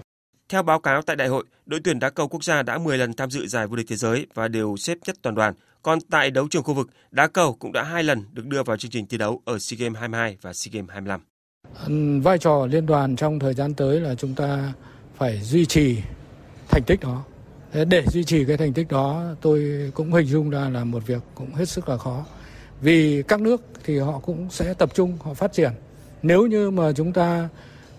Theo 0.49 0.63
báo 0.63 0.81
cáo 0.81 1.03
tại 1.03 1.17
đại 1.17 1.29
hội, 1.29 1.45
đội 1.67 1.81
tuyển 1.85 1.99
đá 1.99 2.11
cầu 2.11 2.29
quốc 2.29 2.45
gia 2.45 2.63
đã 2.63 2.79
10 2.79 2.99
lần 2.99 3.13
tham 3.13 3.31
dự 3.31 3.47
giải 3.47 3.67
vô 3.67 3.77
địch 3.77 3.87
thế 3.89 3.97
giới 3.97 4.27
và 4.35 4.49
đều 4.49 4.77
xếp 4.77 4.99
nhất 5.07 5.17
toàn 5.23 5.35
đoàn. 5.35 5.55
Còn 5.83 5.99
tại 6.11 6.31
đấu 6.31 6.49
trường 6.51 6.63
khu 6.63 6.75
vực, 6.75 6.89
đá 7.11 7.27
cầu 7.27 7.57
cũng 7.59 7.73
đã 7.73 7.83
hai 7.83 8.03
lần 8.03 8.23
được 8.33 8.47
đưa 8.47 8.63
vào 8.63 8.77
chương 8.77 8.91
trình 8.91 9.07
thi 9.07 9.19
đấu 9.19 9.43
ở 9.45 9.59
SEA 9.59 9.77
Games 9.81 9.99
22 9.99 10.37
và 10.43 10.53
SEA 10.53 10.71
Games 10.73 10.91
25. 10.91 11.21
Vai 12.23 12.39
trò 12.39 12.67
liên 12.67 12.87
đoàn 12.87 13.17
trong 13.17 13.39
thời 13.39 13.55
gian 13.55 13.75
tới 13.75 14.01
là 14.01 14.15
chúng 14.15 14.35
ta 14.35 14.73
phải 15.19 15.41
duy 15.43 15.67
trì 15.67 15.99
thành 16.69 16.83
tích 16.87 17.01
đó. 17.01 17.25
Để 17.85 18.05
duy 18.07 18.25
trì 18.25 18.45
cái 18.45 18.57
thành 18.57 18.73
tích 18.73 18.89
đó 18.89 19.23
tôi 19.41 19.91
cũng 19.95 20.13
hình 20.13 20.27
dung 20.27 20.51
ra 20.51 20.69
là 20.69 20.85
một 20.85 21.07
việc 21.07 21.23
cũng 21.35 21.55
hết 21.55 21.69
sức 21.69 21.89
là 21.89 21.97
khó. 21.97 22.25
Vì 22.81 23.23
các 23.23 23.41
nước 23.41 23.63
thì 23.85 23.99
họ 23.99 24.19
cũng 24.19 24.51
sẽ 24.51 24.75
tập 24.75 24.95
trung 24.95 25.19
họ 25.23 25.35
phát 25.35 25.53
triển. 25.53 25.73
Nếu 26.23 26.47
như 26.47 26.71
mà 26.71 26.93
chúng 26.93 27.13
ta 27.13 27.49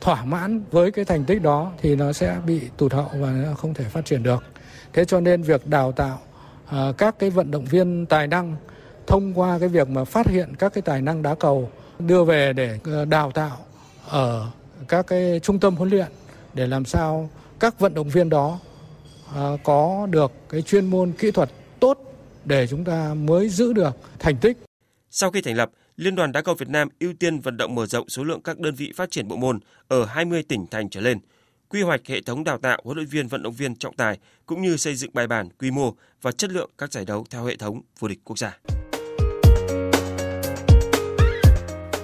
thỏa 0.01 0.25
mãn 0.25 0.61
với 0.71 0.91
cái 0.91 1.05
thành 1.05 1.25
tích 1.25 1.41
đó 1.41 1.71
thì 1.81 1.95
nó 1.95 2.13
sẽ 2.13 2.37
bị 2.45 2.61
tụt 2.77 2.93
hậu 2.93 3.09
và 3.13 3.31
nó 3.31 3.53
không 3.53 3.73
thể 3.73 3.83
phát 3.83 4.05
triển 4.05 4.23
được. 4.23 4.43
Thế 4.93 5.05
cho 5.05 5.19
nên 5.19 5.41
việc 5.41 5.67
đào 5.67 5.91
tạo 5.91 6.19
uh, 6.67 6.97
các 6.97 7.19
cái 7.19 7.29
vận 7.29 7.51
động 7.51 7.65
viên 7.65 8.05
tài 8.05 8.27
năng 8.27 8.55
thông 9.07 9.39
qua 9.39 9.59
cái 9.59 9.69
việc 9.69 9.89
mà 9.89 10.03
phát 10.03 10.27
hiện 10.27 10.55
các 10.59 10.73
cái 10.73 10.81
tài 10.81 11.01
năng 11.01 11.21
đá 11.21 11.35
cầu 11.35 11.69
đưa 11.99 12.23
về 12.23 12.53
để 12.53 12.79
ờ, 12.83 13.05
đào 13.05 13.31
tạo 13.31 13.57
ở 14.07 14.47
các 14.87 15.07
cái 15.07 15.39
trung 15.43 15.59
tâm 15.59 15.75
huấn 15.75 15.89
luyện 15.89 16.07
để 16.53 16.67
làm 16.67 16.85
sao 16.85 17.29
các 17.59 17.79
vận 17.79 17.93
động 17.93 18.09
viên 18.09 18.29
đó 18.29 18.59
à, 19.35 19.49
có 19.63 20.07
được 20.11 20.31
cái 20.49 20.61
chuyên 20.61 20.85
môn 20.85 21.11
kỹ 21.11 21.31
thuật 21.31 21.49
tốt 21.79 21.97
để 22.45 22.67
chúng 22.67 22.83
ta 22.83 23.13
mới 23.13 23.49
giữ 23.49 23.73
được 23.73 23.97
thành 24.19 24.37
tích. 24.37 24.57
Sau 25.09 25.31
khi 25.31 25.41
thành 25.41 25.55
lập, 25.55 25.69
Liên 25.99 26.15
đoàn 26.15 26.31
đá 26.31 26.41
cầu 26.41 26.55
Việt 26.55 26.69
Nam 26.69 26.89
ưu 26.99 27.13
tiên 27.19 27.39
vận 27.39 27.57
động 27.57 27.75
mở 27.75 27.85
rộng 27.85 28.09
số 28.09 28.23
lượng 28.23 28.41
các 28.41 28.59
đơn 28.59 28.75
vị 28.75 28.91
phát 28.95 29.11
triển 29.11 29.27
bộ 29.27 29.35
môn 29.35 29.59
ở 29.87 30.05
20 30.05 30.43
tỉnh 30.43 30.65
thành 30.71 30.89
trở 30.89 31.01
lên, 31.01 31.19
quy 31.69 31.81
hoạch 31.81 32.01
hệ 32.07 32.21
thống 32.21 32.43
đào 32.43 32.57
tạo 32.57 32.81
huấn 32.83 32.97
luyện 32.97 33.07
viên 33.07 33.27
vận 33.27 33.43
động 33.43 33.53
viên 33.53 33.75
trọng 33.75 33.95
tài 33.95 34.17
cũng 34.45 34.61
như 34.61 34.77
xây 34.77 34.95
dựng 34.95 35.11
bài 35.13 35.27
bản, 35.27 35.49
quy 35.59 35.71
mô 35.71 35.93
và 36.21 36.31
chất 36.31 36.51
lượng 36.51 36.69
các 36.77 36.91
giải 36.91 37.05
đấu 37.05 37.25
theo 37.29 37.45
hệ 37.45 37.55
thống 37.55 37.81
vô 37.99 38.07
địch 38.07 38.19
quốc 38.23 38.37
gia. 38.39 38.59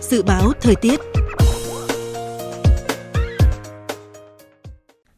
Dự 0.01 0.23
báo 0.23 0.51
thời 0.61 0.75
tiết 0.75 0.99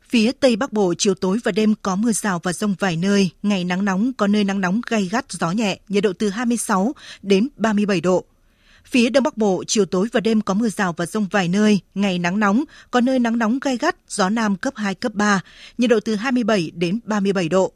Phía 0.10 0.32
Tây 0.32 0.55
Bắc 0.55 0.74
Bộ 0.74 0.93
chiều 0.97 1.14
tối 1.14 1.39
và 1.43 1.51
đêm 1.51 1.74
có 1.82 1.95
mưa 1.95 2.12
rào 2.12 2.39
và 2.43 2.53
rông 2.53 2.76
vài 2.80 2.95
nơi, 2.95 3.30
ngày 3.43 3.64
nắng 3.64 3.86
nóng 3.86 4.14
có 4.14 4.28
nơi 4.28 4.43
nắng 4.43 4.62
nóng 4.62 4.82
gay 4.88 5.10
gắt 5.12 5.26
gió 5.30 5.51
nhẹ, 5.51 5.80
nhiệt 5.89 6.03
độ 6.03 6.14
từ 6.20 6.30
26 6.30 6.93
đến 7.22 7.47
37 7.55 8.01
độ. 8.01 8.24
Phía 8.86 9.10
Đông 9.10 9.24
Bắc 9.24 9.38
Bộ 9.38 9.64
chiều 9.68 9.86
tối 9.86 10.08
và 10.12 10.20
đêm 10.20 10.41
có 10.41 10.53
mưa 10.53 10.70
rào 10.70 10.93
và 10.97 11.05
rông 11.05 11.28
vài 11.32 11.47
nơi, 11.47 11.80
ngày 11.95 12.20
nắng 12.20 12.39
nóng, 12.39 12.64
có 12.91 13.01
nơi 13.01 13.20
nắng 13.20 13.38
nóng 13.38 13.60
gay 13.62 13.78
gắt, 13.78 13.95
gió 14.08 14.30
nam 14.30 14.55
cấp 14.55 14.74
2 14.76 14.95
cấp 14.95 15.14
3, 15.14 15.41
nhiệt 15.78 15.89
độ 15.89 15.99
từ 15.99 16.16
27 16.16 16.72
đến 16.76 16.99
37 17.03 17.49
độ. 17.49 17.72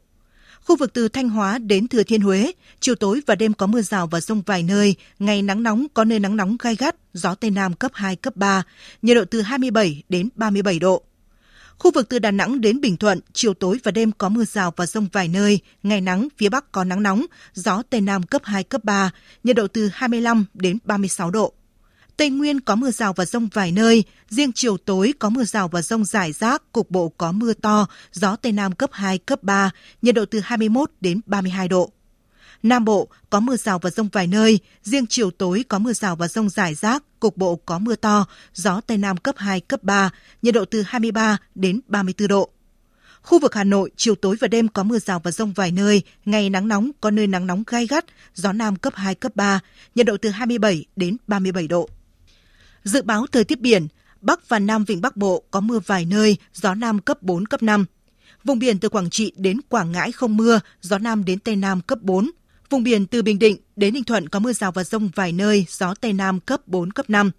Khu 0.64 0.76
vực 0.76 0.92
từ 0.92 1.08
Thanh 1.08 1.28
Hóa 1.28 1.58
đến 1.58 1.88
Thừa 1.88 2.02
Thiên 2.02 2.20
Huế, 2.20 2.52
chiều 2.80 2.94
tối 2.94 3.20
và 3.26 3.34
đêm 3.34 3.52
có 3.52 3.66
mưa 3.66 3.82
rào 3.82 4.06
và 4.06 4.20
rông 4.20 4.42
vài 4.46 4.62
nơi, 4.62 4.94
ngày 5.18 5.42
nắng 5.42 5.62
nóng 5.62 5.86
có 5.94 6.04
nơi 6.04 6.20
nắng 6.20 6.36
nóng 6.36 6.56
gai 6.60 6.76
gắt, 6.76 6.96
gió 7.12 7.34
Tây 7.34 7.50
Nam 7.50 7.74
cấp 7.74 7.90
2, 7.94 8.16
cấp 8.16 8.36
3, 8.36 8.62
nhiệt 9.02 9.16
độ 9.16 9.24
từ 9.24 9.40
27 9.40 10.02
đến 10.08 10.28
37 10.34 10.78
độ. 10.78 11.02
Khu 11.82 11.90
vực 11.90 12.08
từ 12.08 12.18
Đà 12.18 12.30
Nẵng 12.30 12.60
đến 12.60 12.80
Bình 12.80 12.96
Thuận, 12.96 13.20
chiều 13.32 13.54
tối 13.54 13.78
và 13.84 13.90
đêm 13.90 14.12
có 14.12 14.28
mưa 14.28 14.44
rào 14.44 14.72
và 14.76 14.86
rông 14.86 15.08
vài 15.12 15.28
nơi, 15.28 15.58
ngày 15.82 16.00
nắng, 16.00 16.28
phía 16.38 16.48
Bắc 16.48 16.72
có 16.72 16.84
nắng 16.84 17.02
nóng, 17.02 17.26
gió 17.54 17.82
Tây 17.90 18.00
Nam 18.00 18.22
cấp 18.22 18.42
2, 18.44 18.64
cấp 18.64 18.84
3, 18.84 19.10
nhiệt 19.44 19.56
độ 19.56 19.66
từ 19.66 19.90
25 19.92 20.44
đến 20.54 20.78
36 20.84 21.30
độ. 21.30 21.52
Tây 22.16 22.30
Nguyên 22.30 22.60
có 22.60 22.74
mưa 22.74 22.90
rào 22.90 23.12
và 23.12 23.24
rông 23.24 23.48
vài 23.52 23.72
nơi, 23.72 24.04
riêng 24.28 24.52
chiều 24.54 24.76
tối 24.76 25.14
có 25.18 25.30
mưa 25.30 25.44
rào 25.44 25.68
và 25.68 25.82
rông 25.82 26.04
rải 26.04 26.32
rác, 26.32 26.72
cục 26.72 26.90
bộ 26.90 27.08
có 27.08 27.32
mưa 27.32 27.52
to, 27.52 27.86
gió 28.12 28.36
Tây 28.36 28.52
Nam 28.52 28.72
cấp 28.72 28.90
2, 28.92 29.18
cấp 29.18 29.42
3, 29.42 29.70
nhiệt 30.02 30.14
độ 30.14 30.24
từ 30.24 30.40
21 30.40 30.90
đến 31.00 31.20
32 31.26 31.68
độ. 31.68 31.90
Nam 32.62 32.84
Bộ 32.84 33.08
có 33.30 33.40
mưa 33.40 33.56
rào 33.56 33.78
và 33.78 33.90
rông 33.90 34.08
vài 34.12 34.26
nơi, 34.26 34.58
riêng 34.82 35.06
chiều 35.06 35.30
tối 35.30 35.64
có 35.68 35.78
mưa 35.78 35.92
rào 35.92 36.16
và 36.16 36.28
rông 36.28 36.48
rải 36.48 36.74
rác, 36.74 37.02
cục 37.20 37.36
bộ 37.36 37.56
có 37.56 37.78
mưa 37.78 37.96
to, 37.96 38.26
gió 38.54 38.80
Tây 38.80 38.98
Nam 38.98 39.16
cấp 39.16 39.34
2, 39.38 39.60
cấp 39.60 39.82
3, 39.82 40.10
nhiệt 40.42 40.54
độ 40.54 40.64
từ 40.64 40.82
23 40.82 41.38
đến 41.54 41.80
34 41.86 42.28
độ. 42.28 42.50
Khu 43.22 43.38
vực 43.38 43.54
Hà 43.54 43.64
Nội, 43.64 43.90
chiều 43.96 44.14
tối 44.14 44.36
và 44.40 44.48
đêm 44.48 44.68
có 44.68 44.82
mưa 44.82 44.98
rào 44.98 45.20
và 45.24 45.30
rông 45.30 45.52
vài 45.52 45.70
nơi, 45.70 46.02
ngày 46.24 46.50
nắng 46.50 46.68
nóng, 46.68 46.90
có 47.00 47.10
nơi 47.10 47.26
nắng 47.26 47.46
nóng 47.46 47.62
gai 47.66 47.86
gắt, 47.86 48.04
gió 48.34 48.52
Nam 48.52 48.76
cấp 48.76 48.92
2, 48.96 49.14
cấp 49.14 49.36
3, 49.36 49.60
nhiệt 49.94 50.06
độ 50.06 50.16
từ 50.16 50.28
27 50.28 50.84
đến 50.96 51.16
37 51.26 51.68
độ. 51.68 51.88
Dự 52.84 53.02
báo 53.02 53.26
thời 53.32 53.44
tiết 53.44 53.60
biển, 53.60 53.86
Bắc 54.20 54.48
và 54.48 54.58
Nam 54.58 54.84
Vịnh 54.84 55.00
Bắc 55.00 55.16
Bộ 55.16 55.42
có 55.50 55.60
mưa 55.60 55.78
vài 55.86 56.04
nơi, 56.04 56.36
gió 56.54 56.74
Nam 56.74 56.98
cấp 56.98 57.22
4, 57.22 57.46
cấp 57.46 57.62
5. 57.62 57.84
Vùng 58.44 58.58
biển 58.58 58.78
từ 58.78 58.88
Quảng 58.88 59.10
Trị 59.10 59.32
đến 59.36 59.60
Quảng 59.68 59.92
Ngãi 59.92 60.12
không 60.12 60.36
mưa, 60.36 60.60
gió 60.80 60.98
Nam 60.98 61.24
đến 61.24 61.38
Tây 61.38 61.56
Nam 61.56 61.80
cấp 61.80 61.98
4. 62.02 62.30
Vùng 62.72 62.82
biển 62.82 63.06
từ 63.06 63.22
Bình 63.22 63.38
Định 63.38 63.56
đến 63.76 63.94
Ninh 63.94 64.04
Thuận 64.04 64.28
có 64.28 64.38
mưa 64.38 64.52
rào 64.52 64.72
và 64.72 64.84
rông 64.84 65.10
vài 65.14 65.32
nơi, 65.32 65.66
gió 65.68 65.94
Tây 65.94 66.12
Nam 66.12 66.40
cấp 66.40 66.68
4, 66.68 66.90
cấp 66.92 67.10
5. 67.10 67.30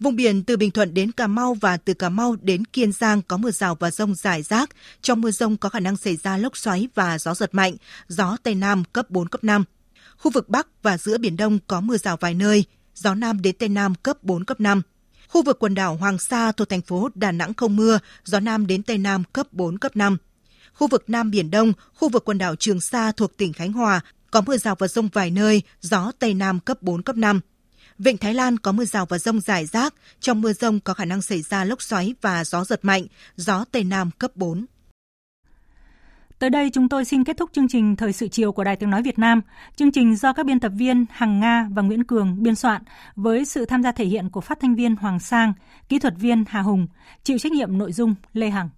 Vùng 0.00 0.16
biển 0.16 0.42
từ 0.42 0.56
Bình 0.56 0.70
Thuận 0.70 0.94
đến 0.94 1.12
Cà 1.12 1.26
Mau 1.26 1.54
và 1.54 1.76
từ 1.76 1.94
Cà 1.94 2.08
Mau 2.08 2.36
đến 2.42 2.64
Kiên 2.64 2.92
Giang 2.92 3.22
có 3.22 3.36
mưa 3.36 3.50
rào 3.50 3.74
và 3.74 3.90
rông 3.90 4.14
rải 4.14 4.42
rác. 4.42 4.70
Trong 5.02 5.20
mưa 5.20 5.30
rông 5.30 5.56
có 5.56 5.68
khả 5.68 5.80
năng 5.80 5.96
xảy 5.96 6.16
ra 6.16 6.36
lốc 6.36 6.56
xoáy 6.56 6.88
và 6.94 7.18
gió 7.18 7.34
giật 7.34 7.54
mạnh, 7.54 7.76
gió 8.08 8.36
Tây 8.42 8.54
Nam 8.54 8.84
cấp 8.92 9.10
4, 9.10 9.28
cấp 9.28 9.44
5. 9.44 9.64
Khu 10.16 10.30
vực 10.30 10.48
Bắc 10.48 10.66
và 10.82 10.98
giữa 10.98 11.18
Biển 11.18 11.36
Đông 11.36 11.58
có 11.66 11.80
mưa 11.80 11.96
rào 11.96 12.16
vài 12.16 12.34
nơi, 12.34 12.64
gió 12.94 13.14
Nam 13.14 13.42
đến 13.42 13.54
Tây 13.58 13.68
Nam 13.68 13.94
cấp 13.94 14.24
4, 14.24 14.44
cấp 14.44 14.60
5. 14.60 14.82
Khu 15.28 15.42
vực 15.42 15.58
quần 15.58 15.74
đảo 15.74 15.96
Hoàng 15.96 16.18
Sa 16.18 16.52
thuộc 16.52 16.68
thành 16.68 16.82
phố 16.82 17.08
Đà 17.14 17.32
Nẵng 17.32 17.54
không 17.54 17.76
mưa, 17.76 17.98
gió 18.24 18.40
Nam 18.40 18.66
đến 18.66 18.82
Tây 18.82 18.98
Nam 18.98 19.22
cấp 19.32 19.52
4, 19.52 19.78
cấp 19.78 19.96
5. 19.96 20.16
Khu 20.74 20.88
vực 20.88 21.04
Nam 21.06 21.30
Biển 21.30 21.50
Đông, 21.50 21.72
khu 21.94 22.08
vực 22.08 22.24
quần 22.24 22.38
đảo 22.38 22.56
Trường 22.56 22.80
Sa 22.80 23.12
thuộc 23.12 23.36
tỉnh 23.36 23.52
Khánh 23.52 23.72
Hòa 23.72 24.00
có 24.36 24.42
mưa 24.46 24.56
rào 24.56 24.74
và 24.78 24.88
rông 24.88 25.08
vài 25.12 25.30
nơi, 25.30 25.62
gió 25.80 26.12
Tây 26.18 26.34
Nam 26.34 26.60
cấp 26.60 26.82
4, 26.82 27.02
cấp 27.02 27.16
5. 27.16 27.40
Vịnh 27.98 28.18
Thái 28.18 28.34
Lan 28.34 28.58
có 28.58 28.72
mưa 28.72 28.84
rào 28.84 29.06
và 29.06 29.18
rông 29.18 29.40
rải 29.40 29.66
rác, 29.66 29.94
trong 30.20 30.40
mưa 30.40 30.52
rông 30.52 30.80
có 30.80 30.94
khả 30.94 31.04
năng 31.04 31.22
xảy 31.22 31.42
ra 31.42 31.64
lốc 31.64 31.82
xoáy 31.82 32.14
và 32.20 32.44
gió 32.44 32.64
giật 32.64 32.80
mạnh, 32.82 33.06
gió 33.36 33.64
Tây 33.72 33.84
Nam 33.84 34.10
cấp 34.18 34.30
4. 34.34 34.66
Tới 36.38 36.50
đây 36.50 36.70
chúng 36.70 36.88
tôi 36.88 37.04
xin 37.04 37.24
kết 37.24 37.36
thúc 37.36 37.50
chương 37.52 37.68
trình 37.68 37.96
Thời 37.96 38.12
sự 38.12 38.28
chiều 38.28 38.52
của 38.52 38.64
Đài 38.64 38.76
Tiếng 38.76 38.90
Nói 38.90 39.02
Việt 39.02 39.18
Nam. 39.18 39.40
Chương 39.76 39.92
trình 39.92 40.16
do 40.16 40.32
các 40.32 40.46
biên 40.46 40.60
tập 40.60 40.72
viên 40.76 41.06
Hằng 41.10 41.40
Nga 41.40 41.68
và 41.70 41.82
Nguyễn 41.82 42.04
Cường 42.04 42.42
biên 42.42 42.54
soạn 42.54 42.82
với 43.16 43.44
sự 43.44 43.64
tham 43.64 43.82
gia 43.82 43.92
thể 43.92 44.04
hiện 44.04 44.30
của 44.30 44.40
phát 44.40 44.60
thanh 44.60 44.74
viên 44.74 44.96
Hoàng 44.96 45.20
Sang, 45.20 45.52
kỹ 45.88 45.98
thuật 45.98 46.14
viên 46.18 46.44
Hà 46.48 46.60
Hùng, 46.60 46.86
chịu 47.24 47.38
trách 47.38 47.52
nhiệm 47.52 47.78
nội 47.78 47.92
dung 47.92 48.14
Lê 48.32 48.50
Hằng. 48.50 48.68